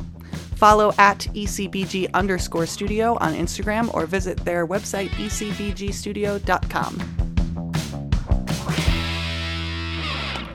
follow 0.56 0.92
at 0.98 1.20
ECBG 1.32 2.12
underscore 2.12 2.66
studio 2.66 3.16
on 3.20 3.34
Instagram 3.34 3.92
or 3.94 4.04
visit 4.04 4.36
their 4.44 4.66
website 4.66 5.08
ecbgstudio.com. 5.10 6.98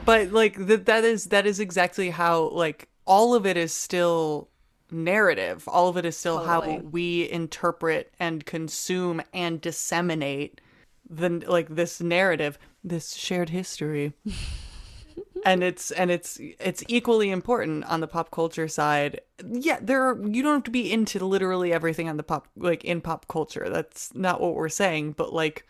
But 0.04 0.32
like 0.32 0.64
th- 0.64 0.84
that 0.84 1.04
is 1.04 1.24
that 1.26 1.44
is 1.44 1.58
exactly 1.58 2.10
how 2.10 2.50
like 2.50 2.88
all 3.04 3.34
of 3.34 3.46
it 3.46 3.56
is 3.56 3.72
still 3.72 4.49
narrative. 4.92 5.64
All 5.68 5.88
of 5.88 5.96
it 5.96 6.04
is 6.04 6.16
still 6.16 6.44
how 6.44 6.78
we 6.78 7.30
interpret 7.30 8.12
and 8.18 8.44
consume 8.44 9.22
and 9.32 9.60
disseminate 9.60 10.60
the 11.08 11.42
like 11.46 11.68
this 11.74 12.00
narrative, 12.00 12.58
this 12.84 13.14
shared 13.14 13.50
history. 13.50 14.12
and 15.44 15.62
it's 15.62 15.90
and 15.90 16.10
it's 16.10 16.38
it's 16.40 16.82
equally 16.88 17.30
important 17.30 17.84
on 17.84 18.00
the 18.00 18.06
pop 18.06 18.30
culture 18.30 18.68
side. 18.68 19.20
Yeah, 19.44 19.78
there 19.80 20.02
are 20.02 20.26
you 20.26 20.42
don't 20.42 20.54
have 20.54 20.64
to 20.64 20.70
be 20.70 20.92
into 20.92 21.24
literally 21.24 21.72
everything 21.72 22.08
on 22.08 22.16
the 22.16 22.22
pop 22.22 22.48
like 22.56 22.84
in 22.84 23.00
pop 23.00 23.26
culture. 23.28 23.68
That's 23.68 24.14
not 24.14 24.40
what 24.40 24.54
we're 24.54 24.68
saying, 24.68 25.12
but 25.12 25.32
like 25.32 25.66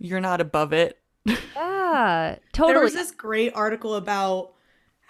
you're 0.00 0.20
not 0.20 0.40
above 0.40 0.72
it. 0.72 0.98
Yeah, 1.54 2.36
totally. 2.52 2.72
There 2.72 2.82
was 2.82 2.94
this 2.94 3.10
great 3.10 3.52
article 3.54 3.96
about 3.96 4.54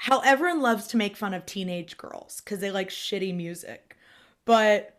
how 0.06 0.18
everyone 0.20 0.60
loves 0.60 0.88
to 0.88 0.96
make 0.96 1.16
fun 1.16 1.32
of 1.32 1.46
teenage 1.46 1.96
girls 1.96 2.40
because 2.44 2.58
they 2.58 2.72
like 2.72 2.88
shitty 2.88 3.32
music. 3.32 3.96
But 4.44 4.98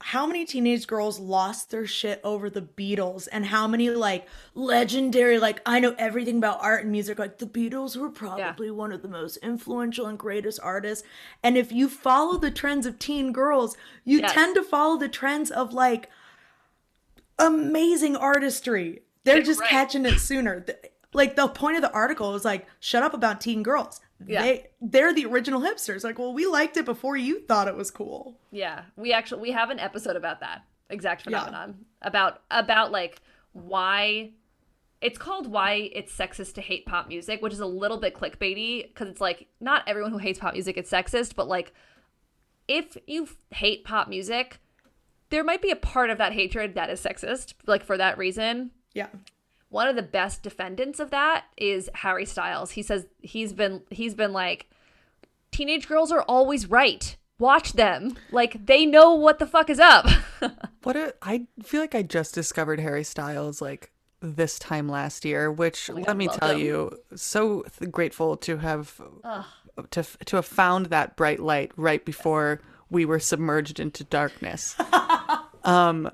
how 0.00 0.26
many 0.26 0.46
teenage 0.46 0.86
girls 0.86 1.20
lost 1.20 1.70
their 1.70 1.86
shit 1.86 2.22
over 2.24 2.48
the 2.48 2.62
Beatles 2.62 3.28
and 3.30 3.44
how 3.44 3.66
many 3.66 3.90
like 3.90 4.26
legendary, 4.54 5.38
like 5.38 5.60
I 5.66 5.78
know 5.78 5.94
everything 5.98 6.38
about 6.38 6.62
art 6.62 6.84
and 6.84 6.90
music, 6.90 7.18
like 7.18 7.36
the 7.36 7.44
Beatles 7.46 7.98
were 7.98 8.08
probably 8.08 8.70
one 8.70 8.92
of 8.92 9.02
the 9.02 9.08
most 9.08 9.36
influential 9.42 10.06
and 10.06 10.18
greatest 10.18 10.58
artists. 10.62 11.06
And 11.42 11.58
if 11.58 11.70
you 11.70 11.86
follow 11.90 12.38
the 12.38 12.50
trends 12.50 12.86
of 12.86 12.98
teen 12.98 13.32
girls, 13.32 13.76
you 14.06 14.20
Yes. 14.20 14.32
tend 14.32 14.54
to 14.54 14.62
follow 14.62 14.96
the 14.96 15.10
trends 15.10 15.50
of 15.50 15.74
like 15.74 16.08
amazing 17.38 18.16
artistry. 18.16 19.02
They're 19.24 19.42
just 19.42 19.60
Right. 19.60 19.68
catching 19.68 20.06
it 20.06 20.18
sooner. 20.18 20.64
Like 21.12 21.36
the 21.36 21.48
point 21.48 21.76
of 21.76 21.82
the 21.82 21.92
article 21.92 22.32
was 22.32 22.46
like, 22.46 22.66
shut 22.80 23.02
up 23.02 23.12
about 23.12 23.42
teen 23.42 23.62
girls. 23.62 24.00
Yeah. 24.26 24.42
They 24.42 24.66
they're 24.80 25.14
the 25.14 25.26
original 25.26 25.60
hipsters. 25.60 26.04
Like, 26.04 26.18
well, 26.18 26.32
we 26.32 26.46
liked 26.46 26.76
it 26.76 26.84
before 26.84 27.16
you 27.16 27.40
thought 27.40 27.68
it 27.68 27.76
was 27.76 27.90
cool. 27.90 28.38
Yeah, 28.50 28.82
we 28.96 29.12
actually 29.12 29.40
we 29.42 29.50
have 29.52 29.70
an 29.70 29.78
episode 29.78 30.16
about 30.16 30.40
that 30.40 30.62
exact 30.90 31.26
Yeah. 31.26 31.38
phenomenon 31.40 31.84
about 32.02 32.42
about 32.50 32.90
like 32.92 33.20
why 33.52 34.30
it's 35.00 35.16
called 35.18 35.46
why 35.46 35.90
it's 35.94 36.14
sexist 36.14 36.54
to 36.54 36.60
hate 36.60 36.84
pop 36.84 37.08
music, 37.08 37.40
which 37.40 37.52
is 37.54 37.60
a 37.60 37.66
little 37.66 37.96
bit 37.98 38.14
clickbaity 38.14 38.86
because 38.88 39.08
it's 39.08 39.20
like 39.20 39.46
not 39.60 39.82
everyone 39.86 40.12
who 40.12 40.18
hates 40.18 40.38
pop 40.38 40.52
music 40.52 40.76
is 40.76 40.90
sexist, 40.90 41.34
but 41.34 41.48
like 41.48 41.72
if 42.68 42.96
you 43.06 43.26
hate 43.50 43.84
pop 43.84 44.08
music, 44.08 44.58
there 45.30 45.42
might 45.42 45.62
be 45.62 45.70
a 45.70 45.76
part 45.76 46.10
of 46.10 46.18
that 46.18 46.32
hatred 46.34 46.74
that 46.74 46.90
is 46.90 47.00
sexist, 47.02 47.54
like 47.66 47.82
for 47.82 47.96
that 47.96 48.18
reason. 48.18 48.70
Yeah. 48.92 49.06
One 49.70 49.88
of 49.88 49.96
the 49.96 50.02
best 50.02 50.42
defendants 50.42 51.00
of 51.00 51.10
that 51.10 51.44
is 51.56 51.88
Harry 51.94 52.26
Styles. 52.26 52.72
He 52.72 52.82
says 52.82 53.06
he's 53.20 53.52
been 53.52 53.82
he's 53.90 54.14
been 54.14 54.32
like 54.32 54.68
teenage 55.52 55.88
girls 55.88 56.12
are 56.12 56.22
always 56.22 56.66
right. 56.66 57.16
Watch 57.38 57.72
them. 57.72 58.16
Like 58.30 58.66
they 58.66 58.84
know 58.84 59.14
what 59.14 59.38
the 59.38 59.46
fuck 59.46 59.70
is 59.70 59.80
up. 59.80 60.06
What 60.82 60.96
a, 60.96 61.14
I 61.20 61.46
feel 61.62 61.82
like 61.82 61.94
I 61.94 62.00
just 62.00 62.34
discovered 62.34 62.80
Harry 62.80 63.04
Styles 63.04 63.60
like 63.60 63.92
this 64.20 64.58
time 64.58 64.88
last 64.88 65.26
year, 65.26 65.52
which 65.52 65.90
let 65.90 66.06
God, 66.06 66.16
me 66.16 66.26
tell 66.28 66.56
you, 66.56 66.98
so 67.14 67.64
th- 67.78 67.90
grateful 67.90 68.38
to 68.38 68.56
have 68.56 68.98
to 69.90 70.02
to 70.24 70.36
have 70.36 70.46
found 70.46 70.86
that 70.86 71.16
bright 71.16 71.38
light 71.38 71.72
right 71.76 72.02
before 72.02 72.62
we 72.90 73.04
were 73.04 73.20
submerged 73.20 73.78
into 73.78 74.04
darkness. 74.04 74.74
um, 75.64 76.10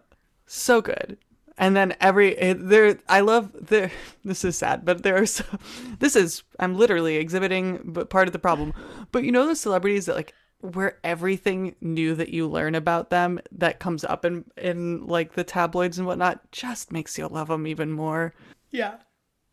so 0.47 0.81
good. 0.81 1.17
And 1.59 1.75
then 1.75 1.95
every 2.01 2.35
there, 2.35 2.99
I 3.09 3.21
love 3.21 3.53
the. 3.53 3.91
This 4.25 4.45
is 4.45 4.59
sad, 4.59 4.85
but 4.85 5.05
there 5.05 5.17
are 5.17 5.27
so. 5.27 5.45
This 6.01 6.17
is 6.17 6.43
I'm 6.59 6.77
literally 6.77 7.17
exhibiting, 7.17 7.81
but 7.85 8.11
part 8.11 8.29
of 8.29 8.33
the 8.33 8.39
problem. 8.39 8.75
But 9.13 9.25
you 9.25 9.33
know 9.33 9.47
the 9.47 9.57
celebrities 9.57 10.07
that 10.07 10.17
like 10.17 10.35
where 10.61 10.99
everything 11.05 11.77
new 11.81 12.15
that 12.15 12.31
you 12.31 12.49
learn 12.49 12.75
about 12.75 13.11
them 13.11 13.39
that 13.53 13.79
comes 13.79 14.05
up 14.05 14.25
in 14.25 14.45
in 14.57 15.07
like 15.07 15.35
the 15.35 15.45
tabloids 15.45 15.99
and 15.99 16.07
whatnot 16.07 16.51
just 16.51 16.93
makes 16.93 17.17
you 17.17 17.29
love 17.29 17.49
them 17.49 17.67
even 17.67 17.93
more. 17.93 18.35
Yeah. 18.71 18.97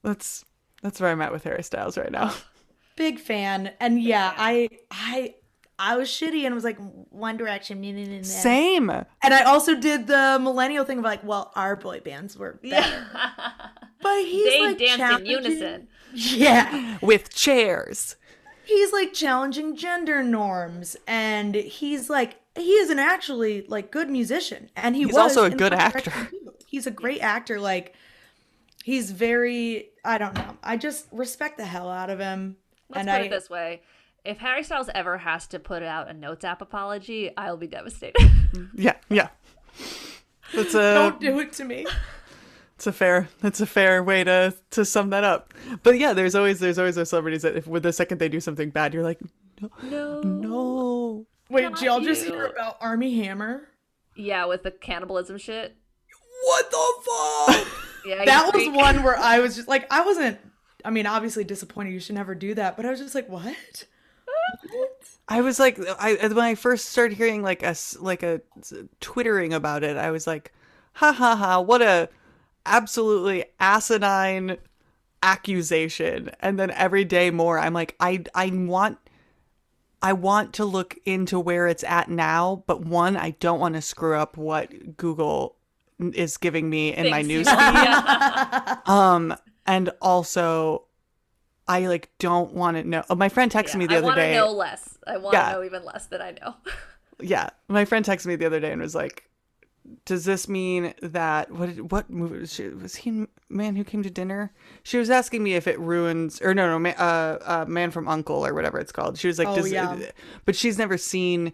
That's 0.03 0.43
that's 0.81 0.99
where 0.99 1.11
I'm 1.11 1.21
at 1.21 1.31
with 1.31 1.43
Harry 1.43 1.63
Styles 1.63 1.97
right 1.97 2.11
now. 2.11 2.33
Big 2.95 3.19
fan. 3.19 3.71
And 3.79 4.01
yeah, 4.01 4.33
I 4.37 4.69
I 4.91 5.35
I 5.85 5.97
was 5.97 6.07
shitty 6.07 6.45
and 6.45 6.55
was 6.55 6.63
like 6.63 6.77
One 7.09 7.35
Direction. 7.35 7.81
meh, 7.81 7.91
meh, 7.91 8.05
meh, 8.05 8.17
meh. 8.17 8.23
Same. 8.23 8.89
And 8.89 9.33
I 9.33 9.43
also 9.43 9.75
did 9.75 10.07
the 10.07 10.39
millennial 10.41 10.85
thing 10.85 10.99
of 10.99 11.03
like, 11.03 11.23
well, 11.23 11.51
our 11.55 11.75
boy 11.75 11.99
bands 11.99 12.37
were 12.37 12.59
better. 12.63 13.05
But 14.01 14.21
he's 14.25 14.45
they 14.45 14.61
like 14.61 14.77
dance 14.77 15.19
in 15.19 15.25
unison. 15.25 15.87
Yeah. 16.13 16.97
With 17.01 17.33
chairs. 17.33 18.15
he's 18.65 18.93
like 18.93 19.11
challenging 19.13 19.75
gender 19.75 20.23
norms 20.23 20.95
and 21.05 21.53
he's 21.55 22.09
like 22.09 22.39
he 22.55 22.71
is 22.73 22.89
an 22.89 22.99
actually 22.99 23.65
like 23.67 23.91
good 23.91 24.09
musician 24.09 24.69
and 24.77 24.95
he 24.95 25.01
He's 25.03 25.07
was 25.13 25.17
also 25.17 25.43
a 25.43 25.49
good 25.49 25.73
actor. 25.73 26.09
Direction 26.11 26.39
he's 26.67 26.87
a 26.87 26.91
great 26.91 27.19
actor 27.21 27.59
like 27.59 27.93
he's 28.83 29.11
very 29.11 29.89
i 30.05 30.17
don't 30.17 30.33
know 30.35 30.57
i 30.63 30.77
just 30.77 31.07
respect 31.11 31.57
the 31.57 31.65
hell 31.65 31.89
out 31.89 32.09
of 32.09 32.19
him 32.19 32.55
Let's 32.89 32.99
and 32.99 33.07
put 33.09 33.15
i 33.21 33.25
it 33.25 33.29
this 33.31 33.49
way. 33.49 33.81
If 34.25 34.37
Harry 34.37 34.63
Styles 34.63 34.89
ever 34.95 35.17
has 35.17 35.47
to 35.47 35.59
put 35.59 35.83
out 35.83 36.09
a 36.09 36.13
Notes 36.13 36.45
app 36.45 36.61
apology, 36.61 37.31
I'll 37.35 37.57
be 37.57 37.67
devastated. 37.67 38.15
Yeah, 38.75 38.93
yeah. 39.09 39.29
That's 40.55 40.75
a 40.75 40.93
don't 40.93 41.19
do 41.19 41.39
it 41.39 41.53
to 41.53 41.65
me 41.65 41.87
it's 42.75 42.87
a 42.87 42.91
fair 42.91 43.29
that's 43.39 43.61
a 43.61 43.65
fair 43.65 44.03
way 44.03 44.23
to 44.23 44.53
to 44.71 44.83
sum 44.85 45.09
that 45.11 45.23
up. 45.23 45.53
But 45.83 45.97
yeah, 45.97 46.13
there's 46.13 46.35
always 46.35 46.59
there's 46.59 46.77
always 46.77 46.95
those 46.95 47.09
celebrities 47.09 47.41
that 47.43 47.55
if 47.55 47.65
with 47.65 47.81
the 47.83 47.93
second 47.93 48.17
they 48.19 48.29
do 48.29 48.39
something 48.39 48.69
bad, 48.71 48.93
you're 48.93 49.03
like, 49.03 49.19
no, 49.61 49.69
no. 49.83 50.21
no. 50.21 51.25
wait 51.49 51.63
Not 51.63 51.75
did 51.75 51.85
y'all 51.85 52.01
just 52.01 52.25
you. 52.25 52.33
hear 52.33 52.45
about 52.45 52.77
Armie 52.81 53.23
Hammer 53.23 53.69
Yeah, 54.15 54.45
with 54.45 54.63
the 54.63 54.71
cannibalism 54.71 55.37
shit. 55.37 55.75
what 56.43 56.69
the 56.69 56.93
fuck 57.05 57.67
Yeah, 58.05 58.17
he's 58.17 58.25
that 58.25 58.51
was 58.53 58.67
one 58.69 59.01
where 59.03 59.17
i 59.19 59.39
was 59.39 59.55
just 59.55 59.69
like 59.69 59.87
i 59.89 60.01
wasn't 60.01 60.37
i 60.83 60.89
mean 60.89 61.05
obviously 61.07 61.45
disappointed 61.45 61.91
you 61.93 62.01
should 62.01 62.15
never 62.15 62.35
do 62.35 62.53
that 62.55 62.75
but 62.75 62.85
i 62.85 62.89
was 62.91 62.99
just 62.99 63.15
like 63.15 63.29
what 63.29 63.85
I 65.27 65.41
was 65.41 65.59
like, 65.59 65.79
I 65.99 66.15
when 66.27 66.37
I 66.39 66.55
first 66.55 66.89
started 66.89 67.17
hearing 67.17 67.41
like 67.41 67.63
a 67.63 67.75
like 67.99 68.23
a 68.23 68.41
twittering 68.99 69.53
about 69.53 69.83
it, 69.83 69.97
I 69.97 70.11
was 70.11 70.27
like, 70.27 70.51
ha 70.93 71.11
ha 71.11 71.35
ha, 71.35 71.59
what 71.61 71.81
a 71.81 72.09
absolutely 72.65 73.45
asinine 73.59 74.57
accusation. 75.21 76.31
And 76.39 76.59
then 76.59 76.71
every 76.71 77.05
day 77.05 77.31
more, 77.31 77.57
I'm 77.59 77.73
like, 77.73 77.95
I 77.99 78.23
I 78.35 78.47
want. 78.47 78.97
I 80.05 80.11
want 80.11 80.51
to 80.55 80.65
look 80.65 80.97
into 81.05 81.39
where 81.39 81.65
it's 81.65 81.85
at 81.85 82.09
now, 82.09 82.65
but 82.67 82.81
one, 82.81 83.15
I 83.15 83.29
don't 83.39 83.61
want 83.61 83.75
to 83.75 83.81
screw 83.81 84.17
up 84.17 84.35
what 84.35 84.97
Google 84.97 85.55
is 85.97 86.35
giving 86.35 86.69
me 86.69 86.93
in 86.93 87.09
my 87.09 87.23
Thanks. 87.23 87.49
newsfeed. 87.49 87.55
Yeah. 87.85 88.77
Um, 88.85 89.33
and 89.65 89.91
also, 90.01 90.83
I 91.67 91.87
like 91.87 92.09
don't 92.19 92.53
want 92.53 92.77
to 92.77 92.83
know. 92.83 93.03
Oh, 93.09 93.15
my 93.15 93.29
friend 93.29 93.51
texted 93.51 93.75
me 93.75 93.85
the 93.87 93.95
I 93.95 93.97
other 93.99 94.13
day. 94.15 94.35
I 94.37 94.41
want 94.41 94.49
to 94.49 94.51
know 94.53 94.57
less. 94.57 94.97
I 95.07 95.17
want 95.17 95.33
to 95.33 95.37
Yeah. 95.39 95.51
know 95.53 95.63
even 95.63 95.83
less 95.85 96.05
than 96.07 96.21
I 96.21 96.31
know. 96.41 96.55
Yeah, 97.21 97.51
my 97.69 97.85
friend 97.85 98.03
texted 98.03 98.25
me 98.25 98.35
the 98.35 98.47
other 98.47 98.59
day 98.59 98.71
and 98.71 98.81
was 98.81 98.95
like, 98.95 99.29
does 100.03 100.25
this 100.25 100.49
mean 100.49 100.93
that 101.03 101.51
what 101.51 101.69
what 101.91 102.09
movie 102.09 102.39
was, 102.39 102.51
she, 102.51 102.67
was 102.69 102.95
he 102.95 103.27
Man 103.49 103.75
Who 103.75 103.83
Came 103.83 104.01
to 104.03 104.09
Dinner? 104.09 104.51
She 104.81 104.97
was 104.97 105.09
asking 105.11 105.43
me 105.43 105.53
if 105.53 105.67
it 105.67 105.79
ruins 105.79 106.41
or 106.41 106.53
no 106.55 106.67
no 106.67 106.79
ma- 106.79 106.89
uh, 106.97 107.37
uh, 107.45 107.65
Man 107.67 107.91
from 107.91 108.05
U.N.C.L.E. 108.07 108.49
or 108.49 108.53
whatever 108.53 108.79
it's 108.79 108.91
called. 108.91 109.17
She 109.19 109.27
was 109.27 109.37
like, 109.39 109.47
Oh, 109.47 109.63
yeah. 109.63 110.09
but 110.43 110.55
she's 110.55 110.77
never 110.77 110.97
seen 110.97 111.53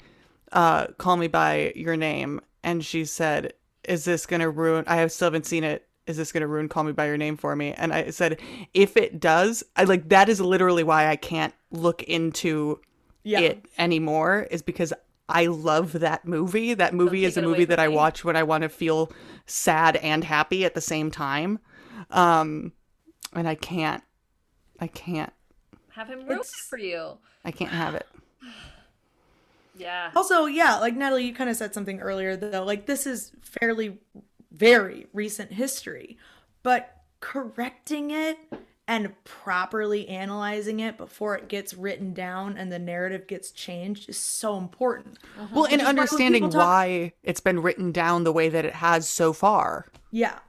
uh, 0.53 0.87
Call 0.97 1.17
Me 1.17 1.27
by 1.27 1.73
Your 1.75 1.97
Name, 1.97 2.39
and 2.63 2.83
she 2.83 3.03
said, 3.05 3.53
"Is 3.83 4.05
this 4.05 4.25
gonna 4.25 4.49
ruin?" 4.49 4.85
I 4.87 4.95
have 4.95 5.11
still 5.11 5.25
haven't 5.27 5.45
seen 5.45 5.65
it. 5.65 5.87
Is 6.09 6.17
this 6.17 6.31
gonna 6.31 6.47
ruin 6.47 6.67
Call 6.67 6.83
Me 6.85 6.91
by 6.91 7.05
Your 7.05 7.17
Name 7.17 7.37
for 7.37 7.55
me? 7.55 7.71
And 7.73 7.93
I 7.93 8.09
said, 8.09 8.39
if 8.73 8.97
it 8.97 9.19
does, 9.19 9.63
I 9.75 9.83
like 9.83 10.09
that 10.09 10.27
is 10.27 10.41
literally 10.41 10.83
why 10.83 11.07
I 11.07 11.15
can't 11.15 11.53
look 11.69 12.01
into 12.01 12.79
Yeah. 13.23 13.41
it 13.41 13.65
anymore 13.77 14.47
is 14.49 14.63
because 14.63 14.91
I 15.29 15.45
love 15.45 15.91
that 15.93 16.25
movie. 16.25 16.73
That 16.73 16.95
movie 16.95 17.25
is 17.25 17.37
a 17.37 17.43
movie 17.43 17.65
that 17.65 17.75
from 17.75 17.83
I 17.83 17.87
watch 17.89 18.25
when 18.25 18.35
I 18.35 18.41
want 18.41 18.63
to 18.63 18.69
feel 18.69 19.11
sad 19.45 19.97
and 19.97 20.23
happy 20.23 20.65
at 20.65 20.73
the 20.73 20.81
same 20.81 21.11
time. 21.11 21.59
Um 22.09 22.73
and 23.33 23.47
I 23.47 23.53
can't 23.53 24.03
I 24.79 24.87
can't 24.87 25.31
Have 25.89 26.07
him 26.07 26.25
ruin 26.25 26.39
it 26.39 26.45
for 26.47 26.79
you. 26.79 27.19
I 27.45 27.51
can't 27.51 27.71
have 27.71 27.93
it. 27.93 28.07
Yeah. 29.77 30.11
Also, 30.13 30.45
yeah, 30.45 30.77
like 30.79 30.93
Natalie, 30.97 31.23
you 31.23 31.33
kind 31.33 31.49
of 31.49 31.55
said 31.55 31.73
something 31.73 32.01
earlier 32.01 32.35
though. 32.35 32.65
Like 32.65 32.85
this 32.85 33.07
is 33.07 33.31
fairly, 33.41 33.97
very 34.51 35.07
recent 35.13 35.53
history, 35.53 36.17
but 36.63 36.95
correcting 37.19 38.11
it 38.11 38.37
and 38.87 39.13
properly 39.23 40.07
analyzing 40.07 40.79
it 40.79 40.97
before 40.97 41.35
it 41.35 41.47
gets 41.47 41.75
written 41.75 42.11
down 42.11 42.57
and 42.57 42.71
the 42.71 42.79
narrative 42.79 43.27
gets 43.27 43.51
changed 43.51 44.09
is 44.09 44.17
so 44.17 44.57
important. 44.57 45.19
Uh-huh. 45.37 45.47
Well, 45.53 45.65
and 45.65 45.75
is 45.75 45.81
why 45.81 45.89
understanding 45.89 46.49
talk- 46.49 46.59
why 46.59 47.13
it's 47.21 47.39
been 47.39 47.61
written 47.61 47.91
down 47.91 48.23
the 48.23 48.33
way 48.33 48.49
that 48.49 48.65
it 48.65 48.73
has 48.73 49.07
so 49.07 49.31
far. 49.31 49.85
Yeah. 50.09 50.39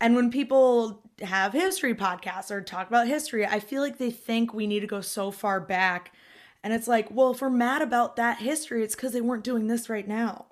And 0.00 0.14
when 0.14 0.30
people 0.30 1.02
have 1.22 1.52
history 1.52 1.94
podcasts 1.94 2.52
or 2.52 2.62
talk 2.62 2.86
about 2.86 3.08
history, 3.08 3.44
I 3.44 3.58
feel 3.58 3.82
like 3.82 3.98
they 3.98 4.12
think 4.12 4.54
we 4.54 4.68
need 4.68 4.80
to 4.80 4.86
go 4.86 5.00
so 5.00 5.32
far 5.32 5.60
back. 5.60 6.14
And 6.62 6.72
it's 6.72 6.86
like, 6.86 7.10
well, 7.10 7.32
if 7.32 7.40
we're 7.40 7.50
mad 7.50 7.82
about 7.82 8.14
that 8.16 8.38
history, 8.38 8.84
it's 8.84 8.94
because 8.94 9.12
they 9.12 9.20
weren't 9.20 9.42
doing 9.42 9.66
this 9.66 9.90
right 9.90 10.06
now. 10.06 10.46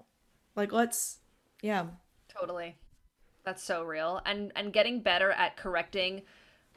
Like, 0.56 0.72
let's, 0.72 1.18
yeah. 1.62 1.86
Totally. 2.28 2.76
That's 3.44 3.62
so 3.62 3.82
real. 3.82 4.20
And 4.26 4.52
and 4.56 4.72
getting 4.72 5.00
better 5.00 5.30
at 5.30 5.56
correcting 5.56 6.22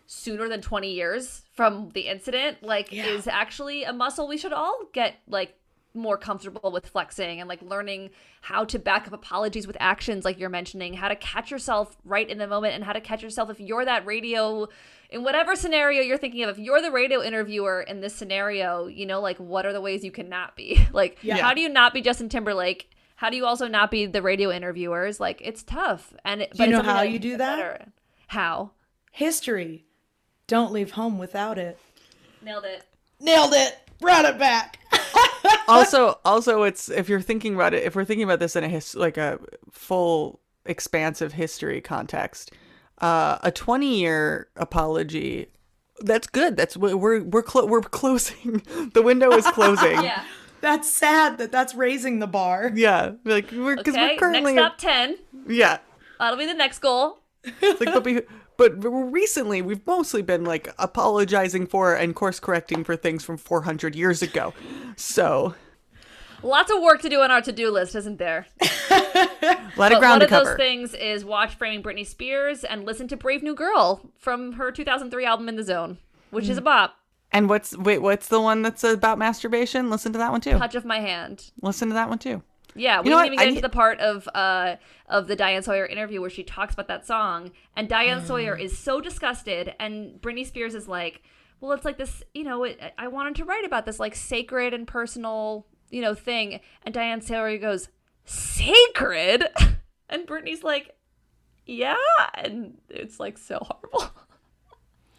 sooner 0.08 0.50
than 0.50 0.62
20 0.62 0.92
years 0.92 1.44
from 1.54 1.90
the 1.94 2.02
incident 2.02 2.62
like 2.62 2.92
Yeah. 2.92 3.06
is 3.06 3.28
actually 3.28 3.84
a 3.86 3.94
muscle 3.94 4.28
we 4.28 4.38
should 4.38 4.52
all 4.52 4.82
get 4.92 5.16
like 5.26 5.56
more 5.94 6.18
comfortable 6.18 6.70
with 6.72 6.86
flexing 6.88 7.40
and 7.40 7.48
like 7.48 7.62
learning 7.62 8.10
how 8.42 8.66
to 8.66 8.78
back 8.78 9.08
up 9.08 9.14
apologies 9.14 9.66
with 9.68 9.78
actions 9.80 10.26
like 10.26 10.38
you're 10.38 10.50
mentioning 10.50 10.94
how 10.96 11.08
to 11.08 11.16
catch 11.16 11.50
yourself 11.50 11.96
right 12.04 12.30
in 12.30 12.38
the 12.40 12.48
moment 12.48 12.74
and 12.76 12.84
how 12.84 12.92
to 12.92 13.00
catch 13.00 13.24
yourself 13.24 13.50
if 13.50 13.62
you're 13.62 13.86
that 13.86 14.06
radio 14.06 14.68
in 15.12 15.24
whatever 15.24 15.56
scenario 15.56 16.02
you're 16.02 16.18
thinking 16.18 16.44
of 16.44 16.50
if 16.50 16.60
you're 16.60 16.82
the 16.82 16.92
radio 16.92 17.22
interviewer 17.24 17.82
in 17.82 18.02
this 18.02 18.14
scenario 18.14 18.88
you 18.88 19.06
know 19.06 19.22
like 19.22 19.38
what 19.38 19.66
are 19.66 19.72
the 19.74 19.82
ways 19.82 20.04
you 20.04 20.12
can 20.12 20.28
not 20.28 20.58
be 20.58 20.86
like 20.94 21.18
Yeah. 21.22 21.38
how 21.38 21.54
do 21.54 21.62
you 21.62 21.70
not 21.70 21.94
be 21.94 22.02
justin 22.02 22.28
timberlake 22.28 22.90
how 23.22 23.30
do 23.30 23.38
you 23.38 23.46
also 23.46 23.68
not 23.68 23.92
be 23.92 24.08
the 24.08 24.20
radio 24.22 24.52
interviewers 24.52 25.20
like 25.20 25.40
it's 25.46 25.62
tough 25.62 26.12
and 26.26 26.42
it, 26.42 26.52
Do 26.54 26.58
but 26.58 26.70
you 26.70 26.76
it's 26.78 26.84
know 26.88 26.92
how 26.92 27.02
that 27.02 27.12
you 27.12 27.20
do 27.20 27.38
that? 27.38 27.56
better 27.58 27.86
how 28.28 28.72
History. 29.12 29.86
Don't 30.48 30.72
leave 30.72 30.92
home 30.92 31.20
without 31.20 31.60
it. 31.60 31.78
nailed 32.42 32.66
it 32.66 32.84
Nailed 33.20 33.54
it. 33.54 33.78
Brought 34.00 34.26
it 34.26 34.40
back. 34.40 34.80
also 35.68 36.20
also 36.26 36.64
it's 36.64 36.90
if 36.90 37.08
you're 37.10 37.22
thinking 37.22 37.54
about 37.54 37.76
it 37.76 37.84
if 37.84 37.96
we're 37.96 38.06
thinking 38.06 38.24
about 38.24 38.40
this 38.40 38.56
in 38.56 38.64
a 38.64 38.68
his, 38.68 38.96
like 38.96 39.18
a 39.18 39.38
full 39.72 40.40
expansive 40.66 41.34
history 41.34 41.80
context 41.80 42.52
uh 43.02 43.38
a 43.44 43.52
20 43.52 44.00
year 44.00 44.48
apology 44.56 45.48
that's 46.02 46.28
good 46.28 46.58
that's 46.58 46.76
we're 46.76 46.96
we're 46.98 47.24
we're, 47.24 47.44
clo- 47.44 47.66
we're 47.68 47.82
closing 47.82 48.62
the 48.94 49.02
window 49.04 49.32
is 49.32 49.46
closing 49.48 50.02
yeah 50.04 50.24
That's 50.62 50.90
sad 50.92 51.38
that 51.40 51.52
that's 51.52 51.74
raising 51.76 52.20
the 52.20 52.28
bar. 52.28 52.72
yeah 52.74 53.12
like 53.26 53.52
we're 53.52 53.76
because 53.76 53.96
okay 53.96 54.14
we're 54.14 54.18
currently 54.20 54.54
next 54.54 54.66
up 54.66 54.78
10 54.78 55.18
yeah. 55.48 55.80
That'll 56.20 56.38
be 56.38 56.46
the 56.46 56.54
next 56.54 56.80
goal. 56.80 57.18
It's 57.44 57.82
like 57.82 57.92
but, 57.94 58.04
be, 58.04 58.22
but 58.58 58.74
recently 58.84 59.64
we've 59.64 59.86
mostly 59.88 60.22
been 60.22 60.44
like 60.46 60.72
apologizing 60.78 61.66
for 61.66 61.96
and 61.96 62.16
course 62.16 62.40
correcting 62.40 62.84
for 62.84 62.96
things 62.96 63.24
from 63.26 63.38
400 63.38 63.96
years 63.96 64.22
ago. 64.22 64.54
So. 64.96 65.56
Lots 66.44 66.72
of 66.72 66.82
work 66.82 67.02
to 67.02 67.10
do 67.10 67.22
on 67.22 67.30
our 67.32 67.42
to-do 67.42 67.72
list 67.72 67.96
isn't 67.96 68.18
there? 68.20 68.46
A 68.92 69.28
lot 69.78 69.92
of 69.92 69.98
But 69.98 70.00
ground 70.00 70.22
one 70.22 70.30
to 70.30 70.38
of 70.40 70.46
those 70.46 70.56
things 70.58 70.94
is 70.94 71.26
watch 71.26 71.56
Framing 71.56 71.82
Britney 71.84 72.06
Spears 72.06 72.64
and 72.64 72.84
listen 72.86 73.08
to 73.08 73.18
Brave 73.18 73.42
New 73.44 73.56
Girl 73.56 74.12
from 74.20 74.54
her 74.54 74.72
2003 74.72 75.26
album 75.26 75.50
In 75.50 75.56
the 75.56 75.64
Zone, 75.64 75.98
which 76.30 76.46
Mm. 76.46 76.50
is 76.50 76.58
a 76.58 76.62
bop. 76.62 76.96
And 77.32 77.50
what's 77.50 77.78
wait 77.78 78.00
what's 78.00 78.28
the 78.28 78.42
one 78.42 78.62
that's 78.62 78.84
about 78.84 79.18
masturbation? 79.18 79.90
Listen 79.90 80.12
to 80.14 80.20
that 80.20 80.32
one 80.32 80.42
too. 80.42 80.58
Touch 80.58 80.76
of 80.76 80.86
my 80.86 81.00
hand. 81.00 81.52
listen 81.62 81.88
to 81.90 81.94
that 81.94 82.10
one 82.10 82.20
too. 82.20 82.44
Yeah, 82.76 83.02
we 83.02 83.10
know 83.10 83.18
didn't 83.18 83.34
even 83.34 83.40
I 83.40 83.44
get 83.44 83.50
into 83.50 83.62
the 83.62 83.70
part 83.70 84.00
of 84.00 84.28
uh 84.34 84.76
of 85.08 85.28
the 85.28 85.36
Diane 85.36 85.64
Sawyer 85.64 85.86
interview 85.86 86.22
where 86.22 86.30
she 86.30 86.44
talks 86.44 86.74
about 86.74 86.88
that 86.88 87.06
song, 87.06 87.52
and 87.76 87.90
Diane 87.90 88.26
Sawyer 88.26 88.58
is 88.58 88.78
so 88.78 89.02
disgusted, 89.02 89.74
and 89.80 90.22
Britney 90.22 90.46
Spears 90.46 90.74
is 90.74 90.88
like, 90.88 91.22
"Well, 91.60 91.74
it's 91.74 91.86
like 91.86 91.98
this, 91.98 92.24
you 92.34 92.44
know, 92.44 92.64
it, 92.64 92.80
I 92.98 93.08
wanted 93.08 93.36
to 93.36 93.46
write 93.46 93.66
about 93.66 93.86
this 93.86 94.00
like 94.00 94.16
sacred 94.16 94.74
and 94.74 94.88
personal, 94.88 95.68
you 95.90 96.02
know, 96.02 96.14
thing," 96.14 96.62
and 96.84 96.94
Diane 96.94 97.22
Sawyer 97.22 97.58
goes, 97.58 97.90
"Sacred," 98.24 99.50
and 100.10 100.26
Britney's 100.26 100.64
like, 100.64 100.96
"Yeah," 101.66 101.96
and 102.36 102.78
it's 102.90 103.20
like 103.20 103.38
so 103.38 103.60
horrible. 103.60 104.14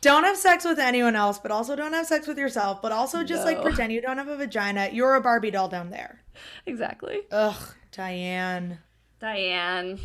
Don't 0.02 0.24
have 0.24 0.36
sex 0.36 0.64
with 0.64 0.78
anyone 0.78 1.16
else, 1.16 1.38
but 1.38 1.50
also 1.50 1.74
don't 1.76 1.92
have 1.92 2.06
sex 2.06 2.26
with 2.26 2.36
yourself, 2.36 2.82
but 2.82 2.92
also 2.92 3.22
just 3.24 3.44
like 3.44 3.62
pretend 3.62 3.92
you 3.92 4.02
don't 4.02 4.18
have 4.18 4.28
a 4.28 4.36
vagina. 4.36 4.90
You're 4.92 5.14
a 5.14 5.20
Barbie 5.20 5.50
doll 5.52 5.68
down 5.68 5.90
there. 5.90 6.22
exactly, 6.66 7.20
Ugh, 7.30 7.54
Diane. 7.92 8.78
Diane. 9.20 9.98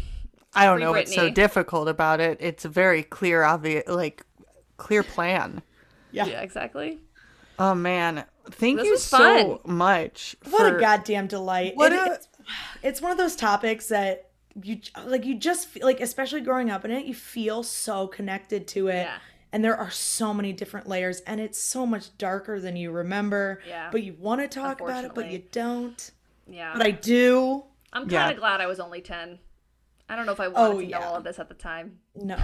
I 0.53 0.65
don't 0.65 0.77
Free 0.77 0.83
know 0.85 0.91
what's 0.91 1.13
so 1.13 1.29
difficult 1.29 1.87
about 1.89 2.19
it. 2.19 2.37
It's 2.39 2.63
a 2.63 2.69
very 2.69 3.01
clear, 3.03 3.43
obvious, 3.43 3.83
like 3.87 4.23
clear 4.77 5.01
plan. 5.03 5.61
Yeah. 6.11 6.25
Yeah, 6.27 6.41
exactly. 6.41 6.99
Oh 7.59 7.73
man, 7.73 8.23
thank 8.51 8.77
This 8.77 8.85
you 8.85 8.91
was 8.91 9.03
so 9.03 9.61
much. 9.65 10.35
What 10.49 10.59
for- 10.69 10.77
a 10.77 10.79
goddamn 10.79 11.25
delight. 11.27 11.75
What 11.75 11.91
It- 11.91 11.99
a- 12.07 12.13
it's, 12.13 12.27
it's 12.83 13.01
one 13.01 13.11
of 13.11 13.17
those 13.17 13.35
topics 13.35 13.87
that 13.87 14.29
you 14.61 14.79
like 15.05 15.25
you 15.25 15.35
just 15.35 15.67
feel 15.67 15.85
like 15.85 16.01
especially 16.01 16.41
growing 16.41 16.69
up 16.69 16.85
in 16.85 16.91
it, 16.91 17.05
you 17.05 17.15
feel 17.15 17.63
so 17.63 18.07
connected 18.07 18.67
to 18.69 18.89
it. 18.89 19.03
Yeah. 19.07 19.17
And 19.53 19.63
there 19.63 19.77
are 19.77 19.89
so 19.91 20.33
many 20.33 20.51
different 20.53 20.87
layers 20.87 21.21
and 21.21 21.39
it's 21.39 21.57
so 21.57 21.85
much 21.85 22.15
darker 22.17 22.59
than 22.59 22.75
you 22.75 22.91
remember. 22.91 23.61
Yeah. 23.67 23.89
But 23.91 24.03
you 24.03 24.13
want 24.19 24.41
to 24.41 24.47
talk 24.47 24.81
about 24.81 25.05
it, 25.05 25.13
but 25.15 25.31
you 25.31 25.43
don't. 25.51 26.11
Yeah, 26.49 26.73
But 26.77 26.85
I 26.85 26.91
do. 26.91 27.63
I'm 27.93 28.03
kind 28.03 28.11
Yeah. 28.11 28.29
of 28.31 28.37
glad 28.37 28.61
I 28.61 28.67
was 28.67 28.79
only 28.79 29.01
ten. 29.01 29.39
I 30.09 30.15
don't 30.15 30.25
know 30.25 30.31
if 30.33 30.39
I 30.39 30.47
wanted 30.49 30.75
Oh, 30.75 30.81
to 30.81 30.87
know 30.87 30.99
all 30.99 31.15
of 31.15 31.23
this 31.23 31.39
at 31.39 31.47
the 31.49 31.53
time. 31.55 31.99
No. 32.15 32.37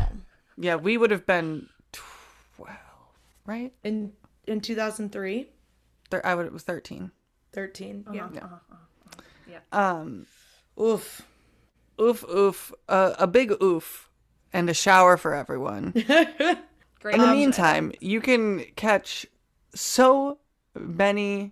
Yeah, 0.57 0.75
we 0.75 0.97
would 0.97 1.11
have 1.11 1.25
been 1.25 1.67
twelve, 1.91 2.77
right? 3.45 3.73
In 3.84 4.13
in 4.47 4.59
2003, 4.61 5.49
Thir- 6.09 6.21
I 6.25 6.35
would. 6.35 6.45
It 6.45 6.53
was 6.53 6.63
thirteen. 6.63 7.11
13. 7.53 8.05
Uh-huh. 8.09 8.47
Yeah. 9.47 9.59
Um, 9.71 10.25
Oof. 10.80 11.21
oof, 12.01 12.23
oof, 12.27 12.71
uh, 12.89 13.13
a 13.19 13.27
big 13.27 13.51
oof, 13.61 14.09
and 14.51 14.69
a 14.69 14.73
shower 14.73 15.17
for 15.17 15.34
everyone. 15.35 15.93
Great. 17.03 17.15
In 17.15 17.21
the 17.21 17.27
meantime, 17.27 17.91
you 17.99 18.21
can 18.21 18.63
catch 18.77 19.25
so 19.75 20.39
many 20.73 21.51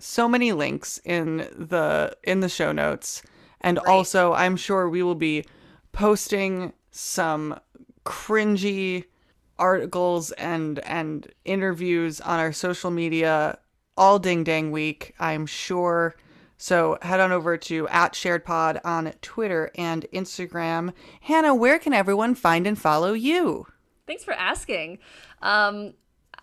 so 0.00 0.28
many 0.28 0.50
links 0.50 1.00
in 1.04 1.36
the 1.56 2.16
in 2.24 2.40
the 2.40 2.48
show 2.48 2.72
notes 2.72 3.22
and 3.60 3.78
also 3.78 4.32
I'm 4.32 4.56
sure 4.56 4.88
we 4.88 5.04
will 5.04 5.14
be 5.14 5.44
posting 5.92 6.72
some 6.90 7.60
cringy 8.04 9.04
articles 9.56 10.32
and 10.32 10.80
and 10.80 11.32
interviews 11.44 12.20
on 12.20 12.40
our 12.40 12.52
social 12.52 12.90
media 12.90 13.58
all 13.96 14.18
ding 14.18 14.42
dang 14.42 14.72
week, 14.72 15.14
I'm 15.20 15.46
sure. 15.46 16.16
So 16.56 16.98
head 17.02 17.20
on 17.20 17.30
over 17.30 17.56
to 17.56 17.86
at 17.86 18.16
shared 18.16 18.44
pod 18.44 18.80
on 18.84 19.12
Twitter 19.22 19.70
and 19.76 20.06
Instagram. 20.12 20.92
Hannah, 21.20 21.54
where 21.54 21.78
can 21.78 21.92
everyone 21.92 22.34
find 22.34 22.66
and 22.66 22.76
follow 22.76 23.12
you? 23.12 23.66
Thanks 24.08 24.24
for 24.24 24.32
asking. 24.32 24.98
Um, 25.42 25.94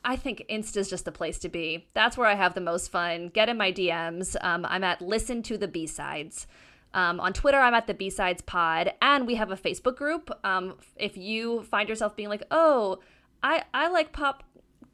I 0.06 0.16
think 0.16 0.46
Insta 0.50 0.78
is 0.78 0.90
just 0.90 1.04
the 1.04 1.12
place 1.12 1.40
to 1.40 1.50
be. 1.50 1.88
That's 1.94 2.16
where 2.16 2.28
I 2.28 2.36
have 2.36 2.54
the 2.54 2.62
most 2.62 2.92
fun. 2.92 3.30
Get 3.30 3.50
in 3.50 3.58
my 3.58 3.72
DMs. 3.72 4.36
Um, 4.42 4.66
I'm 4.70 4.84
at 4.84 5.02
Listen 5.02 5.42
to 5.44 5.58
the 5.58 5.68
B 5.68 5.88
Sides. 5.88 6.48
Um, 6.94 7.20
on 7.20 7.34
Twitter, 7.34 7.58
I'm 7.58 7.74
at 7.74 7.88
the 7.88 7.94
B 7.94 8.10
Sides 8.10 8.42
Pod, 8.44 8.94
and 9.02 9.28
we 9.28 9.36
have 9.36 9.52
a 9.52 9.58
Facebook 9.58 9.98
group. 9.98 10.32
Um, 10.46 10.76
if 10.96 11.18
you 11.18 11.64
find 11.64 11.90
yourself 11.90 12.16
being 12.16 12.30
like, 12.30 12.44
"Oh, 12.52 13.00
I 13.44 13.64
I 13.74 13.90
like 13.90 14.14
pop 14.14 14.44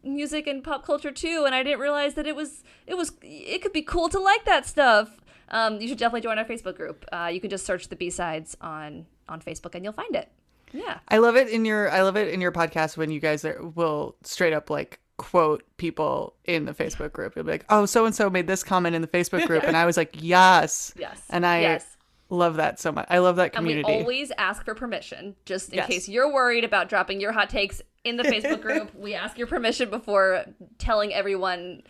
music 0.04 0.48
and 0.48 0.64
pop 0.64 0.84
culture 0.86 1.12
too," 1.12 1.44
and 1.46 1.54
I 1.54 1.62
didn't 1.62 1.80
realize 1.80 2.16
that 2.16 2.26
it 2.26 2.36
was 2.36 2.64
it 2.88 2.96
was 2.96 3.12
it 3.22 3.62
could 3.62 3.74
be 3.74 3.84
cool 3.84 4.10
to 4.10 4.20
like 4.20 4.46
that 4.46 4.66
stuff. 4.66 5.20
um, 5.50 5.82
you 5.82 5.88
should 5.90 5.98
definitely 5.98 6.22
join 6.22 6.40
our 6.40 6.46
Facebook 6.46 6.76
group. 6.78 7.06
Uh, 7.12 7.30
you 7.32 7.42
can 7.42 7.50
just 7.50 7.66
search 7.66 7.90
the 7.90 7.96
B 7.98 8.10
sides 8.10 8.56
on 8.62 9.06
on 9.28 9.42
Facebook 9.42 9.76
and 9.76 9.84
you'll 9.84 9.94
find 9.94 10.16
it. 10.16 10.32
Yeah. 10.74 11.00
I 11.10 11.18
love 11.18 11.36
it 11.36 11.50
in 11.50 11.66
your 11.66 11.90
I 11.92 12.02
love 12.02 12.16
it 12.18 12.30
in 12.30 12.42
your 12.42 12.52
podcast 12.52 12.98
when 12.98 13.12
you 13.12 13.20
guys 13.20 13.44
are, 13.46 13.62
will 13.76 14.16
straight 14.24 14.54
up 14.54 14.70
like 14.70 15.00
quote 15.18 15.64
people 15.78 16.34
in 16.46 16.66
the 16.66 16.74
Facebook 16.74 17.12
group. 17.14 17.36
You'll 17.36 17.46
be 17.46 17.52
like, 17.52 17.66
"Oh, 17.70 17.86
so 17.86 18.06
and 18.06 18.16
so 18.16 18.30
made 18.30 18.48
this 18.48 18.64
comment 18.64 18.96
in 18.96 19.02
the 19.02 19.08
Facebook 19.08 19.46
group," 19.46 19.64
and 19.64 19.78
I 19.78 19.86
was 19.86 19.98
like, 19.98 20.12
"Yes, 20.20 20.94
Yes. 20.98 21.22
and 21.30 21.46
I 21.46 21.62
yes. 21.62 21.98
love 22.30 22.56
that 22.56 22.80
so 22.80 22.92
much. 22.92 23.06
I 23.10 23.20
love 23.20 23.36
that 23.36 23.56
And 23.56 23.66
we 23.68 23.74
community. 23.74 24.00
always 24.02 24.32
ask 24.38 24.64
for 24.66 24.74
permission, 24.74 25.36
just 25.46 25.70
in 25.70 25.76
Yes. 25.76 25.88
case 25.88 26.10
you're 26.10 26.32
worried 26.34 26.64
about 26.64 26.90
dropping 26.90 27.20
your 27.22 27.34
hot 27.34 27.50
takes 27.50 27.82
in 28.04 28.18
the 28.18 28.24
Facebook 28.24 28.62
group. 28.64 28.96
we 28.96 29.14
ask 29.14 29.38
your 29.38 29.48
permission 29.48 29.90
before 29.92 30.46
telling 30.80 31.14
everyone 31.14 31.84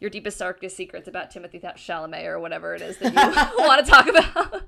your 0.00 0.10
deepest, 0.10 0.40
darkest 0.40 0.76
secrets 0.76 1.06
about 1.06 1.32
Timothée 1.32 1.62
Chalamet 1.62 2.24
or 2.26 2.40
whatever 2.40 2.74
it 2.74 2.82
is 2.82 2.96
that 2.98 3.12
you 3.12 3.64
want 3.64 3.84
to 3.84 3.88
talk 3.88 4.08
about. 4.08 4.62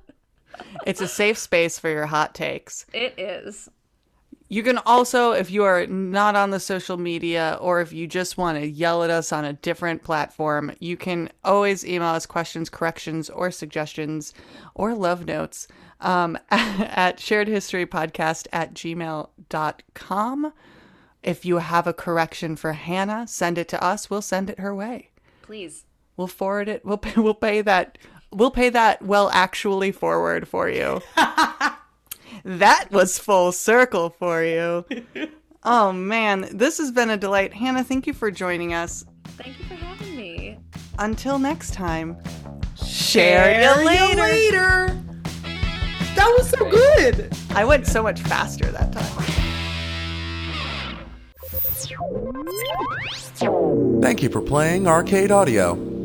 It's 0.85 1.01
a 1.01 1.07
safe 1.07 1.37
space 1.37 1.79
for 1.79 1.89
your 1.89 2.05
hot 2.05 2.33
takes. 2.35 2.85
It 2.93 3.17
is. 3.17 3.69
You 4.47 4.61
can 4.61 4.77
also, 4.79 5.31
if 5.31 5.49
you 5.49 5.63
are 5.63 5.87
not 5.87 6.35
on 6.35 6.51
the 6.51 6.59
social 6.59 6.97
media 6.97 7.57
or 7.59 7.81
if 7.81 7.91
you 7.91 8.05
just 8.05 8.37
want 8.37 8.59
to 8.59 8.67
yell 8.67 9.03
at 9.03 9.09
us 9.09 9.31
on 9.31 9.43
a 9.43 9.53
different 9.53 10.03
platform, 10.03 10.71
you 10.79 10.97
can 10.97 11.31
always 11.43 11.83
email 11.83 12.09
us 12.09 12.27
questions, 12.27 12.69
corrections, 12.69 13.29
or 13.29 13.49
suggestions 13.49 14.33
or 14.75 14.93
love 14.93 15.25
notes 15.25 15.67
um, 15.99 16.37
at 16.51 17.17
sharedhistorypodcast 17.17 18.47
at 18.53 18.75
gmail.com. 18.75 20.53
If 21.23 21.43
you 21.43 21.57
have 21.57 21.87
a 21.87 21.93
correction 21.93 22.55
for 22.55 22.73
Hannah, 22.73 23.27
send 23.27 23.57
it 23.57 23.67
to 23.69 23.83
us. 23.83 24.11
We'll 24.11 24.21
send 24.21 24.51
it 24.51 24.59
her 24.59 24.75
way. 24.75 25.09
Please. 25.41 25.85
We'll 26.17 26.27
forward 26.27 26.69
it. 26.69 26.85
We'll 26.85 26.99
pay, 26.99 27.19
we'll 27.19 27.33
pay 27.33 27.61
that. 27.61 27.97
We'll 28.35 28.51
pay 28.51 28.69
that 28.69 29.01
well 29.01 29.29
actually 29.31 29.93
forward 29.93 30.45
for 30.47 30.69
you. 30.69 31.01
that 32.43 32.91
was 32.91 33.17
full 33.17 33.53
circle 33.53 34.09
for 34.09 34.43
you. 34.43 34.85
Oh 35.67 35.91
man, 35.91 36.47
this 36.51 36.77
has 36.77 36.91
been 36.91 37.09
a 37.09 37.17
delight. 37.17 37.51
Hannah, 37.51 37.83
thank 37.83 38.05
you 38.05 38.13
for 38.13 38.29
joining 38.29 38.75
us. 38.75 39.03
Thank 39.29 39.57
you 39.57 39.65
for 39.65 39.73
having 39.73 40.15
me. 40.15 40.59
Until 40.99 41.39
next 41.39 41.73
time, 41.73 42.21
share 42.85 43.79
you 43.79 43.83
later. 43.83 44.21
later. 44.21 45.03
That 46.13 46.35
was 46.37 46.51
so 46.51 46.69
good. 46.69 47.35
I 47.49 47.65
went 47.65 47.87
so 47.87 48.03
much 48.03 48.21
faster 48.21 48.65
that 48.65 48.93
time. 48.93 49.25
Thank 54.03 54.21
you 54.21 54.29
for 54.29 54.41
playing 54.41 54.87
Arcade 54.87 55.31
Audio. 55.31 56.04